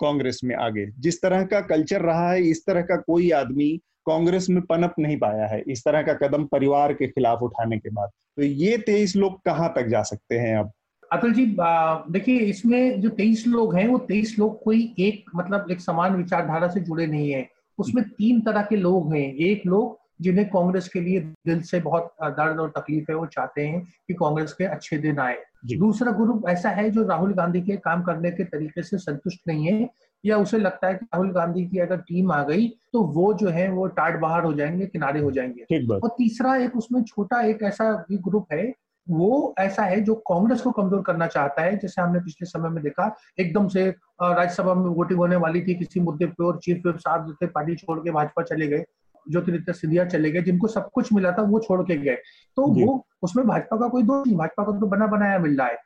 कांग्रेस 0.02 0.40
में 0.44 0.56
आगे? 0.56 0.86
जिस 1.00 1.22
तरह 1.22 1.44
का 1.46 1.60
कल्चर 1.62 2.02
रहा 2.02 2.32
है, 2.32 2.44
इस 2.44 2.66
तरह 2.68 2.82
का 2.82 2.96
कोई 2.98 3.30
आदमी 3.32 3.80
कांग्रेस 4.10 4.50
में 4.50 4.62
पनप 4.64 4.94
नहीं 5.00 5.18
पाया 5.18 5.48
है 5.48 5.64
इस 5.68 5.84
तरह 5.86 6.02
का 6.02 6.14
कदम 6.18 6.46
परिवार 6.46 6.94
के 6.94 7.08
खिलाफ 7.08 7.42
उठाने 7.44 7.78
के 7.78 7.90
बाद। 7.90 8.10
तो 8.10 8.44
ये 8.44 8.78
तेईस 8.78 9.16
लोग 9.16 9.42
कहाँ 9.42 9.74
तक 9.76 9.88
जा 9.88 10.02
सकते 10.04 10.38
हैं 10.38 10.58
अब? 10.58 10.72
अतुल 11.12 11.34
जी 11.34 11.46
देखिए 11.58 12.40
इसमें 12.40 13.00
जो 13.02 13.10
तेईस 13.12 13.44
लोग 13.48 13.76
हैं 13.76 13.88
वो 13.88 13.98
तेईस 14.08 14.36
लोग 14.40 14.62
कोई 14.64 14.84
एक 15.00 15.32
मतलब 15.36 15.72
एक 15.72 15.80
समान 15.82 16.16
विचारधारा 16.16 16.68
से 16.68 16.80
जुड़े 16.80 17.08
नहीं 17.08 17.32
है। 17.32 17.48
उसमें 17.80 18.04
तीन 18.10 18.42
तरह 18.42 18.62
के 18.62 18.76
लोग 18.76 19.14
हैं। 19.14 19.34
एक 19.44 19.66
लोग 19.66 19.98
जिन्हें 20.22 20.48
कांग्रेस 20.50 20.88
के 20.88 21.02
लिए 21.02 21.20
दिल 21.20 21.62
से 21.62 21.80
बहुत 21.80 22.14
दर्द 22.24 22.60
और 22.60 22.70
तकलीफ़ 22.70 23.12
है 23.12 23.16
वो 23.18 23.26
चाहते 23.26 23.68
हैं 23.68 23.82
कि 24.08 24.14
कांग्रेस 24.14 24.54
के 24.54 24.64
अच्छे 24.66 24.98
दिन 24.98 25.20
आए। 25.20 25.38
दूसरा 25.74 26.12
ग्रुप 26.12 26.48
ऐसा 26.50 26.70
है 26.70 26.90
जो 26.90 27.08
राहुल 27.08 27.34
गांधी 27.34 27.62
के 27.62 27.78
काम 27.78 28.04
करने 28.04 28.32
के 28.32 28.44
तरीके 28.46 28.84
से 28.84 28.98
संतुष्ट 28.98 29.48
नहीं 29.48 29.66
है। 29.66 29.90
या 30.24 30.38
उसे 30.38 30.58
लगता 30.58 30.88
है 30.88 30.94
कि 30.94 31.06
राहुल 31.06 31.32
गांधी 31.32 31.66
की 31.66 31.80
अगर 31.80 31.98
टीम 32.00 32.32
आ 32.32 32.44
गई 32.44 32.68
तो 32.94 33.04
वो 33.14 33.34
जो 33.34 33.50
है 33.50 33.70
वो 33.72 33.88
टाट 33.88 34.20
बाहर 34.20 34.44
हो 34.44 34.54
जाएँगे 34.54 34.86
किनारे 34.86 35.20
हो 35.20 35.32
जाएँगे। 35.32 35.66
और 35.98 36.10
तीसरा 36.10 36.56
एक 36.56 36.76
उसमें 36.78 37.02
छोटा 37.04 37.42
एक 37.42 37.64
ऐसा 37.64 37.92
भी 38.10 38.18
ग्रुप 38.20 38.54
है 38.54 38.74
वो 39.08 39.56
ऐसा 39.60 39.84
है 39.84 40.00
जो 40.02 40.16
कांग्रेस 40.28 40.62
को 40.62 40.72
कमज़ोर 40.72 41.02
करना 41.02 41.28
चाहता 41.28 41.62
है। 41.62 41.78
जैसे 41.78 42.02
हमने 42.02 42.20
पिछले 42.20 42.46
समय 42.46 42.70
में 42.70 42.84
देखा 42.84 43.16
एकदम 43.40 43.68
से 43.68 43.88
राज्यसभा 43.90 44.74
में 44.74 44.90
वोटिंग 44.90 45.20
होने 45.20 45.36
वाली 45.36 45.62
थी 45.62 45.76
किसी 45.76 46.00
मुद्दे 46.00 46.26
पे 46.26 46.44
और 46.44 46.60
चीफ 46.64 46.82
विप 46.86 46.98
साहब 46.98 47.28
जो 47.28 47.34
थे 47.34 47.48
पार्टी 47.48 47.76
छोड़ 47.76 48.00
के 48.00 48.12
भाजपा 48.12 48.44
चले 48.44 48.68
गए 48.68 48.84
ज्योतिरित्य 49.26 49.74
सिंधिया 49.74 50.06
चले 50.06 50.32
गए 50.32 50.42
जिनको 50.42 50.68
सब 50.68 50.90
कुछ 50.94 51.14
मिला 51.14 51.32
था 51.32 51.42
वो 51.42 51.60
छोड़ 51.60 51.82
के 51.82 51.98
गए। 51.98 52.16
तो 52.58 52.68
वो 52.76 53.06
उसमें 53.22 53.46
भाजपा 53.48 53.78
का 53.78 53.88
कोई 53.88 54.04
दोष 54.04 54.28
नहीं 54.28 54.38
भाजपा 54.38 54.64
का 54.64 54.80
तो 54.80 54.88
बना 54.88 55.08
बनाया 55.08 55.40
मिल 55.40 55.58
रहा 55.58 55.68
है। 55.68 55.78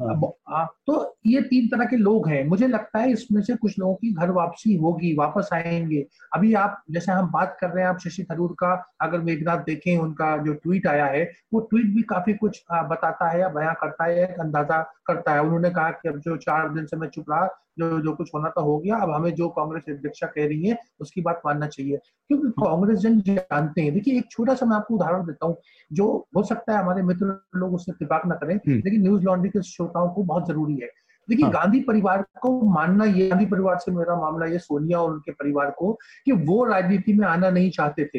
तो 0.00 1.16
ये 1.26 1.40
तीन 1.40 1.66
तरह 1.68 1.84
के 1.84 1.96
लोग 1.96 2.28
हैं। 2.28 2.44
मुझे 2.44 2.68
लगता 2.68 2.98
है 2.98 3.10
इसमें 3.10 3.40
से 3.42 3.54
कुछ 3.54 3.78
लोगों 3.78 3.94
की 3.94 4.12
घर 4.12 4.30
वापसी 4.30 4.76
होगी, 4.76 5.14
वापस 5.14 5.48
आएँगे। 5.52 6.06
अभी 6.34 6.54
आप, 6.54 6.82
जैसे 6.90 7.12
हम 7.12 7.30
बात 7.30 7.56
कर 7.60 7.68
रहे 7.68 7.84
हैं, 7.84 7.90
आप 7.90 7.98
शशि 7.98 8.26
थरूर 8.32 8.52
का, 8.52 8.72
अगर 9.00 9.18
मेघनाथ 9.18 9.58
देखें 9.58 9.96
उनका 9.98 10.36
जो 10.36 10.52
ट्वीट 10.52 10.86
आया 10.86 11.06
है, 11.06 11.30
वो 11.54 11.60
ट्वीट 11.60 11.86
भी 11.86 12.02
काफ़ी 12.02 12.34
कुछ 12.34 12.62
बताता 12.72 13.28
है 13.28 13.40
या 13.40 13.48
बयां 13.48 13.74
करता 13.74 14.04
है 14.04 14.26
अंदाज़ा 14.26 14.82
करता 15.14 15.32
है। 15.32 15.40
उन्होंने 15.40 15.70
कहा 15.70 15.90
कि 15.90 16.08
अब 16.08 16.18
जो 16.18 16.36
चार 16.36 16.68
दिन 16.68 16.86
से 16.86 16.96
मैं 16.96 17.08
चुप 17.08 17.24
रहा 17.30 17.46
जो 17.78 18.00
जो 18.00 18.12
कुछ 18.12 18.30
होना 18.34 18.48
था 18.48 18.60
हो 18.60 18.78
गया। 18.78 18.96
अब 18.96 19.10
हमें 19.10 19.34
जो 19.34 19.48
कांग्रेस 19.48 19.84
अध्यक्षा 19.88 20.26
कह 20.26 20.46
रही 20.46 20.68
है 20.68 20.78
उसकी 21.00 21.20
बात 21.20 21.42
मानना 21.46 21.66
चाहिए। 21.66 21.96
क्योंकि 21.96 22.48
कांग्रेस 22.48 22.98
जन 22.98 23.20
जानते 23.20 23.82
हैं। 23.82 23.94
देखिए 23.94 24.18
एक 24.18 24.30
छोटा 24.30 24.54
सा 24.54 24.66
मैं 24.66 24.76
आपको 24.76 24.94
उदाहरण 24.94 25.26
देता 25.26 25.46
हूँ। 25.46 25.56
जो 25.92 26.26
हो 26.36 26.42
सकता 26.42 26.72
है 26.72 26.78
हमारे 26.82 27.02
मित्र 27.02 27.44
लोग 27.56 27.74
उससे 27.74 27.92
इतफाक 28.02 28.22
न 28.26 28.30
करें 28.30 28.54
हम्म। 28.54 28.76
लेकिन 28.76 29.02
न्यूज़ 29.02 29.24
लॉन्ड्री 29.24 29.50
के 29.50 29.62
श्रोताओं 29.62 30.08
को 30.08 30.22
बहुत 30.22 30.48
ज़रूरी 30.48 30.74
है। 30.74 30.88
देखिए 31.28 31.44
हाँ। 31.44 31.52
गांधी 31.52 31.80
परिवार 31.80 32.22
को 32.22 32.62
मानना 32.62 33.04
ये 33.04 33.28
गांधी 33.28 33.46
परिवार 33.46 33.78
से 33.78 33.92
मेरा 33.92 34.16
मामला 34.16 34.46
ये 34.46 34.58
सोनिया 34.58 35.00
और 35.00 35.10
उनके 35.10 35.32
परिवार 35.32 35.70
को 35.70 35.98
कि 36.24 36.32
वो 36.32 36.64
राजनीति 36.64 37.12
में 37.12 37.26
आना 37.26 37.50
नहीं 37.50 37.70
चाहते 37.70 38.04
थे। 38.04 38.18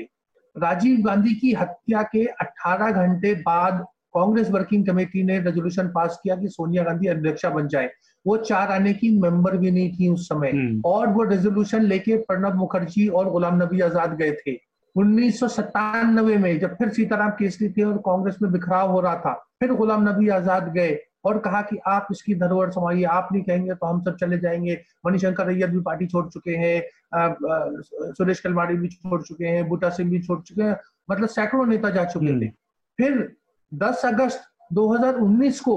राजीव 0.57 1.05
गांधी 1.05 1.35
की 1.35 1.53
हत्या 1.53 2.03
के 2.03 2.25
18 2.25 2.91
घंटे 2.91 3.33
बाद 3.33 3.85
कांग्रेस 4.15 4.49
वर्किंग 4.51 4.85
कमेटी 4.87 5.23
ने 5.23 5.39
रेजोल्यूशन 5.39 5.87
पास 5.87 6.19
किया 6.23 6.35
कि 6.35 6.47
सोनिया 6.49 6.83
गांधी 6.83 7.07
अध्यक्षा 7.07 7.49
बन 7.49 7.67
जाए। 7.67 7.89
वो 8.25 8.37
चार 8.39 8.71
आने 8.71 8.93
की 8.93 9.09
मेंबर 9.19 9.57
भी 9.57 9.71
नहीं 9.71 9.91
थी 9.93 10.07
उस 10.09 10.27
समय। 10.27 10.51
हम्म। 10.51 10.81
और 10.85 11.07
वो 11.07 11.23
रेजोल्यूशन 11.23 11.83
लेके 11.83 12.17
प्रणब 12.23 12.55
मुखर्जी 12.55 13.07
और 13.09 13.29
गुलाम 13.31 13.61
नबी 13.63 13.79
आज़ाद 13.81 14.15
गए 14.17 14.31
थे। 14.37 14.57
उन्नीस 14.95 15.39
सौ 15.39 15.47
सत्तानबे 15.47 16.35
में 16.37 16.59
जब 16.59 16.75
फिर 16.75 16.89
सीताराम 16.89 17.29
केसरी 17.29 17.69
थे 17.69 17.83
और 17.83 17.97
कांग्रेस 18.05 18.37
में 18.41 18.51
बिखराव 18.51 18.91
हो 18.91 18.99
रहा 19.01 19.15
था 19.15 19.33
फिर 19.59 19.73
गुलाम 19.73 20.07
नबी 20.09 20.29
आज़ाद 20.29 20.71
गए 20.73 20.97
और 21.25 21.37
कहा 21.39 21.61
कि 21.61 21.77
आप 21.87 22.07
इसकी 22.11 22.35
धरोहर 22.35 22.71
संभालिए 22.71 23.05
आप 23.07 23.29
नहीं 23.31 23.43
कहेंगे 23.43 23.73
तो 23.73 23.85
हम 23.85 24.01
सब 24.03 24.15
चले 24.17 24.37
जाएँगे। 24.37 24.79
मणिशंकर 25.05 25.47
अय्यर 25.47 25.69
भी 25.69 25.79
पार्टी 25.81 26.07
छोड़ 26.07 26.25
चुके 26.29 26.55
हैं 26.55 26.81
सुरेश 28.13 28.39
कलमाड़ी 28.39 28.75
भी 28.77 28.87
छोड़ 28.87 29.21
चुके 29.21 29.45
हैं 29.45 29.67
बूटा 29.69 29.89
सिंह 29.89 30.09
भी 30.09 30.19
छोड़ 30.21 30.39
चुके 30.41 30.63
हैं 30.63 30.75
मतलब 31.11 31.27
सैकड़ों 31.29 31.65
नेता 31.65 31.89
जा 31.89 32.03
चुके 32.05 32.25
हम्म। 32.25 32.41
थे। 32.41 32.49
फिर 32.99 33.35
10 33.73 34.05
अगस्त 34.05 34.43
2019 34.71 35.59
को 35.59 35.75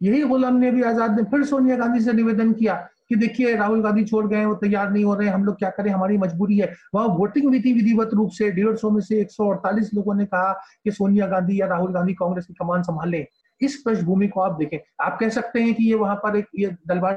यही 0.00 0.22
गुलाम 0.22 0.56
नबी 0.56 0.82
आज़ाद 0.82 1.16
ने 1.16 1.22
फिर 1.30 1.44
सोनिया 1.44 1.76
गांधी 1.76 2.00
से 2.00 2.12
निवेदन 2.12 2.52
किया 2.52 2.74
कि 3.08 3.16
देखिए, 3.16 3.54
राहुल 3.56 3.82
गांधी 3.82 4.04
छोड़ 4.04 4.26
गए, 4.26 4.44
वो 4.44 4.54
तैयार 4.54 4.90
नहीं 4.90 5.04
हो 5.04 5.14
रहे, 5.14 5.28
हम 5.28 5.44
लोग 5.44 5.58
क्या 5.58 5.70
करें, 5.70 5.90
हमारी 5.90 6.18
मजबूरी 6.18 6.58
है। 6.58 6.72
वहाँ 6.94 7.06
वोटिंग 7.08 7.46
हुई 7.46 7.60
थी 7.60 7.72
विधिवत 7.72 8.10
रूप 8.14 8.30
से 8.30 8.50
डेढ़ 8.50 8.76
सौ 8.76 8.90
में 8.90 9.00
से 9.00 9.20
एक 9.20 9.30
सौ 9.30 9.48
अड़तालीस 9.50 9.90
लोगों 9.94 10.14
ने 10.14 10.24
कहा 10.26 10.52
कि 10.84 10.90
सोनिया 10.90 11.26
गांधी 11.26 11.60
या 11.60 11.66
राहुल 11.66 11.92
गांधी 11.92 12.14
कांग्रेस 12.14 12.46
की 12.46 12.54
कमान 12.54 12.82
संभाले। 12.82 13.26
इस 13.60 13.80
पृष्ठभूमि 13.82 14.28
को 14.28 14.40
आप 14.40 14.58
देखें, 14.58 14.78
आप 15.00 15.18
कह 15.20 15.28
सकते 15.28 15.62
हैं 15.62 15.74
कि 15.74 15.84
ये 15.84 15.94
वहाँ 15.94 16.16
पर 16.16 16.36
एक, 16.36 16.46
ये 16.58 16.76
दलबार 16.88 17.14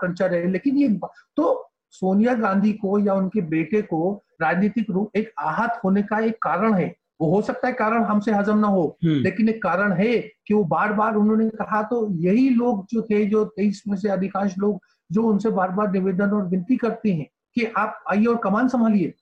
कल्चर 0.00 0.34
है, 0.34 0.46
लेकिन 0.50 0.76
ये 0.76 0.88
तो 1.36 1.70
सोनिया 1.90 2.34
गांधी 2.34 2.72
को 2.72 2.98
या 2.98 3.14
उनके 3.14 3.40
बेटे 3.40 3.82
को 3.82 4.24
राजनीतिक 4.42 4.90
रूप, 4.90 5.16
एक 5.16 5.32
आहत 5.38 5.80
होने 5.84 6.02
का 6.02 6.18
एक 6.18 6.42
कारण 6.42 6.74
है। 6.74 6.94
वो 7.20 7.34
हो 7.34 7.42
सकता 7.42 7.68
है 7.68 7.74
कारण 7.74 8.04
हमसे 8.04 8.32
हजम 8.32 8.58
ना 8.58 8.66
हो 8.66 8.98
हम्म। 9.04 9.22
लेकिन 9.22 9.48
एक 9.48 9.62
कारण 9.62 9.92
है 9.92 10.18
कि 10.46 10.54
वो 10.54 10.64
बार 10.64 10.92
बार 10.92 11.14
उन्होंने 11.14 11.48
कहा 11.48 11.82
तो 11.82 12.08
यही 12.10 12.50
लोग 12.50 12.86
जो 12.90 13.02
थे 13.02 13.24
जो 13.26 13.44
तेईस 13.44 13.82
में 13.88 13.96
से 13.96 14.08
अधिकांश 14.08 14.58
लोग 14.58 14.80
जो 15.12 15.22
उनसे 15.22 15.50
बार 15.50 15.70
बार 15.70 15.92
निवेदन 15.92 16.30
और 16.30 16.46
विनती 16.46 16.76
करते 16.76 17.12
हैं 17.12 17.26
कि 17.54 17.64
आप 17.64 18.04
आइए 18.10 18.24
और 18.24 18.36
कमान 18.36 18.68
संभालिए। 18.68 19.14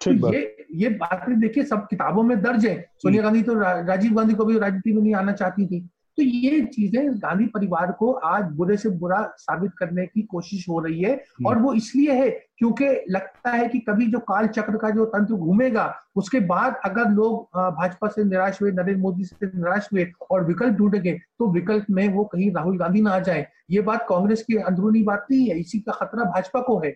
तो 0.00 0.32
ये 0.34 0.66
ये 0.74 0.88
बातें 0.88 1.40
देखिए 1.40 1.64
सब 1.64 1.86
किताबों 1.86 2.22
में 2.22 2.40
दर्ज 2.40 2.66
है। 2.66 2.90
सोनिया 3.02 3.22
गांधी 3.22 3.42
तो 3.42 3.54
रा, 3.54 3.80
राजीव 3.80 4.12
गांधी 4.12 4.34
को 4.34 4.44
भी 4.44 4.58
राजनीति 4.58 4.92
में 4.92 5.02
नहीं 5.02 5.14
आना 5.14 5.32
चाहती 5.32 5.66
थी। 5.66 5.88
तो 6.18 6.22
ये 6.22 6.60
चीज़ें 6.64 7.14
गांधी 7.22 7.44
परिवार 7.46 7.90
को 7.92 8.10
आज 8.26 8.44
बुरे 8.52 8.76
से 8.76 8.88
बुरा 8.90 9.20
साबित 9.38 9.72
करने 9.78 10.06
की 10.06 10.22
कोशिश 10.22 10.68
हो 10.68 10.78
रही 10.78 11.02
है 11.02 11.12
हम्म। 11.12 11.46
और 11.46 11.58
वो 11.58 11.74
इसलिए 11.74 12.12
है 12.12 12.28
क्योंकि 12.30 12.84
लगता 13.10 13.50
है 13.50 13.68
कि 13.68 13.78
कभी 13.78 14.06
जो 14.06 14.18
काल 14.28 14.46
चक्र 14.48 14.76
का 14.76 14.90
जो 14.90 15.04
तंत्र 15.04 15.34
घूमेगा 15.34 15.92
उसके 16.16 16.40
बाद 16.46 16.80
अगर 16.84 17.10
लोग 17.10 17.58
भाजपा 17.76 18.08
से 18.08 18.24
निराश 18.24 18.60
हुए 18.62 18.72
नरेंद्र 18.72 19.00
मोदी 19.00 19.24
से 19.24 19.46
निराश 19.46 19.88
हुए 19.92 20.10
और 20.30 20.44
विकल्प 20.44 20.74
ढूंढेंगे 20.74 21.12
तो 21.38 21.50
विकल्प 21.52 21.86
में 21.90 22.08
वो 22.08 22.24
कहीं 22.24 22.50
राहुल 22.52 22.78
गांधी 22.78 23.00
ना 23.00 23.10
आ 23.10 23.18
जाए। 23.18 23.46
ये 23.70 23.80
बात 23.80 24.06
कांग्रेस 24.08 24.42
की 24.42 24.56
अंदरूनी 24.56 25.02
बात 25.02 25.26
नहीं 25.30 25.48
है 25.48 25.58
इसी 25.60 25.78
का 25.80 25.92
खतरा 25.92 26.24
भाजपा 26.24 26.60
को 26.60 26.78
है। 26.84 26.94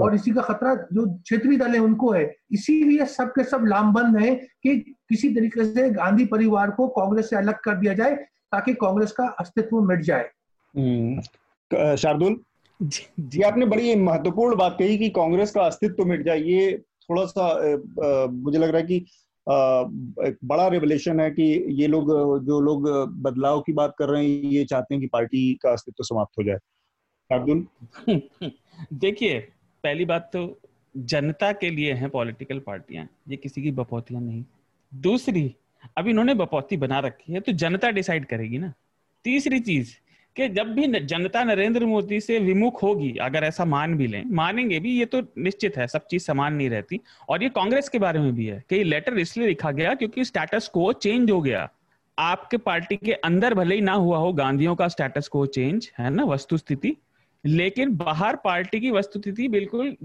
और 0.00 0.14
इसी 0.14 0.30
का 0.30 0.42
खतरा 0.42 0.74
जो 0.92 1.06
क्षेत्रीय 1.06 1.58
दल 1.58 1.72
है 1.72 1.78
उनको 1.78 2.10
है। 2.10 2.24
इसीलिए 2.52 3.04
सब 3.06 3.28
के 3.28 3.44
सब 3.44 3.64
लामबंद 3.66 4.16
है 4.16 4.34
कि 4.34 4.76
किसी 5.08 5.34
तरीके 5.34 5.64
से 5.64 5.88
गांधी 5.90 6.24
परिवार 6.26 6.70
को 6.70 6.88
कांग्रेस 6.88 7.30
से 7.30 7.36
अलग 7.36 7.60
कर 7.60 7.76
दिया 7.76 7.94
जाए। 7.94 8.18
ताकि 8.52 8.74
कांग्रेस 8.74 9.12
का 9.12 9.24
अस्तित्व 9.24 9.80
मिट 9.80 10.00
जाए। 10.00 10.30
हम्म। 10.76 11.20
शार्दुल? 11.96 12.40
जी 13.20 13.42
आपने 13.42 13.66
बड़ी 13.66 13.94
महत्वपूर्ण 13.94 14.56
बात 14.56 14.76
कही 14.78 14.98
कि 14.98 15.10
कांग्रेस 15.10 15.50
का 15.50 15.62
अस्तित्व 15.62 16.04
मिट 16.04 16.22
जाए। 16.22 16.40
ये 16.40 16.78
थोड़ा 16.78 17.24
सा 17.24 17.46
आ, 17.46 18.26
मुझे 18.26 18.58
लग 18.58 18.68
रहा 18.68 18.80
है 18.80 18.86
कि 18.86 19.06
आ, 19.50 19.80
एक 20.28 20.36
बड़ा 20.44 20.68
रेवलेशन 20.68 21.20
है 21.20 21.30
कि 21.30 21.66
ये 21.68 21.86
लोग 21.86 22.06
जो 22.44 22.60
लोग 22.60 22.88
बदलाव 23.22 23.60
की 23.60 23.72
बात 23.72 23.94
कर 23.98 24.08
रहे 24.08 24.22
हैं 24.22 24.42
ये 24.42 24.64
चाहते 24.64 24.94
हैं 24.94 25.00
कि 25.00 25.06
पार्टी 25.06 25.54
का 25.54 25.72
अस्तित्व 25.72 26.04
समाप्त 26.04 26.38
हो 26.38 26.44
जाए। 26.44 26.56
शार्दुल? 27.32 27.66
देखिए 28.92 29.38
पहली 29.82 30.04
बात 30.04 30.30
तो 30.32 30.58
जनता 30.96 31.52
के 31.52 31.70
लिए 31.70 31.92
हैं 31.92 32.10
पॉलिटिकल 32.10 32.58
पार्टियाँ। 32.58 33.08
ये 33.28 33.36
किसी 33.36 33.62
की 33.62 33.70
बपौतियाँ 33.70 34.22
नहीं। 34.22 34.44
दूसरी 34.94 35.56
अब 35.98 36.08
इन्होंने 36.08 36.34
बपौती 36.34 36.76
बना 36.76 36.98
रखी 36.98 37.32
है 37.32 37.40
तो 37.40 37.52
जनता 37.52 37.90
डिसाइड 37.90 38.26
करेगी 38.26 38.58
ना। 38.58 38.72
तीसरी 39.24 39.60
चीज़, 39.60 39.94
कि 40.36 40.48
जब 40.48 40.72
भी 40.74 40.86
जनता 41.00 41.42
नरेंद्र 41.44 41.86
मोदी 41.86 42.20
से 42.20 42.38
विमुख 42.38 42.82
होगी, 42.82 43.10
अगर 43.16 43.44
ऐसा 43.44 43.64
मान 43.64 43.94
भी 43.94 44.06
लें, 44.06 44.24
मानेंगे 44.26 44.78
भी, 44.80 44.92
ये 44.98 45.04
तो 45.04 45.20
निश्चित 45.38 45.76
है, 45.76 45.86
सब 45.86 46.06
चीज़ 46.06 46.22
समान 46.22 46.54
नहीं 46.54 46.68
रहती। 46.70 47.00
और 47.28 47.42
ये 47.42 47.48
कांग्रेस 47.48 47.88
के 47.88 47.98
बारे 47.98 48.20
में 48.20 48.34
भी 48.34 48.46
है, 48.46 48.62
कि 48.70 48.76
ये 48.76 48.84
लेटर 48.84 49.18
इसलिए 49.18 49.46
लिखा 49.46 49.70
गया 49.70 49.94
क्योंकि 49.94 50.24
स्टेटस 50.24 50.68
को 50.68 50.92
चेंज 50.92 51.30
हो 51.30 51.40
गया। 51.40 51.68
आपके 52.18 52.56
पार्टी 52.56 52.96
के 52.96 53.12
अंदर 53.12 53.54
भले 53.54 53.74
ही 53.74 53.80
ना 53.80 53.92
हुआ 53.92 54.18
हो, 54.18 54.32
गांधियों 54.32 54.74
का 54.76 54.88
स्टेटस 54.88 55.28
को 55.28 55.44
चेंज 55.48 55.90
है 55.98 56.10
ना 56.10 56.24
वस्तु 56.24 56.56
स्थिति 56.56 56.96
लेकिन 57.44 57.94
बाहर 57.96 58.36
पार्टी 58.36 58.80
की 58.80 58.90
वस्तु 58.90 59.20
स्थिति 59.20 59.48
बिल्कुल 59.48 59.96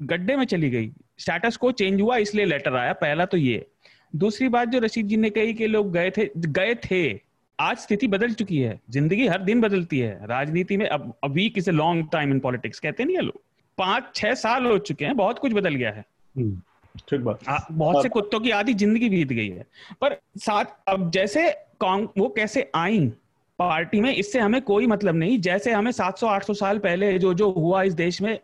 गड्ढे 0.00 0.36
में 0.36 0.44
चली 0.44 0.70
गई। 0.70 0.90
स्टेटस 1.18 1.56
को 1.56 1.70
चेंज 1.72 2.00
हुआ, 2.00 2.16
इसलिए 2.16 2.44
लेटर 2.44 2.76
आया, 2.76 2.92
पहला 2.92 3.24
तो 3.24 3.36
ये। 3.36 3.66
दूसरी 4.16 4.48
बात 4.48 4.68
जो 4.68 4.78
रशीद 4.78 5.06
जी 5.06 5.16
ने 5.16 5.30
कही 5.30 5.54
कि 5.54 5.66
लोग 5.66 5.92
गए 5.92 6.10
थे 6.10 6.30
गए 6.36 6.74
थे 6.74 7.20
आज 7.58 7.76
स्थिति 7.76 8.06
बदल 8.08 8.32
चुकी 8.32 8.58
है 8.58 8.80
ज़िंदगी 8.90 9.26
हर 9.26 9.42
दिन 9.42 9.60
बदलती 9.60 9.98
है 9.98 10.26
राजनीति 10.26 10.76
में 10.76 10.86
अब 10.86 11.12
अभी 11.24 11.48
किसे 11.50 11.70
लॉन्ग 11.70 12.08
टाइम 12.12 12.30
इन 12.30 12.40
पॉलिटिक्स 12.40 12.80
कहते 12.80 13.04
नहीं 13.04 13.16
है 13.16 13.22
लोग? 13.22 13.40
पाँच 13.78 14.10
छह 14.14 14.34
साल 14.34 14.66
हो 14.66 14.78
चुके 14.78 15.04
हैं 15.04 15.16
बहुत 15.16 15.38
कुछ 15.38 15.52
बदल 15.52 15.74
गया 15.74 15.90
है। 15.90 16.04
हम्म, 16.36 16.60
ठीक 17.08 17.20
बात। 17.20 17.48
आ, 17.48 17.58
बहुत 17.72 18.02
से 18.02 18.08
कुत्तों 18.08 18.40
की 18.40 18.50
आधी 18.50 18.74
ज़िंदगी 18.74 19.08
बीत 19.08 19.28
गई 19.28 19.48
है। 19.48 19.66
पर 20.00 20.16
साथ 20.38 20.64
अब 20.88 21.10
जैसे 21.10 21.48
वो 21.82 22.28
कैसे 22.28 22.70
आई 22.74 23.12
पार्टी 23.58 24.00
में 24.00 24.14
इससे 24.14 24.38
हमें 24.38 24.62
कोई 24.62 24.86
मतलब 24.86 25.14
नहीं 25.14 25.38
जैसे 25.40 25.72
हमें 25.72 25.90
700-800 25.92 26.54
साल 26.54 26.78
पहले 26.78 27.18
जो 27.18 27.34
जो 27.34 27.50
हुआ 27.50 27.82
इस 27.82 27.94
देश 27.94 28.22
में 28.22 28.38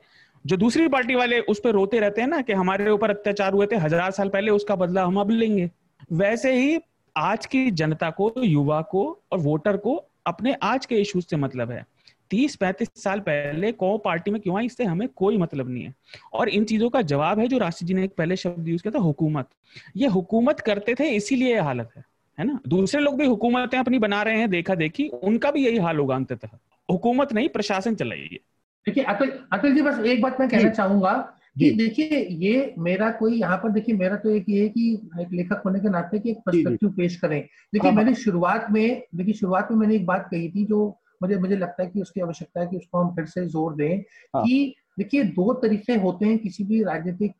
जो 0.46 0.56
दूसरी 0.56 0.88
पार्टी 0.88 1.14
वाले 1.14 1.38
उस 1.40 1.60
पर 1.60 1.70
रोते 1.70 2.00
रहते 2.00 2.20
हैं 2.20 2.28
ना 2.28 2.40
कि 2.40 2.52
हमारे 2.52 2.90
ऊपर 2.90 3.10
अत्याचार 3.10 3.52
हुए 3.52 3.66
थे, 3.66 3.76
हज़ार 3.76 4.10
साल 4.10 4.28
पहले 4.28 4.50
उसका 4.50 4.74
बदला 4.76 5.04
हम 5.04 5.20
अब 5.20 5.30
लेंगे। 5.30 5.70
वैसे 6.12 6.52
ही 6.52 6.78
आज 7.16 7.46
की 7.46 7.70
जनता 7.70 8.10
को, 8.10 8.32
युवा 8.38 8.80
को 8.82 9.22
और 9.32 9.38
वोटर 9.38 9.76
को 9.76 9.94
अपने 10.26 10.54
आज 10.62 10.86
के 10.86 10.96
इश्यूज़ 10.96 11.26
से 11.26 11.36
मतलब 11.36 11.70
है। 11.70 11.84
तीस, 12.30 12.56
पैंतीस 12.56 12.88
साल 12.96 13.20
पहले 13.20 13.72
कौ 13.72 13.96
पार्टी 13.98 14.30
में 14.30 14.40
क्यों 14.40 14.58
आई, 14.58 14.66
इससे 14.66 14.84
हमें 14.84 15.08
कोई 15.08 15.36
मतलब 15.36 15.70
नहीं 15.70 15.84
है। 15.84 15.94
और 16.32 16.48
इन 16.48 16.64
चीज़ों 16.64 16.90
का 16.90 17.02
जवाब 17.02 17.38
है 17.38 17.46
जो 17.48 17.58
राशि 17.58 17.86
जी 17.86 17.94
ने 17.94 18.04
एक 18.04 18.14
पहले 18.14 18.36
शब्द 18.36 18.68
यूज़ 18.68 18.82
किया 18.82 18.98
था, 18.98 19.02
हुकूमत। 19.02 19.48
ये 19.96 20.06
हुकूमत 20.06 20.60
करते 20.60 20.94
थे, 20.94 21.08
इसीलिए 21.10 21.60
हालत 21.60 21.90
है 21.96 22.04
है 22.38 22.44
ना? 22.44 22.60
दूसरे 22.68 23.00
लोग 23.00 23.18
भी 23.18 23.26
हुकूमतें 23.26 23.78
अपनी 23.78 23.98
बना 23.98 24.22
रहे 24.22 24.38
हैं, 24.38 24.50
देखा 24.50 24.74
देखी, 24.74 25.08
उनका 25.08 25.50
भी 25.50 25.64
यही 25.66 25.78
हाल 25.78 25.98
होगा 25.98 26.14
अंततः। 26.14 26.48
हुकूमत 26.88 27.32
नहीं, 27.32 27.48
प्रशासन 27.48 27.94
चलाइए। 27.94 28.38
देखिए 28.86 29.04
अतुल 29.04 29.30
अतुल 29.52 29.74
जी 29.74 29.82
बस 29.82 29.98
एक 30.06 30.20
बात 30.22 30.40
मैं 30.40 30.48
कहना 30.48 30.70
चाहूँगा 30.70 31.12
कि 31.58 31.70
देखिए 31.70 32.18
ये 32.40 32.74
मेरा 32.78 33.10
कोई 33.10 33.38
यहाँ 33.38 33.56
पर 33.58 33.70
देखिए 33.72 33.94
मेरा 33.96 34.16
तो 34.16 34.30
एक 34.30 34.44
ये 34.48 34.62
है 34.62 34.68
कि 34.68 34.92
एक 35.20 35.32
लेखक 35.32 35.62
होने 35.66 35.80
के 35.80 35.88
नाते 35.88 36.18
कि 36.18 36.30
एक 36.30 36.38
पर्सपेक्टिव 36.46 36.90
पेश 36.90 37.16
करें। 37.16 37.40
देखिए 37.40 37.80
हाँ, 37.80 37.90
हाँ। 37.90 37.96
मैंने 37.96 38.14
शुरुआत 38.14 38.66
में 38.70 39.02
देखिए 39.14 39.34
शुरुआत 39.34 39.68
में 39.70 39.78
मैंने 39.78 39.94
एक 39.94 40.06
बात 40.06 40.28
कही 40.30 40.48
थी 40.48 40.64
जो 40.64 40.86
मुझे 41.22 41.36
मुझे 41.36 41.56
लगता 41.56 41.82
है 41.82 41.88
कि 41.90 42.00
उसकी 42.00 42.20
आवश्यकता 42.20 42.60
है 42.60 42.66
कि 42.66 42.76
उसको 42.76 42.98
हम 42.98 43.14
फिर 43.14 43.24
से 43.24 43.46
ज़ोर 43.46 43.74
दें 43.74 43.96
हाँ। 44.34 44.44
कि 44.44 44.74
देखिए 44.98 45.22
दो 45.24 45.52
तरीके 45.52 45.94
होते 45.94 46.26
हैं 46.26 46.38
किसी 46.38 46.64
भी 46.64 46.82
राजनीतिक 46.82 47.32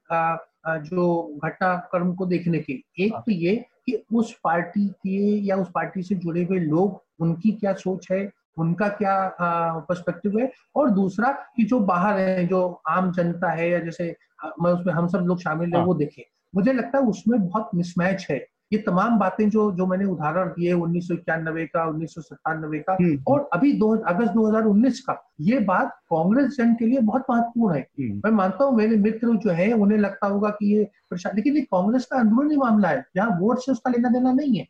जो 0.85 1.39
घटनाक्रम 1.45 2.15
को 2.15 2.27
देखने 2.27 2.59
के। 2.59 2.73
एक 3.05 3.13
तो 3.17 3.33
ये 3.33 3.55
कि 3.87 4.03
उस 4.15 4.33
पार्टी 4.45 4.87
के 4.89 5.19
या 5.47 5.57
उस 5.57 5.69
पार्टी 5.75 6.03
से 6.03 6.15
जुड़े 6.15 6.45
हुए 6.45 6.59
लोग 6.59 7.03
उनकी 7.21 7.53
क्या 7.53 7.73
सोच 7.75 8.09
है 8.13 8.25
उनका 8.57 8.89
क्या 8.89 9.17
पर्सपेक्टिव 9.41 10.39
है 10.39 10.51
और 10.77 10.91
दूसरा 10.91 11.31
कि 11.57 11.65
जो 11.65 11.81
बाहर 11.85 12.19
है 12.19 12.47
जो 12.47 12.63
आम 12.89 13.13
जनता 13.13 13.51
है 13.51 13.71
या 13.71 13.79
जैसे 13.81 14.15
मैं 14.63 14.73
उसमें 14.73 14.93
हम 14.95 15.09
सब 15.09 15.25
लोग 15.27 15.41
शामिल 15.41 15.69
है 15.69 15.77
हाँ। 15.77 15.87
वो 15.87 15.95
देखें 15.95 16.23
मुझे 16.55 16.73
लगता 16.73 16.99
है 16.99 17.05
उसमें 17.05 17.41
बहुत 17.41 17.71
मिसमैच 17.75 18.27
है 18.31 18.45
ये 18.73 18.79
तमाम 18.79 19.19
बातें 19.19 19.49
जो 19.51 19.71
जो 19.73 19.87
मैंने 19.87 20.05
उदाहरण 20.05 20.49
दिए 20.49 20.73
उन्नीस 20.75 21.09
सौ 21.09 21.15
इक्यानबे 21.15 21.67
का 21.67 21.85
उन्नीस 21.85 22.15
सौ 22.15 22.21
सत्तानबे 22.21 22.79
का 22.79 22.93
हम्म। 22.93 23.19
और 23.29 23.49
अभी 23.53 23.73
दो 23.73 23.91
अगस्त 24.05 24.33
2019 24.33 24.99
का 25.01 25.15
ये 25.41 25.59
बात 25.65 25.91
कांग्रेस 26.11 26.57
जन 26.57 26.75
के 26.75 26.87
लिए 26.87 27.01
बहुत 27.01 27.25
महत्वपूर्ण 27.31 27.75
है 27.75 27.81
हम्म। 27.81 28.21
मैं 28.25 28.31
मानता 28.33 28.65
हूँ 28.65 28.77
मेरे 28.77 28.97
मित्र 28.99 29.37
जो 29.37 29.51
है 29.51 29.73
उन्हें 29.75 29.99
लगता 29.99 30.27
होगा 30.27 30.51
कि 30.51 30.75
ये 30.75 30.89
लेकिन 31.15 31.57
ये 31.57 31.63
कांग्रेस 31.63 32.07
का 32.07 32.19
अंदरूनी 32.19 32.57
मामला 32.57 32.89
है 32.89 33.05
जहाँ 33.17 33.39
वोट 33.41 33.59
से 33.59 33.73
उसका 33.73 33.91
लेना 33.91 34.09
देना 34.09 34.33
नहीं 34.33 34.59
है 34.59 34.67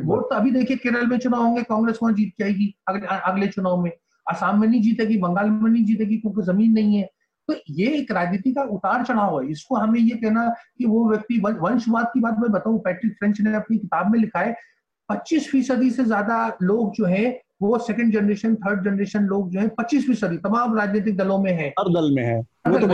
वोट 0.00 0.30
तो 0.30 0.36
अभी 0.36 0.50
देखिए 0.50 0.76
केरल 0.76 1.06
में 1.06 1.18
चुनाव 1.18 1.42
होंगे 1.42 1.62
कांग्रेस 1.62 1.98
वहाँ 2.02 2.14
जीत 2.14 2.32
जाएगी 2.40 2.74
अगले 2.88 3.06
अगले 3.06 3.46
चुनाव 3.48 3.82
में। 3.82 3.90
असम 4.26 4.60
में 4.60 4.66
नहीं 4.68 4.80
जीतेगी 4.82 5.16
बंगाल 5.18 5.50
में 5.50 5.70
नहीं 5.70 5.84
जीतेगी 5.84 6.16
क्योंकि 6.16 6.42
ज़मीन 6.42 6.72
नहीं 6.72 6.96
है। 6.96 7.08
तो 7.48 7.54
ये 7.70 7.86
एक 7.94 8.10
राजनीति 8.12 8.52
का 8.52 8.62
उतार 8.72 9.04
चढ़ाव 9.04 9.40
है। 9.40 9.50
इसको 9.50 9.76
हमें 9.76 9.98
ये 10.00 10.16
कहना 10.16 10.48
कि 10.78 10.84
वो 10.84 11.08
व्यक्ति 11.10 11.38
वंशवाद 11.40 12.06
की 12.14 12.20
बात 12.20 12.38
मैं 12.40 12.50
बताऊँ 12.52 12.78
पैट्रिक 12.78 13.12
फ्रेंच 13.12 13.40
ने 13.40 13.54
अपनी 13.56 13.78
किताब 13.78 14.10
में 14.12 14.18
लिखा 14.18 14.40
है 14.40 14.54
पच्चीस 15.08 15.50
फ़ीसदी 15.50 15.90
से 15.90 16.04
ज़्यादा 16.04 16.46
लोग 16.62 16.94
जो 16.94 17.04
है 17.06 17.40
वो 17.62 17.78
सेकंड 17.78 18.12
जनरेशन 18.12 18.54
थर्ड 18.54 18.84
जनरेशन 18.84 19.24
लोग 19.24 19.50
जो 19.50 19.60
है 19.60 19.68
पच्चीस 19.68 20.06
फ़ीसदी 20.06 20.36
तमाम 20.38 20.76
राजनीतिक 20.78 21.16
दलों 21.16 21.38
में 21.38 21.52
है। 21.52 21.68
हर 21.78 21.92
दल 21.92 22.10
में 22.14 22.22
है। 22.22 22.38
वो 22.38 22.78
तो 22.78 22.86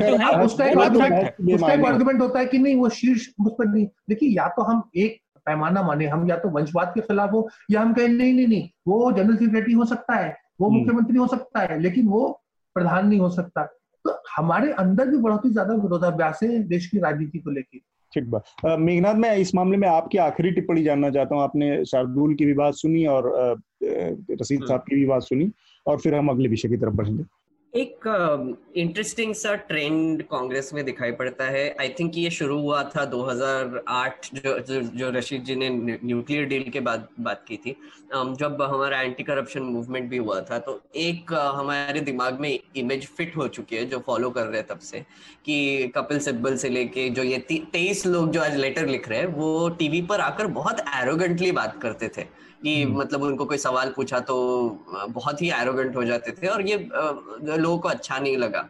उसका 0.45 0.65
एक 0.67 0.79
आर्गुमेंट 0.79 1.53
उसका 1.55 1.73
एक 1.73 1.85
आर्गुमेंट 1.85 2.21
होता 2.21 2.39
है 2.39 2.47
कि 2.47 2.59
नहीं 2.59 2.77
वो 2.77 2.89
शीर्ष 2.89 3.29
उस 3.41 3.53
पर 3.59 3.69
नहीं। 3.69 3.87
देखिए 4.09 4.29
या 4.31 4.49
तो 4.49 4.63
हम 4.63 4.83
एक 4.97 5.19
पैमाना 5.47 5.83
माने 5.83 6.07
हम 6.07 6.29
या 6.29 6.37
तो 6.37 6.49
वंशवाद 6.49 6.93
के 6.95 7.01
खिलाफ 7.01 7.33
हो 7.33 7.49
या 7.71 7.81
हम 7.81 7.93
कहें 7.95 8.09
नहीं 8.09 8.33
नहीं 8.35 8.47
नहीं 8.47 8.69
वो 8.89 9.13
जनरल 9.13 9.37
सेक्रेटरी 9.37 9.73
हो 9.73 9.85
सकता 9.85 10.15
है 10.15 10.37
वो 10.61 10.69
हम्म। 10.69 10.79
मुख्यमंत्री 10.79 11.19
हो 11.19 11.27
सकता 11.27 11.61
है 11.61 11.81
लेकिन 11.81 12.09
वो 12.09 12.29
प्रधान 12.77 13.07
नहीं 13.07 13.19
हो 13.21 13.31
सकता। 13.31 13.63
तो 14.05 14.23
हमारे 14.37 14.73
अंदर 14.73 15.07
भी 15.07 15.17
बहुत 15.17 15.45
ही 15.45 15.51
ज़्यादा 15.51 15.75
विरोधाभ्यास 15.75 16.41
है 16.43 16.63
देश 16.69 16.87
की 16.87 16.99
राजनीति 16.99 17.39
को 17.39 17.51
लेकर 17.51 17.79
ठीक 18.13 18.31
बात। 18.31 18.79
मेघनाथ 18.79 19.15
मैं 19.15 19.37
इस 19.37 19.55
मामले 19.55 19.77
में 19.77 19.89
आपकी 19.89 20.19
आखिरी 20.19 20.51
टिप्पणी 20.51 20.83
जानना 20.83 21.11
चाहता 21.11 21.35
हूँ। 21.35 21.43
आपने 21.43 21.85
शार्दुल 21.85 22.35
की 22.35 22.47
भी 22.47 22.55
बात 22.55 22.75
सुनी 22.75 23.05
और 23.07 23.29
रसीद 23.83 24.65
साहब 24.65 24.81
की 24.81 24.97
भी 24.97 25.07
बात 25.07 25.23
सुनी 25.23 25.51
और 25.87 25.99
फिर 25.99 26.15
हम 26.15 26.29
अगले 26.29 26.49
विषय 26.49 26.69
की 26.69 26.77
तरफ़ 26.77 26.95
बढ़ेंगे। 26.95 27.25
एक 27.75 28.07
इंटरेस्टिंग 28.77 29.35
सा 29.35 29.55
ट्रेंड 29.67 30.23
कांग्रेस 30.31 30.73
में 30.75 30.85
दिखाई 30.85 31.13
पड़ता 31.13 31.45
है। 31.45 31.77
आई 31.81 31.89
थिंक 31.99 32.17
ये 32.17 32.31
शुरू 32.31 32.59
हुआ 32.61 32.83
था 32.85 33.05
2008 33.05 34.31
जो 34.35 34.59
जो, 34.59 34.81
जो 34.81 35.11
रशीद 35.11 35.45
जी 35.45 35.55
ने 35.57 35.69
न्यूक्लियर 36.05 36.45
डील 36.45 36.69
के 36.71 36.81
बाद 36.81 37.07
बात 37.21 37.45
की 37.49 37.57
थी। 37.57 37.77
जब 38.13 38.63
हमारा 38.63 39.01
एंटी 39.01 39.23
करप्शन 39.23 39.63
मूवमेंट 39.63 40.09
भी 40.11 40.17
हुआ 40.17 40.41
था 40.41 40.59
तो 40.59 40.81
एक 40.97 41.33
हमारे 41.55 42.01
दिमाग 42.01 42.41
में 42.41 42.59
इमेज 42.77 43.07
फिट 43.07 43.37
हो 43.37 43.49
चुकी 43.49 43.77
है 43.77 43.85
जो 43.85 43.99
फॉलो 44.07 44.31
कर 44.31 44.47
रहे 44.47 44.57
हैं 44.57 44.67
तब 44.67 44.79
से 44.81 45.05
कि 45.45 45.89
कपिल 45.97 46.19
सिब्बल 46.19 46.57
से 46.57 46.69
लेके 46.69 47.09
जो 47.11 47.23
ये 47.23 47.39
तेईस 47.49 48.07
लोग 48.07 48.31
जो 48.31 48.41
आज 48.41 48.57
लेटर 48.57 48.87
लिख 48.87 49.09
रहे 49.09 49.19
हैं 49.19 49.27
वो 49.39 49.69
टीवी 49.79 50.03
पर 50.03 50.21
आकर 50.21 50.47
बहुत 50.59 50.81
एरोगेंटली 50.97 51.53
बात 51.53 51.81
करते 51.83 52.09
थे। 52.09 52.27
कि 52.63 52.83
हम्म। 52.83 52.99
मतलब 52.99 53.23
उनको 53.23 53.45
कोई 53.45 53.59
सवाल 53.59 53.93
पूछा 53.97 54.19
तो 54.21 54.37
बहुत 55.11 55.43
ही 55.43 55.51
एरोगेंट 55.51 55.97
हो 55.97 56.05
जाते 56.05 56.33
थे 56.33 56.47
और 56.47 56.63
ये 56.63 56.77
लोगों 56.77 57.79
को 57.79 57.89
अच्छा 57.89 58.19
नहीं 58.19 58.37
लगा 58.37 58.69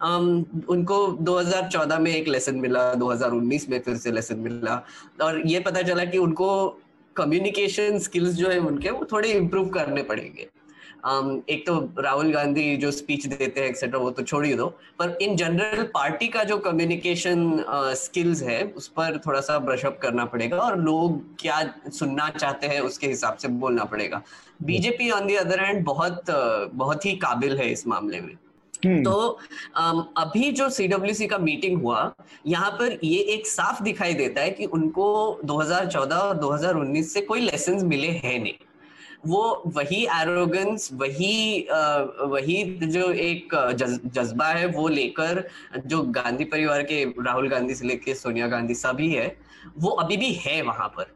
um, 0.00 0.44
उनको 0.68 1.06
2014 1.24 1.98
में 1.98 2.10
एक 2.10 2.28
लेसन 2.28 2.56
मिला 2.56 2.92
2019 2.94 3.68
में 3.68 3.80
फिर 3.80 3.96
से 3.96 4.12
लेसन 4.12 4.38
मिला 4.38 4.82
और 5.22 5.42
ये 5.46 5.60
पता 5.60 5.82
चला 5.82 6.04
कि 6.04 6.18
उनको 6.18 6.48
कम्युनिकेशन 7.16 7.98
स्किल्स 7.98 8.34
जो 8.34 8.48
है 8.48 8.58
उनके 8.60 8.90
वो 8.90 9.06
थोड़े 9.12 9.32
इम्प्रूव 9.32 9.68
करने 9.68 10.02
पड़ेंगे 10.02 10.48
um, 11.08 11.48
एक 11.48 11.66
तो 11.66 11.92
राहुल 11.98 12.32
गांधी 12.32 12.76
जो 12.76 12.90
स्पीच 12.90 13.26
देते 13.26 13.60
हैं 13.60 13.68
एक्सेट्रा 13.68 14.00
वो 14.00 14.10
तो 14.10 14.22
छोड़ 14.22 14.46
ही 14.46 14.54
दो। 14.54 14.66
पर 14.98 15.18
इन 15.22 15.36
जनरल 15.36 15.82
पार्टी 15.82 16.28
का 16.28 16.44
जो 16.44 16.58
कम्युनिकेशन 16.58 17.64
स्किल्स 17.96 18.42
uh, 18.42 18.48
है 18.48 18.62
उस 18.64 18.88
पर 18.88 19.18
थोड़ा 19.26 19.40
सा 19.40 19.58
ब्रशअप 19.58 19.98
करना 20.02 20.24
पड़ेगा 20.24 20.56
और 20.56 20.78
लोग 20.78 21.36
क्या 21.40 21.74
सुनना 21.88 22.28
चाहते 22.28 22.66
हैं 22.66 22.80
उसके 22.80 23.06
हिसाब 23.06 23.36
से 23.36 23.48
बोलना 23.48 23.84
पड़ेगा। 23.84 24.22
BJP 24.62 25.10
on 25.10 25.26
the 25.26 25.34
other 25.34 25.60
hand 25.60 25.84
बहुत 25.84 26.24
uh, 26.30 26.74
बहुत 26.74 27.06
ही 27.06 27.12
काबिल 27.16 27.58
है 27.58 27.72
इस 27.72 27.86
मामले 27.86 28.20
में। 28.20 28.36
हम्म। 28.86 29.02
तो 29.04 29.38
um, 29.80 30.02
अभी 30.16 30.50
जो 30.52 30.68
सीडब्ल्यूसी 30.70 31.26
का 31.26 31.38
मीटिंग 31.38 31.82
हुआ 31.82 32.14
यहाँ 32.46 32.70
पर 32.70 32.98
ये 33.04 33.18
एक 33.18 33.46
साफ़ 33.46 33.82
दिखाई 33.82 34.14
देता 34.14 34.40
है 34.40 34.50
कि 34.50 34.64
उनको 34.64 35.40
2014 35.44 36.12
और 36.12 36.38
2019 36.38 37.02
से 37.02 37.20
कोई 37.20 37.40
लेसन 37.40 37.86
मिले 37.86 38.08
हैं 38.08 38.42
नहीं। 38.42 38.54
वो 39.26 39.62
वही 39.76 40.02
एरोगेंस 40.12 40.88
वही 40.92 41.66
वही 42.30 42.62
जो 42.86 43.10
एक 43.12 43.54
जज्बा 44.06 44.46
है 44.46 44.66
वो 44.68 44.88
लेकर 44.88 45.42
जो 45.86 46.02
गांधी 46.12 46.44
परिवार 46.46 46.82
के 46.82 47.04
राहुल 47.24 47.48
गांधी 47.48 47.74
से 47.74 47.86
लेकर 47.86 48.14
सोनिया 48.14 48.46
गांधी 48.48 48.74
सभी 48.74 49.12
है 49.12 49.34
वो 49.78 49.90
अभी 50.02 50.16
भी 50.16 50.32
है 50.40 50.60
वहाँ 50.62 50.88
पर। 50.88 51.12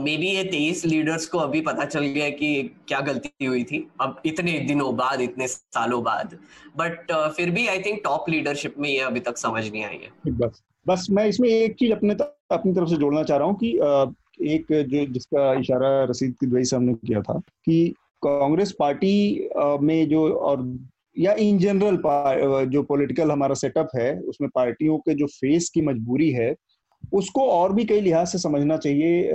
मे 0.00 0.16
बी 0.16 0.26
ये 0.26 0.42
तेईस 0.44 0.84
लीडर्स 0.86 1.26
को 1.26 1.38
अभी 1.38 1.60
पता 1.60 1.84
चल 1.84 2.04
गया 2.06 2.28
कि 2.30 2.62
क्या 2.88 3.00
गलती 3.00 3.44
हुई 3.44 3.62
थी 3.64 3.86
अब 4.00 4.20
इतने 4.26 4.58
दिनों 4.58 4.94
बाद 4.96 5.20
इतने 5.20 5.46
सालों 5.48 6.02
बाद। 6.02 6.36
बट 6.76 7.12
uh, 7.12 7.28
फिर 7.28 7.50
भी 7.50 7.66
आई 7.68 7.80
थिंक 7.82 8.00
टॉप 8.04 8.28
लीडरशिप 8.28 8.74
में 8.78 8.88
ये 8.88 8.98
अभी 9.00 9.20
तक 9.20 9.38
समझ 9.38 9.64
नहीं 9.70 9.84
आई 9.84 9.98
है। 10.02 10.32
बस 10.32 10.62
बस 10.86 11.06
मैं 11.10 11.26
इसमें 11.26 11.48
एक 11.48 11.74
चीज़ 11.78 11.92
अपने 11.92 12.14
अपनी 12.14 12.72
तरफ़ 12.72 12.88
से 12.88 12.96
जोड़ना 12.96 13.22
चाह 13.22 13.38
रहा 13.38 13.46
हूँ 13.46 13.56
कि 13.56 13.72
एक 14.44 14.66
जो 14.70 15.04
जिसका 15.06 15.52
इशारा 15.54 16.02
रसीद 16.04 16.34
की 16.44 16.64
साहब 16.64 16.82
ने 16.82 16.94
किया 16.94 17.20
था 17.22 17.38
कि 17.66 17.94
कांग्रेस 18.22 18.72
पार्टी 18.78 19.48
में 19.82 20.08
जो 20.08 20.28
और, 20.30 20.78
या 21.18 21.32
इन 21.34 21.58
जनरल 21.58 21.96
जो 22.70 22.82
पॉलिटिकल 22.82 23.30
हमारा 23.30 23.54
सेटअप 23.54 23.88
है, 23.96 24.18
उसमें 24.20 24.50
पार्टियों 24.54 24.98
के 24.98 25.14
जो 25.14 25.26
फेस 25.26 25.70
की 25.70 25.82
मजबूरी 25.82 26.30
है, 26.30 26.54
उसको 27.02 27.46
और 27.50 27.72
भी 27.72 27.84
कई 27.84 28.00
लिहाज 28.00 28.26
से 28.28 28.38
समझना 28.38 28.76
चाहिए 28.76 29.28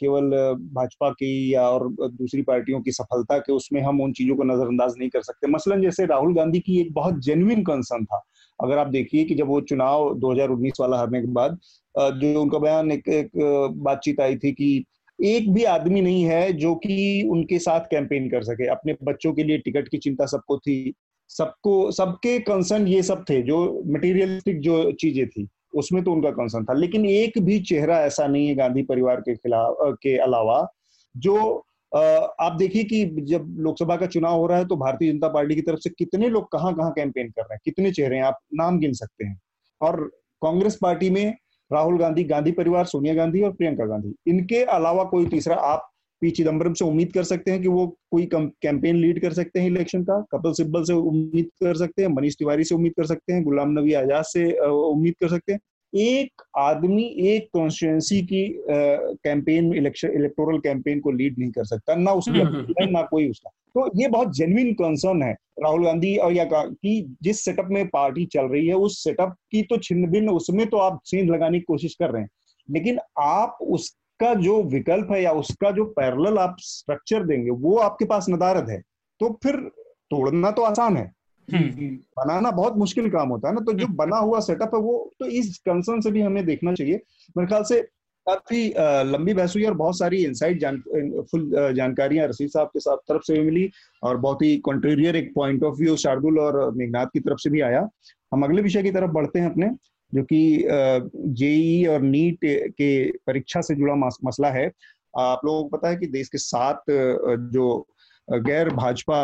केवल 0.00 0.30
भाजपा 0.74 1.10
की 1.10 1.54
या 1.54 1.62
और 1.68 1.88
दूसरी 1.92 2.42
पार्टियों 2.42 2.80
की 2.82 2.92
सफलता 2.92 3.38
के 3.38 3.52
उसमें 3.52 3.80
हम 3.82 4.00
उन 4.00 4.12
चीज़ों 4.12 4.36
को 4.36 4.42
नजरअंदाज 4.42 4.94
नहीं 4.98 5.08
कर 5.08 5.22
सकते। 5.22 5.46
मसलन 5.46 5.82
जैसे 5.82 6.06
राहुल 6.06 6.34
गांधी 6.34 6.60
की 6.60 6.80
एक 6.80 6.92
बहुत 6.92 7.22
जेन्युइन 7.24 7.62
कंसर्न 7.62 8.04
था। 8.04 8.22
अगर 8.58 8.78
आप 8.78 8.88
देखिए 8.88 9.24
कि 9.24 9.34
जब 9.34 9.46
वो 9.46 9.60
चुनाव 9.60 10.14
2019 10.14 10.80
वाला 10.80 10.96
हारने 10.96 11.20
के 11.20 11.28
बाद 11.32 11.58
जो 11.94 12.40
उनका 12.42 12.58
बयान 12.58 12.90
एक, 12.92 13.08
एक 13.08 13.30
बातचीत 13.78 14.20
आई 14.20 14.36
थी 14.36 14.52
कि 14.52 14.84
एक 15.18 15.52
भी 15.54 15.64
आदमी 15.64 16.00
नहीं 16.00 16.22
है 16.24 16.52
जो 16.54 16.74
कि 16.76 17.28
उनके 17.30 17.58
साथ 17.58 17.80
कैंपेन 17.90 18.28
कर 18.30 18.42
सके। 18.44 18.66
अपने 18.68 18.96
बच्चों 19.04 19.32
के 19.32 19.44
लिए 19.44 19.58
टिकट 19.58 19.88
की 19.88 19.98
चिंता 19.98 20.26
सबको 20.26 20.58
थी। 20.58 20.94
सबको 21.30 21.90
सबके 21.90 22.38
कंसर्न 22.40 22.86
ये 22.88 23.02
सब 23.02 23.24
थे 23.30 23.40
जो 23.42 23.58
मटेरियलिस्टिक 23.86 24.60
जो 24.60 24.90
चीज़ें 24.92 25.26
थी 25.28 25.46
उसमें 25.74 26.02
तो 26.04 26.12
उनका 26.12 26.30
कंसर्न 26.30 26.64
था। 26.64 26.74
लेकिन 26.74 27.06
एक 27.06 27.38
भी 27.42 27.58
चेहरा 27.60 28.00
ऐसा 28.00 28.26
नहीं 28.26 28.48
है 28.48 28.54
गांधी 28.54 28.82
परिवार 28.82 29.20
के 29.20 29.34
खिलाफ 29.36 29.76
के 30.02 30.16
अलावा 30.18 30.66
जो 31.14 31.36
आप 31.92 32.56
देखिए 32.58 32.84
कि 32.84 33.04
जब 33.22 33.56
लोकसभा 33.58 33.96
का 33.96 34.06
चुनाव 34.06 34.38
हो 34.38 34.46
रहा 34.46 34.58
है 34.58 34.66
तो 34.68 34.76
भारतीय 34.76 35.12
जनता 35.12 35.28
पार्टी 35.28 35.54
की 35.54 35.60
तरफ़ 35.60 35.80
से 35.80 35.90
कितने 35.90 36.28
लोग 36.28 36.50
कहाँ 36.52 36.74
कहाँ 36.74 36.92
कैंपेन 36.92 37.28
कर 37.28 37.42
रहे 37.42 37.54
हैं 37.54 37.60
कितने 37.64 37.90
चेहरे 37.92 38.16
हैं 38.16 38.24
आप 38.24 38.38
नाम 38.54 38.78
गिन 38.78 38.92
सकते 38.92 39.24
हैं। 39.24 39.38
और 39.80 40.00
कांग्रेस 40.42 40.78
पार्टी 40.82 41.10
में 41.10 41.34
राहुल 41.74 41.98
गांधी 41.98 42.24
गांधी 42.24 42.52
परिवार, 42.52 42.84
सोनिया 42.84 43.14
गांधी 43.14 43.42
और 43.42 43.52
प्रियंका 43.52 43.86
गांधी। 43.86 44.14
इनके 44.26 44.62
अलावा 44.64 45.04
कोई 45.04 45.26
तीसरा, 45.26 45.56
आप 45.56 45.90
पी 46.22 46.30
चिदम्बरम 46.30 46.72
से 46.72 46.84
उम्मीद 46.84 47.12
कर 47.12 47.22
सकते 47.22 47.50
हैं 47.50 47.60
कि 47.62 47.68
वो 47.68 47.86
कोई 48.10 48.28
कैंपेन 48.34 48.96
लीड 48.96 49.20
कर 49.22 49.32
सकते 49.32 49.60
हैं 49.60 49.66
इलेक्शन 49.66 50.02
का। 50.02 50.20
कपिल 50.32 50.52
सिब्बल 50.52 50.84
से 50.84 50.92
उम्मीद 50.92 51.48
कर 51.62 51.76
सकते 51.76 52.02
हैं, 52.02 52.08
मनीष 52.08 52.36
तिवारी 52.38 52.64
से 52.64 52.74
उम्मीद 52.74 52.92
कर 52.96 53.06
सकते 53.06 53.32
हैं, 53.32 53.42
गुलाम 53.44 53.78
नबी 53.78 53.92
आज़ाद 53.92 54.24
से 54.24 54.44
उम्मीद 54.68 55.14
कर 55.20 55.28
सकते 55.28 55.52
हैं। 55.52 55.60
एक 55.94 56.42
आदमी 56.56 57.04
एक 57.04 57.48
कॉन्स्टिट्युएंसी 57.52 58.22
की 58.22 58.62
कैंपेन 59.24 59.74
इलेक्शन 59.74 60.08
इलेक्टोरल 60.08 60.58
कैंपेन 60.58 61.00
को 61.00 61.10
लीड 61.10 61.38
नहीं 61.38 61.50
कर 61.50 61.64
सकता 61.64 61.94
ना 61.94 62.12
उसकी 62.12 62.40
हम्म, 62.40 62.56
हम्म। 62.56 62.90
ना 62.90 63.02
कोई 63.02 63.30
उसका 63.30 63.50
तो 63.74 63.90
ये 64.02 64.08
बहुत 64.08 64.36
जेन्युइन 64.36 64.72
कंसर्न 64.72 65.22
है 65.22 65.32
राहुल 65.62 65.84
गांधी 65.84 66.16
और 66.16 66.32
या 66.32 66.44
कि 66.44 67.16
जिस 67.22 67.44
सेटअप 67.44 67.68
में 67.70 67.88
पार्टी 67.88 68.26
चल 68.26 68.44
रही 68.44 68.66
है 68.66 68.74
उस 68.74 69.04
सेटअप 69.04 69.36
की 69.50 69.62
तो 69.62 69.76
छिन्न 69.76 70.10
भिन्न 70.10 70.28
उसमें 70.28 70.66
तो 70.66 70.76
आप 70.76 71.00
सेंध 71.04 71.30
लगाने 71.30 71.58
की 71.58 71.64
कोशिश 71.64 71.94
कर 71.94 72.10
रहे 72.10 72.22
हैं 72.22 72.28
लेकिन 72.70 72.98
आप 73.18 73.58
उसका 73.62 74.34
जो 74.34 74.62
विकल्प 74.62 75.12
है 75.12 75.22
या 75.22 75.32
उसका 75.32 75.70
जो 75.70 75.84
पैरल 75.84 76.38
आप 76.38 76.56
स्ट्रक्चर 76.58 77.24
देंगे 77.24 77.50
वो 77.50 77.76
आपके 77.78 78.04
पास 78.04 78.26
नदारद 78.28 78.70
है 78.70 78.82
तो 79.20 79.38
फिर 79.42 79.56
तोड़ना 80.10 80.50
तो 80.50 80.62
आसान 80.62 80.96
है। 80.96 81.12
बनाना 81.50 82.50
बहुत 82.50 82.76
मुश्किल 82.76 83.08
काम 83.10 83.28
होता 83.28 83.48
है 83.48 83.54
ना 83.54 83.60
तो 83.60 83.72
जो 83.72 83.86
हम्म। 83.86 83.96
बना 83.96 84.16
हुआ 84.16 84.40
सेटअप 84.40 84.74
है 84.74 84.80
वो 84.80 85.10
तो 85.20 85.26
इस 85.26 85.58
कंसर्न 85.58 86.00
से 86.00 86.10
भी 86.10 86.20
हमें 86.20 86.44
देखना 86.46 86.72
चाहिए। 86.74 87.00
मेरे 87.36 87.46
ख्याल 87.46 87.62
से 87.62 87.80
काफ़ी 88.26 88.66
लंबी 89.12 89.34
बहस 89.34 89.54
हुई 89.56 89.64
और 89.64 89.74
बहुत 89.74 89.98
सारी 89.98 90.24
इनसाइट 90.24 90.58
जान 90.60 90.78
फुल 91.30 91.50
जानकारियाँ 91.76 92.28
रसीद 92.28 92.48
साहब 92.48 92.66
के 92.66 92.80
साथ 92.80 92.96
तरफ़ 93.08 93.22
से 93.22 93.34
भी 93.34 93.44
मिली 93.46 93.68
और 94.02 94.16
बहुत 94.16 94.42
ही 94.42 94.56
कॉन्ट्रेरियर 94.58 95.16
एक 95.16 95.32
पॉइंट 95.34 95.64
ऑफ़ 95.64 95.74
व्यू 95.78 95.96
शार्दुल 95.96 96.38
और 96.38 96.70
मेघनाथ 96.74 97.06
की 97.06 97.20
तरफ़ 97.20 97.38
से 97.38 97.50
भी 97.50 97.60
आया। 97.60 97.88
हम 98.32 98.44
अगले 98.44 98.62
विषय 98.62 98.82
की 98.82 98.90
तरफ़ 98.90 99.10
बढ़ते 99.10 99.38
हैं 99.38 99.50
अपने 99.50 99.70
जो 100.12 100.22
कि 100.22 100.64
जेई 101.34 101.84
और 101.86 102.00
नीट 102.00 102.38
के 102.44 103.10
परीक्षा 103.26 103.60
से 103.60 103.74
जुड़ा 103.74 103.94
मसला 104.24 104.50
है। 104.50 104.70
आप 105.14 105.40
लोगों 105.44 105.62
को 105.62 105.76
पता 105.76 105.88
है 105.88 105.96
कि 105.96 106.06
देश 106.06 106.28
के 106.28 106.38
सात 106.38 106.82
जो 106.88 107.86
गैर 108.28 108.68
भाजपा 108.70 109.20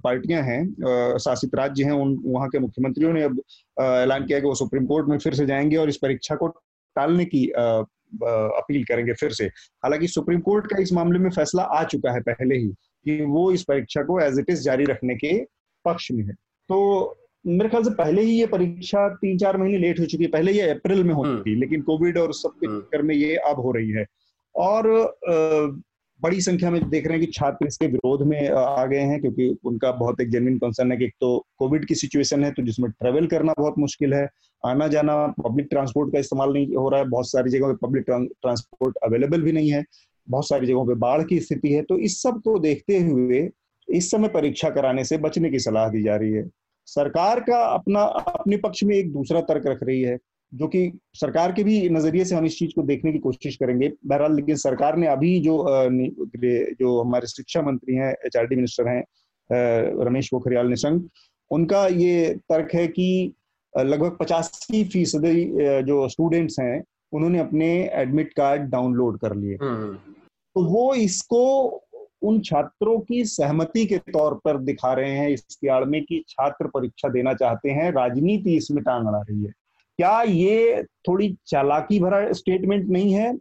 पार्टियाँ 0.00 0.42
हैं 0.42 1.18
शासित 1.18 1.54
राज्य 1.54 1.84
हैं 1.84 1.92
उन 1.92 2.16
वहाँ 2.26 2.48
के 2.48 2.58
मुख्यमंत्रियों 2.58 3.12
ने 3.12 3.22
अब 3.22 3.40
ऐलान 3.76 4.26
किया 4.26 4.38
कि 4.40 4.46
वो 4.46 4.54
सुप्रीम 4.54 4.86
कोर्ट 4.86 5.08
में 5.08 5.18
फिर 5.18 5.34
से 5.34 5.46
जाएँगे 5.46 5.76
और 5.76 5.88
इस 5.88 5.96
परीक्षा 5.96 6.34
को 6.34 6.48
टालने 6.96 7.24
की 7.24 7.46
अपील 8.16 8.84
करेंगे 8.84 9.12
फिर 9.14 9.32
से 9.32 9.46
हालाँकि 9.84 10.08
सुप्रीम 10.08 10.40
कोर्ट 10.40 10.66
का 10.66 10.78
इस 10.78 10.92
मामले 10.92 11.18
में 11.18 11.30
फैसला 11.30 11.62
आ 11.62 11.82
चुका 11.84 12.12
है 12.12 12.20
पहले 12.22 12.56
ही 12.56 12.68
कि 13.06 13.20
वो 13.26 13.50
इस 13.52 13.64
परीक्षा 13.64 14.02
को 14.02 14.20
एज 14.20 14.38
इट 14.38 14.50
इज़ 14.50 14.62
जारी 14.62 14.84
रखने 14.84 15.14
के 15.14 15.38
पक्ष 15.84 16.10
में 16.12 16.24
है 16.24 16.34
तो 16.68 16.78
मेरे 17.44 17.68
ख्याल 17.68 17.82
से 17.82 17.90
पहले 17.94 18.22
ही 18.22 18.30
ये 18.30 18.46
परीक्षा 18.46 19.08
तीन 19.16 19.36
चार 19.38 19.56
महीने 19.56 19.78
लेट 19.78 20.00
हो 20.00 20.04
चुकी 20.04 20.24
है 20.24 20.30
पहले 20.30 20.52
ये 20.52 20.68
अप्रैल 20.70 21.02
में 21.04 21.12
होती 21.14 21.30
थी 21.30 21.50
हम्म। 21.50 21.60
लेकिन 21.60 21.82
कोविड 21.82 22.18
और 22.18 22.32
सब 22.34 22.54
के 22.60 22.66
हम्म। 22.66 22.80
चक्कर 22.80 23.02
में 23.02 23.14
ये 23.14 23.36
अब 23.50 23.60
हो 23.60 23.72
रही 23.72 23.90
है 23.90 24.04
और 24.54 24.88
बड़ी 26.22 26.40
संख्या 26.40 26.70
में 26.70 26.88
देख 26.90 27.06
रहे 27.06 27.16
हैं 27.18 27.26
कि 27.26 27.32
छात्र 27.32 27.66
इसके 27.66 27.86
विरोध 27.86 28.22
में 28.26 28.48
आ 28.50 28.84
गए 28.86 29.00
हैं 29.00 29.20
क्योंकि 29.20 29.48
उनका 29.64 29.90
बहुत 29.92 30.20
एक 30.20 30.30
जेन्युइन 30.30 30.58
कंसर्न 30.58 30.92
है 30.92 30.98
कि 30.98 31.04
एक 31.04 31.14
तो 31.20 31.36
कोविड 31.58 31.86
की 31.86 31.94
सिचुएशन 31.94 32.44
है 32.44 32.50
तो 32.50 32.62
जिसमें 32.62 32.90
ट्रेवल 32.90 33.26
करना 33.26 33.52
बहुत 33.58 33.78
मुश्किल 33.78 34.14
है, 34.14 34.28
आना 34.62 34.88
जाना 34.88 35.26
पब्लिक 35.38 35.66
ट्रांसपोर्ट 35.70 36.12
का 36.12 36.18
इस्तेमाल 36.18 36.52
नहीं 36.52 36.74
हो 36.76 36.88
रहा 36.88 37.00
है, 37.00 37.08
बहुत 37.08 37.30
सारी 37.30 37.50
जगहों 37.50 37.74
पे 37.74 37.86
पब्लिक 37.86 38.04
ट्रांसपोर्ट 38.08 38.96
अवेलेबल 39.04 39.42
भी 39.42 39.52
नहीं 39.52 39.70
है, 39.70 39.84
बहुत 40.28 40.48
सारी 40.48 40.66
जगहों 40.66 40.86
पे 40.86 40.94
बाढ़ 40.96 41.22
की 41.22 41.40
स्थिति 41.40 41.72
है 41.72 41.82
तो 41.82 41.98
इस 41.98 42.20
सबको 42.22 42.58
देखते 42.58 42.98
हुए, 42.98 43.48
इस 43.88 44.10
समय 44.10 44.28
परीक्षा 44.28 44.70
कराने 44.70 45.04
से 45.04 45.18
बचने 45.18 45.50
की 45.50 45.58
सलाह 45.58 45.88
दी 45.88 46.02
जा 46.02 46.16
रही 46.16 46.32
है। 46.32 46.48
सरकार 46.88 47.40
का 47.40 47.58
अपना, 47.64 48.00
अपने 48.02 48.56
पक्ष 48.56 48.82
में 48.84 48.96
एक 48.96 49.12
दूसरा 49.12 49.40
तर्क 49.42 49.66
रख 49.66 49.82
रही 49.82 50.02
है 50.02 50.18
जो 50.52 50.66
कि 50.68 50.90
सरकार 51.14 51.52
के 51.52 51.64
भी 51.64 51.88
नज़रिए 51.90 52.24
से 52.24 52.34
हम 52.34 52.44
इस 52.46 52.58
चीज़ 52.58 52.72
को 52.74 52.82
देखने 52.82 53.12
की 53.12 53.18
कोशिश 53.18 53.56
करेंगे। 53.56 53.92
बहरहाल 54.06 54.34
लेकिन 54.36 54.56
सरकार 54.56 54.96
ने 54.96 55.06
अभी 55.06 55.38
जो 55.40 55.64
जो 56.80 57.00
हमारे 57.02 57.26
शिक्षा 57.26 57.62
मंत्री 57.62 57.94
हैं 57.94 58.12
एच 58.26 58.36
मिनिस्टर 58.50 58.88
हैं 58.88 59.02
रमेश 60.04 60.28
पोखरियाल 60.28 60.68
निशंक 60.68 61.08
उनका 61.50 61.86
ये 61.86 62.28
तर्क 62.50 62.74
है 62.74 62.86
कि 62.88 63.32
लगभग 63.74 64.16
पचासी 64.20 64.84
फ़ीसदी 64.84 65.44
जो 65.82 66.08
स्टूडेंट्स 66.08 66.58
हैं 66.60 66.82
उन्होंने 67.12 67.38
अपने 67.38 67.68
एडमिट 67.94 68.32
कार्ड 68.32 68.62
डाउनलोड 68.70 69.18
कर 69.18 69.34
लिए। 69.36 69.56
हम्म। 69.62 69.94
तो 70.56 70.64
वो 70.64 70.94
इसको 70.94 71.42
उन 72.22 72.40
छात्रों 72.40 72.98
की 73.00 73.24
सहमति 73.24 73.84
के 73.86 73.98
तौर 74.12 74.34
पर 74.44 74.58
दिखा 74.58 74.92
रहे 74.92 75.10
हैं 75.10 75.28
इसके 75.30 75.68
आड़ 75.68 75.84
में 75.84 76.02
कि 76.04 76.22
छात्र 76.28 76.66
परीक्षा 76.66 77.08
देना 77.08 77.34
चाहते 77.34 77.70
हैं 77.70 77.90
राजनीति 77.92 78.56
इसमें 78.56 78.82
टांग 78.84 79.06
अड़ा 79.06 79.20
रही 79.20 79.44
है। 79.44 79.52
क्या 79.98 80.20
ये 80.22 80.82
थोड़ी 81.08 81.34
चालाकी 81.46 81.98
भरा 82.00 82.32
स्टेटमेंट 82.32 82.88
नहीं 82.88 83.12
है 83.12 83.32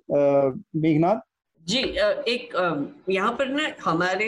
मेघनाथ? 0.78 1.20
जी 1.64 1.80
एक 1.80 2.56
यहाँ 3.10 3.32
पर 3.32 3.48
ना 3.50 3.70
हमारे 3.84 4.28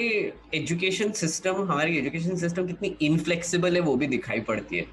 एजुकेशन 0.55 1.11
सिस्टम 1.13 1.61
हमारी 1.71 1.97
एजुकेशन 1.97 2.35
सिस्टम 2.35 2.67
कितनी 2.67 2.95
इनफ्लेक्सिबल 3.01 3.75
है 3.75 3.81
वो 3.81 3.95
भी 3.95 4.07
दिखाई 4.07 4.39
पड़ती 4.41 4.77
है। 4.77 4.85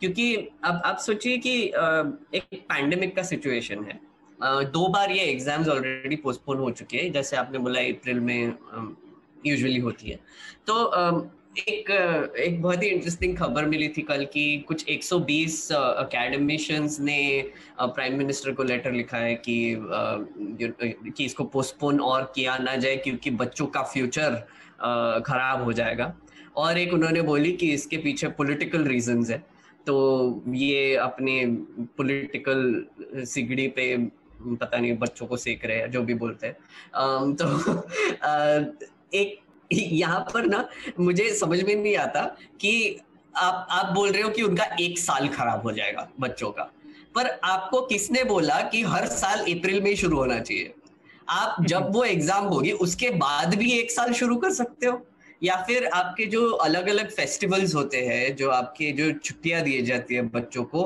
क्योंकि 0.00 0.34
अब 0.64 0.82
आप 0.84 0.98
सोचिए 0.98 1.38
कि 1.38 1.54
एक 2.34 2.54
पैंडेमिक 2.54 3.14
का 3.16 3.22
सिचुएशन 3.22 3.84
है। 3.84 3.98
दो 4.66 4.88
बार 4.88 5.10
ये 5.10 5.24
एग्ज़ाम्स 5.24 5.68
ऑलरेडी 5.68 6.16
पोस्टपोन 6.16 6.58
हो 6.58 6.70
चुके 6.70 6.96
हैं, 6.96 7.12
जैसे 7.12 7.36
आपने 7.36 7.58
बोला 7.58 7.80
अप्रैल 7.80 8.20
में 8.20 8.54
यूजुअली 9.46 9.78
होती 9.80 10.10
है। 10.10 10.18
तो 10.66 10.74
एक 11.58 11.90
एक 12.38 12.60
बहुत 12.62 12.82
ही 12.82 12.88
इंटरेस्टिंग 12.88 13.36
खबर 13.36 13.64
मिली 13.66 13.88
थी 13.88 14.02
कल 14.02 14.24
की 14.24 14.58
कुछ 14.58 14.84
120 14.88 15.70
अकेडमिशियंस 15.72 16.98
ने 17.00 17.18
प्राइम 17.80 18.16
मिनिस्टर 18.18 18.52
को 18.52 18.62
लेटर 18.62 18.92
लिखा 18.92 19.16
है 19.16 19.34
कि 19.34 19.76
कि 21.10 21.24
इसको 21.24 21.44
पोस्टपोन 21.44 22.00
और 22.00 22.32
किया 22.34 22.56
ना 22.58 22.74
जाए 22.76 22.96
क्योंकि 22.96 23.30
बच्चों 23.30 23.66
का 23.66 23.82
फ्यूचर 23.82 24.34
खराब 25.26 25.62
हो 25.64 25.72
जाएगा। 25.72 26.14
और 26.56 26.78
एक 26.78 26.92
उन्होंने 26.94 27.22
बोली 27.22 27.52
कि 27.52 27.72
इसके 27.72 27.96
पीछे 27.96 28.28
पॉलिटिकल 28.28 28.84
रीजंस 28.84 29.30
है। 29.30 29.38
तो 29.86 30.42
ये 30.48 30.94
अपने 30.96 31.44
पॉलिटिकल 31.96 32.84
सिगड़ी 33.24 33.66
पे, 33.68 33.96
पता 33.96 34.78
नहीं, 34.78 34.96
बच्चों 34.98 35.26
को 35.26 35.36
सेक 35.36 35.64
रहे 35.64 35.78
हैं, 35.78 35.90
जो 35.90 36.02
भी 36.02 36.14
बोलते 36.14 36.46
हैं। 36.46 36.56
तो 37.34 37.46
एक 39.14 39.38
यहाँ 39.72 40.20
पर 40.34 40.46
ना 40.46 40.68
मुझे 41.00 41.28
समझ 41.34 41.62
में 41.62 41.74
नहीं 41.74 41.96
आता 41.96 42.22
कि 42.60 43.00
आप 43.34 43.66
आप 43.70 43.92
बोल 43.94 44.10
रहे 44.10 44.22
हो 44.22 44.28
कि 44.30 44.42
उनका 44.42 44.64
एक 44.80 44.98
साल 44.98 45.28
खराब 45.28 45.62
हो 45.62 45.72
जाएगा 45.72 46.08
बच्चों 46.20 46.50
का। 46.50 46.70
पर 47.14 47.28
आपको 47.44 47.80
किसने 47.82 48.22
बोला 48.24 48.60
कि 48.70 48.82
हर 48.84 49.06
साल 49.08 49.38
अप्रैल 49.52 49.80
में 49.82 49.94
शुरू 49.96 50.16
होना 50.16 50.38
चाहिए? 50.40 50.72
आप 51.28 51.56
जब 51.66 51.92
वो 51.92 52.04
एग्ज़ाम 52.04 52.44
होगी 52.44 52.72
उसके 52.80 53.10
बाद 53.16 53.54
भी 53.54 53.70
एक 53.72 53.90
साल 53.90 54.12
शुरू 54.12 54.36
कर 54.36 54.52
सकते 54.52 54.86
हो? 54.86 55.00
या 55.42 55.56
फिर 55.62 55.86
आपके 55.86 56.24
जो 56.26 56.50
अलग 56.64 56.88
अलग 56.88 57.10
फेस्टिवल्स 57.10 57.74
होते 57.74 57.96
हैं 58.04 58.34
जो 58.36 58.50
आपके 58.50 58.90
जो 58.92 59.10
छुट्टियाँ 59.14 59.60
दी 59.62 59.80
जाती 59.82 60.14
है 60.14 60.22
बच्चों 60.28 60.64
को 60.64 60.84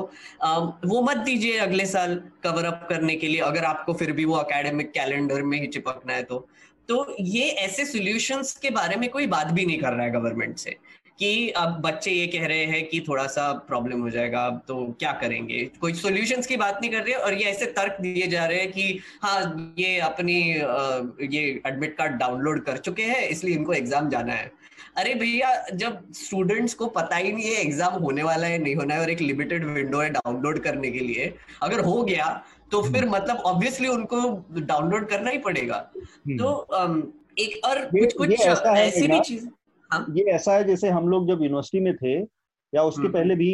वो 0.85 1.01
मत 1.01 1.17
दीजिए 1.17 1.57
अगले 1.57 1.85
साल 1.85 2.15
कवर 2.43 2.65
अप 2.65 2.85
करने 2.89 3.15
के 3.15 3.27
लिए। 3.27 3.39
अगर 3.41 3.65
आपको 3.65 3.93
फिर 3.93 4.11
भी 4.11 4.25
वो 4.25 4.35
अकेडमिक 4.35 4.91
कैलेंडर 4.91 5.41
में 5.43 5.59
ही 5.61 5.67
चिपकना 5.67 6.13
है 6.13 6.23
तो। 6.23 6.47
तो 6.89 7.15
ये 7.19 7.47
ऐसे 7.59 7.85
सॉल्यूशंस 7.85 8.55
के 8.61 8.69
बारे 8.71 8.95
में 8.95 9.09
कोई 9.09 9.27
बात 9.27 9.51
भी 9.51 9.65
नहीं 9.65 9.77
कर 9.79 9.93
रहा 9.93 10.05
है 10.05 10.11
गवर्नमेंट 10.11 10.57
से 10.57 10.75
कि 11.19 11.49
अब 11.51 11.81
बच्चे 11.81 12.11
ये 12.11 12.27
कह 12.27 12.45
रहे 12.47 12.65
हैं 12.65 12.85
कि 12.87 12.99
थोड़ा 13.07 13.25
सा 13.27 13.51
प्रॉब्लम 13.67 14.01
हो 14.01 14.09
जाएगा, 14.09 14.45
अब 14.45 14.61
तो 14.67 14.85
क्या 14.99 15.11
करेंगे? 15.21 15.59
कोई 15.81 15.93
सॉल्यूशंस 15.93 16.47
की 16.47 16.57
बात 16.57 16.79
नहीं 16.81 16.91
कर 16.91 17.03
रहे 17.03 17.13
और 17.15 17.33
ये 17.33 17.43
ऐसे 17.45 17.65
तर्क 17.73 17.97
दिए 18.01 18.27
जा 18.27 18.45
रहे 18.45 18.59
हैं 18.59 18.71
कि 18.71 18.99
हाँ 19.23 19.73
ये 19.79 19.99
अपनी 19.99 20.39
ये 21.35 21.43
एडमिट 21.67 21.95
कार्ड 21.97 22.17
डाउनलोड 22.19 22.63
कर 22.65 22.77
चुके 22.79 23.03
हैं, 23.03 23.27
इसलिए 23.27 23.55
इनको 23.55 23.73
एग्ज़ाम 23.73 24.09
जाना 24.09 24.33
है। 24.33 24.51
अरे 24.97 25.13
भैया, 25.15 25.49
जब 25.73 26.01
स्टूडेंट्स 26.13 26.73
को 26.73 26.87
पता 26.87 27.15
ही 27.15 27.31
नहीं 27.31 27.45
है 27.45 27.61
एग्ज़ाम 27.61 27.93
होने 27.93 28.23
वाला 28.23 28.47
है, 28.47 28.57
नहीं 28.57 28.75
होना 28.75 28.93
है 28.93 29.01
और 29.01 29.09
एक 29.09 29.21
लिमिटेड 29.21 29.65
विंडो 29.65 29.99
है 29.99 30.09
डाउनलोड 30.09 30.59
करने 30.63 30.91
के 30.91 30.99
लिए, 30.99 31.33
अगर 31.63 31.79
हो 31.81 32.01
गया 32.03 32.25
तो 32.71 32.81
हम्म। 32.81 32.93
फिर 32.93 33.07
मतलब 33.09 33.37
ऑब्वियसली 33.45 33.87
उनको 33.87 34.19
डाउनलोड 34.61 35.07
करना 35.09 35.31
ही 35.31 35.37
पड़ेगा 35.39 35.75
हम्म। 35.95 36.37
तो 36.37 37.13
एक 37.39 37.65
और 37.65 37.85
कुछ 37.87 38.13
कुछ 38.13 38.31
ऐसी 38.39 39.07
भी 39.07 39.19
चीज़ 39.21 39.47
हाँ? 39.89 40.05
ये 40.09 40.23
ऐसा 40.31 40.53
है 40.53 40.63
जैसे 40.63 40.89
हम 40.89 41.07
लोग 41.09 41.27
जब 41.27 41.41
यूनिवर्सिटी 41.41 41.83
में 41.83 41.95
थे 41.95 42.19
या 42.73 42.83
उसके 42.83 43.01
हम्म। 43.01 43.13
पहले 43.13 43.35
भी 43.35 43.51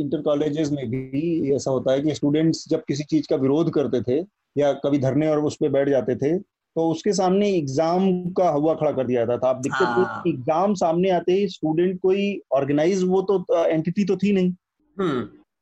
इंटर 0.00 0.22
कॉलेजेस 0.22 0.70
में 0.70 0.88
भी 0.90 1.54
ऐसा 1.54 1.70
होता 1.70 1.92
है 1.92 2.00
कि 2.02 2.14
स्टूडेंट्स 2.14 2.64
जब 2.68 2.82
किसी 2.88 3.04
चीज़ 3.04 3.26
का 3.30 3.36
विरोध 3.36 3.72
करते 3.74 4.00
थे 4.02 4.24
या 4.56 4.72
कभी 4.84 4.98
धरने 4.98 5.28
और 5.28 5.44
उस 5.44 5.56
पर 5.60 5.68
बैठ 5.68 5.88
जाते 5.88 6.16
थे 6.16 6.38
तो 6.38 6.88
उसके 6.90 7.12
सामने 7.12 7.48
एग्ज़ाम 7.50 8.08
का 8.30 8.48
हवा 8.50 8.74
खड़ा 8.74 8.90
कर 8.92 9.06
दिया 9.06 9.24
जाता 9.24 9.38
था 9.38 9.48
आप 9.48 9.60
देखते 9.62 9.84
हाँ। 9.84 10.22
एग्ज़ाम 10.26 10.74
सामने 10.74 11.10
आते 11.10 11.32
ही 11.32 11.48
स्टूडेंट 11.48 12.00
कोई 12.00 12.24
ऑर्गेनाइज 12.52 13.02
वो 13.04 13.22
तो 13.22 13.64
एंटिटी 13.64 14.04
तो 14.04 14.16
थी 14.16 14.32
नहीं 14.32 14.52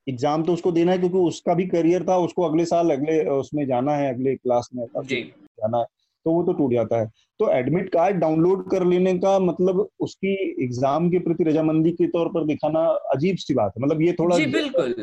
एग्ज़ाम 0.07 0.43
तो 0.43 0.53
उसको 0.53 0.71
देना 0.71 0.91
है 0.91 0.97
क्योंकि 0.97 1.17
उसका 1.17 1.53
भी 1.53 1.65
करियर 1.67 2.03
था 2.03 2.17
उसको 2.19 2.43
अगले 2.43 2.65
साल 2.65 2.91
अगले 2.91 3.23
उसमें 3.31 3.65
जाना 3.67 3.95
है 3.95 4.13
अगले 4.13 4.35
क्लास 4.35 4.69
में 4.75 4.85
जाना 4.95 5.77
है 5.77 5.85
तो 6.25 6.31
वो 6.31 6.43
तो 6.43 6.53
टूट 6.53 6.71
जाता 6.73 6.99
है। 6.99 7.09
तो 7.39 7.49
एडमिट 7.51 7.89
कार्ड 7.89 8.15
डाउनलोड 8.15 8.69
कर 8.69 8.83
लेने 8.85 9.13
का 9.17 9.37
मतलब 9.39 9.87
उसकी 9.99 10.33
एग्ज़ाम 10.63 11.09
के 11.09 11.19
प्रति 11.19 11.43
रजामंदी 11.43 11.91
के 11.91 12.07
तौर 12.07 12.27
पर 12.27 12.45
दिखाना 12.45 12.79
अजीब 13.13 13.37
सी 13.37 13.53
बात 13.53 13.73
है। 13.77 13.83
मतलब 13.83 14.01
ये 14.01 14.13
थोड़ा 14.13 14.37
जी 14.37 14.45
बिल्कुल। 14.45 14.95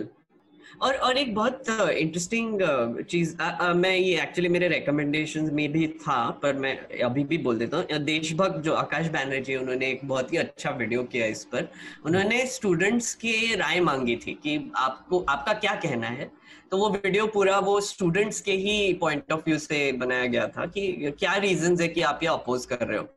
और 0.80 0.94
और 0.94 1.16
एक 1.16 1.34
बहुत 1.34 1.68
इंटरेस्टिंग 1.92 2.60
uh, 2.60 3.06
चीज़ 3.06 3.36
uh, 3.36 3.60
uh, 3.60 3.74
मैं 3.74 3.96
ये 3.96 4.22
एक्चुअली 4.22 4.48
मेरे 4.48 4.68
रिकमेंडेशन 4.68 5.54
में 5.54 5.72
भी 5.72 5.86
था 5.88 6.30
पर 6.30 6.56
मैं 6.56 7.00
अभी 7.02 7.24
भी 7.24 7.38
बोल 7.38 7.58
देता 7.58 7.76
हूँ 7.76 7.98
देशभक्त 7.98 8.58
जो 8.58 8.74
आकाश 8.74 9.06
बैनर्जी 9.06 9.56
उन्होंने 9.56 9.86
एक 9.86 10.00
बहुत 10.04 10.32
ही 10.32 10.38
अच्छा 10.38 10.70
वीडियो 10.70 11.02
किया 11.04 11.26
इस 11.26 11.44
पर। 11.44 11.68
उन्होंने 12.06 12.46
स्टूडेंट्स 12.46 13.14
की 13.14 13.54
राय 13.54 13.80
मांगी 13.80 14.16
थी 14.16 14.32
कि 14.32 14.72
आपको 14.76 15.24
आपका 15.28 15.52
क्या 15.52 15.74
कहना 15.74 16.06
है? 16.06 16.30
तो 16.70 16.76
वो 16.78 16.90
वीडियो 16.90 17.26
पूरा 17.26 17.58
वो 17.58 17.80
स्टूडेंट्स 17.80 18.40
के 18.40 18.52
ही 18.52 18.92
पॉइंट 18.92 19.32
ऑफ़ 19.32 19.40
व्यू 19.40 19.58
से 19.58 19.92
बनाया 19.92 20.26
गया 20.26 20.46
था 20.48 20.66
कि 20.66 21.12
क्या 21.18 21.34
रीजन 21.36 21.76
है 21.80 21.88
कि 21.88 22.00
आप 22.00 22.20
ये 22.22 22.28
अपोज 22.28 22.66
कर 22.66 22.86
रहे 22.86 22.98
हो? 22.98 23.08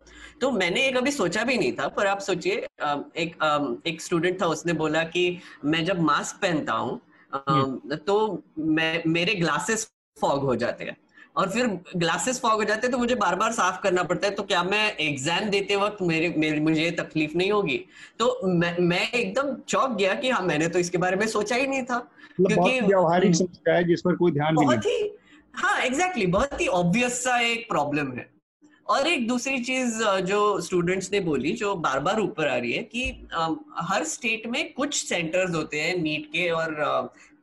तो 0.41 0.51
मैंने 0.51 0.87
एक 0.87 0.97
अभी 0.97 1.11
सोचा 1.11 1.43
भी 1.43 1.57
नहीं 1.57 1.71
था 1.71 1.87
पर 1.87 2.07
आप 2.07 2.19
सोचिए 2.19 2.55
एक 3.17 3.81
एक 3.87 4.01
स्टूडेंट 4.01 4.41
था 4.41 4.45
उसने 4.45 4.73
बोला 4.73 5.03
कि 5.03 5.39
मैं 5.65 5.85
जब 5.85 6.01
मास्क 6.01 6.41
पहनता 6.41 6.73
हूँ 6.73 7.01
तो 7.37 8.43
मैं 8.59 9.01
मेरे 9.07 9.35
ग्लासेस 9.35 9.89
फॉग 10.17 10.43
हो 10.43 10.55
जाते 10.55 10.83
हैं। 10.83 10.97
और 11.35 11.49
फिर 11.49 11.67
ग्लासेस 11.95 12.39
फॉग 12.39 12.53
हो 12.53 12.63
जाते 12.63 12.87
हैं 12.87 12.91
तो 12.91 12.97
मुझे 12.97 13.15
बार 13.15 13.35
बार 13.35 13.51
साफ़ 13.51 13.81
करना 13.83 14.03
पड़ता 14.03 14.27
है 14.27 14.33
तो 14.33 14.43
क्या 14.43 14.63
मैं 14.63 14.97
एग्ज़ाम 14.97 15.49
देते 15.49 15.75
वक्त 15.75 16.01
मेरे, 16.01 16.33
मेरे 16.37 16.59
मुझे 16.59 16.91
तकलीफ़ 16.91 17.37
नहीं 17.37 17.51
होगी? 17.51 17.77
तो 18.19 18.39
मैं 18.47 18.77
मैं 18.79 19.11
एकदम 19.11 19.55
चौक 19.67 19.91
गया 19.91 20.13
कि 20.13 20.29
हाँ 20.29 20.41
मैंने 20.41 20.67
तो 20.67 20.79
इसके 20.79 20.97
बारे 20.97 21.15
में 21.15 21.27
सोचा 21.27 21.55
ही 21.55 21.67
नहीं 21.67 21.83
था 21.83 21.97
मतलब 22.41 22.63
क्योंकि 22.63 22.79
व्यवहारिक 22.79 23.25
हम्म। 23.25 23.45
समस्या 23.45 23.75
है 23.75 23.83
जिस 23.83 24.01
पर 24.01 24.15
कोई 24.15 24.31
ध्यान 24.31 24.55
नहीं। 24.55 24.77
ही 24.77 25.11
हाँ 25.53 25.81
एग्जैक्टली 25.81 26.25
exactly, 26.25 26.31
बहुत 26.33 26.61
ही 26.61 26.67
ऑब्वियस 26.67 27.23
सा 27.23 27.39
एक 27.39 27.69
प्रॉब्लम 27.69 28.11
है। 28.11 28.34
और 28.87 29.07
एक 29.07 29.27
दूसरी 29.27 29.59
चीज़ 29.59 30.03
जो 30.23 30.39
स्टूडेंट्स 30.61 31.11
ने 31.11 31.19
बोली 31.19 31.51
जो 31.53 31.75
बार 31.75 31.99
बार 31.99 32.19
ऊपर 32.19 32.47
आ 32.47 32.55
रही 32.55 32.71
है 32.71 32.83
कि 32.83 33.27
हर 33.81 34.03
स्टेट 34.03 34.47
में 34.47 34.73
कुछ 34.73 35.03
सेंटर्स 35.05 35.55
होते 35.55 35.81
हैं 35.81 35.95
नीट 35.97 36.25
के 36.25 36.49
और 36.49 36.75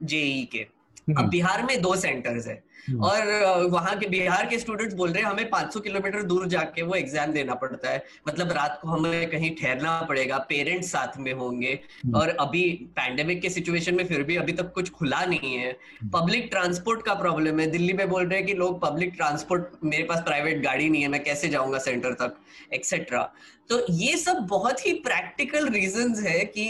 जेई 0.02 0.48
के 0.52 0.66
अब 1.12 1.28
बिहार 1.28 1.62
में 1.62 1.80
दो 1.82 1.94
सेंटर्स 1.96 2.46
है 2.46 2.54
हम्म। 2.54 2.71
और 3.02 3.26
वहाँ 3.70 3.96
के 3.98 4.06
बिहार 4.06 4.46
के 4.46 4.58
स्टूडेंट्स 4.58 4.94
बोल 4.94 5.10
रहे 5.10 5.22
हैं 5.22 5.30
हमें 5.30 5.50
500 5.50 5.80
किलोमीटर 5.80 6.22
दूर 6.22 6.46
जाके 6.48 6.82
वो 6.82 6.94
एग्ज़ाम 6.94 7.32
देना 7.32 7.54
पड़ता 7.54 7.90
है। 7.90 8.04
मतलब 8.28 8.52
रात 8.52 8.78
को 8.82 8.88
हमें 8.88 9.30
कहीं 9.30 9.54
ठहरना 9.56 10.00
पड़ेगा 10.02 10.38
पेरेंट्स 10.38 10.90
साथ 10.92 11.18
में 11.18 11.32
होंगे। 11.32 11.80
हम्म। 12.04 12.16
और 12.16 12.28
अभी 12.28 12.62
पैंडेमिक 12.96 13.42
के 13.42 13.50
सिचुएशन 13.50 13.94
में 13.94 14.06
फिर 14.06 14.22
भी 14.22 14.36
अभी 14.36 14.52
तक 14.52 14.72
कुछ 14.72 14.90
खुला 14.90 15.24
नहीं 15.24 15.54
है। 15.54 15.72
पब्लिक 16.12 16.40
हम्म। 16.40 16.50
ट्रांसपोर्ट 16.50 17.02
का 17.02 17.14
प्रॉब्लम 17.14 17.60
है। 17.60 17.66
दिल्ली 17.66 17.92
में 17.92 18.08
बोल 18.08 18.26
रहे 18.26 18.38
हैं 18.38 18.46
कि 18.46 18.54
लोग 18.54 18.80
पब्लिक 18.80 19.12
ट्रांसपोर्ट 19.16 19.84
मेरे 19.84 20.04
पास 20.04 20.20
प्राइवेट 20.20 20.62
गाड़ी 20.62 20.88
नहीं 20.88 21.02
है 21.02 21.08
मैं 21.08 21.24
कैसे 21.24 21.48
जाऊँगा 21.48 21.78
सेंटर 21.78 22.12
तक? 22.12 22.36
एक्सेट्रा 22.74 23.32
तो 23.72 23.78
ये 23.90 24.16
सब 24.18 24.46
बहुत 24.48 24.86
ही 24.86 24.92
प्रैक्टिकल 25.04 25.68
रीजंस 25.70 26.22
है 26.22 26.38
कि 26.46 26.64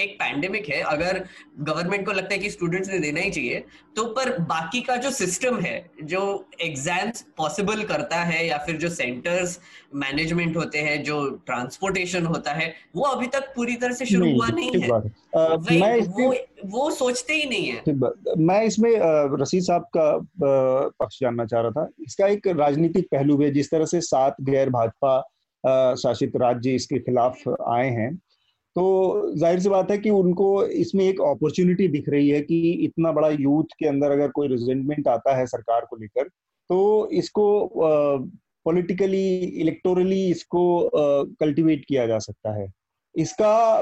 एक 0.00 0.14
पैंडेमिक 0.20 0.68
है। 0.68 0.80
अगर 0.82 1.24
गवर्नमेंट 1.60 2.06
को 2.06 2.12
लगता 2.12 2.34
है 2.34 2.38
कि 2.38 2.50
स्टूडेंट्स 2.50 2.88
ने 2.90 2.98
देना 2.98 3.20
ही 3.20 3.30
चाहिए 3.30 3.62
तो 3.96 4.04
पर 4.14 4.30
बाकी 4.48 4.80
का 4.80 4.96
जो 4.96 5.10
सिस्टम 5.10 5.58
है 5.60 5.74
जो 6.04 6.22
एग्ज़ाम्स 6.62 7.24
पॉसिबल 7.38 7.82
करता 7.84 8.16
है 8.24 8.46
या 8.46 8.58
फिर 8.66 8.76
जो 8.76 8.88
सेंटर्स 8.90 9.58
मैनेजमेंट 9.94 10.56
होते 10.56 10.78
हैं 10.80 11.02
जो 11.04 11.20
ट्रांसपोर्टेशन 11.46 12.26
होता 12.26 12.52
है 12.52 12.72
वो 12.96 13.04
अभी 13.04 13.26
तक 13.28 13.52
पूरी 13.56 13.76
तरह 13.76 13.94
से 13.94 14.06
शुरू 14.06 14.32
हुआ 14.32 14.48
नहीं 14.48 14.82
है। 14.82 14.90
आ, 14.90 15.56
मैं 15.70 16.00
वो 16.12 16.34
वो 16.66 16.90
सोचते 16.90 17.34
ही 17.34 17.48
नहीं 17.48 17.66
है। 17.66 18.36
मैं 18.38 18.62
इसमें 18.64 18.90
रसीद 19.40 19.62
साहब 19.62 19.88
का 19.96 20.10
पक्ष 21.00 21.18
जानना 21.20 21.44
चाह 21.46 21.60
रहा 21.60 21.70
था। 21.72 21.88
इसका 22.02 22.26
एक 22.28 22.46
राजनीतिक 22.58 23.06
पहलू 23.12 23.40
है 23.42 23.50
जिस 23.52 23.70
तरह 23.70 23.84
से 23.86 24.00
सात 24.02 24.36
गैर 24.42 24.70
भाजपा 24.70 25.18
शासित 25.98 26.36
राज्य 26.36 26.74
इसके 26.74 26.98
खिलाफ 26.98 27.48
आए 27.48 27.88
हैं। 27.90 28.14
तो 28.76 29.32
ज़ाहिर 29.36 29.60
सी 29.60 29.68
बात 29.68 29.90
है 29.90 29.98
कि 29.98 30.10
उनको 30.10 30.64
इसमें 30.64 31.04
एक 31.04 31.20
अपॉर्चुनिटी 31.22 31.88
दिख 31.88 32.08
रही 32.08 32.28
है 32.30 32.40
कि 32.40 32.58
इतना 32.84 33.12
बड़ा 33.12 33.28
यूथ 33.30 33.74
के 33.78 33.86
अंदर 33.88 34.10
अगर 34.10 34.28
कोई 34.30 34.48
रिजेंटमेंट 34.48 35.08
आता 35.08 35.36
है 35.36 35.46
सरकार 35.46 35.86
को 35.90 35.96
लेकर 35.96 36.28
तो 36.70 37.08
इसको 37.12 37.46
पॉलिटिकली 38.66 39.38
इलेक्टोरली 39.60 40.24
इसको 40.30 40.90
कल्टीवेट 40.94 41.84
किया 41.88 42.06
जा 42.06 42.18
सकता 42.18 42.54
है। 42.54 42.66
इसका 43.14 43.80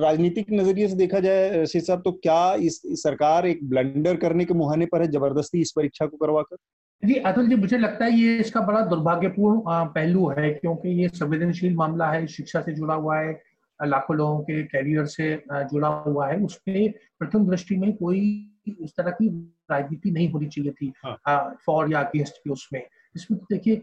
राजनीतिक 0.00 0.52
नज़रिए 0.52 0.88
से 0.88 0.96
देखा 0.96 1.20
जाए 1.20 1.62
रशीद 1.62 1.82
साहब 1.82 2.02
तो 2.04 2.12
क्या 2.12 2.54
इस, 2.56 2.80
सरकार 2.94 3.46
एक 3.46 3.68
ब्लंडर 3.68 4.16
करने 4.16 4.44
के 4.44 4.54
मुहाने 4.54 4.86
पर 4.86 5.02
है 5.02 5.10
ज़बरदस्ती 5.12 5.60
इस 5.60 5.72
परीक्षा 5.76 6.06
को 6.06 6.16
करवाकर? 6.16 6.56
जी 7.02 7.14
अतुल 7.20 7.48
जी 7.48 7.56
मुझे 7.56 7.78
लगता 7.78 8.04
है 8.04 8.12
ये 8.12 8.36
इसका 8.38 8.60
बड़ा 8.60 8.80
दुर्भाग्यपूर्ण 8.80 9.60
पहलू 9.86 10.28
है 10.30 10.50
क्योंकि 10.50 10.88
ये 11.02 11.08
संवेदनशील 11.08 11.74
मामला 11.74 12.10
है 12.10 12.26
शिक्षा 12.26 12.60
से 12.60 12.72
जुड़ा 12.72 12.94
हुआ 12.94 13.18
है 13.18 13.40
लाखों 13.80 14.16
लोगों 14.16 14.38
के 14.40 14.62
कैरियर 14.64 15.06
से 15.06 15.34
जुड़ा 15.50 15.88
हुआ 16.06 16.28
है 16.28 16.38
उसमें 16.40 16.92
प्रथम 17.20 17.46
दृष्टि 17.46 17.76
में 17.76 17.92
कोई 17.96 18.20
इस 18.68 18.94
तरह 18.96 19.10
की 19.10 19.28
राजनीति 19.70 20.10
नहीं 20.10 20.30
होनी 20.32 20.46
चाहिए 20.46 20.72
थी 20.72 20.92
हाँ। 21.06 21.56
फॉर 21.66 21.92
या 21.92 22.00
अगेंस्ट 22.00 22.36
के 22.36 22.50
उसमें 22.50 22.82
इसमें 23.14 23.38
तो 23.40 23.46
देखिए 23.50 23.82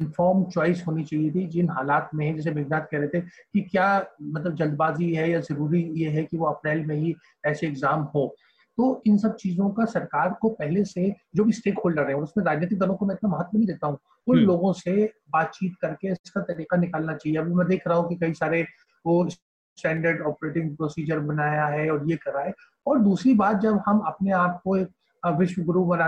इन्फॉर्म 0.00 0.44
चॉइस 0.44 0.84
होनी 0.86 1.04
चाहिए 1.04 1.30
थी 1.30 1.46
जिन 1.46 1.70
हालात 1.70 2.10
में 2.14 2.36
जैसे 2.36 2.50
मेघनाथ 2.50 2.86
कह 2.90 2.98
रहे 2.98 3.08
थे 3.08 3.20
कि 3.20 3.60
क्या 3.62 3.88
मतलब 4.22 4.54
जल्दबाजी 4.54 5.12
है 5.14 5.30
या 5.30 5.40
ज़रूरी 5.42 5.82
ये 5.96 6.10
है 6.10 6.24
कि 6.24 6.36
वो 6.36 6.46
अप्रैल 6.46 6.84
में 6.86 6.96
ही 6.96 7.14
ऐसे 7.46 7.66
एग्ज़ाम 7.66 8.02
हो 8.14 8.34
तो 8.78 9.02
इन 9.06 9.16
सब 9.18 9.34
चीज़ों 9.36 9.68
का 9.70 9.84
सरकार 9.84 10.36
को 10.40 10.48
पहले 10.50 10.84
से 10.84 11.14
जो 11.36 11.44
भी 11.44 11.52
स्टेक 11.52 11.78
होल्डर 11.84 12.08
है 12.08 12.14
और 12.14 12.22
उसमें 12.22 12.44
राजनीतिक 12.44 12.78
दलों 12.78 12.94
को 12.94 13.06
मैं 13.06 13.14
इतना 13.14 13.30
महत्व 13.30 13.56
नहीं 13.56 13.66
देता 13.66 13.86
हूँ। 13.86 13.98
उन 14.26 14.36
हम्म। 14.36 14.46
लोगों 14.46 14.72
से 14.72 15.04
बातचीत 15.32 15.74
करके 15.82 16.12
इसका 16.12 16.40
तरीका 16.42 16.76
निकालना 16.76 17.14
चाहिए। 17.14 17.38
अभी 17.38 17.54
मैं 17.54 17.66
देख 17.68 17.86
रहा 17.88 17.98
हूँ 17.98 18.08
कि 18.08 18.16
कई 18.16 18.32
सारे 18.34 18.62
वो 19.04 19.28
स्टैंडर्ड 19.30 20.22
ऑपरेटिंग 20.26 20.76
प्रोसीजर 20.76 21.18
बनाया 21.22 21.66
है 21.66 21.90
और 21.90 22.10
ये 22.10 22.16
करा 22.16 22.40
है। 22.40 22.52
और 22.86 22.98
दूसरी 22.98 23.34
बात 23.34 23.60
जब 23.60 23.82
हम 23.86 23.98
अपने 24.06 24.30
आप 24.34 24.60
को 24.64 24.76
एक 24.76 24.88
विश्व 25.22 25.62
गुरु 25.62 25.84
बना 25.84 26.06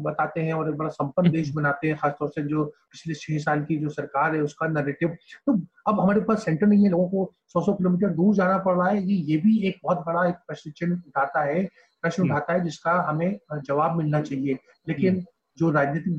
बताते 0.00 0.40
हैं 0.40 0.52
और 0.52 0.68
एक 0.68 0.76
बड़ा 0.76 0.88
संपन्न 0.90 1.30
देश 1.30 1.50
बनाते 1.54 1.88
हैं 1.88 1.96
खासतौर 1.96 2.28
से 2.28 2.42
जो 2.42 2.64
पिछले 2.64 3.14
छह 3.14 3.38
साल 3.38 3.62
की 3.64 3.76
जो 3.76 3.88
सरकार 3.88 4.34
है 4.34 4.40
उसका 4.42 4.66
नरेटिव 4.68 5.16
तो 5.46 5.52
अब 5.86 6.00
हमारे 6.00 6.20
पास 6.20 6.44
सेंटर 6.44 6.66
नहीं 6.66 6.84
है 6.84 6.90
लोगों 6.90 7.08
को 7.08 7.32
सौ 7.48 7.60
सौ 7.60 7.72
किलोमीटर 7.72 8.08
दूर 8.14 8.34
जाना 8.34 8.56
पड़ 8.58 8.76
रहा 8.76 8.88
है। 8.88 9.02
ये 9.02 9.16
ये 9.32 9.36
भी 9.36 9.58
एक 9.68 9.78
बहुत 9.84 9.98
बड़ा 10.06 10.26
एक 10.28 10.34
प्रश्न 10.46 10.70
चिन्ह 10.70 10.94
उठाता 10.94 11.42
है 11.42 11.62
प्रश्न। 12.02 12.22
उठाता 12.22 12.52
है 12.52 12.64
जिसका 12.64 12.92
हमें 13.08 13.38
जवाब 13.60 13.96
मिलना 13.96 14.20
चाहिए 14.22 14.58
लेकिन 14.88 15.14
हम्म। 15.14 15.24
जो 15.58 15.70
राजनीतिक 15.70 16.16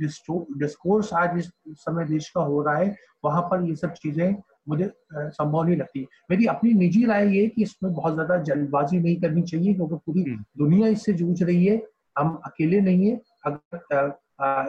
डिस्कोर्स 0.57 1.13
आज 1.13 1.37
इस 1.37 1.51
समय 1.77 2.05
देश 2.05 2.29
का 2.29 2.41
हो 2.41 2.61
रहा 2.61 2.77
है 2.77 2.95
वहाँ 3.25 3.41
पर 3.41 3.63
ये 3.63 3.75
सब 3.75 3.93
चीज़ें 3.93 4.35
मुझे 4.69 4.91
संभव 5.13 5.63
नहीं 5.63 5.77
लगती 5.77 6.07
मेरी 6.31 6.45
अपनी 6.45 6.73
निजी 6.73 7.05
राय 7.05 7.27
ये 7.37 7.47
कि 7.47 7.63
इसमें 7.63 7.93
बहुत 7.93 8.13
ज़्यादा 8.13 8.37
जल्दबाजी 8.43 8.99
नहीं 8.99 9.15
करनी 9.21 9.41
चाहिए 9.43 9.73
क्योंकि 9.73 9.95
पूरी 9.95 10.23
हम्म। 10.23 10.43
दुनिया 10.57 10.87
इससे 10.87 11.13
जूझ 11.13 11.41
रही 11.43 11.65
है 11.65 11.81
हम 12.17 12.33
अकेले 12.45 12.81
नहीं 12.81 13.09
है 13.09 13.19
अगर 13.45 14.19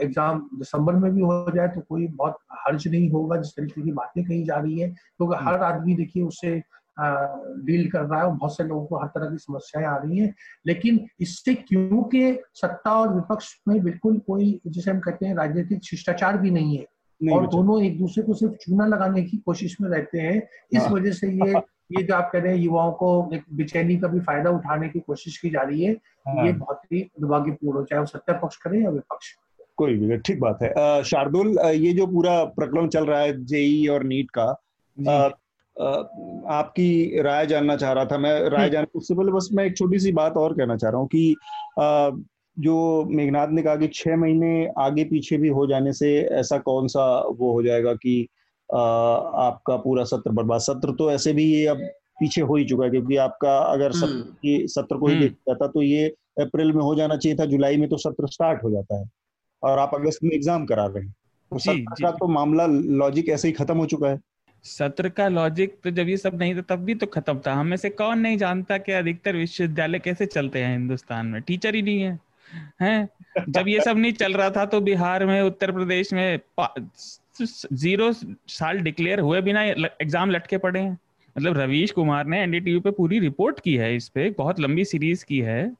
एग्ज़ाम 0.03 0.41
दिसंबर 0.55 0.95
में 0.95 1.11
भी 1.13 1.21
हो 1.21 1.53
जाए 1.55 1.69
तो 1.69 1.81
कोई 1.81 2.07
बहुत 2.09 2.37
हर्ज 2.59 2.87
नहीं 2.89 3.11
होगा 3.11 3.37
जिस 3.37 3.53
तरीके 3.53 3.83
की 3.83 3.93
बातें 3.93 4.25
कही 4.25 4.43
जा 4.45 4.57
रही 4.57 4.81
है 4.81 4.89
क्योंकि 4.89 5.35
तो 5.35 5.45
हर 5.45 5.63
आदमी 5.63 5.95
देखिए 5.95 6.23
उससे 6.23 6.61
डील 7.65 7.91
कर 7.91 8.01
रहा 8.01 8.21
है 8.21 8.27
और 8.27 8.33
बहुत 8.33 8.57
से 8.57 8.65
लोगों 8.65 8.87
को 8.87 8.97
हर 8.97 9.07
तरह 9.07 9.31
की 9.31 9.39
समस्याएँ 9.39 9.87
आ 9.87 9.97
रही 9.97 10.19
हैं। 10.19 10.35
लेकिन 10.67 11.07
इससे 11.21 11.55
क्योंकि 11.55 12.39
सत्ता 12.55 12.93
और 12.93 13.15
विपक्ष 13.15 13.61
में 13.69 13.83
बिल्कुल 13.83 14.19
कोई 14.19 14.61
जिसे 14.67 14.91
हम 14.91 15.01
कहते 15.01 15.27
हैं 15.27 15.35
राजनीतिक 15.35 15.85
शिष्टाचार 15.85 16.39
भी 16.39 16.51
नहीं 16.51 16.79
है 16.79 16.87
नहीं 17.23 17.37
और 17.37 17.47
दोनों 17.47 17.83
एक 17.83 17.99
दूसरे 17.99 18.23
को 18.25 18.35
सिर्फ़ 18.35 18.55
चूना 18.55 18.87
लगाने 18.87 19.23
की 19.23 19.37
कोशिश 19.37 19.81
में 19.81 19.89
रहते 19.91 20.21
हैं 20.21 20.49
इस 20.73 20.81
हाँ। 20.81 20.91
वजह 20.91 21.13
से 21.13 21.29
ये 21.29 21.55
ये 21.93 22.03
जो 22.03 22.15
आप 22.15 22.31
कह 22.33 22.39
रहे 22.39 22.53
हैं 22.53 22.59
युवाओं 22.59 22.93
को 22.93 23.31
एक 23.35 23.45
बेचैनी 23.53 23.97
का 23.97 24.09
भी 24.09 24.21
फ़ायदा 24.21 24.51
उठाने 24.51 24.89
की 24.89 25.01
कोशिश 25.01 25.39
की 25.39 25.51
जा 25.51 25.63
रही 25.63 25.85
है 25.85 25.93
हाँ। 26.29 26.47
ये 26.47 26.53
बहुत 26.53 26.81
ही 26.93 27.11
दुर्भाग्यपूर्ण 27.21 27.79
हो 27.79 27.85
चाहे 27.85 28.01
वो 28.01 28.07
सत्ता 28.07 28.33
पक्ष 28.33 28.57
करे 28.57 28.83
या 28.83 28.91
विपक्ष। 28.91 29.27
कोई 29.77 29.95
भी 29.95 30.19
ठीक 30.19 30.41
बात 30.41 30.59
है। 30.63 31.05
शार्दुल 31.05 31.59
ये 31.59 31.93
जो 31.93 32.07
पूरा 32.07 32.45
प्रकरण 32.45 32.89
चल 32.89 33.05
रहा 33.07 33.21
है 33.21 33.45
जेई 33.45 33.87
और 33.87 34.05
नीट 34.05 34.31
का 34.31 34.61
आपकी 35.77 37.23
राय 37.23 37.47
जानना 37.47 37.77
चाह 37.77 37.93
रहा 37.93 38.05
था 38.05 38.19
मैं 38.19 38.33
राय 38.41 38.61
हम्म। 38.61 38.73
जान 38.73 38.87
उससे 38.95 39.15
पहले 39.15 39.33
बस 39.33 39.49
मैं 39.53 39.65
एक 39.65 39.77
छोटी 39.77 39.99
सी 39.99 40.13
बात 40.13 40.37
और 40.37 40.55
कहना 40.55 40.77
चाह 40.77 40.91
रहा 40.91 41.01
हूँ 41.01 41.09
कि 41.09 41.35
जो 42.57 43.05
मेघनाथ 43.11 43.49
ने 43.49 43.63
कहा 43.63 43.77
कि 43.77 43.89
छह 43.95 44.17
महीने 44.17 44.67
आगे 44.79 45.05
पीछे 45.05 45.37
भी 45.37 45.49
हो 45.51 45.67
जाने 45.67 45.93
से 45.93 46.17
ऐसा 46.33 46.59
कौन 46.61 46.89
सा 46.89 47.05
वो 47.31 47.53
हो 47.53 47.63
जाएगा 47.63 47.95
कि 47.95 48.21
आपका 48.69 49.77
पूरा 49.77 50.05
सत्र 50.05 50.31
बर्बाद 50.33 50.61
सत्र 50.61 50.93
तो 50.93 51.11
ऐसे 51.11 51.33
भी 51.33 51.45
ये 51.45 51.67
अब 51.67 51.79
पीछे 52.21 52.41
हो 52.41 52.57
ही 52.57 52.65
चुका 52.65 52.85
है 52.85 52.91
क्योंकि 52.91 53.17
आपका 53.19 53.57
अगर 53.59 53.93
सत्र 53.93 54.15
हम्म। 54.15 54.67
सत्र 54.67 54.97
को 54.97 55.07
ही 55.07 55.15
हम्म। 55.15 55.23
देखा 55.23 55.53
जाता 55.53 55.67
तो 55.67 55.83
ये 55.83 56.07
अप्रैल 56.41 56.73
में 56.73 56.83
हो 56.83 56.95
जाना 56.95 57.17
चाहिए 57.17 57.39
था 57.39 57.45
जुलाई 57.45 57.77
में 57.77 57.89
तो 57.89 57.97
सत्र 57.99 58.27
स्टार्ट 58.29 58.63
हो 58.65 58.71
जाता 58.71 59.01
है 59.01 59.09
और 59.63 59.79
आप 59.79 59.95
अगस्त 59.95 60.25
में 60.25 60.33
एग्ज़ाम 60.33 60.65
करा 60.67 60.87
रहे 60.87 61.05
हैं 61.05 61.15
तो 61.53 61.59
सत्र 61.59 62.03
का 62.03 62.11
तो 62.11 62.29
मामला 62.29 62.67
लॉजिक 63.01 63.29
ऐसे 63.29 63.49
ही 63.49 63.55
खत्म 63.55 63.77
हो 63.77 63.87
चुका 63.87 64.09
है 64.09 64.21
सत्र 64.65 65.09
का 65.09 65.27
लॉजिक 65.29 65.75
तो 65.85 65.91
जब 65.91 66.09
ये 66.09 66.17
सब 66.17 66.39
नहीं 66.39 66.55
था, 66.57 66.61
तब 66.61 66.85
भी 66.85 66.95
तो 66.95 67.07
खत्म 67.09 67.41
था। 67.47 67.55
हमें 67.55 67.77
से 67.77 67.91
कौन 67.93 68.19
नहीं 68.19 68.37
जानता 68.39 68.79
कि 68.79 68.93
अधिकतर 68.93 69.37
विश्वविद्यालय 69.37 69.99
कैसे 69.99 70.27
चलते 70.27 70.63
हैं 70.63 70.73
हिंदुस्तान 70.73 71.27
में? 71.27 71.41
टीचर 71.43 71.75
ही 71.75 71.83
नहीं 71.83 72.01
है, 72.01 72.19
हैं? 72.83 73.09
जब 73.49 73.69
ये 73.69 73.81
सब 73.81 73.97
नहीं 73.99 74.13
चल 74.15 74.35
रहा 74.35 74.51
था 74.51 74.65
तो 74.67 74.81
बिहार 74.83 75.25
में, 75.27 75.41
उत्तर 75.43 75.73
प्रदेश 75.73 76.13
में 76.13 76.41
ज़ीरो 77.41 78.13
साल 78.13 78.79
डिक्लेयर 78.81 79.21
हुए 79.21 79.41
बिना 79.43 79.63
एग्ज़ाम 79.65 80.31
लटके 80.31 80.59
पड़े 80.59 80.81
हैं। 80.81 80.99
मतलब 81.37 81.57
रवीश 81.59 81.91
कुमार 81.91 82.27
ने 82.27 82.41
एनडीटीवी 82.43 82.81
पे 82.81 82.91
पूरी 82.93 83.19
रिपोर्ट 83.21 83.61
की 83.61 83.75
है 83.77 83.95
इस 83.97 84.09
पे, 84.09 84.29
बहुत 84.31 84.61
लंबी 84.61 84.85
सीरीज़ 84.85 85.25
की 85.25 85.39
है, 85.41 85.71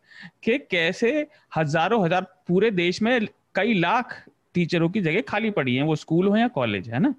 कि 0.45 0.59
कैसे 0.71 1.27
हज़ारों, 1.57 2.05
हज़ार 2.05 2.27
पूरे 2.49 2.71
देश 2.73 3.03
में 3.03 3.27
कई 3.55 3.75
लाख 3.75 4.23
टीचरों 4.55 4.89
की 4.89 5.01
जगह 5.01 5.21
खाली 5.29 5.51
पड़ी 5.53 5.75
है। 5.77 5.83
वो 5.83 5.97
स्कूल 5.97 6.27
हो 6.29 6.37
या 6.37 6.49
कॉलेज 6.51 6.89
है 6.91 6.99
ना। 7.01 7.15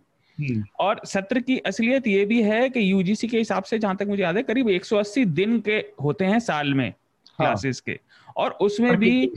और 0.79 1.01
सत्र 1.05 1.39
की 1.39 1.57
असलियत 1.57 2.07
ये 2.07 2.25
भी 2.25 2.43
है 2.43 2.69
कि 2.69 2.91
यूजीसी 2.91 3.27
के 3.27 3.37
हिसाब 3.37 3.63
से 3.63 3.79
जहाँ 3.79 3.95
तक 3.95 4.05
मुझे 4.07 4.23
याद 4.23 4.37
है 4.37 4.43
करीब 4.43 4.67
180 4.67 5.25
दिन 5.25 5.59
के 5.59 5.85
होते 6.03 6.25
हैं 6.25 6.39
साल 6.39 6.73
में 6.73 6.91
क्लासेस 7.37 7.83
हाँ। 7.87 7.93
के। 7.93 7.99
और 8.37 8.51
उसमें 8.51 8.97
भी 8.97 9.31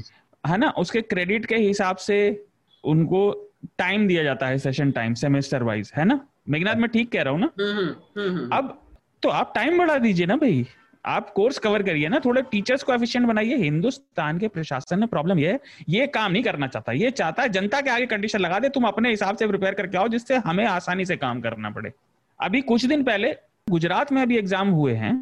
है। 0.46 0.56
ना 0.56 0.70
उसके 0.70 1.00
क्रेडिट 1.00 1.46
के 1.46 1.56
हिसाब 1.56 1.96
से 1.96 2.46
उनको 2.84 3.52
टाइम 3.78 4.08
दिया 4.08 4.22
जाता 4.22 4.46
है 4.46 4.58
सेशन 4.58 4.90
टाइम 4.90 5.14
सेमेस्टर 5.14 5.62
वाइज 5.62 5.92
है 5.96 6.04
ना? 6.04 6.28
मेघनाथ 6.48 6.74
मैं 6.74 6.90
ठीक 6.90 7.12
कह 7.12 7.22
रहा 7.22 7.32
हूँ 7.32 7.40
ना? 7.40 7.50
हम्म, 7.60 7.94
हम्म, 8.20 8.50
अब 8.52 8.82
तो 9.22 9.28
आप 9.28 9.52
टाइम 9.54 9.78
बढ़ा 9.78 9.98
दीजिए 9.98 10.26
ना 10.26 10.36
भाई। 10.36 10.66
आप 11.06 11.30
कोर्स 11.30 11.58
कवर 11.58 11.82
करिए 11.82 12.08
ना 12.08 12.20
थोड़े 12.24 12.42
टीचर्स 12.42 12.82
को 12.82 12.94
एफिशिएंट 12.94 13.26
बनाइए। 13.28 13.56
हिंदुस्तान 13.56 14.38
के 14.38 14.48
प्रशासन 14.48 14.98
में 14.98 15.08
प्रॉब्लम 15.08 15.38
ये 15.38 15.52
है 15.52 15.60
ये 15.88 16.06
काम 16.08 16.32
नहीं 16.32 16.42
करना 16.42 16.66
चाहता। 16.66 16.92
ये 16.92 17.10
चाहता 17.10 17.42
है 17.42 17.48
जनता 17.48 17.80
के 17.80 17.90
आगे 17.90 18.06
कंडीशन 18.06 18.38
लगा 18.38 18.58
दे 18.58 18.68
तुम 18.68 18.84
अपने 18.84 19.10
हिसाब 19.10 19.36
से 19.36 19.46
प्रिपेयर 19.46 19.74
करके 19.74 19.98
आओ 19.98 20.08
जिससे 20.08 20.36
हमें 20.46 20.64
आसानी 20.66 21.04
से 21.04 21.16
काम 21.16 21.40
करना 21.40 21.70
पड़े। 21.70 21.92
अभी 22.40 22.60
कुछ 22.62 22.84
दिन 22.84 23.04
पहले 23.04 23.34
गुजरात 23.70 24.12
में 24.12 24.22
अभी 24.22 24.36
एग्ज़ाम 24.38 24.68
हुए 24.70 24.94
हैं। 24.94 25.14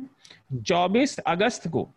24 0.63 1.19
अगस्त 1.19 1.69
को 1.69 1.89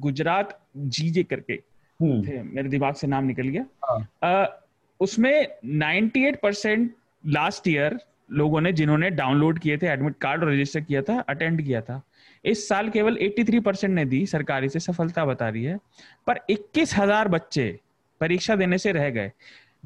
गुजरात 0.00 0.58
जीजे 0.76 1.22
करके 1.22 1.52
हम्म। 2.00 2.22
थे 2.22 2.42
मेरे 2.42 2.68
दिमाग 2.68 2.94
से 2.94 3.06
नाम 3.06 3.24
निकल 3.24 3.48
गया। 3.48 3.64
हाँ। 3.84 4.46
उसमें 5.00 5.46
98 5.80 6.36
परसेंट 6.42 6.92
लास्ट 7.24 7.68
ईयर 7.68 7.98
लोगों 8.32 8.60
ने 8.60 8.72
जिन्होंने 8.72 9.10
डाउनलोड 9.10 9.58
किए 9.58 9.76
थे 9.78 9.86
एडमिट 9.86 10.16
कार्ड 10.20 10.44
रजिस्टर 10.44 10.80
किया 10.80 11.02
था 11.02 11.18
अटेंड 11.28 11.62
किया 11.62 11.80
था 11.80 12.02
इस 12.44 12.68
साल 12.68 12.88
केवल 12.88 13.16
83 13.18 13.60
परसेंट 13.60 13.94
ने 13.94 14.04
दी 14.04 14.24
सरकारी 14.26 14.68
से 14.68 14.80
सफलता 14.80 15.24
बता 15.24 15.48
रही 15.48 15.64
है। 15.64 15.78
पर 16.26 16.40
इक्कीस 16.50 16.94
हज़ार 16.96 17.28
बच्चे 17.28 17.68
परीक्षा 18.20 18.56
देने 18.56 18.78
से 18.78 18.92
रह 18.92 19.10
गए। 19.10 19.30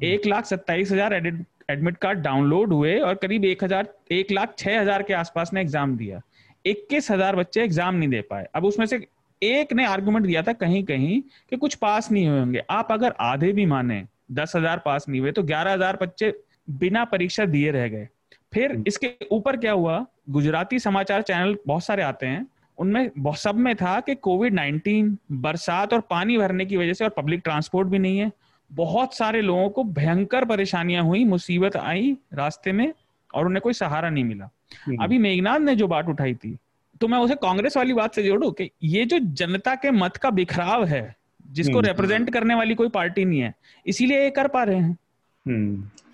एक 0.03 0.25
लाख 0.25 0.45
सत्ताईस 0.45 0.91
हज़ार 0.91 1.13
एडमिट 1.13 1.97
कार्ड 1.97 2.19
डाउनलोड 2.19 2.73
हुए 2.73 2.97
और 2.99 3.15
करीब 3.15 3.45
एक 3.45 3.63
हज़ार 3.63 3.93
एक 4.11 4.31
लाख 4.31 4.55
छह 4.57 4.79
हज़ार 4.81 5.03
के 5.03 5.13
आसपास 5.13 5.53
ने 5.53 5.61
एग्ज़ाम 5.61 5.95
दिया। 5.97 6.21
इक्कीस 6.65 7.11
हज़ार 7.11 7.35
बच्चे 7.35 7.63
एग्ज़ाम 7.63 7.95
नहीं 7.95 8.09
दे 8.09 8.21
पाए। 8.21 8.47
अब 8.55 8.65
उसमें 8.65 8.85
से 8.85 9.05
एक 9.41 9.73
ने 9.73 9.85
आर्गुमेंट 9.85 10.25
दिया 10.25 10.41
था 10.41 10.53
कहीं 10.55 10.83
कहीं 10.83 11.21
कि 11.49 11.57
कुछ 11.57 11.75
पास 11.75 12.11
नहीं 12.11 12.27
हुए 12.27 12.39
होंगे। 12.39 12.61
आप 12.69 12.91
अगर 12.91 13.13
आधे 13.21 13.51
भी 13.51 13.65
माने 13.65 14.03
दस 14.31 14.55
हज़ार 14.55 14.81
पास 14.85 15.07
नहीं 15.09 15.21
हुए 15.21 15.31
तो 15.31 15.43
ग्यारह 15.43 15.73
हज़ार 15.73 15.97
बच्चे 16.01 16.33
बिना 16.71 17.03
परीक्षा 17.05 17.45
दिए 17.45 17.71
रह 17.71 17.87
गए। 17.87 18.07
फिर 18.55 18.71
हम्म। 18.71 18.83
इसके 18.87 19.13
ऊपर 19.31 19.57
क्या 19.57 19.71
हुआ 19.73 20.05
गुजराती 20.29 20.79
समाचार 20.79 21.21
चैनल 21.21 21.57
बहुत 21.67 21.83
सारे 21.83 22.03
आते 22.03 22.25
हैं 22.25 22.45
उनमें 22.77 23.33
सब 23.35 23.55
में 23.57 23.75
था 23.75 23.99
कि 23.99 24.15
कोविड 24.17 24.53
नाइन्टीन 24.53 25.17
बरसात 25.41 25.93
और 25.93 25.99
पानी 26.09 26.37
भरने 26.37 26.65
की 26.65 26.77
वजह 26.77 26.93
से 26.93 27.03
और 27.03 27.09
पब्लिक 27.17 27.41
ट्रांसपोर्ट 27.43 27.87
भी 27.87 27.99
नहीं 27.99 28.17
है 28.17 28.31
बहुत 28.71 29.15
सारे 29.15 29.41
लोगों 29.41 29.69
को 29.69 29.83
भयंकर 29.93 30.45
परेशानियाँ 30.45 31.03
हुई 31.03 31.23
मुसीबत 31.25 31.75
आई 31.77 32.15
रास्ते 32.33 32.71
में 32.71 32.91
और 33.33 33.45
उन्हें 33.45 33.61
कोई 33.61 33.73
सहारा 33.73 34.09
नहीं 34.09 34.23
मिला 34.23 34.49
हम्म। 34.77 35.03
अभी 35.03 35.17
मेघनाथ 35.17 35.59
ने 35.59 35.75
जो 35.75 35.87
बात 35.87 36.09
उठाई 36.09 36.33
थी 36.35 36.57
तो 37.01 37.07
मैं 37.07 37.17
उसे 37.17 37.35
कांग्रेस 37.37 37.77
वाली 37.77 37.93
बात 37.93 38.15
से 38.15 38.23
जोड़ू 38.23 38.51
कि 38.51 38.69
ये 38.85 39.05
जो 39.05 39.19
जनता 39.35 39.75
के 39.75 39.91
मत 39.93 40.17
का 40.17 40.29
बिखराव 40.31 40.85
है 40.85 41.03
जिसको 41.51 41.79
रिप्रेजेंट 41.81 42.19
हम्म। 42.19 42.31
करने 42.31 42.55
वाली 42.55 42.75
कोई 42.75 42.89
पार्टी 42.89 43.25
नहीं 43.25 43.39
है 43.39 43.53
इसीलिए 43.85 44.21
ये 44.21 44.29
कर 44.31 44.47
पा 44.47 44.63
रहे 44.63 44.77
हैं 44.77 44.97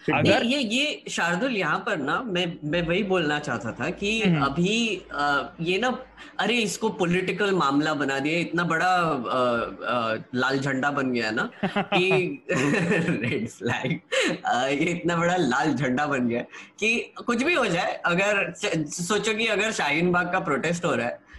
अगर 0.10 0.43
ये 0.45 0.60
ये 0.60 1.04
शार्दुल 1.10 1.56
यहाँ 1.58 1.78
पर 1.86 1.97
ना 1.99 2.22
मैं 2.26 2.45
मैं 2.64 2.82
वही 2.82 3.04
बोलना 3.04 3.39
चाहता 3.39 3.72
था 3.72 3.89
कि 3.91 4.22
हम्म। 4.22 4.43
अभी 4.45 5.02
आ, 5.14 5.43
ये 5.62 5.78
ना 5.80 5.89
अरे 6.39 6.56
इसको 6.60 6.89
पॉलिटिकल 6.95 7.52
मामला 7.54 7.93
बना 7.93 8.20
दिया 8.20 8.39
इतना 8.39 8.64
बड़ा 8.64 8.86
आ, 8.86 9.39
आ, 9.88 10.16
लाल 10.36 10.60
झंडा 10.60 10.91
बन 10.91 11.12
गया 11.14 11.32
ना 11.32 11.49
कि 11.64 12.43
रेड 12.52 13.47
फ्लैग 13.49 13.99
ये 14.72 14.91
इतना 14.91 15.16
बड़ा 15.16 15.36
लाल 15.38 15.74
झंडा 15.74 16.06
बन 16.08 16.28
गया 16.28 16.41
कि 16.80 16.97
कुछ 17.26 17.43
भी 17.43 17.54
हो 17.54 17.66
जाए 17.68 17.99
अगर 18.06 18.54
सोचो 18.56 19.34
कि 19.34 19.47
अगर 19.49 19.72
शाहीन 19.74 20.12
बाग 20.12 20.32
का 20.32 20.39
प्रोटेस्ट 20.41 20.86
हो 20.86 20.95
रहा 20.95 21.08
है 21.08 21.30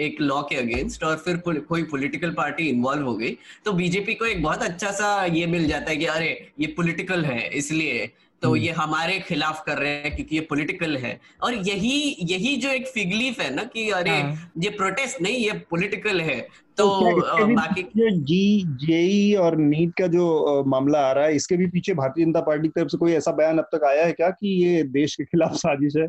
एक 0.00 0.20
लॉ 0.20 0.40
के 0.42 0.56
अगेंस्ट 0.56 1.04
और 1.04 1.16
फिर 1.18 1.36
कोई 1.46 1.82
पॉलिटिकल 1.84 2.30
पार्टी 2.32 2.68
इन्वॉल्व 2.68 3.06
हो 3.06 3.14
गई 3.14 3.36
तो 3.64 3.72
बीजेपी 3.72 4.14
को 4.14 4.26
एक 4.26 4.42
बहुत 4.42 4.62
अच्छा 4.62 4.90
सा 4.92 5.14
ये 5.26 5.46
मिल 5.48 5.66
जाता 5.66 5.90
है 5.90 5.96
कि 5.96 6.06
अरे 6.08 6.30
ये 6.60 6.66
पॉलिटिकल 6.76 7.24
है 7.24 7.48
इसलिए 7.50 8.10
तो 8.42 8.48
हम्म। 8.48 8.58
ये 8.58 8.70
हमारे 8.72 9.18
खिलाफ 9.20 9.62
कर 9.66 9.78
रहे 9.78 9.90
हैं 9.94 10.14
क्योंकि 10.16 10.36
ये 10.36 10.40
पॉलिटिकल 10.42 10.96
है 10.96 11.18
और 11.42 11.54
यही 11.68 12.16
यही 12.22 12.56
जो 12.56 12.70
एक 12.70 12.86
फिगलीफ 12.88 13.40
है 13.40 13.54
ना 13.54 13.64
कि 13.64 13.88
अरे 13.90 14.10
हाँ। 14.12 14.50
ये 14.58 14.70
प्रोटेस्ट 14.72 15.20
नहीं 15.22 15.36
ये 15.36 15.52
पॉलिटिकल 15.70 16.20
है 16.20 16.40
तो, 16.78 16.84
तो 17.18 17.46
बाकी 17.46 17.82
जो 17.82 18.10
जी 18.22 18.64
जेई 18.80 19.34
और 19.36 19.56
नीट 19.58 19.92
का 19.98 20.06
जो 20.06 20.62
मामला 20.66 21.00
आ 21.00 21.12
रहा 21.12 21.24
है 21.24 21.36
इसके 21.36 21.56
भी 21.56 21.66
पीछे 21.68 21.94
भारतीय 21.94 22.24
जनता 22.24 22.40
पार्टी 22.40 22.68
की 22.68 22.72
तरफ़ 22.72 22.88
से 22.88 22.98
कोई 22.98 23.12
ऐसा 23.12 23.32
बयान 23.32 23.58
अब 23.58 23.68
तक 23.72 23.84
आया 23.84 24.04
है 24.06 24.12
क्या 24.12 24.30
कि 24.32 24.54
ये 24.64 24.82
देश 24.90 25.14
के 25.16 25.24
खिलाफ 25.24 25.54
साजिश 25.56 25.96
है 25.96 26.06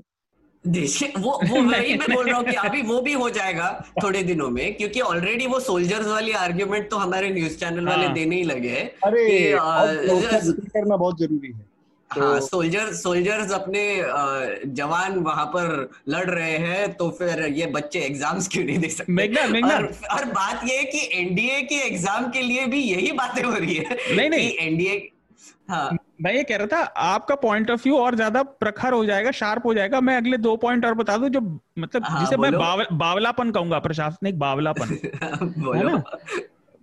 वो 0.66 1.40
वो 1.44 1.62
वही 1.72 1.96
मैं 1.98 2.14
बोल 2.14 2.28
रहा 2.28 2.38
हूँ 2.38 2.46
कि 2.46 2.56
अभी 2.58 2.82
वो 2.82 3.00
भी 3.02 3.14
हो 3.14 3.30
जाएगा 3.30 3.70
थोड़े 4.04 4.24
दिनों 4.24 4.50
में 4.50 4.74
क्योंकि 4.74 5.02
ऑलरेडी 5.02 5.48
वो 5.48 5.60
सोल्जर्स 5.60 6.08
वाली 6.08 6.32
आर्ग्यूमेंट 6.32 6.90
तो 6.90 6.98
हमारे 6.98 7.30
न्यूज़ 7.30 7.58
चैनल 7.58 7.88
वाले 7.88 8.06
हाँ। 8.06 8.14
देने 8.14 8.36
ही 8.36 8.44
लगे 8.44 8.70
हैं 8.70 8.88
करना 10.70 10.96
बहुत 10.96 11.20
ज़रूरी 11.20 11.48
है 11.48 11.72
तो... 12.10 12.22
हाँ 12.22 12.40
सोल्जर 12.40 12.94
सोल्जर्स 12.94 13.52
अपने 13.52 13.84
जवान 14.74 15.18
वहाँ 15.20 15.46
पर 15.46 15.90
लड़ 16.10 16.30
रहे 16.30 16.58
हैं 16.58 16.94
तो 16.94 17.10
फिर 17.10 17.46
ये 17.48 17.66
बच्चे 17.66 18.00
एग्ज़ाम्स 18.00 18.48
क्यों 18.48 18.64
नहीं 18.64 18.78
दे 18.80 18.90
सकते 18.90 19.14
मेघना, 19.14 19.46
मेघना। 19.48 19.76
और, 19.76 19.86
और 20.12 20.26
बात 20.26 20.62
ये 20.68 20.78
है 20.78 20.84
कि 20.84 21.10
एनडीए 21.14 21.62
के 21.62 21.76
एग्ज़ाम 21.88 22.30
के 22.30 22.42
लिए 22.42 22.66
भी 22.66 22.82
यही 22.82 23.12
बातें 23.12 23.44
हो 23.44 23.54
रही 23.54 23.76
है 23.76 23.98
नहीं 24.16 24.30
नहीं 24.30 24.52
एनडीए 24.58 25.10
हाँ 25.70 25.90
मैं 26.24 26.34
ये 26.34 26.44
कह 26.44 26.58
रहा 26.58 26.68
था 26.68 26.80
आपका 26.84 27.36
पॉइंट 27.36 27.72
ऑफ़ 27.72 27.84
व्यू 27.84 27.98
और 27.98 28.16
ज़्यादा 28.16 28.44
प्रखर 28.44 28.94
हो 28.94 29.06
जाएगा 29.06 29.32
शार्प 29.32 29.66
हो 29.66 29.74
जाएगा। 29.74 30.02
मैं 30.02 30.18
अगले 30.18 30.38
दो 30.38 30.56
पॉइंट 30.58 30.86
और 30.86 30.94
बता 30.94 31.18
दूँ 31.18 31.30
जो 31.30 31.40
मतलब 31.80 32.04
हाँ, 32.06 32.20
जिसे 32.20 32.38
मैं 32.38 32.52
बावल, 32.52 32.86
बावलापन 32.92 33.52
कहूँगा 33.52 33.80
प्रशासनिक 33.80 34.40
बावलापन। 34.40 34.88
है 35.76 35.84
ना? 35.84 36.04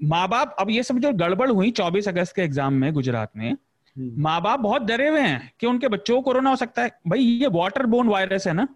माँ 0.05 0.29
बाप 0.29 0.57
अब 0.59 0.71
ये 0.71 0.83
सब 0.83 0.99
जो 0.99 1.13
गड़बड़ 1.13 1.51
हुई 1.51 1.71
चौबीस 1.71 2.09
अगस्त 2.09 2.37
के 2.37 2.43
एग्ज़ाम 2.43 2.73
में 2.73 2.93
गुजरात 2.93 3.31
में। 3.37 3.51
हम्म। 3.51 4.23
माँ 4.23 4.43
बाप 4.43 4.61
बहुत 4.61 4.83
डरे 4.83 5.09
हुए 5.09 5.21
हैं 5.21 5.53
कि 5.61 5.67
उनके 5.67 5.89
बच्चों 5.89 6.15
को 6.15 6.23
कोरोना 6.23 6.51
हो 6.51 6.57
सकता 6.57 6.83
है। 6.83 6.91
भाई 7.09 7.21
ये 7.21 7.47
वाटर 7.47 7.87
बोन 7.87 8.09
वायरस 8.09 8.47
है 8.47 8.53
ना? 8.53 8.69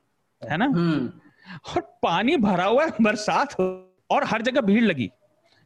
है 0.43 0.57
ना? 0.57 0.65
हम्म। 0.65 1.11
और 1.69 1.81
पानी 2.03 2.37
भरा 2.37 2.65
हुआ 2.65 2.85
है 2.85 2.91
बरसात 3.01 3.61
और 3.61 4.25
हर 4.25 4.43
जगह 4.43 4.61
भीड़ 4.61 4.85
लगी। 4.85 5.11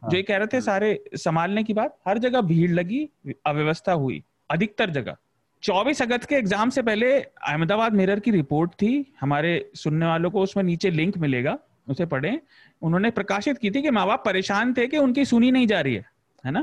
जो 0.01 0.17
ये 0.17 0.23
कह 0.23 0.37
रहे 0.37 0.47
थे 0.47 0.57
हाँ। 0.57 0.61
सारे 0.61 1.03
संभालने 1.15 1.63
की 1.63 1.73
बात 1.73 1.97
हर 2.07 2.17
जगह 2.17 2.41
भीड़ 2.41 2.71
लगी 2.71 3.09
अव्यवस्था 3.47 3.91
हुई। 3.91 4.23
अधिकतर 4.49 4.89
जगह। 4.89 5.15
24 5.63 6.01
अगस्त 6.01 6.25
के 6.25 6.35
एग्ज़ाम 6.35 6.69
से 6.69 6.81
पहले 6.81 7.13
अहमदाबाद 7.21 7.93
मिरर 7.93 8.19
की 8.19 8.31
रिपोर्ट 8.31 8.71
थी। 8.71 9.13
हमारे 9.21 9.71
सुनने 9.75 10.05
वालों 10.05 10.31
को 10.31 10.41
उसमें 10.41 10.63
नीचे 10.63 10.89
लिंक 10.89 11.17
मिलेगा 11.17 11.57
उसे 11.89 12.05
पढ़े। 12.05 12.39
उन्होंने 12.81 13.11
प्रकाशित 13.11 13.57
की 13.57 13.71
थी 13.71 13.81
कि 13.81 13.89
माँ 13.89 14.07
बाप 14.07 14.23
परेशान 14.25 14.73
थे 14.73 14.87
कि 14.87 14.97
उनकी 14.97 15.25
सुनी 15.25 15.51
नहीं 15.51 15.67
जा 15.67 15.81
रही 15.81 15.95
है 15.95 16.05
है 16.45 16.51
ना? 16.51 16.59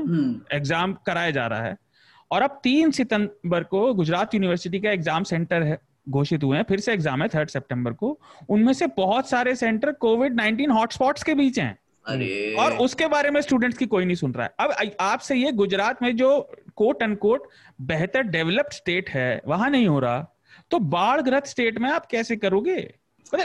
एग्ज़ाम 0.53 0.83
हम्म। 0.83 0.97
कराया 1.05 1.31
जा 1.31 1.47
रहा 1.47 1.61
है। 1.61 1.77
और 2.31 2.41
अब 2.41 2.59
तीन 2.63 2.91
सितंबर 2.91 3.63
को 3.63 3.93
गुजरात 3.93 4.33
यूनिवर्सिटी 4.33 4.79
का 4.79 4.91
एग्ज़ाम 4.91 5.23
सेंटर 5.23 5.63
है 5.63 5.77
घोषित 6.09 6.43
हुए 6.43 6.57
हैं। 6.57 6.63
फिर 6.63 6.79
से 6.79 6.93
एग्ज़ाम 6.93 7.21
है 7.21 7.27
थर्ड 7.27 7.49
सितंबर 7.49 7.93
को। 7.93 8.19
उनमें 8.49 8.73
से 8.73 8.87
बहुत 8.87 9.29
सारे 9.29 9.55
सेंटर 9.55 9.91
कोविड 9.91 10.35
नाइनटीन 10.35 10.71
हॉटस्पॉट्स 10.71 11.23
के 11.23 11.33
बीच 11.33 11.59
हैं। 11.59 11.77
अरे। 12.07 12.55
और 12.59 12.73
उसके 12.73 13.07
बारे 13.07 13.29
में 13.29 13.41
स्टूडेंट्स 13.41 13.77
की 13.77 13.85
कोई 13.85 14.05
नहीं 14.05 14.15
सुन 14.15 14.31
रहा 14.31 14.45
है। 14.45 14.53
अब 14.59 14.91
आपसे 14.99 15.35
ये 15.35 15.51
गुजरात 15.51 16.01
में 16.01 16.15
जो 16.15 16.51
कोट 16.75 17.01
एंड 17.01 17.17
कोट 17.17 17.47
बेहतर 17.81 18.21
डेवलप्ड 18.21 18.73
स्टेट 18.73 19.09
है 19.09 19.41
वहाँ 19.47 19.69
नहीं 19.69 19.87
हो 19.87 19.99
रहा। 19.99 20.33
तो 20.71 20.79
बाढ़ 20.79 21.21
ग्रस्त 21.21 21.45
स्टेट 21.45 21.79
में 21.79 21.89
आप 21.89 22.05
कैसे 22.05 22.35
करोगे? 22.35 22.93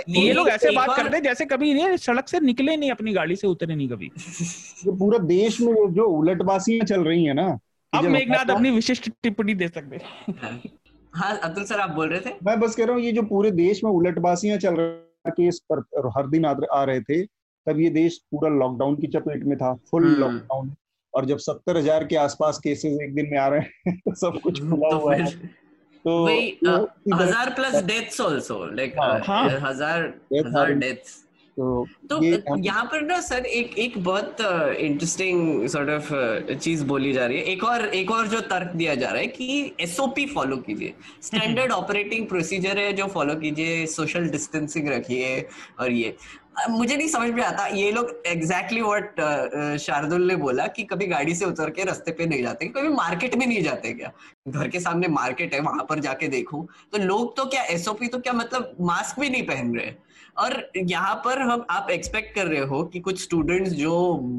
ये 0.08 0.32
लोग 0.32 0.48
ऐसे 0.48 0.70
बात 0.70 0.96
करते 0.96 1.16
हैं 1.16 1.24
जैसे 1.24 1.44
कभी 1.44 1.74
नहीं 1.74 1.96
सड़क 1.96 2.28
से 2.28 2.40
निकले 2.40 2.76
नहीं 2.76 2.90
अपनी 2.90 3.12
गाड़ी 3.12 3.36
से 3.36 3.46
उतरे 3.46 3.74
नहीं 3.74 3.88
कभी। 3.88 4.10
जो 4.84 4.92
पूरा 4.92 5.18
देश 5.18 5.60
में 5.60 5.92
जो 5.92 6.04
उलटबासियाँ 6.04 6.86
चल 6.86 7.04
रही 7.04 7.24
है 7.24 7.34
ना 7.34 7.58
अब 7.94 8.04
मेघनाथ 8.04 8.50
अपनी 8.50 8.70
विशिष्ट 8.70 9.10
टिप्पणी 9.22 9.54
दे 9.54 9.68
सकते 9.68 10.00
हाँ। 11.12 11.38
अब्दुल 11.38 11.64
सर 11.64 11.80
आप 11.80 11.90
बोल 11.90 12.08
रहे 12.08 12.20
थे? 12.20 12.30
मैं 12.44 12.60
बस 12.60 12.74
कह 12.74 12.84
रहा 12.84 12.94
हूँ 12.94 13.02
ये 13.02 13.12
जो 13.12 13.22
पूरे 13.22 13.50
देश 13.50 13.84
में 13.84 13.90
उलटबासियाँ 13.90 14.58
चल 14.58 14.74
रही 14.74 15.30
केस 15.30 15.60
पर 15.72 16.12
हर 16.16 16.26
दिन 16.26 16.44
आ 16.72 16.84
रहे 16.84 17.00
थे 17.00 17.41
तब 17.66 17.80
ये 17.80 17.90
देश 17.90 18.18
पूरा 18.30 18.50
लॉकडाउन 18.50 18.96
की 18.96 19.06
चपेट 19.08 19.44
में 19.44 19.56
था 19.58 19.74
फुल 19.90 20.04
हम्म। 20.04 20.20
लॉकडाउन 20.20 20.74
और 21.14 21.24
जब 21.26 21.38
सत्तर 21.38 21.76
हज़ार 21.76 22.04
के 22.04 22.16
आसपास 22.16 22.58
केसेस 22.58 22.98
एक 23.02 23.14
दिन 23.14 23.28
में 23.30 23.38
आ 23.38 23.48
रहे 23.48 23.60
हैं 23.60 23.96
तो 23.98 24.14
सब 24.14 24.40
कुछ 24.40 24.60
हम्म, 24.60 24.70
खुला 24.70 24.90
तो 24.90 24.98
हुआ 24.98 25.14
है। 25.14 25.26
तो 26.04 27.16
हज़ार 27.16 27.50
प्लस 27.50 27.82
डेथ्स 27.84 28.20
आल्सो 28.20 28.64
लाइक 28.74 28.94
हज़ार 29.28 30.08
हज़ार 30.36 30.72
डेथ्स 30.74 31.22
तो, 31.57 31.86
तो 32.11 32.57
यहाँ 32.59 32.84
पर 32.84 33.03
ना 33.03 33.20
सर 33.20 33.46
एक 33.46 33.78
एक 33.78 33.98
बहुत 34.05 34.40
इंटरेस्टिंग 34.40 35.66
सॉर्ट 35.68 35.90
ऑफ़ 35.90 36.55
चीज़ 36.55 36.84
बोली 36.84 37.12
जा 37.12 37.26
रही 37.26 37.38
है। 37.38 37.44
एक 37.44 37.64
और 37.64 37.84
एक 37.86 38.11
और 38.11 38.26
जो 38.26 38.40
तर्क 38.42 38.72
दिया 38.76 38.94
जा 38.94 39.09
रहा 39.09 39.20
है 39.20 39.26
कि 39.26 39.74
एसओपी 39.80 40.26
फॉलो 40.26 40.57
कीजिए। 40.59 40.94
स्टैंडर्ड 41.22 41.72
ऑपरेटिंग 41.72 42.26
प्रोसीजर 42.28 42.78
है 42.78 42.92
जो 42.92 43.07
फॉलो 43.09 43.34
कीजिए 43.40 43.84
सोशल 43.86 44.28
डिस्टेंसिंग 44.28 44.88
रखिए 44.88 45.40
और 45.80 45.92
ये। 45.92 46.16
मुझे 46.70 46.96
नहीं 46.96 47.09
समझ 47.09 47.30
में 47.30 47.42
आता 47.42 47.66
ये 47.66 47.90
लोग 47.92 48.22
एग्जैक्टली 48.26 48.80
व्हाट 48.82 49.20
शार्दुल 49.80 50.26
ने 50.28 50.36
बोला 50.36 50.66
कि 50.68 50.82
कभी 50.84 51.07
गाड़ी 51.07 51.34
से 51.34 51.44
उतर 51.44 51.70
के 51.70 51.84
रास्ते 51.84 52.12
पे 52.12 52.26
नहीं 52.26 52.42
जाते 52.42 52.66
कभी 52.68 52.88
मार्केट 52.88 53.34
में 53.34 53.46
नहीं 53.46 53.62
जाते 53.62 53.92
क्या? 53.92 54.12
घर 54.48 54.68
के 54.68 54.80
सामने 54.80 55.09
मार्केट 55.09 55.55
है 55.55 55.61
वहाँ 55.61 55.86
पर 55.88 55.98
जाके 56.00 56.28
देखूँ। 56.28 56.66
तो 56.92 56.98
लोग 56.98 57.36
तो 57.36 57.44
क्या 57.46 57.62
एसओपी 57.70 58.07
तो 58.07 58.18
क्या 58.18 58.32
मतलब 58.32 58.76
मास्क 58.80 59.20
भी 59.20 59.30
नहीं 59.30 59.42
पहन 59.46 59.76
रहे? 59.76 59.92
और 60.37 60.70
यहाँ 60.76 61.14
पर 61.24 61.41
हम 61.41 61.64
आप 61.70 61.91
एक्सपेक्ट 61.91 62.35
कर 62.35 62.47
रहे 62.47 62.61
हो 62.61 62.83
कि 62.85 63.01
कुछ 63.01 63.20
स्टूडेंट्स 63.22 63.70
जो 63.70 63.93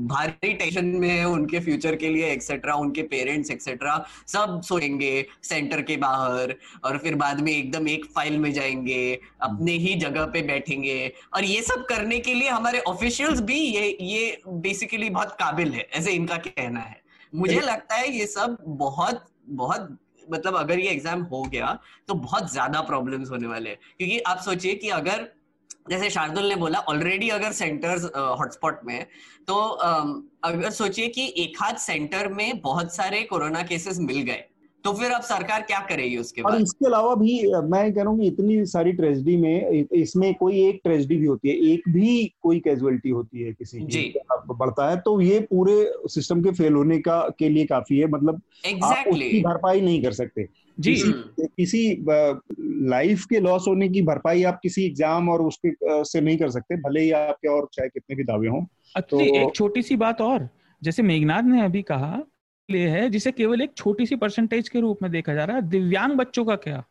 भारी 0.07 0.53
टेंशन 0.53 0.85
में 0.85 1.07
है 1.09 1.25
उनके 1.25 1.59
फ्यूचर 1.59 1.95
के 1.95 2.09
लिए 2.09 2.31
एक्सेट्रा 2.31 2.75
उनके 2.75 3.01
पेरेंट्स 3.03 3.51
एक्सेट्रा 3.51 3.97
सब 4.27 4.61
सोएँगे 4.63 5.25
सेंटर 5.43 5.81
के 5.81 5.97
बाहर 5.97 6.55
और 6.85 6.97
फिर 6.97 7.15
बाद 7.15 7.41
में 7.41 7.51
एकदम 7.51 7.87
एक 7.87 8.05
फ़ाइल 8.05 8.37
में 8.37 8.51
जाएँगे 8.53 9.19
अपने 9.41 9.71
ही 9.77 9.93
जगह 9.95 10.25
पे 10.25 10.41
बैठेंगे। 10.41 11.11
और 11.33 11.43
ये 11.43 11.61
सब 11.61 11.85
करने 11.85 12.19
के 12.19 12.33
लिए 12.33 12.49
हमारे 12.49 12.79
ऑफिशियल्स 12.87 13.41
भी 13.41 13.59
ये 13.59 13.97
ये 14.01 14.41
बेसिकली 14.47 15.09
बहुत 15.09 15.35
काबिल 15.39 15.71
है 15.71 15.87
ऐसे 15.93 16.11
इनका 16.11 16.37
कहना 16.39 16.79
है। 16.79 17.01
मुझे 17.33 17.59
लगता 17.59 17.95
है 17.95 18.09
ये 18.11 18.25
सब 18.27 18.57
बहुत 18.67 19.25
बहुत 19.49 19.97
मतलब 20.31 20.55
अगर 20.55 20.79
ये 20.79 20.89
एग्ज़ाम 20.89 21.21
हो 21.23 21.41
गया 21.43 21.77
तो 22.07 22.13
बहुत 22.15 22.51
ज़्यादा 22.51 22.81
प्रॉब्लम्स 22.81 23.29
होने 23.31 23.47
वाले 23.47 23.69
हैं। 23.69 23.79
क्योंकि 23.97 24.19
आप 24.19 24.39
सोचिए 24.39 24.75
कि 24.75 24.89
अगर 24.91 25.27
जैसे 25.89 26.09
शार्दुल 26.09 26.47
ने 26.49 26.55
बोला 26.55 26.79
ऑलरेडी 26.79 27.29
अगर 27.29 27.51
सेंटर्स 27.51 28.03
हॉटस्पॉट 28.05 28.79
में 28.85 29.05
तो 29.47 29.55
अगर 30.43 30.69
सोचिए 30.69 31.07
कि 31.07 31.33
एक 31.37 31.57
हाथ 31.61 31.73
सेंटर 31.73 32.27
में 32.27 32.59
बहुत 32.61 32.95
सारे 32.95 33.21
कोरोना 33.21 33.63
केसेस 33.63 33.99
मिल 33.99 34.21
गए। 34.21 34.43
तो 34.83 34.93
फिर 34.93 35.11
अब 35.11 35.21
सरकार 35.21 35.61
क्या 35.61 35.79
करेगी 35.89 36.17
उसके 36.17 36.41
बाद? 36.41 36.53
और 36.53 36.61
इसके 36.61 36.85
अलावा 36.85 37.13
भी 37.15 37.33
मैं 37.65 37.93
कह 37.93 38.01
रहा 38.01 38.09
हूँ 38.09 38.25
इतनी 38.25 38.65
सारी 38.65 38.91
ट्रेजिडी 38.93 39.35
में 39.37 39.85
इसमें 39.93 40.33
कोई 40.35 40.61
एक 40.61 40.79
ट्रेजिडी 40.83 41.17
भी 41.17 41.25
होती 41.25 41.49
है 41.49 41.55
एक 41.71 41.89
भी 41.89 42.33
कोई 42.41 42.59
कैजुअलिटी 42.59 43.09
होती 43.09 43.43
है 43.43 43.51
किसी 43.53 43.79
की 43.81 44.13
बढ़ता 44.49 44.89
है 44.89 44.97
तो 44.97 45.19
ये 45.21 45.39
पूरे 45.49 45.75
सिस्टम 46.09 46.41
के 46.43 46.51
फेल 46.51 46.73
होने 46.73 46.97
का 46.99 47.19
के 47.39 47.49
लिए 47.49 47.65
काफ़ी 47.65 47.99
है। 47.99 48.07
मतलब 48.07 48.41
exactly. 48.65 48.97
आप 48.97 49.07
उसकी 49.07 49.41
भरपाई 49.43 49.81
नहीं 49.81 50.01
कर 50.03 50.11
सकते। 50.11 50.47
जी। 50.77 50.93
किसी, 50.93 51.11
किसी 51.57 52.05
लाइफ 52.89 53.25
के 53.25 53.39
लॉस 53.39 53.65
होने 53.67 53.89
की 53.89 54.01
भरपाई 54.01 54.43
आप 54.43 54.59
किसी 54.63 54.85
एग्ज़ाम 54.85 55.29
और 55.29 55.41
उसके 55.41 56.03
से 56.03 56.21
नहीं 56.21 56.37
कर 56.37 56.49
सकते 56.49 56.75
भले 56.81 57.01
ही 57.01 57.11
आपके 57.13 57.47
और 57.47 57.67
चाहे 57.73 57.89
कितने 57.89 58.15
भी 58.15 58.23
दावे 58.23 58.47
हों। 58.47 58.63
तो 59.01 59.19
एक 59.19 59.55
छोटी 59.55 59.81
सी 59.81 59.95
बात 59.97 60.21
और 60.21 60.47
जैसे 60.81 61.03
मेघनाथ 61.03 61.43
ने 61.43 61.63
अभी 61.65 61.81
कहा 61.83 62.23
लिए 62.73 62.87
है 62.89 63.09
जिसे 63.09 63.31
केवल 63.33 63.61
एक 63.61 63.71
छोटी 63.77 64.05
सी 64.05 64.15
परसेंटेज 64.17 64.69
के 64.69 64.79
रूप 64.79 65.01
में 65.03 65.11
देखा 65.11 65.33
जा 65.33 65.43
रहा 65.43 65.55
है। 65.55 65.69
दिव्यांग 65.69 66.13
बच्चों 66.15 66.45
का 66.45 66.55
क्या? 66.57 66.83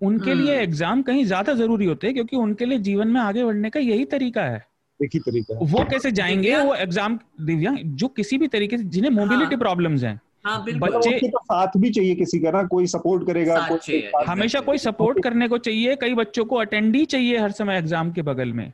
उनके 0.00 0.34
लिए 0.34 0.54
एग्ज़ाम 0.54 0.90
हम्म। 0.90 1.02
कहीं 1.02 1.24
ज़्यादा 1.24 1.52
ज़रूरी 1.54 1.86
होते 1.86 2.06
हैं 2.06 2.14
क्योंकि 2.14 2.36
उनके 2.36 2.64
लिए 2.64 2.78
जीवन 2.80 3.08
में 3.08 3.20
आगे 3.20 3.44
बढ़ने 3.44 3.70
का 3.70 3.80
यही 3.80 4.04
तरीका 4.06 4.42
है। 4.44 4.64
एक 5.00 5.10
ही 5.14 5.18
तरीका 5.20 5.58
वो 5.62 5.84
कैसे 5.90 6.10
जाएँगे? 6.12 6.56
वो 6.56 6.74
एग्ज़ाम 6.76 7.18
दिव्यांग 7.42 7.78
जो 7.96 8.08
किसी 8.10 8.38
भी 8.38 8.48
तरीके 8.48 8.78
से 8.78 8.84
जिन्हें 8.86 9.10
मोबिलिटी 9.10 9.54
हाँ। 9.54 9.58
प्रॉब्लम्स 9.58 10.02
हैं। 10.02 10.20
हाँ, 10.46 10.64
बच्चे 10.64 11.18
तो 11.20 11.38
साथ 11.38 11.76
भी 11.76 11.90
चाहिए 11.90 12.14
किसी 12.14 12.38
का 12.40 12.50
ना 12.50 12.62
कोई 12.66 12.86
सपोर्ट 12.86 13.26
करेगा 13.26 13.56
कोई 13.68 14.02
हमेशा 14.26 14.60
कोई 14.60 14.78
सपोर्ट 14.78 15.22
करने 15.22 15.48
को 15.48 15.58
चाहिए 15.60 15.96
कई 15.96 16.14
बच्चों 16.14 16.44
को 16.44 16.56
अटेंडी 16.56 17.04
चाहिए 17.06 17.38
हर 17.38 17.50
समय 17.52 17.78
एग्ज़ाम 17.78 18.12
के 18.12 18.22
बगल 18.22 18.52
में। 18.52 18.72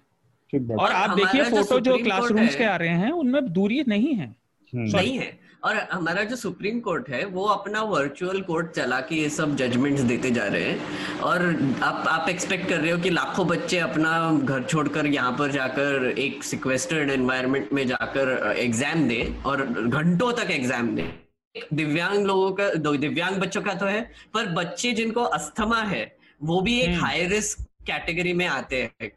और 0.53 0.93
आप 0.93 1.17
देखिए 1.17 1.45
फ़ोटो 1.45 1.79
जो 1.81 1.97
क्लासरूम्स 1.99 2.57
के 2.57 2.65
आ 2.65 2.77
रहे 2.77 2.97
हैं 2.99 3.11
उनमें 3.13 3.53
दूरी 3.53 3.83
नहीं 3.89 4.15
है। 4.15 4.27
हम्म। 4.27 4.97
नहीं 4.97 5.19
है। 5.19 5.31
और 5.65 5.77
हमारा 5.93 6.23
जो 6.25 6.37
सुप्रीम 6.37 6.81
कोर्ट 6.81 7.09
है 7.09 7.25
वो 7.27 7.45
अपना 7.49 7.83
वर्चुअल 7.85 8.41
कोर्ट 8.43 8.71
चला 8.71 9.01
के 9.01 9.15
ये 9.15 9.29
सब 9.31 9.55
जजमेंट्स 9.57 10.03
देते 10.03 10.31
जा 10.31 10.47
रहे 10.47 10.63
हैं। 10.63 11.21
और 11.21 11.43
आप 11.83 12.09
आप 12.09 12.29
एक्सपेक्ट 12.29 12.69
कर 12.69 12.81
रहे 12.81 12.91
हो 12.91 12.99
कि 12.99 13.11
लाखों 13.11 13.47
बच्चे 13.49 13.79
अपना 13.81 14.13
घर 14.45 14.63
छोड़कर 14.63 15.07
यहाँ 15.09 15.33
पर 15.39 15.51
जाकर 15.51 16.13
एक 16.19 16.45
सिक्वेस्टर्ड 16.45 17.11
एनवायरनमेंट 17.11 17.73
में 17.73 17.87
जाकर 17.87 18.55
एग्ज़ाम 18.59 19.09
दें 19.09 19.43
और 19.43 19.65
घंटों 19.67 20.33
तक 20.35 20.51
एग्ज़ाम 20.51 20.95
दें। 20.97 21.09
दिव्यांग 21.55 22.27
लोगों 22.27 22.51
का 22.53 22.69
दिव्यांग 22.75 23.37
बच्चों 23.41 23.63
का 23.63 23.75
तो 23.75 23.87
है 23.87 24.01
पर 24.35 24.47
बच्चे 24.55 24.93
जिनको 24.93 25.23
अस्थमा 25.33 25.83
है 25.85 26.05
वो 26.41 26.61
भी 26.61 26.79
एक 26.81 27.01
हाई 27.01 27.27
रिस्क 27.29 27.67
कैटेगरी 27.87 28.33
में 28.35 28.47
आते 28.49 28.83
हैं। 28.83 29.11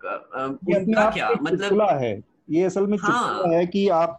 उनका 0.78 1.10
क्या 1.12 1.30
मतलब 1.42 1.82
है। 2.02 2.14
ये 2.52 2.64
असल 2.64 2.88
में 2.88 2.98
हाँ. 3.02 3.44
है 3.54 3.66
कि 3.66 3.88
आप 3.90 4.18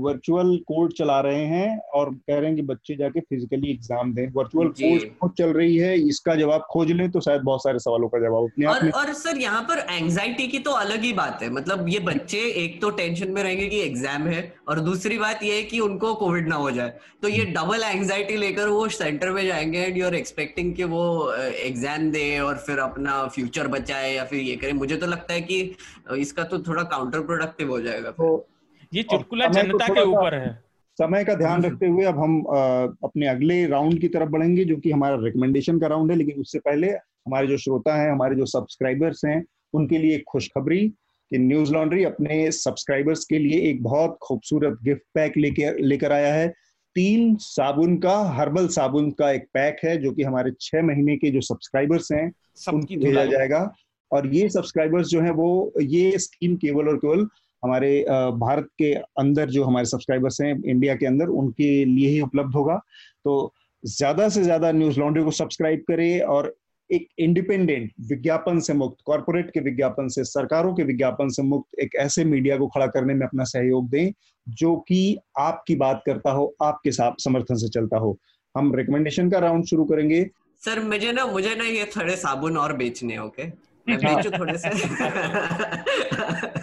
वर्चुअल 0.00 0.56
कोर्ट 0.56 0.92
चला 0.92 1.20
रहे 1.20 1.44
हैं 1.44 1.78
और 1.78 2.10
कह 2.10 2.38
रहे 2.38 2.46
हैं 2.46 2.56
कि 2.56 2.62
बच्चे 2.62 2.96
जाके 2.96 3.20
फिजिकली 3.20 3.70
एग्ज़ाम 3.70 4.12
दें 4.14 4.26
वर्चुअल 4.32 4.68
कोर्ट 4.82 5.32
चल 5.38 5.48
रही 5.48 5.76
है 5.76 6.08
इसका 6.08 6.34
जवाब 6.34 6.66
खोज 6.70 6.90
लें 6.90 7.10
तो 7.10 7.20
शायद 7.20 7.42
बहुत 7.42 7.62
सारे 7.62 7.78
सवालों 7.78 8.08
का 8.08 8.18
जवाब 8.18 8.44
अपने 8.44 8.66
और, 8.66 8.82
में... 8.84 8.90
और 8.90 9.12
सर 9.12 9.38
यहाँ 9.38 9.62
पर 9.62 9.78
एंजाइटी 9.90 10.46
की 10.46 10.58
तो 10.58 10.70
अलग 10.70 11.00
ही 11.00 11.12
बात 11.12 11.42
है 11.42 11.50
मतलब 11.50 11.88
ये 11.88 11.98
बच्चे 11.98 12.38
एक 12.38 12.80
तो 12.80 12.90
टेंशन 12.90 13.30
में 13.30 13.42
रहेंगे 13.42 13.66
कि 13.66 13.80
एग्ज़ाम 13.80 14.22
है 14.22 14.54
और 14.68 14.80
दूसरी 14.80 15.18
बात 15.18 15.42
ये 15.42 15.56
है 15.56 15.62
कि 15.62 15.80
उनको 15.80 16.14
कोविड 16.14 16.48
ना 16.48 16.56
हो 16.56 16.70
जाए 16.70 16.94
तो 17.22 17.28
ये 17.28 17.44
डबल। 17.44 17.82
एंजाइटी 17.82 18.36
लेकर 18.36 18.68
वो 18.68 18.88
सेंटर 18.88 19.30
में 19.30 19.46
जाएँगे 19.46 19.78
एंड 19.78 19.96
यू 19.96 20.06
आर 20.06 20.14
एक्सपेक्टिंग 20.14 20.74
कि 20.74 20.84
वो 20.84 21.32
एग्ज़ाम 21.42 22.10
दे 22.10 22.38
और 22.38 22.56
फिर 22.56 22.78
अपना 22.78 23.26
फ्यूचर 23.26 23.68
बचाए 23.68 24.14
या 24.14 24.24
फिर 24.24 24.40
ये 24.40 24.56
करे 24.56 24.72
मुझे 24.72 24.96
तो 24.96 25.06
लगता 25.06 25.34
है 25.34 25.40
कि 25.40 25.76
इसका 26.16 26.42
तो 26.42 26.58
थोड़ा 26.58 26.82
काउंटर 26.82 27.20
प्रोडक्टिव 27.20 27.69
हो 27.70 27.80
जाएगा 27.80 28.10
तो 28.10 28.46
ये 28.92 29.02
चुटकुला 29.02 29.46
जनता 29.48 29.86
के 29.88 30.02
ऊपर 30.02 30.34
है। 30.34 30.58
समय 30.98 31.24
का 31.24 31.34
ध्यान 31.34 31.62
रखते 31.64 31.86
हुए 31.86 32.04
अब 32.04 32.18
हम 32.18 32.40
आ, 32.48 32.60
अपने 33.04 33.26
अगले 33.26 33.66
राउंड 33.66 34.00
की 34.00 34.08
तरफ़ 34.08 34.28
बढ़ेंगे 34.28 34.64
जो 34.64 34.76
कि 34.76 34.90
हमारा 34.90 35.16
रिकमेंडेशन 35.20 35.78
का 35.78 35.86
राउंड 35.86 36.10
है 36.10 36.16
लेकिन 36.16 36.40
उससे 36.40 36.58
पहले 36.58 36.88
हमारे 36.88 37.46
जो 37.46 37.56
श्रोता 37.56 37.94
हैं 37.94 38.10
हमारे 38.12 38.36
जो 38.36 38.46
सब्सक्राइबर्स 38.46 39.24
हैं 39.24 39.44
उनके 39.74 39.98
लिए 39.98 40.14
एक 40.14 40.24
खुशखबरी 40.28 40.88
कि 41.30 41.38
न्यूज़ 41.38 41.72
लॉन्ड्री 41.72 42.04
अपने 42.04 42.50
सब्सक्राइबर्स 42.52 43.24
के 43.24 43.38
लिए 43.38 43.60
एक 43.70 43.82
बहुत 43.82 44.18
खूबसूरत 44.22 44.78
गिफ्ट 44.82 45.02
पैक 45.14 45.36
लेके 45.36 45.70
लेकर 45.82 46.12
आया 46.12 46.32
है। 46.34 46.48
तीन 46.96 47.34
साबुन 47.36 47.96
का 47.98 48.16
हर्बल 48.36 48.66
साबुन 48.68 49.10
का 49.10 49.30
एक 49.30 49.44
पैक 49.54 49.76
है 49.84 49.96
जो 49.96 50.12
कि 50.12 50.22
हमारे 50.22 50.52
छह 50.60 50.82
महीने 50.82 51.16
के 51.16 51.30
जो 51.30 51.40
सब्सक्राइबर्स 51.40 52.10
हैं 52.12 52.26
उनको 52.72 52.96
भेजा 53.04 53.24
जाएगा। 53.24 53.72
और 54.10 54.26
ये 54.34 54.48
सब्सक्राइबर्स 54.48 55.08
जो 55.08 55.20
है 55.20 55.30
वो 55.30 55.50
ये 55.80 56.18
स्कीम 56.18 56.56
केवल 56.56 56.88
और 56.88 56.96
केवल 56.96 57.26
हमारे 57.64 58.04
भारत 58.38 58.68
के 58.78 58.94
अंदर 58.94 59.50
जो 59.50 59.64
हमारे 59.64 59.86
सब्सक्राइबर्स 59.86 60.40
हैं 60.40 60.64
इंडिया 60.64 60.94
के 60.94 61.06
अंदर 61.06 61.26
उनके 61.26 61.84
लिए 61.84 62.08
ही 62.08 62.20
उपलब्ध 62.20 62.54
होगा। 62.54 62.80
तो 63.24 63.54
ज़्यादा 63.84 64.28
से 64.28 64.42
ज़्यादा 64.42 64.72
न्यूज़ 64.72 65.00
लॉन्ड्री 65.00 65.24
को 65.24 65.30
सब्सक्राइब 65.30 65.84
करें 65.88 66.20
और 66.20 66.56
एक 66.90 67.08
इंडिपेंडेंट 67.18 67.92
विज्ञापन 68.00 68.60
से 68.60 68.72
मुक्त 68.72 68.96
कॉरपोरेट 69.04 69.50
के 69.50 69.60
विज्ञापन 69.60 70.08
से 70.08 70.24
सरकारों 70.24 70.74
के 70.74 70.82
विज्ञापन 70.82 71.28
से 71.28 71.42
मुक्त 71.42 71.78
एक 71.78 71.94
ऐसे 71.94 72.24
मीडिया 72.24 72.56
को 72.56 72.66
खड़ा 72.66 72.86
करने 72.86 73.14
में 73.14 73.26
अपना 73.26 73.44
सहयोग 73.44 73.90
दें 73.90 74.12
जो 74.46 74.84
कि 74.88 75.18
आपकी 75.38 75.76
बात 75.76 76.02
करता 76.06 76.30
हो 76.30 76.54
आपके 76.62 76.92
साथ 76.92 77.12
समर्थन 77.24 77.54
से 77.54 77.68
चलता 77.68 77.96
हो। 77.96 78.18
हम 78.56 78.74
रिकमेंडेशन 78.74 79.30
का 79.30 79.38
राउंड 79.38 79.64
शुरू 79.64 79.84
करेंगे। 79.84 80.30
सर 80.64 80.80
मुझे 80.80 81.12
ना 81.12 81.26
मुझे 81.26 81.54
ना 81.54 81.64
ये 81.64 81.90
थोड़े 81.96 82.16
साबुन 82.16 82.56
और 82.56 82.76
बेचने 82.76 83.18
ओके 83.18 83.70
मैं 83.88 83.98
बेचू 83.98 84.30
थोड़े 84.30 84.58
से? 84.58 84.68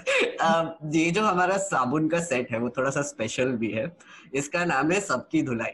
ये 0.95 1.09
जो 1.11 1.21
हमारा 1.21 1.57
साबुन 1.57 2.07
का 2.07 2.19
सेट 2.19 2.51
है 2.51 2.59
वो 2.59 2.69
थोड़ा 2.69 2.89
सा 2.89 3.01
स्पेशल 3.01 3.51
भी 3.57 3.71
है। 3.71 3.91
इसका 4.33 4.65
नाम 4.65 4.91
है 4.91 4.99
सबकी 5.01 5.41
धुलाई। 5.41 5.71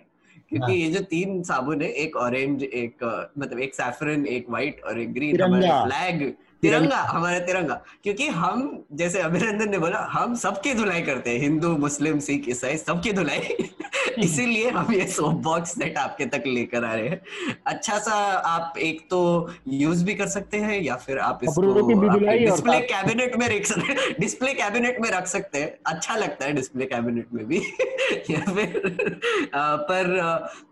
क्योंकि 0.49 0.71
हाँ। 0.71 0.79
ये 0.79 0.89
जो 0.89 0.99
तीन 1.09 1.41
साबुन 1.43 1.81
है 1.81 1.89
एक 1.89 2.15
ऑरेंज 2.17 2.63
एक 2.63 3.03
मतलब 3.39 3.59
एक 3.59 3.75
सैफरन 3.75 4.25
एक 4.27 4.49
व्हाइट 4.49 4.81
और 4.83 4.99
एक 4.99 5.13
ग्रीन 5.13 5.41
हमारे 5.41 5.67
फ्लैग 5.67 6.33
तिरंगा 6.63 6.97
हमारा 6.97 7.39
तिरंगा। 7.39 7.81
क्योंकि 8.03 8.27
हम 8.27 8.85
जैसे 8.91 9.19
अभिनंदन 9.19 9.69
ने 9.69 9.77
बोला 9.77 9.99
हम 10.11 10.35
सबकी 10.35 10.73
धुलाई 10.73 11.01
करते 11.01 11.29
हैं। 11.29 11.39
हिंदू 11.39 11.77
मुस्लिम 11.77 12.19
सिख 12.19 12.49
ईसाई 12.49 12.77
सबकी 12.77 13.11
धुलाई। 13.13 13.39
इसीलिए 14.19 14.69
हम 14.69 14.93
ये 14.93 15.07
सोप 15.07 15.33
बॉक्स 15.33 15.69
सेट 15.69 15.97
आपके 15.97 16.25
तक 16.25 16.43
लेकर 16.47 16.83
आ 16.83 16.93
रहे 16.93 17.09
हैं। 17.09 17.21
अच्छा 17.67 17.99
सा 17.99 18.13
आप 18.47 18.73
एक 18.77 19.07
तो 19.09 19.49
यूज़ 19.67 20.05
भी 20.05 20.15
कर 20.15 20.27
सकते 20.27 20.57
हैं 20.57 20.81
या 20.81 20.95
फिर 20.95 21.19
आप 21.19 21.39
इसको 21.43 21.61
डिस्प्ले 22.45 22.79
कैबिनेट 22.79 23.35
में 23.35 23.47
रख 23.49 23.65
सकते 23.65 24.13
डिस्प्ले 24.19 24.53
कैबिनेट 24.53 24.99
में 25.01 25.09
रख 25.09 25.27
सकते 25.27 25.59
हैं। 25.59 25.77
अच्छा 25.87 26.15
लगता 26.15 26.45
है 26.45 26.53
डिस्प्ले 26.53 26.85
कैबिनेट 26.85 27.27
में 27.33 27.45
भी। 27.45 27.57
या 28.29 28.39
फिर 28.39 28.77
आ, 29.55 29.75
पर 29.75 30.19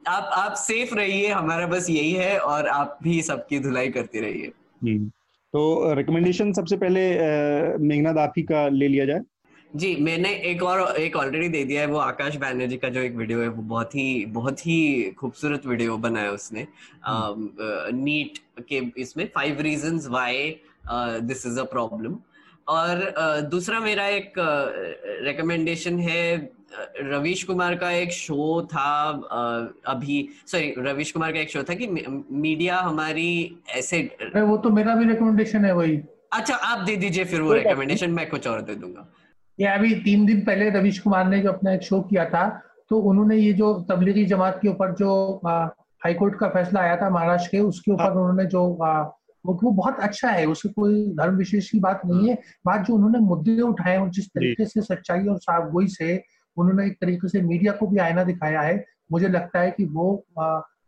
आप 0.07 0.29
आप 0.33 0.53
सेफ़ 0.53 0.95
रहिए। 0.95 1.27
हमारा 1.27 1.67
बस 1.67 1.89
यही 1.89 2.11
है 2.11 2.39
और 2.39 2.67
आप 2.67 2.99
भी 3.03 3.21
सबकी 3.21 3.59
धुलाई 3.59 3.89
करती 3.89 4.19
रहिए। 4.19 4.51
तो 5.53 5.93
रिकमेंडेशन 5.93 6.51
सबसे 6.53 6.77
पहले 6.77 7.01
आप 8.19 8.33
ही 8.37 8.43
का 8.43 8.67
ले 8.69 8.87
लिया 8.87 9.05
जाए। 9.05 9.19
जी 9.75 9.95
मैंने 9.95 10.29
एक 10.45 10.63
और 10.63 10.79
एक 10.97 11.15
ऑलरेडी 11.15 11.47
दे 11.49 11.63
दिया 11.63 11.81
है 11.81 11.87
वो 11.87 11.97
आकाश 11.97 12.35
बैनर्जी 12.35 12.77
का 12.77 12.89
जो 12.89 13.01
एक 13.01 13.15
वीडियो 13.15 13.41
है 13.41 13.47
वो 13.47 13.61
बहुत 13.63 13.95
ही 13.95 14.25
बहुत 14.29 14.65
ही 14.67 14.79
खूबसूरत 15.19 15.65
वीडियो 15.65 15.97
बनाया 15.97 16.31
उसने। 16.31 16.65
नीट 17.99 18.39
हम्म। 18.57 18.63
के 18.69 19.01
इसमें 19.01 19.25
five 19.35 19.61
reasons 19.61 20.07
why 20.07 20.55
this 21.23 21.45
is 21.45 21.59
a 21.59 21.63
problem 21.71 22.17
और 22.67 23.03
दूसरा 23.51 23.79
मेरा 23.79 24.07
एक 24.07 24.33
रिकमेंडेशन 25.27 25.99
है 25.99 26.23
रवीश 27.01 27.43
कुमार 27.43 27.75
का 27.75 27.91
एक 27.91 28.11
शो 28.11 28.61
था 28.71 29.09
अभी 29.87 30.27
सॉरी 30.47 30.73
रवीश 30.77 31.11
कुमार 31.11 31.31
का 31.31 31.39
एक 31.39 31.49
शो 31.49 31.63
था 31.63 31.73
कि 31.73 31.87
मीडिया 31.87 32.79
हमारी 32.79 33.29
ऐसे 33.75 34.01
वो 34.35 34.57
तो 34.57 34.69
मेरा 34.69 34.95
भी 34.95 35.05
रिकमेंडेशन 35.05 35.65
है 35.65 35.73
वही। 35.75 35.99
अच्छा 36.33 36.55
आप 36.55 36.85
दे 36.85 36.95
दीजिए 36.95 37.25
फिर 37.25 37.41
वो 37.41 37.53
रिकमेंडेशन 37.53 38.11
मैं 38.11 38.29
कुछ 38.29 38.47
और 38.47 38.61
दे 38.61 38.75
दूँगा। 38.75 39.07
ये 39.59 39.67
अभी 39.67 39.93
तीन 40.01 40.25
दिन 40.25 40.41
पहले 40.41 40.69
रवीश 40.69 40.99
कुमार 40.99 41.27
ने 41.29 41.39
जो 41.39 41.51
अपना 41.51 41.73
एक 41.73 41.81
शो 41.83 42.01
किया 42.01 42.25
था 42.25 42.47
तो 42.89 42.99
उन्होंने 43.09 43.35
ये 43.37 43.53
जो 43.53 43.73
तबलीगी 43.89 44.25
जमात 44.25 44.59
के 44.61 44.69
ऊपर 44.69 44.93
जो 44.95 45.41
हाईकोर्ट 45.45 46.35
का 46.39 46.47
फैसला 46.49 46.79
आया 46.79 46.95
था 46.97 47.09
महाराष्ट्र 47.09 47.49
के 47.51 47.59
उसके 47.59 47.91
ऊपर 47.91 48.03
हाँ। 48.03 48.11
उन्होंने 48.11 48.45
जो 48.45 48.61
आ, 48.75 49.01
वो, 49.45 49.53
वो 49.63 49.71
बहुत 49.71 49.99
अच्छा 49.99 50.29
है 50.29 50.45
उसमें 50.45 50.73
कोई 50.73 51.05
धर्म 51.17 51.35
विशेष 51.35 51.69
की 51.69 51.79
बात 51.79 52.01
नहीं 52.05 52.29
है। 52.29 52.35
बात 52.65 52.85
जो 52.87 52.93
उन्होंने 52.93 53.19
मुद्दे 53.19 53.61
उठाए 53.61 53.97
और 53.97 54.09
जिस 54.09 54.27
तरीके 54.27 54.65
से 54.65 54.81
सच्चाई 54.81 55.27
और 55.27 55.37
साफ़ 55.37 55.69
गोई 55.71 55.87
से 55.87 56.15
उन्होंने 56.57 56.85
एक 56.87 56.97
तरीके 57.01 57.27
से 57.27 57.41
मीडिया 57.41 57.73
को 57.73 57.87
भी 57.87 57.97
आईना 57.99 58.23
दिखाया 58.23 58.61
है। 58.61 58.83
मुझे 59.11 59.27
लगता 59.27 59.59
है 59.59 59.71
कि 59.71 59.85
वो 59.85 60.23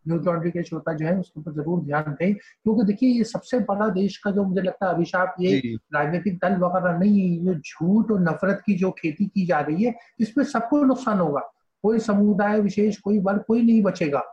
न्यूज़ 0.07 0.25
लॉन्ड्री 0.25 0.51
के 0.51 0.63
श्रोता 0.63 0.93
जो 0.93 1.05
है 1.05 1.17
उसके 1.19 1.39
ऊपर 1.39 1.51
ज़रूर 1.53 1.83
ध्यान 1.83 2.15
दें। 2.19 2.33
क्योंकि 2.33 2.83
देखिए 2.85 3.09
ये 3.09 3.23
सबसे 3.23 3.59
बड़ा 3.69 3.87
देश 3.89 4.17
का 4.23 4.31
जो 4.31 4.43
मुझे 4.43 4.61
लगता 4.61 4.87
है 4.87 4.93
अभिशाप 4.93 5.35
ये 5.39 5.59
राजनीतिक 5.95 6.37
दल 6.37 6.55
वगैरह 6.63 6.97
नहीं 6.99 7.21
ये 7.47 7.55
झूठ 7.55 8.11
और 8.11 8.19
नफरत 8.21 8.61
की 8.65 8.73
जो 8.77 8.91
खेती 8.99 9.25
की 9.25 9.45
जा 9.45 9.59
रही 9.59 9.83
है 9.83 9.93
इसमें 10.19 10.43
सबको 10.45 10.83
नुकसान 10.83 11.19
होगा। 11.19 11.41
कोई 11.83 11.99
समुदाय 11.99 12.59
विशेष 12.59 12.97
कोई 12.97 13.19
वर्ग 13.19 13.43
कोई 13.47 13.61
नहीं 13.61 13.81
बचेगा। 13.83 14.23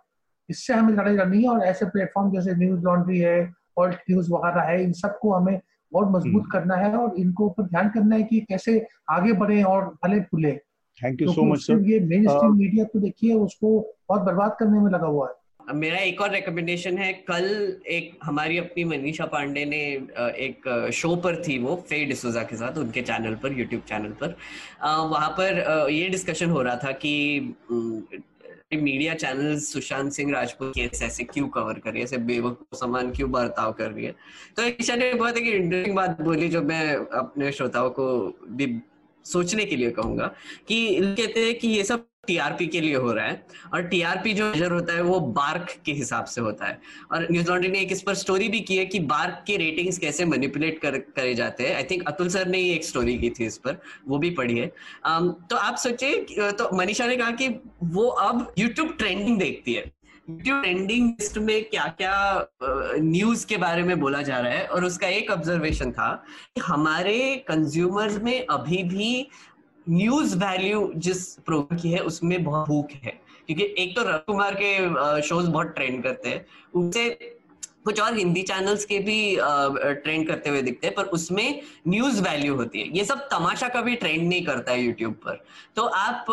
इससे 0.48 0.74
हमें 0.74 0.92
लड़ाई 0.94 1.14
लड़नी 1.14 1.42
है 1.42 1.48
और 1.48 1.62
ऐसे 1.64 1.86
प्लेटफॉर्म 1.86 2.30
जैसे 2.32 2.54
न्यूज़ 2.54 2.80
लॉन्ड्री 2.84 3.18
है 3.18 3.52
और 3.76 3.90
न्यूज़ 4.10 4.32
वगैरह 4.32 4.62
है 4.62 4.82
इन 4.82 4.92
सबको 4.92 5.32
हमें 5.32 5.60
और 5.92 6.08
मज़बूत 6.10 6.42
हम्म। 6.42 6.50
करना 6.52 6.74
है 6.76 6.96
और 6.96 7.14
इनको 7.18 7.46
ऊपर 7.46 7.62
ध्यान 7.62 7.88
करना 7.88 8.16
है 8.16 8.22
कि 8.22 8.40
कैसे 8.40 8.86
आगे 9.10 9.32
बढ़े 9.32 9.62
और 9.62 9.88
फले 10.02 10.20
फूले 10.20 10.58
thank 10.98 11.22
you 11.22 11.32
so 11.32 11.42
much 11.44 11.60
sir 11.60 11.90
ये 11.90 12.00
मेन 12.00 12.28
स्ट्रीम 12.28 12.56
मीडिया 12.56 12.84
तो 12.84 12.98
देखिए 13.00 13.34
उसको 13.34 13.78
बहुत 14.08 14.22
बर्बाद 14.22 14.56
करने 14.60 14.80
में 14.80 14.90
लगा 14.90 15.06
हुआ 15.06 15.28
है। 15.28 15.38
मेरा 15.74 15.98
एक 15.98 16.20
और 16.20 16.30
रिकमेंडेशन 16.30 16.96
है 16.98 17.12
कल 17.28 17.44
एक 17.88 18.18
हमारी 18.24 18.58
अपनी 18.58 18.84
मनीषा 18.84 19.26
पांडे 19.26 19.64
ने 19.64 19.80
एक 20.46 20.68
शो 20.94 21.14
पर 21.16 21.42
थी 21.42 21.58
वो 21.58 21.76
फे 21.88 22.04
डिसोजा 22.04 22.42
के 22.42 22.56
साथ 22.56 22.78
उनके 22.78 23.02
चैनल 23.02 23.34
पर 23.42 23.58
यूट्यूब 23.58 23.82
चैनल 23.88 24.12
पर। 24.20 24.36
वहाँ 24.82 25.30
पर 25.30 25.88
ये 25.90 26.08
डिस्कशन 26.08 26.50
हो 26.50 26.62
रहा 26.62 26.76
था 26.76 26.92
कि 27.04 27.12
media 28.72 29.14
channel 29.14 29.58
Sushant 29.60 30.12
Singh 30.12 30.32
Rajput 30.32 30.72
case 30.74 31.02
ऐसे 31.02 31.24
क्यों 31.24 31.48
कवर 31.48 31.78
कर 31.78 31.90
रही 31.90 31.98
है? 31.98 32.04
ऐसे 32.04 32.18
बेवकूफ़ 32.18 32.78
समान 32.78 33.10
क्यों 33.12 33.30
बर्ताव 33.30 33.72
कर 33.72 33.90
रही 33.90 34.04
है? 34.04 34.14
तो 34.56 34.62
ईशा 34.80 34.94
ने 34.96 35.12
बहुत 35.14 35.36
एक 35.36 35.46
इंटरेस्टिंग 35.46 35.96
बात 35.96 36.20
बोली 36.22 36.48
जो 36.48 36.62
मैं 36.62 36.94
अपने 37.18 37.52
श्रोताओं 37.52 37.90
को 37.90 38.06
भी 38.50 38.66
सोचने 39.24 39.64
के 39.64 39.76
लिए 39.76 39.90
कहूँगा 39.90 40.26
कि 40.68 40.98
कहते 41.00 41.40
हैं 41.40 41.58
कि 41.58 41.68
ये 41.68 41.84
सब 41.84 42.06
टीआरपी 42.26 42.66
के 42.66 42.80
लिए 42.80 42.94
हो 42.94 43.12
रहा 43.12 43.26
है 43.26 43.46
और 43.74 43.82
टीआरपी 43.82 44.32
जो 44.32 44.50
मेजर 44.50 44.72
होता 44.72 44.94
है 44.94 45.02
वो 45.02 45.20
बार्क 45.20 45.70
के 45.84 45.92
हिसाब 45.92 46.24
से 46.24 46.40
होता 46.40 46.66
है। 46.66 46.78
और 47.12 47.26
न्यूज़ 47.30 47.48
लॉन्ड्री 47.48 47.70
ने 47.70 47.80
एक 47.80 47.92
इस 47.92 48.02
पर 48.02 48.14
स्टोरी 48.14 48.48
भी 48.48 48.60
की 48.60 48.76
है 48.76 48.84
कि 48.86 49.00
बार्क 49.00 49.42
के 49.46 49.56
रेटिंग्स 49.56 49.98
कैसे 49.98 50.24
मैनिपुलेट 50.24 50.78
कर 50.78 50.98
करे 51.16 51.34
जाते 51.34 51.66
हैं। 51.66 51.76
आई 51.76 51.82
थिंक 51.82 52.06
अतुल 52.08 52.28
सर 52.28 52.46
ने 52.46 52.58
ही 52.58 52.70
एक 52.70 52.84
स्टोरी 52.84 53.18
की 53.18 53.30
थी 53.30 53.46
इस 53.46 53.58
पर 53.58 53.80
वो 54.08 54.18
भी 54.18 54.30
पढ़ी 54.30 54.58
है। 54.58 54.70
Um, 55.08 55.32
तो 55.50 55.56
आप 55.56 55.76
सोचिए 55.76 56.50
तो 56.52 56.76
मनीषा 56.76 57.06
ने 57.06 57.16
कहा 57.16 57.30
कि 57.30 57.48
वो 57.82 58.06
अब 58.06 58.52
यूट्यूब 58.58 58.94
ट्रेंडिंग 58.98 59.38
देखती 59.38 59.74
है। 59.74 59.92
ट्रेंडिंग 60.38 61.08
लिस्ट 61.10 61.38
में 61.38 61.64
क्या 61.64 61.84
क्या 61.98 62.46
न्यूज़ 62.62 63.46
के 63.46 63.56
बारे 63.56 63.82
में 63.82 63.98
बोला 64.00 64.22
जा 64.22 64.38
रहा 64.38 64.52
है 64.52 64.66
और 64.66 64.84
उसका 64.84 65.08
एक 65.08 65.30
ऑब्जर्वेशन 65.30 65.92
था 65.92 66.12
कि 66.54 66.60
हमारे 66.60 67.36
कंज्यूमर्स 67.48 68.18
में 68.22 68.46
अभी 68.46 68.82
भी 68.82 69.26
न्यूज़ 69.88 70.36
वैल्यू 70.36 70.92
जिस 70.96 71.34
प्रोग्राम 71.46 71.78
की 71.78 71.92
है 71.92 72.00
उसमें 72.00 72.42
बहुत 72.44 72.68
भूख 72.68 72.90
है। 73.04 73.20
क्योंकि 73.46 73.74
एक 73.78 73.96
तो 73.96 74.02
रवि 74.02 74.18
कुमार 74.26 74.54
के 74.62 75.22
शोज़ 75.22 75.48
बहुत 75.50 75.66
ट्रेंड 75.66 76.02
करते 76.02 76.28
हैं। 76.28 76.46
उससे 76.74 77.39
कुछ 77.84 78.00
और 78.00 78.16
हिंदी 78.16 78.42
चैनल्स 78.42 78.84
के 78.84 78.98
भी 78.98 79.36
ट्रेंड 79.38 80.26
करते 80.28 80.50
हुए 80.50 80.62
दिखते 80.62 80.86
हैं, 80.86 80.94
पर 80.96 81.04
उसमें 81.04 81.60
न्यूज़ 81.88 82.20
वैल्यू 82.22 82.54
होती 82.56 82.80
है। 82.80 82.96
ये 82.96 83.04
सब 83.04 83.18
तमाशा 83.30 83.68
का 83.68 83.82
भी 83.82 83.94
ट्रेंड 83.96 84.28
नहीं 84.28 84.44
करता 84.46 84.72
है 84.72 84.82
यूट्यूब 84.82 85.12
पर। 85.24 85.42
तो 85.76 85.82
आप 85.82 86.26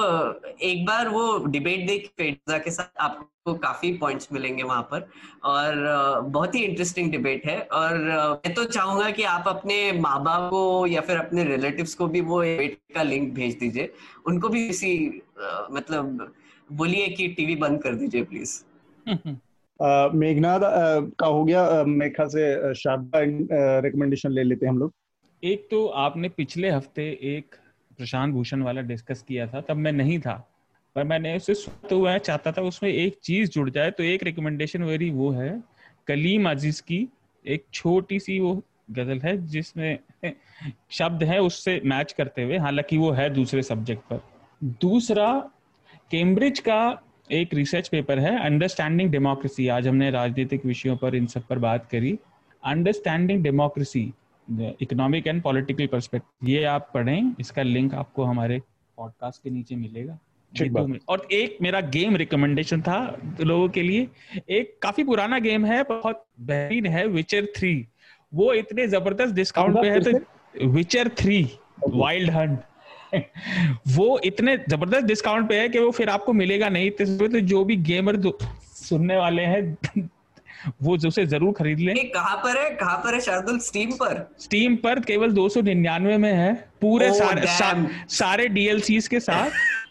एक 0.61 0.85
बार 0.85 1.09
वो 1.09 1.37
डिबेट 1.45 1.87
देख 1.87 2.09
पेजा 2.17 2.57
के 2.57 2.71
साथ 2.71 3.01
आपको 3.01 3.53
काफ़ी 3.55 3.91
पॉइंट्स 3.97 4.27
मिलेंगे 4.33 4.63
वहाँ 4.63 4.81
पर। 4.91 5.09
और 5.45 6.21
बहुत 6.21 6.55
ही 6.55 6.63
इंटरेस्टिंग 6.63 7.11
डिबेट 7.11 7.45
है। 7.45 7.59
और 7.61 7.97
मैं 7.97 8.53
तो 8.53 8.63
चाहूँगा 8.65 9.09
कि 9.11 9.23
आप 9.25 9.47
अपने 9.47 9.91
माँ 9.91 10.21
बाप 10.23 10.49
को 10.49 10.85
या 10.87 11.01
फिर 11.01 11.17
अपने 11.17 11.43
रिलेटिव्स 11.45 11.93
को 11.95 12.07
भी 12.07 12.21
वो 12.21 12.41
डिबेट 12.41 12.79
का 12.95 13.03
लिंक 13.03 13.33
भेज 13.33 13.57
दीजिए। 13.59 13.91
उनको 14.27 14.49
भी 14.49 14.67
इसी 14.67 15.21
मतलब 15.71 16.33
बोलिए 16.69 17.07
कि 17.07 17.27
टीवी 17.27 17.55
बंद 17.57 17.81
कर 17.83 17.95
दीजिए 17.95 18.23
प्लीज़ 18.23 18.61
मेघनाथ 19.79 20.59
का 21.19 21.27
हो 21.27 21.43
गया 21.45 21.83
ख्याल 22.09 22.27
से 22.27 22.73
शारदा 22.75 23.19
रिकमेंडेशन 23.81 24.31
ले 24.31 24.43
लेते 24.43 24.65
हैं 24.65 24.73
हम 24.73 24.79
लोग। 24.79 24.93
एक 25.43 25.67
तो 25.71 25.85
आपने 25.87 26.29
पिछले 26.29 26.69
हफ़्ते 26.69 27.03
एक 27.29 27.55
प्रशांत 27.97 28.33
भूषण 28.33 28.61
वाला 28.61 28.81
डिस्कस 28.83 29.21
किया 29.27 29.47
था, 29.47 29.61
तब 29.61 29.75
मैं 29.75 29.91
नहीं 29.91 30.19
था, 30.19 30.33
पर 30.95 31.03
मैंने 31.03 31.35
उसे 31.37 31.53
सुनते 31.53 31.95
हुए 31.95 32.17
चाहता 32.19 32.51
था 32.51 32.61
उसमें 32.63 32.89
एक 32.89 33.17
चीज़ 33.23 33.49
जुड़ 33.51 33.69
जाए 33.69 33.91
तो 33.91 34.03
एक 34.03 34.23
रिकमेंडेशन 34.23 34.83
मेरी 34.83 35.09
वो 35.11 35.29
है, 35.31 35.49
कलीम 36.07 36.49
अज़ीज़ 36.49 36.81
की 36.81 37.07
एक 37.45 37.65
छोटी 37.73 38.19
सी 38.19 38.39
वो 38.39 38.61
गज़ल 38.91 39.19
है, 39.19 39.37
जिसमें 39.47 39.99
शब्द 40.91 41.23
है 41.23 41.39
उससे 41.41 41.81
मैच 41.85 42.11
करते 42.11 42.43
हुए, 42.43 42.57
हालाँकि 42.57 42.97
वो 42.97 43.11
है 43.11 43.29
दूसरे 43.29 43.63
सब्जेक्ट 43.63 44.01
पर। 44.03 44.21
दूसरा 44.81 45.27
कैम्ब्रिज 46.11 46.59
का 46.59 46.79
एक 47.29 47.53
रिसर्च 47.53 47.87
पेपर 47.87 48.19
है 48.19 48.37
अंडरस्टैंडिंग 48.39 49.09
डेमोक्रेसी 49.11 49.67
आज 49.67 49.87
हमने 49.87 50.09
राजनीतिक 50.11 50.65
विषयों 50.65 50.95
पर 50.97 51.15
इन 51.15 51.25
सब 51.27 51.43
पर 51.47 51.59
बात 51.59 51.87
करी। 51.91 52.17
Understanding 52.63 53.43
democracy 53.43 54.01
economic 54.81 55.27
and 55.27 55.41
political 55.41 55.87
perspective 55.87 56.49
ये 56.49 56.63
आप 56.65 56.89
पढ़ें 56.93 57.33
इसका 57.39 57.63
लिंक 57.63 57.93
आपको 57.95 58.23
हमारे 58.23 58.59
पॉडकास्ट 58.97 59.43
के 59.43 59.49
नीचे 59.49 59.75
मिलेगा। 59.75 60.17
और 61.09 61.27
एक 61.31 61.57
मेरा 61.61 61.81
गेम 61.89 62.15
रिकमेंडेशन 62.15 62.81
था 62.81 62.99
लोगों 63.41 63.67
के 63.69 63.81
लिए। 63.81 64.07
एक 64.49 64.77
काफ़ी 64.81 65.03
पुराना 65.03 65.39
गेम 65.39 65.65
है 65.65 65.81
बहुत 65.83 66.23
बेहतरीन 66.41 66.85
है 66.85 67.05
विचर 67.09 67.45
थ्री 67.57 67.75
वो 68.33 68.51
इतने 68.53 68.87
ज़बरदस्त 68.87 69.33
डिस्काउंट 69.35 69.77
पे 69.77 69.89
है 69.89 69.99
तो 70.01 70.67
विचर 70.69 71.09
थ्री 71.17 71.43
वाइल्ड 71.87 72.31
हंट 72.31 72.59
वो 73.95 74.19
इतने 74.25 74.57
ज़बरदस्त 74.69 75.05
डिस्काउंट 75.05 75.49
पे 75.49 75.55
है 75.55 75.69
कि 75.69 75.79
वो 75.79 75.91
फिर 75.91 76.09
आपको 76.09 76.33
मिलेगा 76.33 76.69
नहीं। 76.69 76.91
तो 76.91 77.39
जो 77.39 77.63
भी 77.65 77.75
गेमर 77.89 78.21
सुनने 78.77 79.17
वाले 79.17 79.43
हैं 79.43 79.77
वो 80.83 80.95
उसे 81.07 81.25
ज़रूर 81.25 81.53
खरीद 81.53 81.79
लें। 81.79 81.95
कहाँ 82.11 82.35
पर 82.37 82.57
है? 82.57 82.69
कहाँ 82.75 82.97
पर 82.97 83.13
है 83.13 83.19
शार्दुल? 83.21 83.59
स्टीम 83.59 83.91
पर? 83.91 84.27
स्टीम 84.39 84.75
पर 84.75 84.99
केवल 84.99 85.31
दो 85.31 85.47
सौ 85.49 85.61
निन्यानवे 85.61 86.17
में 86.17 86.33
है। 86.33 86.53
पूरे 86.81 87.11
सारे 87.13 87.47
सा, 87.47 87.73
सारे 88.09 88.47
डीएलसीज 88.47 89.07
के 89.07 89.19
साथ 89.19 89.49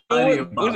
तो 0.12 0.17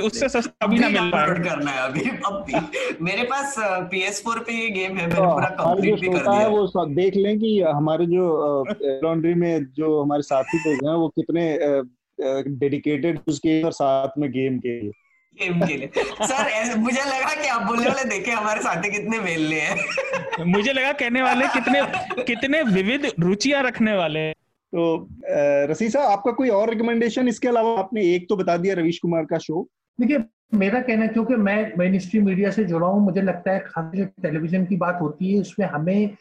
उससे 0.05 0.27
सस्ता 0.29 0.67
भी 0.67 0.79
ना 0.79 0.87
मिल 0.89 1.11
रहा 1.11 1.25
करना 1.43 1.71
है 1.71 1.81
अभी 1.81 2.01
अब 2.25 2.43
भी। 2.47 3.03
मेरे 3.03 3.23
पास 3.23 3.55
PS4 3.93 4.39
पे 4.47 4.53
ये 4.53 4.69
गेम 4.69 4.97
है 4.97 5.07
मैंने 5.07 5.15
पूरा 5.15 5.49
कंप्लीट 5.59 5.99
भी 5.99 6.07
कर 6.07 6.19
दिया 6.19 6.33
है 6.33 6.49
वो 6.49 6.85
देख 6.95 7.15
लें 7.15 7.39
कि 7.39 7.61
हमारे 7.61 8.05
जो 8.05 8.25
लॉन्ड्री 9.03 9.33
में 9.33 9.65
जो 9.77 10.01
हमारे 10.01 10.21
साथी 10.21 10.57
लोग 10.57 10.87
हैं 10.87 10.95
वो 10.95 11.07
कितने 11.09 11.45
डेडिकेटेड 12.23 13.19
उसके 13.27 13.61
और 13.63 13.71
साथ 13.73 14.17
में 14.17 14.29
गेम 14.31 14.57
के 14.59 14.81
लिए। 14.81 14.91
गेम 15.37 15.61
के 15.67 15.77
लिए। 15.77 16.03
सर 16.21 16.77
मुझे 16.77 17.01
लगा 17.01 17.33
कि 17.41 17.47
आप 17.47 17.61
बोलने 17.61 17.87
वाले 17.87 18.03
देखे 18.09 18.31
हमारे 18.31 18.61
साथ 18.61 18.81
कितने 18.83 19.19
मेलने 19.19 19.59
हैं। 19.59 20.45
मुझे 20.45 20.73
लगा 20.73 20.91
कहने 20.93 21.21
वाले 21.21 21.47
कितने 21.53 21.81
कितने 22.23 22.61
विविध 22.71 23.11
रुचियाँ 23.19 23.63
रखने 23.63 23.93
वाले 23.95 24.29
तो 24.31 24.83
रसी 25.69 25.89
साहब 25.89 26.11
आपका 26.11 26.31
कोई 26.31 26.49
और 26.49 26.69
रिकमेंडेशन 26.69 27.27
इसके 27.27 27.47
अलावा 27.47 27.79
आपने 27.79 28.03
एक 28.15 28.27
तो 28.29 28.35
बता 28.35 28.57
दिया 28.57 28.75
रवीश 28.75 28.99
कुमार 28.99 29.25
का 29.25 29.37
शो 29.37 29.67
देखिए 29.99 30.23
मेरा 30.53 30.79
कहना 30.81 31.01
है 31.01 31.07
क्योंकि 31.07 31.35
मैं 31.35 31.71
मेन 31.77 31.97
स्ट्रीम 31.99 32.25
मीडिया 32.25 32.51
से 32.51 32.63
जुड़ा 32.65 32.87
हूँ 32.87 33.01
मुझे 33.03 33.21
लगता 33.21 33.51
है 33.51 33.59
खास 33.67 33.91
जो 33.95 34.05
टेलीविज़न 34.21 34.65
की 34.65 34.77
बात 34.77 34.97
होती 35.01 35.33
है 35.33 35.41
उसमें 35.41 35.65
हमें 35.67 36.15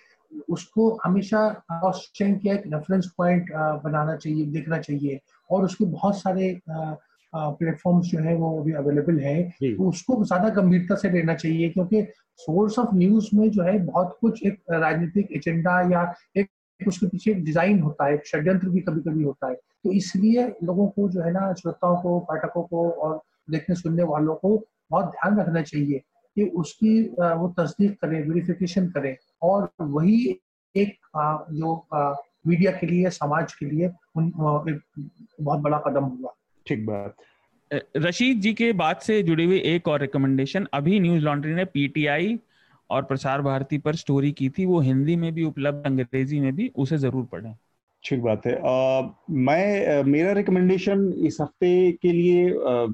उसको 0.51 0.89
हमेशा 1.05 1.41
किया 1.71 2.55
एक 2.55 2.63
रेफरेंस 2.67 3.07
पॉइंट 3.19 3.51
बनाना 3.85 4.17
चाहिए 4.17 4.45
देखना 4.47 4.79
चाहिए। 4.79 5.21
और 5.51 5.65
उसके 5.65 5.85
बहुत 5.87 6.19
सारे 6.19 6.61
प्लेटफॉर्म्स 7.33 8.07
जो 8.07 8.19
है 8.19 8.35
वो 8.37 8.59
अभी 8.61 8.73
अवेलेबल 8.75 9.19
है। 9.21 9.43
तो 9.63 9.89
उसको 9.89 10.25
ज़्यादा 10.25 10.49
गंभीरता 10.55 10.95
से 10.95 11.11
लेना 11.11 11.35
चाहिए 11.35 11.69
क्योंकि 11.71 12.03
सोर्स 12.39 12.79
ऑफ़ 12.79 12.95
न्यूज़ 12.95 13.29
में 13.35 13.51
जो 13.51 13.63
है 13.63 13.79
बहुत 13.85 14.17
कुछ 14.21 14.43
एक 14.47 14.59
राजनीतिक 14.73 15.33
एजेंडा 15.37 15.81
या 15.93 16.03
एक 16.37 16.49
उसके 16.81 17.07
पीछे 17.07 17.31
एक 17.31 17.45
डिज़ाइन 17.45 17.81
होता 17.81 18.05
है 18.07 18.15
एक 18.15 18.27
षड्यंत्र 18.27 18.69
भी 18.69 18.81
कभी 18.81 19.01
कभी 19.01 19.23
होता 19.23 19.49
है। 19.49 19.55
तो 19.55 19.93
इसलिए 19.93 20.47
लोगों 20.65 20.87
को 20.89 21.09
जो 21.09 21.23
है 21.23 21.33
ना 21.33 21.53
श्रोताओं 21.55 21.97
को 22.03 22.19
पाठकों 22.29 22.63
को 22.63 22.89
और 22.91 23.21
देखने 23.51 23.75
सुनने 23.77 24.03
वालों 24.05 24.35
को 24.35 24.57
बहुत 24.91 25.07
ध्यान 25.07 25.39
रखना 25.41 25.63
चाहिए 25.63 25.99
कि 26.37 26.45
उसकी 26.57 27.01
वो 27.11 27.49
तस्दीक 27.59 27.97
करें 28.01 28.23
वेरिफिकेशन 28.29 28.89
करें। 28.91 29.17
और 29.43 29.69
वही 29.81 30.19
एक 30.75 30.97
जो 31.53 31.75
मीडिया 32.45 32.72
के 32.72 32.86
लिए 32.86 33.11
समाज 33.11 33.53
के 33.53 33.66
लिए 33.66 33.91
उन 34.16 34.26
एक 34.68 34.80
बहुत 35.41 35.61
बड़ा 35.61 35.78
कदम 35.78 36.05
हुआ। 36.05 36.34
ठीक 36.66 36.86
बात। 36.86 37.16
रशीद 37.97 38.41
जी 38.41 38.53
के 38.55 38.72
बात 38.72 39.03
से 39.03 39.22
जुड़ी 39.22 39.45
हुई 39.45 39.59
एक 39.66 39.88
और 39.88 40.01
रिकमेंडेशन 40.01 40.66
अभी 40.74 41.01
न्यूज़ 41.01 41.24
लॉन्ड्री 41.24 41.55
ने 41.55 41.64
पीटीआई 41.64 42.38
और 42.91 43.03
प्रसार 43.03 43.43
भारती 43.43 43.78
पर 43.78 43.95
स्टोरी 43.95 44.32
की 44.32 44.49
थी 44.49 44.66
वो 44.66 44.80
हिंदी 44.80 45.16
में 45.16 45.32
भी 45.32 45.45
उपलब्ध 45.45 45.86
अंग्रेज़ी 45.86 46.41
में 46.41 46.55
भी 46.57 46.70
उसे 46.76 46.99
ज़रूर 46.99 47.24
पढ़ें। 47.24 47.55
ठीक 48.03 48.20
बात 48.20 48.47
है। 48.47 48.55
आ, 48.55 49.09
मैं 49.30 50.03
मेरा 50.04 50.33
रिकमेंडेशन 50.33 51.12
इस 51.26 51.38
हफ़्ते 51.41 51.92
के 51.92 52.12
लिए 52.12 52.50
आ, 52.50 52.87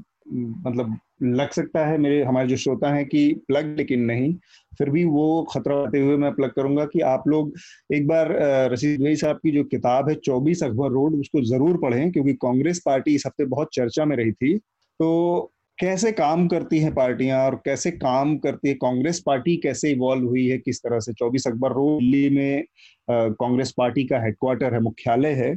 मतलब 0.68 0.98
लग 1.20 1.51
सकता 1.51 1.84
है, 1.86 1.97
मेरे, 1.98 2.22
हमारे 2.24 2.48
जो 2.48 2.56
श्रोता 2.56 2.93
हैं 2.94 3.05
कि 3.06 3.28
प्लग 3.48 3.74
लेकिन 3.78 4.01
नहीं। 4.02 4.34
फिर 4.78 4.90
भी 4.90 5.05
वो 5.05 5.43
खतरा 5.52 5.76
आते 5.78 6.01
हुए 6.01 6.16
मैं 6.16 6.32
प्लग 6.34 6.51
करूँगा 6.52 6.84
कि 6.84 7.01
आप 7.02 7.24
लोग 7.28 7.52
एक 7.94 8.06
बार 8.06 8.32
रशीद 8.72 9.01
भाई 9.02 9.16
साहब 9.16 9.36
की 9.36 9.51
जो 9.52 9.64
किताब 9.64 10.09
है, 10.09 10.14
चौबीस 10.16 10.62
अकबर 10.62 10.90
रोड, 10.90 11.14
उसको 11.20 11.43
ज़रूर 11.47 11.76
पढ़ें, 11.82 12.10
क्योंकि 12.12 12.32
कांग्रेस 12.34 12.82
पार्टी 12.86 13.14
इस 13.14 13.26
हफ़्ते 13.26 13.44
बहुत 13.47 13.68
चर्चा 13.74 14.05
में 14.05 14.16
रही 14.16 14.32
थी। 14.32 14.56
तो 14.56 15.52
कैसे 15.78 16.10
काम 16.12 16.47
करती 16.48 16.78
हैं 16.78 16.93
पार्टियाँ 16.94 17.44
और 17.47 17.55
कैसे 17.64 17.90
काम 17.90 18.36
करती 18.38 18.68
है 18.68 18.74
कांग्रेस 18.74 19.22
पार्टी? 19.26 19.56
कैसे 19.56 19.90
इवॉल्व 19.90 20.26
हुई 20.28 20.47
है? 20.48 20.59
किस 20.59 20.78
तरह 20.82 21.01
से? 21.01 21.12
चौबीस 21.12 21.47
अकबर 21.47 21.72
रोड, 21.72 22.01
दिल्ली 22.01 22.28
में 22.30 22.64
कांग्रेस 23.10 23.72
पार्टी 23.76 24.05
का 24.05 24.20
हेडक्वार्टर 24.22 24.74
है, 24.74 24.80
मुख्यालय 24.80 25.32
है। 25.34 25.56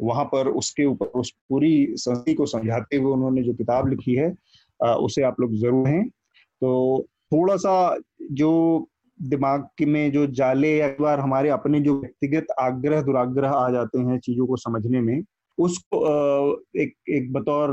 वहाँ 0.00 0.24
पर 0.24 0.48
उसके 0.48 0.84
ऊपर, 0.84 1.06
उस 1.06 1.30
पूरी 1.48 1.86
संस्कृति 1.90 2.34
को 2.34 2.46
समझाते 2.46 2.96
हुए 2.96 3.12
उन्होंने 3.12 3.42
जो 3.42 3.52
किताब 3.54 3.88
लिखी 3.88 4.14
है 4.14 4.34
उसे 4.80 5.22
आप 5.22 5.40
लोग 5.40 5.54
ज़रूर 5.56 5.88
हैं। 5.88 6.08
तो 6.08 7.06
थोड़ा 7.32 7.56
सा 7.56 7.96
जो 8.32 8.86
दिमाग 9.20 9.68
में 9.86 10.10
जो 10.12 10.26
जाले 10.28 10.76
या 10.76 10.88
बार 11.00 11.20
हमारे 11.20 11.48
अपने 11.50 11.80
जो 11.80 11.98
व्यक्तिगत 12.00 12.46
आग्रह, 12.60 13.02
दुराग्रह 13.02 13.50
आ 13.50 13.70
जाते 13.70 13.98
हैं 14.00 14.18
चीज़ों 14.20 14.46
को 14.46 14.56
समझने 14.56 15.00
में, 15.00 15.22
उसको 15.58 16.00
एक 16.80 16.94
एक 17.10 17.32
बतौर 17.32 17.70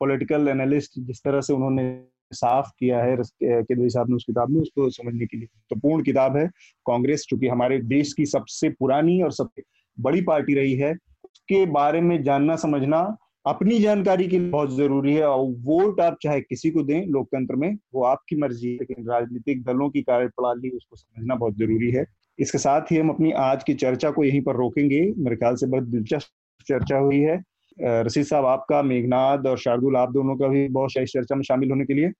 पॉलिटिकल 0.00 0.48
एनालिस्ट 0.48 0.98
जिस 0.98 1.22
तरह 1.24 1.40
से 1.40 1.52
उन्होंने 1.54 1.84
साफ़ 2.32 2.68
किया 2.78 3.02
है 3.02 3.16
केदवई 3.42 3.88
साहब 3.88 4.08
ने 4.10 4.16
उस 4.16 4.24
किताब 4.26 4.50
में, 4.50 4.60
उसको 4.60 4.88
समझने 4.90 5.26
के 5.26 5.36
लिए 5.36 5.48
तो 5.70 5.76
पूर्ण 5.76 6.02
किताब 6.04 6.36
है। 6.36 6.46
कांग्रेस, 6.86 7.26
चूँकि 7.30 7.48
हमारे 7.48 7.78
देश 7.88 8.12
की 8.12 8.26
सबसे 8.26 8.68
पुरानी 8.70 9.20
और 9.22 9.32
सबसे 9.32 9.62
बड़ी 9.98 10.20
पार्टी 10.22 10.54
रही 10.54 10.74
है, 10.74 10.92
उसके 11.24 11.64
बारे 11.68 12.00
में 12.00 12.22
जानना, 12.22 12.56
समझना 12.56 13.02
अपनी 13.46 13.78
जानकारी 13.78 14.26
के 14.28 14.38
लिए 14.38 14.48
बहुत 14.50 14.76
ज़रूरी 14.76 15.14
है 15.14 15.24
और 15.24 15.46
वोट 15.58 16.00
आप 16.00 16.16
चाहे 16.22 16.40
किसी 16.40 16.70
को 16.70 16.82
दें 16.82 17.06
लोकतंत्र 17.06 17.54
में, 17.56 17.78
वो 17.94 18.04
आपकी 18.04 18.36
मर्ज़ी 18.36 18.68
है, 18.68 18.74
लेकिन 18.74 19.08
राजनीतिक 19.08 19.62
दलों 19.64 19.88
की 19.90 20.02
कार्यप्रणाली, 20.02 20.70
उसको 20.70 20.96
समझना 20.96 21.34
बहुत 21.34 21.56
ज़रूरी 21.58 21.90
है। 21.90 22.04
इसके 22.38 22.58
साथ 22.58 22.92
ही 22.92 22.96
हम 22.96 23.08
अपनी 23.08 23.30
आज 23.32 23.64
की 23.64 23.74
चर्चा 23.74 24.10
को 24.10 24.24
यहीं 24.24 24.40
पर 24.42 24.56
रोकेंगे। 24.56 25.00
मेरे 25.18 25.36
ख्याल 25.36 25.54
से 25.54 25.66
बहुत 25.66 25.84
दिलचस्प 25.84 26.28
चर्चा 26.68 26.96
हुई 26.96 27.20
है। 27.20 27.42
रशीद 27.82 28.24
साहब, 28.24 28.44
आपका 28.44 28.82
मेघनाथ 28.82 29.46
और 29.46 29.58
शार्दुल, 29.58 29.96
आप 29.96 30.12
दोनों 30.12 30.36
का 30.36 30.48
भी 30.48 30.68
बहुत 30.68 30.90
चर्चा 30.92 31.34
में 31.34 31.42
शामिल 31.42 31.70
होने 31.70 31.84
के 31.84 31.94
लिए। 31.94 32.10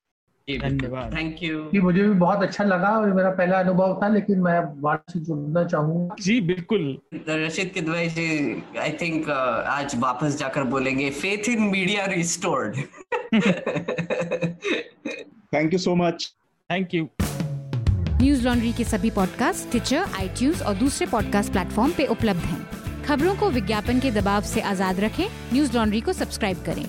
धन्यवाद। 0.49 1.15
थैंक 1.17 1.43
यू 1.43 1.59
जी 1.73 1.81
मुझे 1.81 2.03
भी 2.03 2.15
बहुत 2.19 2.43
अच्छा 2.43 2.65
लगा 2.65 2.89
और 2.99 3.13
मेरा 3.15 3.31
पहला 3.33 3.59
अनुभव 3.59 3.99
था 4.03 4.09
लेकिन 4.09 4.41
मैं 4.43 4.61
बात 4.83 5.03
से 5.13 5.21
जुड़ना 5.21 5.65
चाहूँगा। 5.65 6.17
जी 6.21 6.41
बिल्कुल। 6.43 6.99
रशीद 7.29 7.71
किदवई 7.75 8.07
जी 8.09 8.63
आई 8.81 8.93
थिंक 9.03 9.31
आज 9.31 9.95
वापस 9.99 10.39
जाकर 10.39 10.65
बोलेंगे 10.73 11.11
faith 11.13 11.49
in 11.49 11.63
media 11.71 12.07
restored 12.07 12.77
thank 15.55 15.73
you 15.73 15.79
so 15.79 15.95
much 15.97 16.33
thank 16.71 16.95
you 16.95 17.09
Newslaundry 18.45 18.73
के 18.73 18.85
सभी 18.85 19.11
पॉडकास्ट 19.11 19.71
ट्विटर 19.71 20.05
आई 20.19 20.53
और 20.67 20.75
दूसरे 20.75 21.07
पॉडकास्ट 21.07 21.53
प्लेटफॉर्म 21.53 21.93
पे 21.93 22.07
उपलब्ध 22.07 22.41
हैं। 22.41 23.05
खबरों 23.05 23.35
को 23.37 23.51
विज्ञापन 23.51 24.01
के 24.01 24.11
दबाव 24.11 24.43
से 24.45 24.61
आज़ाद 24.71 25.01
रखें। 25.01 25.25
न्यूज़ 25.53 25.77
लॉन्ड्री 25.77 26.01
को 26.01 26.13
सब्सक्राइब 26.13 26.63
करें। 26.67 26.85